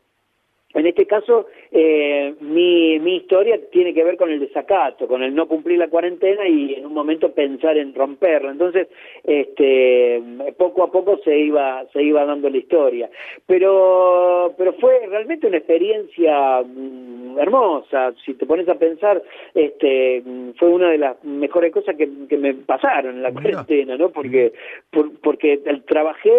en 0.75 0.87
este 0.87 1.05
caso, 1.05 1.47
eh, 1.71 2.33
mi, 2.41 2.99
mi 2.99 3.15
historia 3.17 3.59
tiene 3.71 3.93
que 3.93 4.03
ver 4.03 4.17
con 4.17 4.29
el 4.29 4.39
desacato, 4.39 5.07
con 5.07 5.23
el 5.23 5.33
no 5.33 5.47
cumplir 5.47 5.79
la 5.79 5.87
cuarentena 5.87 6.47
y 6.47 6.73
en 6.75 6.85
un 6.85 6.93
momento 6.93 7.31
pensar 7.33 7.77
en 7.77 7.93
romperlo. 7.95 8.51
Entonces, 8.51 8.87
este, 9.23 10.21
poco 10.57 10.83
a 10.83 10.91
poco 10.91 11.17
se 11.23 11.37
iba, 11.37 11.85
se 11.93 12.03
iba 12.03 12.25
dando 12.25 12.49
la 12.49 12.57
historia. 12.57 13.09
Pero, 13.45 14.53
pero 14.57 14.73
fue 14.73 15.05
realmente 15.07 15.47
una 15.47 15.57
experiencia 15.57 16.61
mm, 16.61 17.39
hermosa. 17.39 18.13
Si 18.25 18.33
te 18.33 18.45
pones 18.45 18.67
a 18.67 18.75
pensar, 18.75 19.21
este, 19.53 20.21
mm, 20.25 20.51
fue 20.57 20.69
una 20.69 20.91
de 20.91 20.97
las 20.97 21.23
mejores 21.23 21.71
cosas 21.71 21.95
que, 21.95 22.09
que 22.27 22.37
me 22.37 22.53
pasaron 22.53 23.15
en 23.15 23.23
la 23.23 23.31
cuarentena, 23.31 23.97
¿no? 23.97 24.09
Porque, 24.09 24.53
por- 24.91 25.17
porque 25.21 25.57
trabajé 25.87 26.29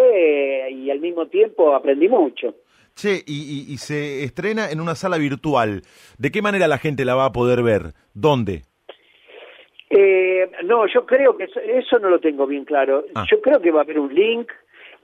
eh, 0.67 0.71
y 0.73 0.91
al 0.91 1.01
mismo 1.01 1.27
tiempo 1.27 1.75
aprendí 1.75 2.09
mucho. 2.09 2.55
Che, 2.97 3.23
y, 3.27 3.67
y- 3.69 3.73
y 3.75 3.77
se 3.77 4.25
estrena 4.25 4.71
en 4.71 4.81
una 4.81 4.95
sala 4.95 5.19
virtual. 5.19 5.83
¿De 6.19 6.31
qué 6.31 6.41
manera 6.43 6.67
la 6.67 6.79
gente 6.79 7.05
la 7.05 7.15
va 7.15 7.27
a 7.27 7.33
poder 7.33 7.63
ver? 7.63 7.93
¿Dónde? 8.15 8.63
Eh, 9.91 10.51
no, 10.65 10.87
yo 10.87 11.07
creo 11.07 11.37
que 11.37 11.45
eso, 11.45 11.61
eso 11.61 11.99
no 11.99 12.09
lo 12.09 12.19
tengo 12.19 12.47
bien 12.47 12.65
claro. 12.65 13.05
Ah. 13.15 13.25
Yo 13.31 13.41
creo 13.41 13.61
que 13.61 13.71
va 13.71 13.81
a 13.81 13.85
haber 13.85 14.01
un 14.01 14.13
link 14.15 14.51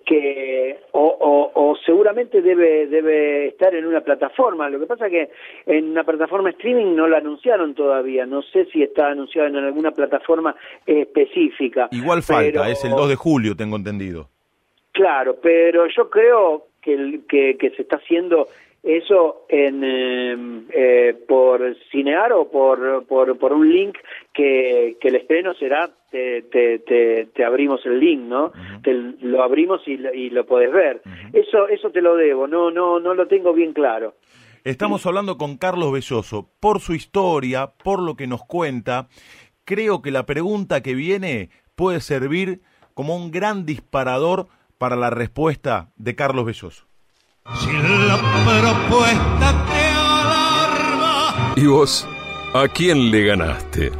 que 0.04 0.80
o, 0.90 1.00
o, 1.04 1.52
o 1.70 1.76
seguramente 1.86 2.42
debe 2.42 2.88
debe 2.88 3.48
estar 3.48 3.72
en 3.74 3.86
una 3.86 4.00
plataforma. 4.00 4.68
Lo 4.68 4.80
que 4.80 4.86
pasa 4.86 5.08
que 5.08 5.30
en 5.66 5.90
una 5.90 6.02
plataforma 6.02 6.50
streaming 6.50 6.96
no 6.96 7.06
la 7.06 7.18
anunciaron 7.18 7.74
todavía. 7.74 8.26
No 8.26 8.42
sé 8.42 8.64
si 8.72 8.82
está 8.82 9.10
anunciado 9.10 9.46
en 9.48 9.56
alguna 9.56 9.92
plataforma 9.92 10.56
específica. 10.86 11.88
Igual 11.92 12.22
falta, 12.22 12.62
Pero- 12.62 12.64
es 12.64 12.84
el 12.84 12.90
2 12.92 13.08
de 13.10 13.16
julio, 13.16 13.54
tengo 13.54 13.76
entendido. 13.76 14.28
Claro, 14.90 15.36
pero 15.40 15.86
yo 15.96 16.10
creo 16.10 16.66
que, 16.82 17.20
que, 17.28 17.56
que 17.58 17.70
se 17.70 17.82
está 17.82 17.96
haciendo 17.96 18.48
eso 18.82 19.46
en 19.48 19.82
eh, 19.84 20.36
eh, 20.74 21.14
por 21.28 21.76
Cinear 21.92 22.32
o 22.32 22.50
por, 22.50 23.06
por, 23.06 23.38
por 23.38 23.52
un 23.52 23.72
link 23.72 23.96
que, 24.34 24.96
que 25.00 25.08
el 25.08 25.14
estreno 25.14 25.54
será, 25.54 25.88
te, 26.10 26.42
te, 26.42 26.80
te, 26.80 27.26
te 27.32 27.44
abrimos 27.44 27.86
el 27.86 28.00
link, 28.00 28.22
¿no? 28.22 28.50
Te 28.82 28.92
lo 29.20 29.42
abrimos 29.44 29.86
y, 29.86 29.96
lo- 29.98 30.12
y 30.12 30.30
lo 30.30 30.44
podés 30.46 30.72
ver. 30.72 31.00
Eso 31.32 31.68
eso 31.68 31.90
te 31.90 32.02
lo 32.02 32.16
debo, 32.16 32.48
no 32.48 32.70
no 32.72 32.98
no 32.98 33.14
lo 33.14 33.28
tengo 33.28 33.52
bien 33.52 33.72
claro. 33.72 34.14
Estamos 34.64 35.06
hablando 35.06 35.38
con 35.38 35.58
Carlos 35.58 35.92
Belloso. 35.92 36.48
Por 36.60 36.80
su 36.80 36.94
historia, 36.94 37.72
por 37.84 38.00
lo 38.02 38.16
que 38.16 38.26
nos 38.26 38.42
cuenta, 38.44 39.08
creo 39.64 40.02
que 40.02 40.10
la 40.10 40.26
pregunta 40.26 40.82
que 40.82 40.94
viene 40.94 41.50
puede 41.76 42.00
servir 42.00 42.60
como 42.94 43.16
un 43.16 43.30
gran 43.30 43.64
disparador 43.64 44.48
para 44.82 44.96
la 44.96 45.10
respuesta 45.10 45.92
de 45.94 46.16
Carlos 46.16 46.44
Belloso. 46.44 46.88
Si 47.54 47.70
la 47.72 48.16
propuesta 48.44 49.64
te 49.70 49.84
alarma. 49.94 51.52
¿Y 51.54 51.66
vos? 51.68 52.08
¿A 52.52 52.66
quién 52.66 53.12
le 53.12 53.24
ganaste? 53.26 53.92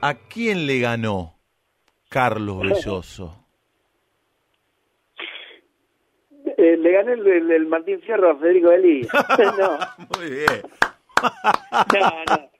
¿A 0.00 0.14
quién 0.28 0.66
le 0.66 0.80
ganó 0.80 1.38
Carlos 2.08 2.62
Belloso? 2.62 3.46
Eh, 6.58 6.76
le 6.76 6.90
gané 6.92 7.12
el, 7.12 7.24
el- 7.24 7.50
el 7.52 7.66
Martín 7.66 8.00
Fierro 8.00 8.32
a 8.32 8.36
Federico 8.36 8.70
Delí. 8.70 9.02
no, 9.38 9.78
Muy 10.18 10.30
bien. 10.30 10.62
no, 11.92 12.24
no. 12.28 12.50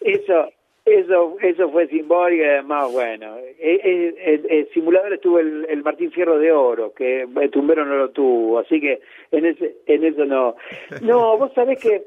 Eso, 0.00 0.48
eso, 0.86 1.36
eso 1.42 1.70
fue 1.70 1.88
simbólico 1.88 2.42
y 2.42 2.46
además, 2.46 2.92
bueno. 2.92 3.36
eh, 3.38 3.56
eh, 3.58 4.14
eh, 4.18 4.42
eh, 4.48 4.68
simulador 4.72 5.12
estuvo 5.14 5.38
el, 5.40 5.66
el 5.68 5.82
Martín 5.82 6.12
Fierro 6.12 6.38
de 6.38 6.52
Oro, 6.52 6.92
que 6.94 7.22
eh, 7.22 7.48
Tumbero 7.50 7.84
no 7.84 7.96
lo 7.96 8.10
tuvo, 8.10 8.60
así 8.60 8.80
que 8.80 9.00
en 9.32 9.46
ese, 9.46 9.76
en 9.86 10.04
eso 10.04 10.24
no. 10.24 10.54
No, 11.02 11.36
vos 11.38 11.52
sabés 11.54 11.80
que 11.80 12.04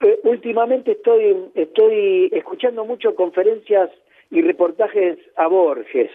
eh, 0.00 0.20
últimamente 0.24 0.92
estoy, 0.92 1.36
estoy 1.54 2.28
escuchando 2.32 2.84
mucho 2.84 3.14
conferencias 3.14 3.90
y 4.30 4.42
reportajes 4.42 5.18
a 5.36 5.46
Borges. 5.46 6.10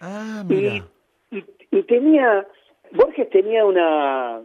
Ah, 0.00 0.44
Y, 0.48 0.82
y, 1.36 1.44
y 1.70 1.82
tenía, 1.84 2.46
Borges 2.92 3.28
tenía 3.30 3.64
una, 3.64 4.42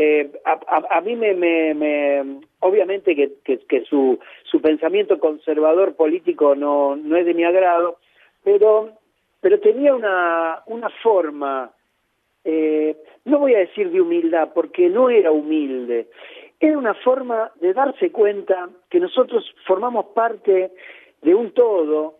eh, 0.00 0.30
a, 0.44 0.52
a- 0.52 0.98
a 0.98 1.00
mí 1.00 1.16
me, 1.16 1.34
me, 1.34 1.74
me- 1.74 2.40
obviamente 2.60 3.16
que, 3.16 3.32
que, 3.44 3.58
que 3.66 3.82
su, 3.84 4.16
su 4.44 4.60
pensamiento 4.62 5.18
conservador 5.18 5.96
político 5.96 6.54
no, 6.54 6.94
no 6.94 7.16
es 7.16 7.26
de 7.26 7.34
mi 7.34 7.42
agrado, 7.42 7.98
pero, 8.44 8.90
pero 9.40 9.58
tenía 9.58 9.92
una, 9.96 10.62
una 10.66 10.88
forma, 11.02 11.72
eh, 12.44 12.96
no 13.24 13.40
voy 13.40 13.54
a 13.56 13.58
decir 13.58 13.90
de 13.90 14.00
humildad, 14.00 14.50
porque 14.54 14.88
no 14.88 15.10
era 15.10 15.32
humilde, 15.32 16.06
era 16.60 16.78
una 16.78 16.94
forma 16.94 17.50
de 17.60 17.72
darse 17.74 18.12
cuenta 18.12 18.68
que 18.88 19.00
nosotros 19.00 19.52
formamos 19.66 20.06
parte 20.14 20.70
de 21.22 21.34
un 21.34 21.50
todo 21.50 22.14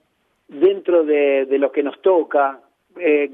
dentro 0.49 1.05
de, 1.05 1.47
de 1.47 1.59
lo 1.59 1.71
que 1.71 1.85
nos 1.85 2.01
toca, 2.03 2.61
eh, 2.97 3.29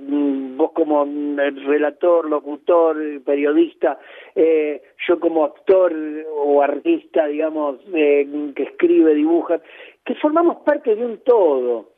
vos 0.57 0.73
como 0.73 1.07
mm, 1.07 1.37
relator, 1.67 2.29
locutor, 2.29 2.97
periodista, 3.25 3.99
eh, 4.35 4.83
yo 5.07 5.19
como 5.21 5.45
actor 5.45 5.93
o 6.31 6.63
artista, 6.63 7.27
digamos, 7.27 7.79
eh, 7.95 8.27
que 8.55 8.63
escribe, 8.65 9.15
dibuja, 9.15 9.61
que 10.05 10.15
formamos 10.17 10.57
parte 10.65 10.95
de 10.95 11.05
un 11.05 11.19
todo 11.19 11.91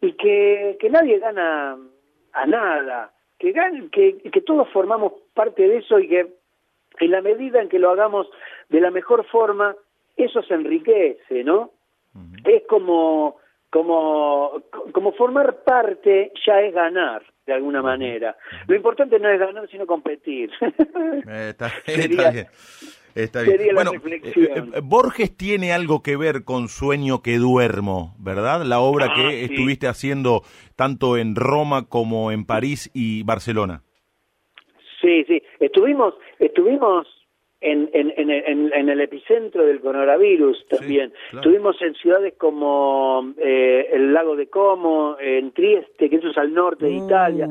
y 0.00 0.12
que, 0.12 0.76
que 0.80 0.90
nadie 0.90 1.18
gana 1.18 1.76
a 2.32 2.46
nada, 2.46 3.12
que, 3.38 3.52
gan- 3.54 3.90
que, 3.90 4.18
que 4.18 4.40
todos 4.40 4.68
formamos 4.70 5.12
parte 5.34 5.66
de 5.68 5.78
eso 5.78 5.98
y 5.98 6.08
que 6.08 6.26
en 7.00 7.10
la 7.10 7.20
medida 7.20 7.60
en 7.60 7.68
que 7.68 7.78
lo 7.78 7.90
hagamos 7.90 8.28
de 8.68 8.80
la 8.80 8.90
mejor 8.90 9.24
forma, 9.26 9.76
eso 10.16 10.42
se 10.42 10.54
enriquece, 10.54 11.44
¿no? 11.44 11.70
Es 12.44 12.62
como, 12.66 13.36
como, 13.72 14.62
como 14.92 15.12
formar 15.14 15.64
parte 15.64 16.30
ya 16.46 16.60
es 16.60 16.74
ganar, 16.74 17.22
de 17.46 17.54
alguna 17.54 17.80
manera. 17.80 18.36
Lo 18.68 18.76
importante 18.76 19.18
no 19.18 19.30
es 19.30 19.40
ganar, 19.40 19.66
sino 19.70 19.86
competir. 19.86 20.50
Eh, 21.26 21.48
está, 21.50 21.70
Sería- 21.86 22.04
está 22.04 22.30
bien. 22.30 22.46
Está 23.14 23.42
bien. 23.42 23.56
sería 23.56 23.72
la 23.72 23.74
Bueno, 23.74 23.92
reflexión. 23.92 24.44
eh, 24.44 24.70
eh, 24.76 24.80
Borges 24.82 25.36
tiene 25.36 25.72
algo 25.72 26.02
que 26.02 26.16
ver 26.16 26.44
con 26.44 26.68
Sueño 26.68 27.20
que 27.22 27.36
duermo, 27.38 28.14
¿verdad? 28.18 28.62
La 28.64 28.80
obra 28.80 29.06
Ah, 29.10 29.14
que 29.14 29.30
sí. 29.46 29.52
estuviste 29.52 29.86
haciendo 29.86 30.42
tanto 30.76 31.16
en 31.18 31.34
Roma 31.36 31.88
como 31.88 32.30
en 32.32 32.44
París 32.46 32.90
y 32.94 33.22
Barcelona. 33.22 33.82
Sí, 35.00 35.24
sí. 35.24 35.42
Estuvimos, 35.60 36.14
estuvimos 36.38 37.06
en, 37.62 37.88
en, 37.92 38.12
en, 38.16 38.30
en- 38.30 38.72
en 38.74 38.88
el 38.88 39.00
epicentro 39.00 39.64
del 39.64 39.80
coronavirus 39.80 40.66
también. 40.68 41.12
Estuvimos 41.38 41.80
en 41.82 41.94
ciudades 41.94 42.34
como 42.38 43.32
eh, 43.38 43.88
el 43.92 44.12
lago 44.12 44.36
de 44.36 44.48
Como, 44.48 45.16
en 45.20 45.52
Trieste, 45.52 46.10
que 46.10 46.16
eso 46.16 46.28
es 46.30 46.38
al 46.38 46.52
norte 46.52 46.86
de 46.86 46.92
Italia, 47.06 47.46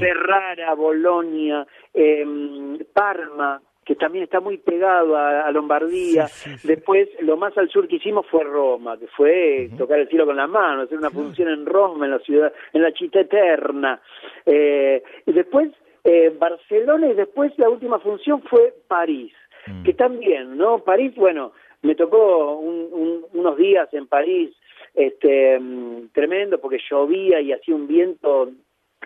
Ferrara, 0.00 0.74
Bolonia, 0.74 1.66
em, 1.94 2.78
Parma 2.92 3.60
que 3.84 3.94
también 3.94 4.24
está 4.24 4.40
muy 4.40 4.58
pegado 4.58 5.14
a, 5.16 5.42
a 5.42 5.50
Lombardía. 5.52 6.26
Después, 6.64 7.08
lo 7.20 7.36
más 7.36 7.56
al 7.56 7.68
sur 7.68 7.86
que 7.86 7.94
hicimos 7.96 8.26
fue 8.26 8.42
Roma, 8.42 8.98
que 8.98 9.06
fue 9.06 9.70
tocar 9.78 10.00
el 10.00 10.08
cielo 10.08 10.26
con 10.26 10.34
las 10.36 10.48
manos, 10.48 10.86
hacer 10.86 10.98
una 10.98 11.10
función 11.10 11.48
en 11.50 11.64
Roma, 11.64 12.04
en 12.06 12.10
la 12.10 12.18
ciudad, 12.18 12.52
en 12.72 12.82
la 12.82 12.90
ciudad 12.90 13.20
eterna. 13.22 14.00
Eh, 14.44 15.04
y 15.24 15.32
después 15.32 15.68
eh, 16.02 16.34
Barcelona 16.36 17.06
y 17.08 17.14
después 17.14 17.52
la 17.58 17.68
última 17.68 18.00
función 18.00 18.42
fue 18.42 18.74
París, 18.88 19.32
que 19.84 19.92
también, 19.94 20.56
¿no? 20.56 20.78
París, 20.78 21.14
bueno, 21.16 21.52
me 21.82 21.94
tocó 21.94 22.56
un- 22.56 22.88
un- 22.92 23.24
unos 23.34 23.56
días 23.56 23.92
en 23.92 24.06
París 24.06 24.54
este 24.94 25.58
mm, 25.58 26.08
tremendo 26.12 26.58
porque 26.58 26.78
llovía 26.90 27.40
y 27.40 27.52
hacía 27.52 27.74
un 27.74 27.86
viento 27.86 28.50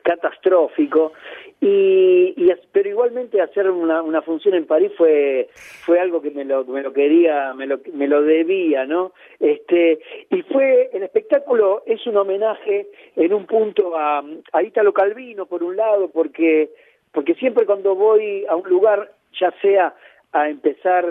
catastrófico 0.04 1.12
y, 1.60 2.32
y 2.36 2.50
pero 2.72 2.88
igualmente 2.88 3.40
hacer 3.40 3.70
una, 3.70 4.02
una 4.02 4.22
función 4.22 4.54
en 4.54 4.66
París 4.66 4.92
fue 4.96 5.48
fue 5.84 5.98
algo 6.00 6.22
que 6.22 6.30
me 6.30 6.44
lo 6.44 6.64
me 6.64 6.82
lo 6.82 6.92
quería 6.92 7.52
me 7.54 7.66
lo 7.66 7.80
me 7.92 8.06
lo 8.08 8.22
debía 8.22 8.86
no 8.86 9.12
este 9.38 9.98
y 10.30 10.42
fue 10.42 10.90
el 10.92 11.02
espectáculo 11.02 11.82
es 11.86 12.06
un 12.06 12.16
homenaje 12.16 12.86
en 13.16 13.34
un 13.34 13.46
punto 13.46 13.96
a 13.96 14.24
a 14.52 14.62
Italo 14.62 14.92
Calvino 14.92 15.46
por 15.46 15.62
un 15.62 15.76
lado 15.76 16.08
porque 16.10 16.70
porque 17.12 17.34
siempre 17.34 17.66
cuando 17.66 17.94
voy 17.94 18.46
a 18.48 18.56
un 18.56 18.68
lugar 18.68 19.12
ya 19.38 19.52
sea 19.60 19.94
a 20.32 20.48
empezar 20.48 21.04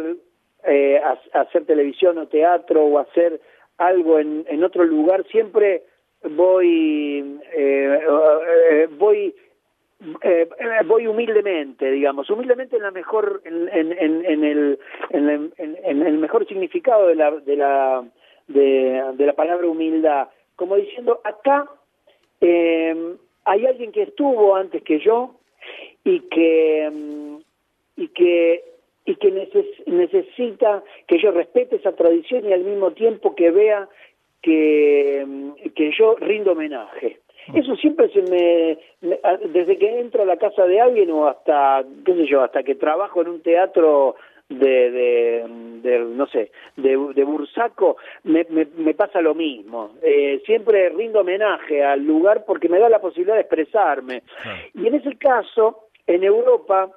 eh, 0.63 0.99
a, 1.03 1.39
hacer 1.41 1.65
televisión 1.65 2.17
o 2.17 2.27
teatro 2.27 2.83
o 2.85 2.99
hacer 2.99 3.39
algo 3.77 4.19
en, 4.19 4.45
en 4.47 4.63
otro 4.63 4.83
lugar 4.83 5.25
siempre 5.31 5.83
voy 6.35 7.39
eh, 7.53 7.99
eh, 8.71 8.87
voy 8.97 9.33
eh, 10.21 10.47
voy 10.85 11.07
humildemente 11.07 11.91
digamos. 11.91 12.29
Humildemente 12.29 12.75
en 12.77 12.83
la 12.83 12.91
mejor 12.91 13.41
en, 13.45 13.69
en, 13.69 14.25
en, 14.25 14.43
el 14.43 14.79
en, 15.09 15.51
en- 15.57 16.01
el 16.07 16.17
mejor 16.17 16.47
significado 16.47 17.07
de 17.07 17.15
la 17.15 17.31
de 17.31 17.55
la 17.55 18.03
de, 18.47 19.03
de 19.15 19.25
la 19.25 19.33
palabra 19.33 19.67
humildad. 19.67 20.27
Como 20.55 20.75
diciendo 20.75 21.21
acá 21.23 21.69
eh, 22.41 23.15
hay 23.45 23.65
alguien 23.65 23.91
que 23.91 24.03
estuvo 24.03 24.55
antes 24.55 24.83
que 24.83 24.99
yo 24.99 25.35
y 26.03 26.21
que 26.21 26.89
mm, 26.91 27.35
y 27.97 28.07
que 28.09 28.63
y 29.05 29.15
que 29.15 29.31
neces- 29.33 29.85
necesita 29.85 30.83
que 31.07 31.19
yo 31.19 31.31
respete 31.31 31.77
esa 31.77 31.93
tradición 31.95 32.45
y 32.47 32.53
al 32.53 32.63
mismo 32.63 32.91
tiempo 32.91 33.35
que 33.35 33.51
vea 33.51 33.87
que, 34.41 35.23
mm, 35.27 35.51
que 35.75 35.91
yo 35.97 36.15
rindo 36.15 36.51
homenaje. 36.53 37.19
Eso 37.53 37.75
siempre 37.77 38.09
se 38.09 38.21
me, 38.21 38.77
me- 39.01 39.19
desde 39.49 39.77
que 39.77 39.99
entro 39.99 40.21
a 40.21 40.25
la 40.25 40.37
casa 40.37 40.67
de 40.67 40.79
alguien 40.79 41.09
o 41.09 41.27
hasta, 41.27 41.83
qué 42.05 42.13
sé 42.13 42.27
yo, 42.27 42.41
hasta 42.43 42.61
que 42.63 42.75
trabajo 42.75 43.21
en 43.21 43.29
un 43.29 43.41
teatro 43.41 44.15
de, 44.49 44.91
de, 44.91 45.43
de, 45.81 45.99
no 45.99 46.27
sé, 46.27 46.51
de, 46.75 46.89
de 47.15 47.23
Bursaco, 47.23 47.97
me, 48.23 48.45
me, 48.49 48.67
me 48.77 48.93
pasa 48.93 49.21
lo 49.21 49.33
mismo. 49.33 49.91
Eh, 50.03 50.41
siempre 50.45 50.89
rindo 50.89 51.21
homenaje 51.21 51.83
al 51.83 52.03
lugar 52.05 52.45
porque 52.45 52.69
me 52.69 52.79
da 52.79 52.89
la 52.89 52.99
posibilidad 53.01 53.35
de 53.35 53.41
expresarme. 53.41 54.21
Y 54.75 54.85
en 54.87 54.95
ese 54.95 55.15
caso, 55.17 55.87
en 56.05 56.23
Europa, 56.23 56.91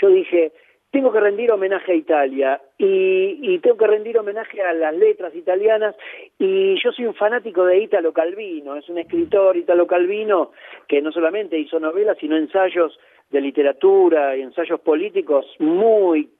yo 0.00 0.08
dije, 0.08 0.52
tengo 0.90 1.12
que 1.12 1.20
rendir 1.20 1.50
homenaje 1.50 1.92
a 1.92 1.94
Italia 1.94 2.60
y, 2.78 3.58
tengo 3.58 3.76
que 3.76 3.86
rendir 3.86 4.16
homenaje 4.18 4.62
a 4.62 4.72
las 4.72 4.94
letras 4.94 5.34
italianas 5.34 5.94
y 6.38 6.80
yo 6.82 6.92
soy 6.92 7.06
un 7.06 7.14
fanático 7.14 7.64
de 7.64 7.78
Italo 7.78 8.12
Calvino, 8.12 8.76
es 8.76 8.88
un 8.88 8.98
escritor 8.98 9.56
Italo 9.56 9.86
Calvino 9.86 10.52
que 10.86 11.02
no 11.02 11.12
solamente 11.12 11.58
hizo 11.58 11.78
novelas, 11.78 12.16
sino 12.18 12.36
ensayos 12.36 12.98
de 13.30 13.40
literatura 13.40 14.36
y 14.36 14.42
ensayos 14.42 14.80
políticos 14.80 15.44
muy 15.58 16.30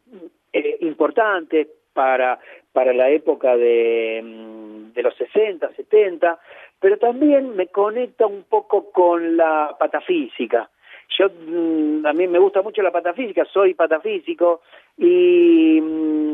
eh, 0.52 0.78
importantes 0.80 1.68
para, 1.92 2.38
para 2.72 2.92
la 2.94 3.10
época 3.10 3.56
de, 3.56 4.22
mm, 4.24 4.92
de 4.92 5.02
los 5.02 5.14
60, 5.16 5.72
70, 5.74 6.38
pero 6.80 6.96
también 6.96 7.54
me 7.56 7.66
conecta 7.66 8.26
un 8.26 8.44
poco 8.44 8.90
con 8.90 9.36
la 9.36 9.76
patafísica. 9.78 10.70
Yo, 11.16 11.28
mm, 11.28 12.06
a 12.06 12.12
mí 12.12 12.26
me 12.26 12.39
gusta 12.39 12.62
mucho 12.62 12.82
la 12.82 12.90
patafísica, 12.90 13.44
soy 13.47 13.74
patafísico 13.74 14.62
y, 14.97 15.80
mm, 15.80 16.32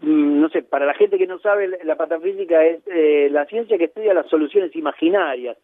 mm, 0.00 0.40
no 0.40 0.48
sé, 0.50 0.62
para 0.62 0.86
la 0.86 0.94
gente 0.94 1.18
que 1.18 1.26
no 1.26 1.38
sabe, 1.38 1.78
la 1.84 1.96
patafísica 1.96 2.64
es 2.64 2.82
eh, 2.86 3.28
la 3.30 3.46
ciencia 3.46 3.78
que 3.78 3.84
estudia 3.84 4.14
las 4.14 4.28
soluciones 4.28 4.74
imaginarias. 4.76 5.56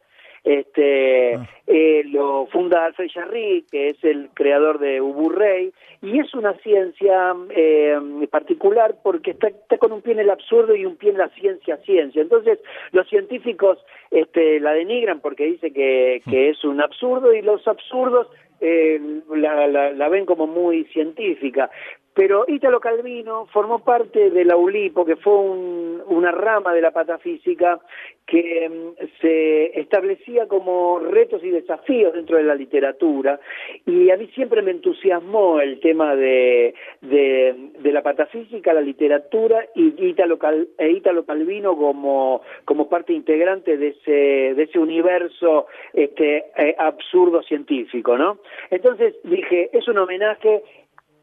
Este, 0.48 1.34
eh, 1.66 2.04
lo 2.06 2.46
funda 2.46 2.86
Alfred 2.86 3.10
Jarry, 3.12 3.66
que 3.70 3.88
es 3.88 4.02
el 4.02 4.30
creador 4.32 4.78
de 4.78 4.98
Uburrey, 5.02 5.74
y 6.00 6.20
es 6.20 6.32
una 6.32 6.54
ciencia 6.60 7.34
eh, 7.50 7.98
particular 8.30 8.96
porque 9.02 9.32
está, 9.32 9.48
está 9.48 9.76
con 9.76 9.92
un 9.92 10.00
pie 10.00 10.14
en 10.14 10.20
el 10.20 10.30
absurdo 10.30 10.74
y 10.74 10.86
un 10.86 10.96
pie 10.96 11.10
en 11.10 11.18
la 11.18 11.28
ciencia 11.34 11.76
ciencia. 11.84 12.22
Entonces, 12.22 12.58
los 12.92 13.06
científicos 13.10 13.76
este, 14.10 14.58
la 14.58 14.72
denigran 14.72 15.20
porque 15.20 15.44
dice 15.44 15.70
que, 15.70 16.22
que 16.30 16.48
es 16.48 16.64
un 16.64 16.80
absurdo 16.80 17.34
y 17.34 17.42
los 17.42 17.68
absurdos 17.68 18.28
eh, 18.62 18.98
la, 19.36 19.66
la, 19.66 19.92
la 19.92 20.08
ven 20.08 20.24
como 20.24 20.46
muy 20.46 20.84
científica. 20.86 21.70
Pero 22.18 22.44
Ítalo 22.48 22.80
Calvino 22.80 23.46
formó 23.52 23.78
parte 23.84 24.30
de 24.30 24.44
la 24.44 24.56
ULIPO, 24.56 25.04
que 25.04 25.14
fue 25.14 25.34
un- 25.36 26.02
una 26.08 26.32
rama 26.32 26.74
de 26.74 26.80
la 26.80 26.90
patafísica 26.90 27.78
que 28.26 28.68
mm, 28.68 29.04
se 29.20 29.78
establecía 29.78 30.48
como 30.48 30.98
retos 30.98 31.44
y 31.44 31.50
desafíos 31.50 32.12
dentro 32.14 32.36
de 32.36 32.42
la 32.42 32.56
literatura. 32.56 33.38
Y 33.86 34.10
a 34.10 34.16
mí 34.16 34.26
siempre 34.34 34.62
me 34.62 34.72
entusiasmó 34.72 35.60
el 35.60 35.78
tema 35.78 36.16
de, 36.16 36.74
de, 37.02 37.54
de 37.78 37.92
la 37.92 38.02
patafísica, 38.02 38.72
la 38.72 38.80
literatura 38.80 39.64
y 39.76 39.94
Ítalo, 40.08 40.40
Cal- 40.40 40.66
e 40.76 40.90
Ítalo 40.90 41.24
Calvino 41.24 41.76
como, 41.76 42.42
parte 42.90 43.12
integrante 43.12 43.76
de 43.76 43.88
ese, 43.90 44.54
de 44.56 44.62
ese 44.64 44.80
universo 44.80 45.68
este, 45.92 46.46
eh, 46.56 46.74
absurdo 46.78 47.42
científico, 47.44 48.18
¿no? 48.18 48.38
Entonces 48.70 49.14
dije, 49.22 49.70
es 49.72 49.86
un 49.86 49.98
homenaje 49.98 50.64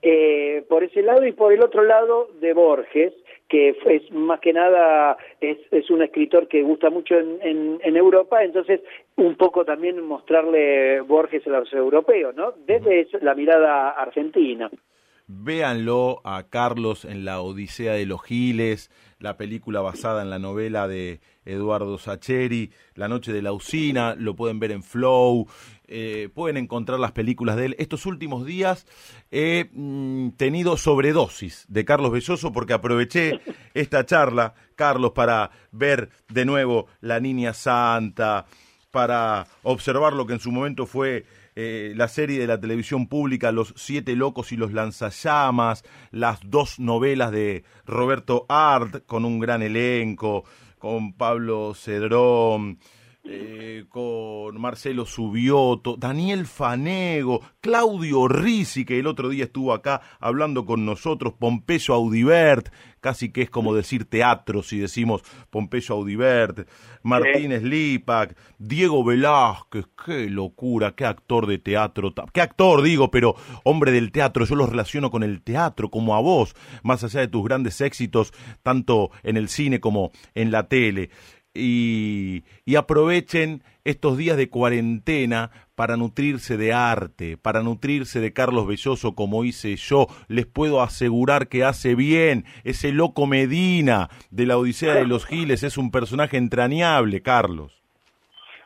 eh, 0.02 0.66
por 0.70 0.84
ese 0.84 1.02
lado 1.02 1.26
y 1.26 1.32
por 1.32 1.54
el 1.54 1.64
otro 1.64 1.84
lado 1.84 2.30
de 2.40 2.54
Borges, 2.54 3.14
que 3.48 3.70
es 3.86 4.12
más 4.12 4.40
que 4.40 4.54
nada 4.54 5.18
es, 5.40 5.58
es 5.72 5.90
un 5.90 6.02
escritor 6.02 6.48
que 6.48 6.64
gusta 6.64 6.90
mucho 6.90 7.16
en, 7.16 7.40
en, 7.42 7.80
en 7.84 7.98
Europa, 7.98 8.44
entonces 8.44 8.82
un 9.16 9.36
poco 9.36 9.66
también 9.66 10.02
mostrarle 10.04 11.02
Borges 11.02 11.46
a 11.48 11.52
los 11.52 11.72
europeos, 11.74 12.36
¿no? 12.36 12.54
Desde 12.66 13.08
la 13.22 13.36
mirada 13.36 13.90
argentina. 13.92 14.70
Véanlo 15.28 16.22
a 16.24 16.50
Carlos 16.50 17.04
en 17.04 17.26
la 17.26 17.42
Odisea 17.42 17.94
de 17.94 18.06
los 18.06 18.22
Giles, 18.24 18.92
la 19.20 19.38
película 19.38 19.82
basada 19.82 20.22
en 20.22 20.30
la 20.30 20.38
novela 20.38 20.88
de 20.88 21.20
Eduardo 21.46 21.98
Sacheri, 21.98 22.70
La 22.94 23.08
Noche 23.08 23.34
de 23.34 23.42
la 23.42 23.52
Usina, 23.52 24.14
lo 24.14 24.36
pueden 24.36 24.60
ver 24.60 24.72
en 24.72 24.84
Flow, 24.84 25.48
eh, 25.88 26.30
pueden 26.34 26.58
encontrar 26.58 27.00
las 27.00 27.12
películas 27.12 27.56
de 27.56 27.68
él. 27.68 27.76
Estos 27.80 28.06
últimos 28.06 28.46
días 28.46 28.86
he 29.32 29.70
mm, 29.72 30.32
tenido 30.32 30.78
sobredosis 30.78 31.66
de 31.68 31.86
Carlos 31.86 32.12
Belloso 32.12 32.52
porque 32.52 32.74
aproveché 32.74 33.40
esta 33.74 34.06
charla, 34.06 34.54
Carlos, 34.76 35.12
para 35.12 35.52
ver 35.72 36.10
de 36.30 36.46
nuevo 36.46 36.88
La 37.02 37.20
Niña 37.20 37.54
Santa, 37.54 38.46
para 38.92 39.48
observar 39.64 40.14
lo 40.14 40.26
que 40.26 40.34
en 40.34 40.40
su 40.40 40.52
momento 40.52 40.86
fue 40.86 41.26
eh, 41.58 41.94
la 41.96 42.10
serie 42.10 42.40
de 42.40 42.48
la 42.48 42.60
televisión 42.60 43.08
pública 43.08 43.52
Los 43.54 43.74
Siete 43.78 44.16
Locos 44.16 44.52
y 44.52 44.58
los 44.58 44.74
Lanzallamas, 44.74 45.84
las 46.12 46.40
dos 46.44 46.80
novelas 46.80 47.32
de 47.32 47.64
Roberto 47.86 48.46
Art 48.50 49.06
con 49.06 49.24
un 49.24 49.40
gran 49.40 49.62
elenco, 49.62 50.44
con 50.80 51.14
Pablo 51.14 51.74
Cedrón, 51.74 52.80
eh, 53.28 53.86
con 53.90 54.62
Marcelo 54.62 55.06
Subioto, 55.08 55.96
Daniel 55.98 56.46
Fanego, 56.46 57.42
Claudio 57.60 58.28
Risi, 58.28 58.86
que 58.86 59.00
el 59.00 59.08
otro 59.08 59.30
día 59.30 59.46
estuvo 59.46 59.74
acá 59.74 60.02
hablando 60.20 60.66
con 60.66 60.86
nosotros, 60.86 61.34
Pompeyo 61.34 61.96
Audibert, 61.96 62.70
casi 63.02 63.32
que 63.32 63.44
es 63.44 63.50
como 63.50 63.76
decir 63.76 64.06
teatro 64.06 64.64
si 64.64 64.78
decimos 64.80 65.24
Pompeyo 65.50 65.96
Audibert, 65.96 66.68
Martínez 67.02 67.64
Lipac, 67.64 68.38
Diego 68.60 69.04
Velázquez, 69.04 69.86
qué 70.06 70.30
locura, 70.30 70.94
qué 70.96 71.06
actor 71.06 71.48
de 71.48 71.58
teatro, 71.58 72.14
qué 72.32 72.42
actor 72.42 72.84
digo, 72.84 73.10
pero 73.10 73.36
hombre 73.64 73.92
del 73.92 74.12
teatro, 74.12 74.46
yo 74.46 74.56
los 74.56 74.70
relaciono 74.70 75.10
con 75.10 75.24
el 75.24 75.42
teatro, 75.42 75.90
como 75.90 76.16
a 76.16 76.22
vos, 76.22 76.56
más 76.84 77.04
allá 77.04 77.22
de 77.22 77.28
tus 77.28 77.44
grandes 77.44 77.82
éxitos, 77.82 78.34
tanto 78.62 79.10
en 79.24 79.38
el 79.38 79.50
cine 79.50 79.80
como 79.80 80.12
en 80.36 80.52
la 80.52 80.68
tele 80.68 81.10
y, 81.56 82.44
aprovechen 82.76 83.64
estos 83.84 84.18
días 84.18 84.38
de 84.38 84.50
cuarentena 84.50 85.52
para 85.76 85.98
nutrirse 85.98 86.58
de 86.58 86.74
arte, 86.74 87.38
para 87.38 87.62
nutrirse 87.62 88.20
de 88.20 88.34
Carlos 88.34 88.68
Belloso 88.68 89.16
como 89.16 89.44
hice 89.44 89.76
yo. 89.76 90.08
Les 90.28 90.46
puedo 90.46 90.82
asegurar 90.82 91.48
que 91.48 91.64
hace 91.64 91.96
bien. 91.96 92.46
Ese 92.64 92.92
loco 92.92 93.28
Medina 93.28 94.10
de 94.32 94.46
la 94.46 94.58
Odisea 94.58 94.96
de 94.96 95.08
los 95.08 95.26
Giles 95.26 95.64
es 95.64 95.78
un 95.78 95.92
personaje 95.92 96.38
entrañable, 96.38 97.22
Carlos. 97.22 97.85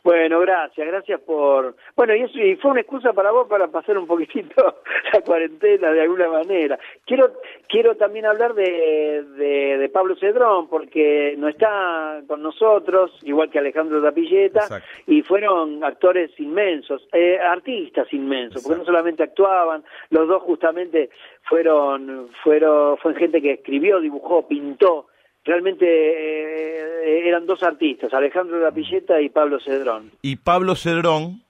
Bueno, 0.04 0.40
gracias, 0.40 0.88
gracias 0.88 1.20
por... 1.22 1.76
Bueno, 1.96 2.16
y, 2.16 2.22
eso, 2.22 2.40
y 2.40 2.56
fue 2.56 2.72
una 2.72 2.82
excusa 2.82 3.14
para 3.14 3.32
vos 3.32 3.48
para 3.48 3.68
pasar 3.68 3.98
un 3.98 4.08
poquitito 4.08 4.82
la 5.14 5.22
cuarentena 5.22 5.92
de 5.92 6.02
alguna 6.02 6.30
manera. 6.30 6.80
Quiero 7.06 7.34
quiero 7.68 7.96
también 7.96 8.26
hablar 8.26 8.56
de, 8.56 9.24
de, 9.38 9.78
de 9.78 9.90
Pablo 9.90 10.16
Cedrón, 10.16 10.68
porque 10.68 11.36
no 11.38 11.48
está 11.48 12.22
con 12.28 12.42
nosotros, 12.42 13.12
igual 13.24 13.50
que 13.50 13.60
Alejandro 13.60 14.02
Tapilleta, 14.02 14.82
y 15.06 15.22
fueron 15.22 15.84
actores 15.84 16.32
inmensos, 16.40 17.08
eh, 17.14 17.40
artistas 17.40 18.12
inmensos, 18.12 18.64
porque 18.64 18.80
no 18.80 18.86
solamente 18.86 19.24
actuaban, 19.24 19.84
los 20.10 20.28
dos 20.28 20.42
justamente 20.44 21.10
fueron, 21.44 22.30
fueron, 22.44 22.98
fue 22.98 23.16
gente 23.16 23.42
que 23.42 23.54
escribió, 23.54 24.00
dibujó, 24.00 24.48
pintó, 24.48 25.08
realmente 25.44 25.86
eh, 25.86 27.28
eran 27.28 27.46
dos 27.46 27.64
artistas, 27.64 28.14
Alejandro 28.14 28.60
Lapilleta 28.60 29.22
y 29.22 29.30
Pablo 29.30 29.60
Cedrón. 29.60 30.12
Y 30.22 30.38
Pablo 30.38 30.76
Cedrón, 30.76 31.44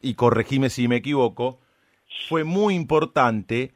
y 0.00 0.14
corregime 0.14 0.70
si 0.70 0.88
me 0.88 0.96
equivoco, 0.96 1.58
fue 2.28 2.44
muy 2.44 2.74
importante 2.74 3.72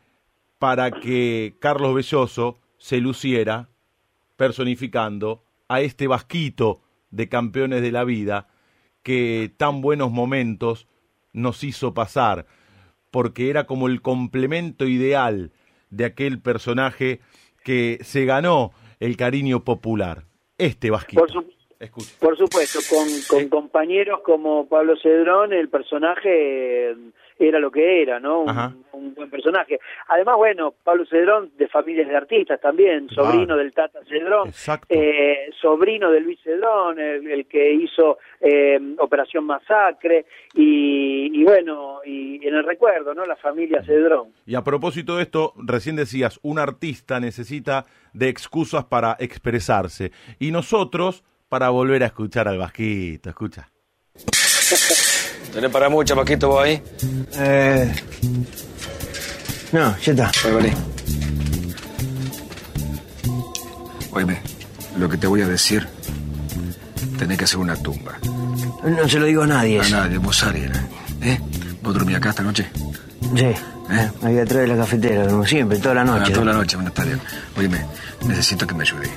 para 0.58 0.90
que 0.90 1.54
Carlos 1.58 1.94
Belloso 1.94 2.58
se 2.78 2.98
luciera 2.98 3.68
personificando 4.36 5.42
a 5.68 5.80
este 5.80 6.06
vasquito 6.06 6.80
de 7.10 7.28
campeones 7.28 7.82
de 7.82 7.92
la 7.92 8.04
vida 8.04 8.48
que 9.02 9.52
tan 9.56 9.80
buenos 9.80 10.10
momentos 10.10 10.86
nos 11.32 11.64
hizo 11.64 11.94
pasar, 11.94 12.46
porque 13.10 13.50
era 13.50 13.64
como 13.64 13.86
el 13.86 14.02
complemento 14.02 14.86
ideal 14.86 15.52
de 15.90 16.04
aquel 16.04 16.40
personaje 16.40 17.20
que 17.64 17.98
se 18.02 18.24
ganó 18.24 18.72
el 19.00 19.16
cariño 19.16 19.64
popular. 19.64 20.22
Este 20.58 20.90
vasquito. 20.90 21.20
Por, 21.22 21.30
su- 21.32 21.44
por 22.20 22.36
supuesto, 22.36 22.78
con, 22.94 23.08
con 23.28 23.48
compañeros 23.48 24.20
como 24.22 24.68
Pablo 24.68 24.94
Cedrón, 25.02 25.52
el 25.54 25.70
personaje 25.70 26.90
eh, 26.90 26.96
era 27.38 27.58
lo 27.58 27.70
que 27.70 28.02
era, 28.02 28.20
¿no? 28.20 28.42
Un, 28.42 28.50
Ajá. 28.50 28.74
Un 29.00 29.14
buen 29.14 29.30
personaje. 29.30 29.78
Además, 30.08 30.36
bueno, 30.36 30.74
Pablo 30.84 31.04
Cedrón, 31.06 31.50
de 31.56 31.68
familias 31.68 32.08
de 32.08 32.16
artistas 32.16 32.60
también, 32.60 33.08
sobrino 33.08 33.56
del 33.56 33.72
Tata 33.72 34.00
Cedrón, 34.08 34.52
eh, 34.88 35.50
sobrino 35.60 36.10
de 36.10 36.20
Luis 36.20 36.38
Cedrón, 36.42 36.98
el, 36.98 37.28
el 37.28 37.46
que 37.46 37.72
hizo 37.72 38.18
eh, 38.40 38.78
Operación 38.98 39.44
Masacre, 39.44 40.26
y, 40.54 41.40
y 41.40 41.44
bueno, 41.44 42.00
y 42.04 42.46
en 42.46 42.54
el 42.54 42.64
recuerdo, 42.64 43.14
¿no? 43.14 43.24
La 43.26 43.36
familia 43.36 43.82
Cedrón. 43.82 44.32
Y 44.46 44.54
a 44.54 44.62
propósito 44.62 45.16
de 45.16 45.22
esto, 45.22 45.54
recién 45.56 45.96
decías, 45.96 46.38
un 46.42 46.58
artista 46.58 47.20
necesita 47.20 47.86
de 48.12 48.28
excusas 48.28 48.84
para 48.84 49.16
expresarse. 49.18 50.12
Y 50.38 50.50
nosotros, 50.50 51.24
para 51.48 51.70
volver 51.70 52.02
a 52.02 52.06
escuchar 52.06 52.48
al 52.48 52.58
vasquito, 52.58 53.30
escucha. 53.30 53.70
¿Tenés 55.52 55.70
para 55.70 55.88
mucho, 55.88 56.14
Paquito, 56.14 56.48
vos 56.48 56.64
ahí? 56.64 56.82
Eh. 57.34 57.92
No, 59.72 59.96
ya 59.98 60.12
está. 60.12 60.30
Pues 60.42 60.54
vení. 60.54 60.72
Oíme, 64.12 64.40
lo 64.98 65.08
que 65.08 65.16
te 65.16 65.26
voy 65.26 65.42
a 65.42 65.48
decir, 65.48 65.86
tenés 67.18 67.38
que 67.38 67.44
hacer 67.44 67.58
una 67.58 67.76
tumba. 67.76 68.18
No 68.84 69.08
se 69.08 69.18
lo 69.18 69.26
digo 69.26 69.42
a 69.42 69.46
nadie. 69.46 69.78
A 69.78 69.82
eso. 69.82 69.96
nadie, 69.96 70.18
vos 70.18 70.42
alguien. 70.42 70.72
¿Eh? 71.22 71.38
¿Vos 71.82 71.94
dormís 71.94 72.16
acá 72.16 72.30
esta 72.30 72.42
noche? 72.42 72.68
Sí. 73.36 73.46
Ahí 74.22 74.38
atrás 74.38 74.60
de 74.60 74.66
la 74.68 74.76
cafetera, 74.76 75.26
como 75.26 75.44
siempre, 75.44 75.78
toda 75.78 75.96
la 75.96 76.04
noche. 76.04 76.30
Ah, 76.30 76.32
toda 76.32 76.46
la 76.46 76.52
noche, 76.52 76.76
bueno, 76.76 76.88
está 76.88 77.04
bien. 77.04 77.20
Oíme, 77.56 77.84
necesito 78.26 78.66
que 78.66 78.74
me 78.74 78.82
ayude. 78.82 79.10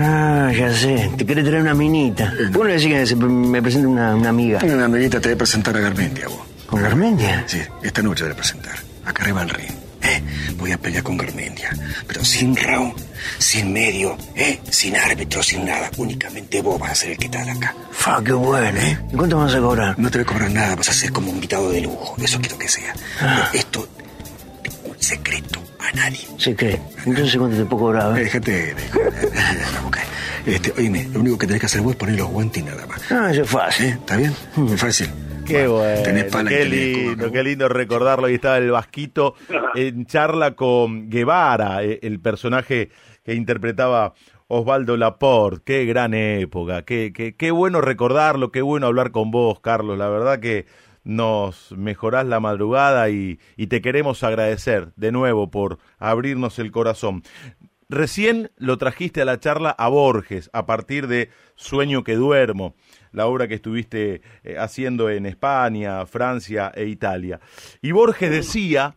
Ah, 0.00 0.52
ya 0.56 0.72
sé. 0.74 1.10
Te 1.16 1.24
quiere 1.24 1.42
traer 1.42 1.62
una 1.62 1.74
minita. 1.74 2.30
¿Por 2.30 2.36
qué 2.52 2.58
no 2.58 2.64
le 2.64 2.72
decís 2.74 2.88
que 2.88 3.06
se- 3.06 3.16
me 3.16 3.62
presente 3.62 3.86
una, 3.86 4.14
una 4.14 4.28
amiga? 4.28 4.60
Una 4.62 4.84
amiguita 4.86 5.20
te 5.20 5.28
voy 5.28 5.34
a 5.34 5.38
presentar 5.38 5.76
a 5.76 5.80
Garmendia, 5.80 6.28
vos. 6.28 6.40
¿Con 6.66 6.82
Garmendia? 6.82 7.44
Sí, 7.46 7.60
esta 7.82 8.02
noche 8.02 8.24
voy 8.24 8.32
a 8.32 8.36
presentar. 8.36 8.74
Acá 9.04 9.22
arriba 9.22 9.42
al 9.42 9.50
ring. 9.50 9.70
¿eh? 10.02 10.22
Voy 10.58 10.72
a 10.72 10.78
pelear 10.78 11.02
con 11.02 11.16
Garmendia. 11.16 11.70
Pero 12.06 12.24
sin 12.24 12.54
round, 12.56 12.94
sin 13.38 13.72
medio, 13.72 14.16
¿eh? 14.34 14.60
Sin 14.70 14.96
árbitro, 14.96 15.42
sin 15.42 15.64
nada. 15.64 15.90
Únicamente 15.96 16.60
vos 16.62 16.78
vas 16.78 16.90
a 16.92 16.94
ser 16.94 17.10
el 17.12 17.18
que 17.18 17.26
está 17.26 17.44
de 17.44 17.50
acá. 17.52 17.74
Fa, 17.92 18.22
qué 18.22 18.32
bueno. 18.32 18.78
¿eh? 18.80 18.98
¿Y 19.12 19.16
cuánto 19.16 19.38
vas 19.38 19.54
a 19.54 19.60
cobrar? 19.60 19.98
No 19.98 20.10
te 20.10 20.18
voy 20.18 20.24
a 20.24 20.26
cobrar 20.26 20.50
nada, 20.50 20.74
vas 20.76 20.88
a 20.88 20.92
ser 20.92 21.12
como 21.12 21.28
un 21.30 21.36
invitado 21.36 21.70
de 21.70 21.80
lujo. 21.82 22.14
Eso 22.22 22.38
quiero 22.40 22.58
que 22.58 22.68
sea. 22.68 22.92
Ah. 23.20 23.48
Pero 23.52 23.60
Esto, 23.60 23.88
un 24.84 24.96
secreto 25.00 25.60
a 25.88 25.92
nadie. 25.92 26.20
¿Se 26.38 26.54
cree? 26.54 26.80
Entonces, 27.04 27.36
¿cuánto 27.36 27.56
te 27.56 27.64
puedo 27.64 27.84
cobrar? 27.84 28.18
Eh, 28.18 28.24
Déjate. 28.24 28.74
Este, 30.46 30.72
oíme, 30.78 31.08
lo 31.12 31.20
único 31.20 31.38
que 31.38 31.46
tenés 31.46 31.60
que 31.60 31.66
hacer 31.66 31.80
vos 31.80 31.92
es 31.92 31.96
poner 31.96 32.16
los 32.16 32.28
guantes 32.28 32.62
y 32.62 32.66
nada 32.66 32.86
más. 32.86 33.10
Ah, 33.10 33.30
eso 33.32 33.42
es 33.42 33.50
fácil. 33.50 33.86
¿Eh? 33.86 33.90
¿Está 33.90 34.16
bien? 34.16 34.32
Es 34.72 34.80
fácil. 34.80 35.08
Qué 35.44 35.66
bueno, 35.68 36.02
tenés 36.02 36.24
pala 36.24 36.50
y 36.50 36.54
qué 36.54 36.64
lindo, 36.64 37.30
qué 37.32 37.42
lindo 37.42 37.68
recordarlo. 37.68 38.26
Ahí 38.26 38.34
estaba 38.34 38.58
el 38.58 38.70
Vasquito 38.70 39.34
en 39.74 40.06
charla 40.06 40.54
con 40.56 41.08
Guevara, 41.08 41.84
eh, 41.84 42.00
el 42.02 42.20
personaje 42.20 42.90
que 43.24 43.34
interpretaba 43.34 44.14
Osvaldo 44.48 44.96
Laporte. 44.96 45.62
Qué 45.64 45.84
gran 45.84 46.14
época, 46.14 46.82
qué, 46.82 47.12
qué, 47.14 47.34
qué 47.36 47.50
bueno 47.50 47.80
recordarlo, 47.80 48.50
qué 48.50 48.62
bueno 48.62 48.86
hablar 48.86 49.10
con 49.12 49.30
vos, 49.30 49.60
Carlos. 49.60 49.96
La 49.98 50.08
verdad 50.08 50.40
que 50.40 50.66
nos 51.06 51.72
mejorás 51.72 52.26
la 52.26 52.40
madrugada 52.40 53.08
y, 53.10 53.38
y 53.56 53.68
te 53.68 53.80
queremos 53.80 54.24
agradecer 54.24 54.92
de 54.96 55.12
nuevo 55.12 55.50
por 55.50 55.78
abrirnos 55.98 56.58
el 56.58 56.72
corazón. 56.72 57.22
Recién 57.88 58.50
lo 58.56 58.76
trajiste 58.78 59.22
a 59.22 59.24
la 59.24 59.38
charla 59.38 59.70
a 59.70 59.88
Borges 59.88 60.50
a 60.52 60.66
partir 60.66 61.06
de 61.06 61.30
Sueño 61.54 62.02
que 62.02 62.16
duermo, 62.16 62.74
la 63.12 63.26
obra 63.26 63.46
que 63.46 63.54
estuviste 63.54 64.22
eh, 64.42 64.56
haciendo 64.58 65.08
en 65.08 65.24
España, 65.24 66.04
Francia 66.06 66.72
e 66.74 66.86
Italia. 66.86 67.38
Y 67.80 67.92
Borges 67.92 68.30
decía 68.30 68.96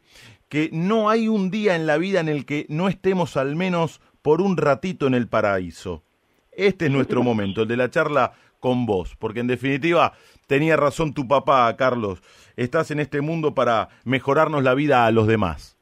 que 0.50 0.72
no 0.74 1.12
hay 1.12 1.28
un 1.28 1.52
día 1.52 1.76
en 1.76 1.86
la 1.86 1.98
vida 1.98 2.20
en 2.20 2.30
el 2.30 2.48
que 2.48 2.66
no 2.70 2.90
estemos 2.90 3.38
al 3.38 3.56
menos 3.56 4.02
por 4.24 4.42
un 4.42 4.58
ratito 4.58 5.06
en 5.06 5.14
el 5.14 5.28
paraíso. 5.28 6.04
Este 6.52 6.86
es 6.86 6.92
nuestro 6.92 7.22
momento, 7.22 7.62
el 7.62 7.68
de 7.68 7.78
la 7.78 7.92
charla 7.92 8.34
con 8.60 8.88
vos, 8.88 9.16
porque 9.18 9.42
en 9.42 9.48
definitiva 9.48 10.14
tenía 10.50 10.76
razón 10.76 11.14
tu 11.14 11.28
papá, 11.28 11.74
Carlos, 11.78 12.22
estás 12.58 12.90
en 12.92 13.00
este 13.00 13.22
mundo 13.22 13.54
para 13.54 13.88
mejorarnos 14.04 14.64
la 14.64 14.74
vida 14.74 15.06
a 15.06 15.12
los 15.12 15.28
demás. 15.28 15.78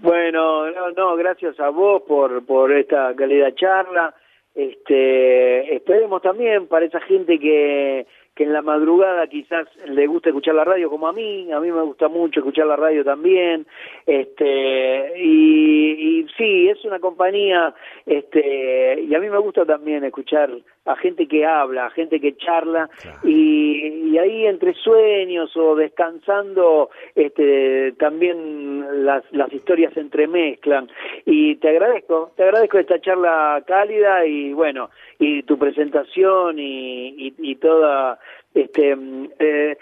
Bueno, 0.00 0.70
no, 0.70 0.92
no, 0.92 1.16
gracias 1.16 1.58
a 1.58 1.68
vos 1.70 2.02
por, 2.06 2.46
por 2.46 2.72
esta 2.72 3.12
calidad 3.16 3.52
charla. 3.56 4.14
Este, 4.54 5.74
esperemos 5.74 6.22
también 6.22 6.68
para 6.68 6.86
esa 6.86 7.00
gente 7.00 7.38
que, 7.38 8.06
que 8.36 8.44
en 8.44 8.52
la 8.52 8.60
madrugada 8.60 9.26
quizás 9.28 9.66
le 9.86 10.06
gusta 10.06 10.28
escuchar 10.28 10.54
la 10.54 10.64
radio 10.64 10.90
como 10.90 11.08
a 11.08 11.12
mí, 11.12 11.50
a 11.50 11.58
mí 11.58 11.72
me 11.72 11.80
gusta 11.80 12.08
mucho 12.08 12.40
escuchar 12.40 12.66
la 12.66 12.76
radio 12.76 13.02
también, 13.02 13.66
este, 14.06 15.18
y, 15.18 16.20
y 16.20 16.26
sí, 16.36 16.68
es 16.68 16.84
una 16.84 17.00
compañía, 17.00 17.74
este, 18.04 19.00
y 19.00 19.14
a 19.14 19.20
mí 19.20 19.30
me 19.30 19.38
gusta 19.38 19.64
también 19.64 20.04
escuchar 20.04 20.50
a 20.84 20.96
gente 20.96 21.26
que 21.26 21.46
habla, 21.46 21.86
a 21.86 21.90
gente 21.90 22.20
que 22.20 22.36
charla, 22.36 22.90
y, 23.24 24.10
y 24.12 24.18
ahí 24.18 24.46
entre 24.46 24.74
sueños 24.74 25.56
o 25.56 25.74
descansando, 25.74 26.90
este, 27.14 27.92
también 27.92 29.04
las, 29.04 29.24
las 29.32 29.50
historias 29.50 29.94
se 29.94 30.00
entremezclan, 30.00 30.90
y 31.24 31.56
te 31.56 31.70
agradezco, 31.70 32.32
te 32.36 32.42
agradezco 32.42 32.78
esta 32.78 33.00
charla 33.00 33.64
cálida 33.66 34.26
y 34.26 34.52
bueno, 34.52 34.90
y 35.18 35.42
tu 35.44 35.58
presentación 35.58 36.58
y, 36.58 37.08
y, 37.28 37.34
y 37.38 37.56
toda 37.56 38.18
este 38.54 38.96
eh, 39.38 39.76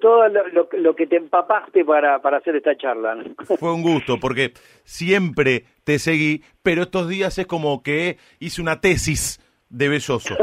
todo, 0.00 0.28
lo, 0.28 0.68
lo, 0.72 0.94
que 0.94 1.06
te 1.06 1.16
empapaste 1.16 1.84
para, 1.84 2.20
para 2.20 2.38
hacer 2.38 2.56
esta 2.56 2.76
charla. 2.76 3.16
Fue 3.58 3.72
un 3.72 3.82
gusto, 3.82 4.18
porque 4.20 4.52
siempre 4.84 5.64
te 5.84 5.98
seguí, 5.98 6.42
pero 6.62 6.82
estos 6.82 7.08
días 7.08 7.38
es 7.38 7.46
como 7.46 7.82
que 7.82 8.18
hice 8.40 8.60
una 8.60 8.80
tesis 8.80 9.40
de 9.70 9.88
Belloso. 9.88 10.36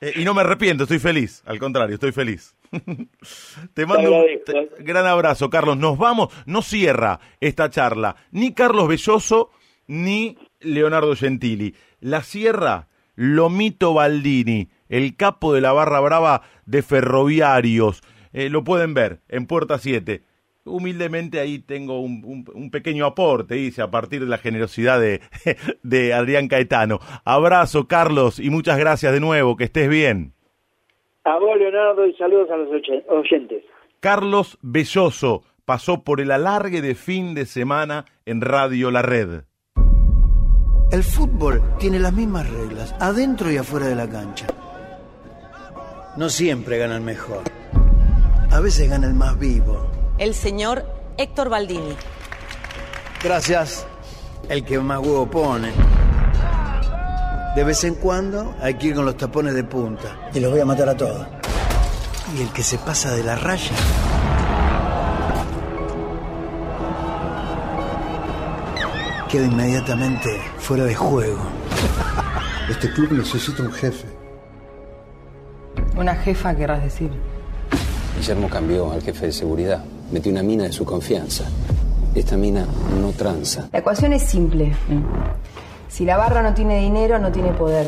Eh, 0.00 0.12
y 0.16 0.24
no 0.24 0.34
me 0.34 0.42
arrepiento, 0.42 0.84
estoy 0.84 0.98
feliz, 0.98 1.42
al 1.46 1.58
contrario, 1.58 1.94
estoy 1.94 2.12
feliz. 2.12 2.56
Te 3.74 3.86
mando 3.86 4.10
un 4.12 4.84
gran 4.84 5.06
abrazo, 5.06 5.48
Carlos. 5.50 5.76
Nos 5.76 5.96
vamos, 5.98 6.34
no 6.46 6.62
cierra 6.62 7.20
esta 7.40 7.70
charla 7.70 8.16
ni 8.32 8.52
Carlos 8.52 8.88
Belloso 8.88 9.50
ni 9.86 10.36
Leonardo 10.60 11.14
Gentili. 11.14 11.74
La 12.00 12.22
cierra 12.22 12.88
Lomito 13.14 13.94
Baldini, 13.94 14.68
el 14.88 15.16
capo 15.16 15.52
de 15.52 15.60
la 15.60 15.72
barra 15.72 16.00
brava 16.00 16.42
de 16.64 16.82
ferroviarios. 16.82 18.02
Eh, 18.32 18.50
lo 18.50 18.64
pueden 18.64 18.94
ver 18.94 19.20
en 19.28 19.46
Puerta 19.46 19.78
7. 19.78 20.22
Humildemente 20.64 21.38
ahí 21.38 21.60
tengo 21.60 22.00
un, 22.00 22.44
un, 22.52 22.70
pequeño 22.70 23.06
aporte, 23.06 23.54
dice, 23.54 23.82
a 23.82 23.90
partir 23.90 24.20
de 24.20 24.26
la 24.26 24.38
generosidad 24.38 25.00
de, 25.00 25.20
de 25.82 26.12
Adrián 26.12 26.48
Caetano. 26.48 26.98
Abrazo, 27.24 27.86
Carlos, 27.86 28.40
y 28.40 28.50
muchas 28.50 28.78
gracias 28.78 29.12
de 29.12 29.20
nuevo, 29.20 29.56
que 29.56 29.64
estés 29.64 29.88
bien. 29.88 30.32
A 31.24 31.38
vos, 31.38 31.56
Leonardo, 31.58 32.06
y 32.06 32.14
saludos 32.14 32.50
a 32.50 32.56
los 32.56 32.68
oyentes. 33.08 33.64
Carlos 34.00 34.58
Belloso 34.62 35.42
pasó 35.64 36.04
por 36.04 36.20
el 36.20 36.30
alargue 36.30 36.80
de 36.80 36.94
fin 36.94 37.34
de 37.34 37.46
semana 37.46 38.04
en 38.24 38.40
Radio 38.40 38.90
La 38.90 39.02
Red. 39.02 39.42
El 40.92 41.02
fútbol 41.02 41.60
tiene 41.80 41.98
las 41.98 42.12
mismas 42.12 42.48
reglas, 42.48 42.94
adentro 43.00 43.50
y 43.50 43.56
afuera 43.56 43.86
de 43.86 43.96
la 43.96 44.08
cancha. 44.08 44.46
No 46.16 46.30
siempre 46.30 46.78
gana 46.78 46.96
el 46.96 47.02
mejor. 47.02 47.42
A 48.50 48.60
veces 48.60 48.88
gana 48.88 49.06
el 49.06 49.12
más 49.12 49.38
vivo. 49.38 49.86
El 50.16 50.34
señor 50.34 50.86
Héctor 51.18 51.50
Baldini. 51.50 51.94
Gracias. 53.22 53.86
El 54.48 54.64
que 54.64 54.78
más 54.78 54.98
huevo 55.00 55.30
pone. 55.30 55.72
De 57.54 57.64
vez 57.64 57.84
en 57.84 57.96
cuando 57.96 58.56
hay 58.62 58.74
que 58.74 58.86
ir 58.88 58.94
con 58.94 59.04
los 59.04 59.18
tapones 59.18 59.52
de 59.52 59.64
punta. 59.64 60.30
Y 60.32 60.40
los 60.40 60.50
voy 60.50 60.60
a 60.60 60.64
matar 60.64 60.88
a 60.88 60.96
todos. 60.96 61.26
Y 62.34 62.40
el 62.40 62.48
que 62.50 62.62
se 62.62 62.78
pasa 62.78 63.14
de 63.14 63.22
la 63.22 63.36
raya 63.36 63.72
queda 69.28 69.44
inmediatamente 69.44 70.40
fuera 70.58 70.84
de 70.84 70.94
juego. 70.94 71.40
Este 72.70 72.90
club 72.90 73.12
necesita 73.12 73.62
un 73.62 73.72
jefe. 73.72 74.15
Una 75.96 76.14
jefa, 76.14 76.54
querrás 76.54 76.82
decir. 76.82 77.10
Guillermo 78.18 78.48
cambió 78.50 78.92
al 78.92 79.02
jefe 79.02 79.26
de 79.26 79.32
seguridad. 79.32 79.82
Metió 80.12 80.30
una 80.30 80.42
mina 80.42 80.64
de 80.64 80.72
su 80.72 80.84
confianza. 80.84 81.44
Esta 82.14 82.36
mina 82.36 82.66
no 83.00 83.12
tranza. 83.12 83.68
La 83.72 83.78
ecuación 83.78 84.12
es 84.12 84.22
simple. 84.22 84.74
Si 85.88 86.04
la 86.04 86.16
barra 86.16 86.42
no 86.42 86.52
tiene 86.54 86.78
dinero, 86.80 87.18
no 87.18 87.32
tiene 87.32 87.52
poder. 87.52 87.86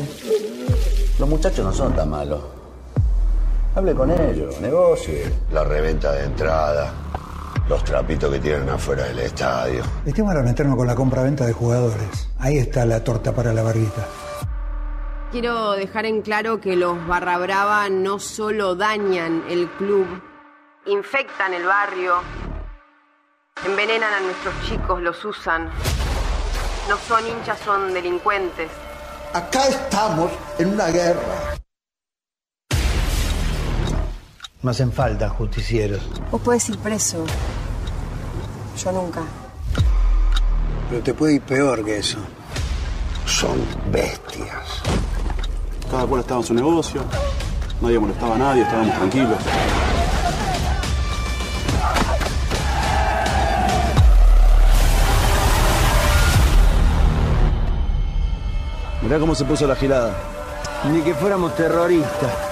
Los 1.19 1.29
muchachos 1.29 1.63
no 1.63 1.71
son 1.73 1.93
tan 1.93 2.09
malos. 2.09 2.41
Hable 3.75 3.93
con 3.93 4.09
ellos, 4.09 4.59
negocie. 4.59 5.31
La 5.53 5.63
reventa 5.63 6.11
de 6.13 6.25
entrada, 6.25 6.91
los 7.67 7.83
trapitos 7.83 8.31
que 8.31 8.39
tienen 8.39 8.67
afuera 8.69 9.03
del 9.03 9.19
estadio. 9.19 9.83
El 10.05 10.13
tema 10.13 10.31
era 10.31 10.41
meternos 10.41 10.75
con 10.75 10.87
la 10.87 10.95
compra-venta 10.95 11.45
de 11.45 11.53
jugadores. 11.53 12.29
Ahí 12.39 12.57
está 12.57 12.85
la 12.85 13.03
torta 13.03 13.33
para 13.33 13.53
la 13.53 13.61
barrita. 13.61 14.07
Quiero 15.31 15.73
dejar 15.73 16.07
en 16.07 16.23
claro 16.23 16.59
que 16.59 16.75
los 16.75 17.05
Barra 17.05 17.37
Brava 17.37 17.87
no 17.87 18.17
solo 18.17 18.73
dañan 18.73 19.43
el 19.47 19.69
club, 19.69 20.07
infectan 20.87 21.53
el 21.53 21.65
barrio, 21.65 22.15
envenenan 23.63 24.11
a 24.11 24.19
nuestros 24.21 24.55
chicos, 24.67 24.99
los 25.03 25.23
usan. 25.23 25.69
No 26.89 26.97
son 27.07 27.27
hinchas, 27.27 27.59
son 27.59 27.93
delincuentes. 27.93 28.71
Acá 29.31 29.67
estamos 29.67 30.31
en 30.57 30.73
una 30.73 30.87
guerra. 30.87 31.55
No 34.63 34.71
hacen 34.71 34.91
falta 34.91 35.29
justicieros. 35.29 36.01
Vos 36.31 36.41
podés 36.41 36.67
ir 36.69 36.79
preso. 36.79 37.23
Yo 38.83 38.91
nunca. 38.91 39.21
Pero 40.89 41.03
te 41.03 41.13
puede 41.13 41.35
ir 41.35 41.41
peor 41.43 41.85
que 41.85 41.99
eso. 41.99 42.17
Son 43.27 43.63
bestias. 43.91 44.81
Cada 45.89 46.05
cual 46.05 46.21
estaba 46.21 46.41
en 46.41 46.45
su 46.45 46.53
negocio, 46.53 47.01
nadie 47.81 47.97
molestaba 47.99 48.35
a 48.35 48.37
nadie, 48.37 48.61
estábamos 48.61 48.95
tranquilos. 48.95 49.37
Mirá 59.01 59.17
cómo 59.17 59.33
se 59.33 59.45
puso 59.45 59.65
la 59.65 59.75
girada. 59.75 60.13
Ni 60.91 61.01
que 61.01 61.15
fuéramos 61.15 61.55
terroristas. 61.55 62.48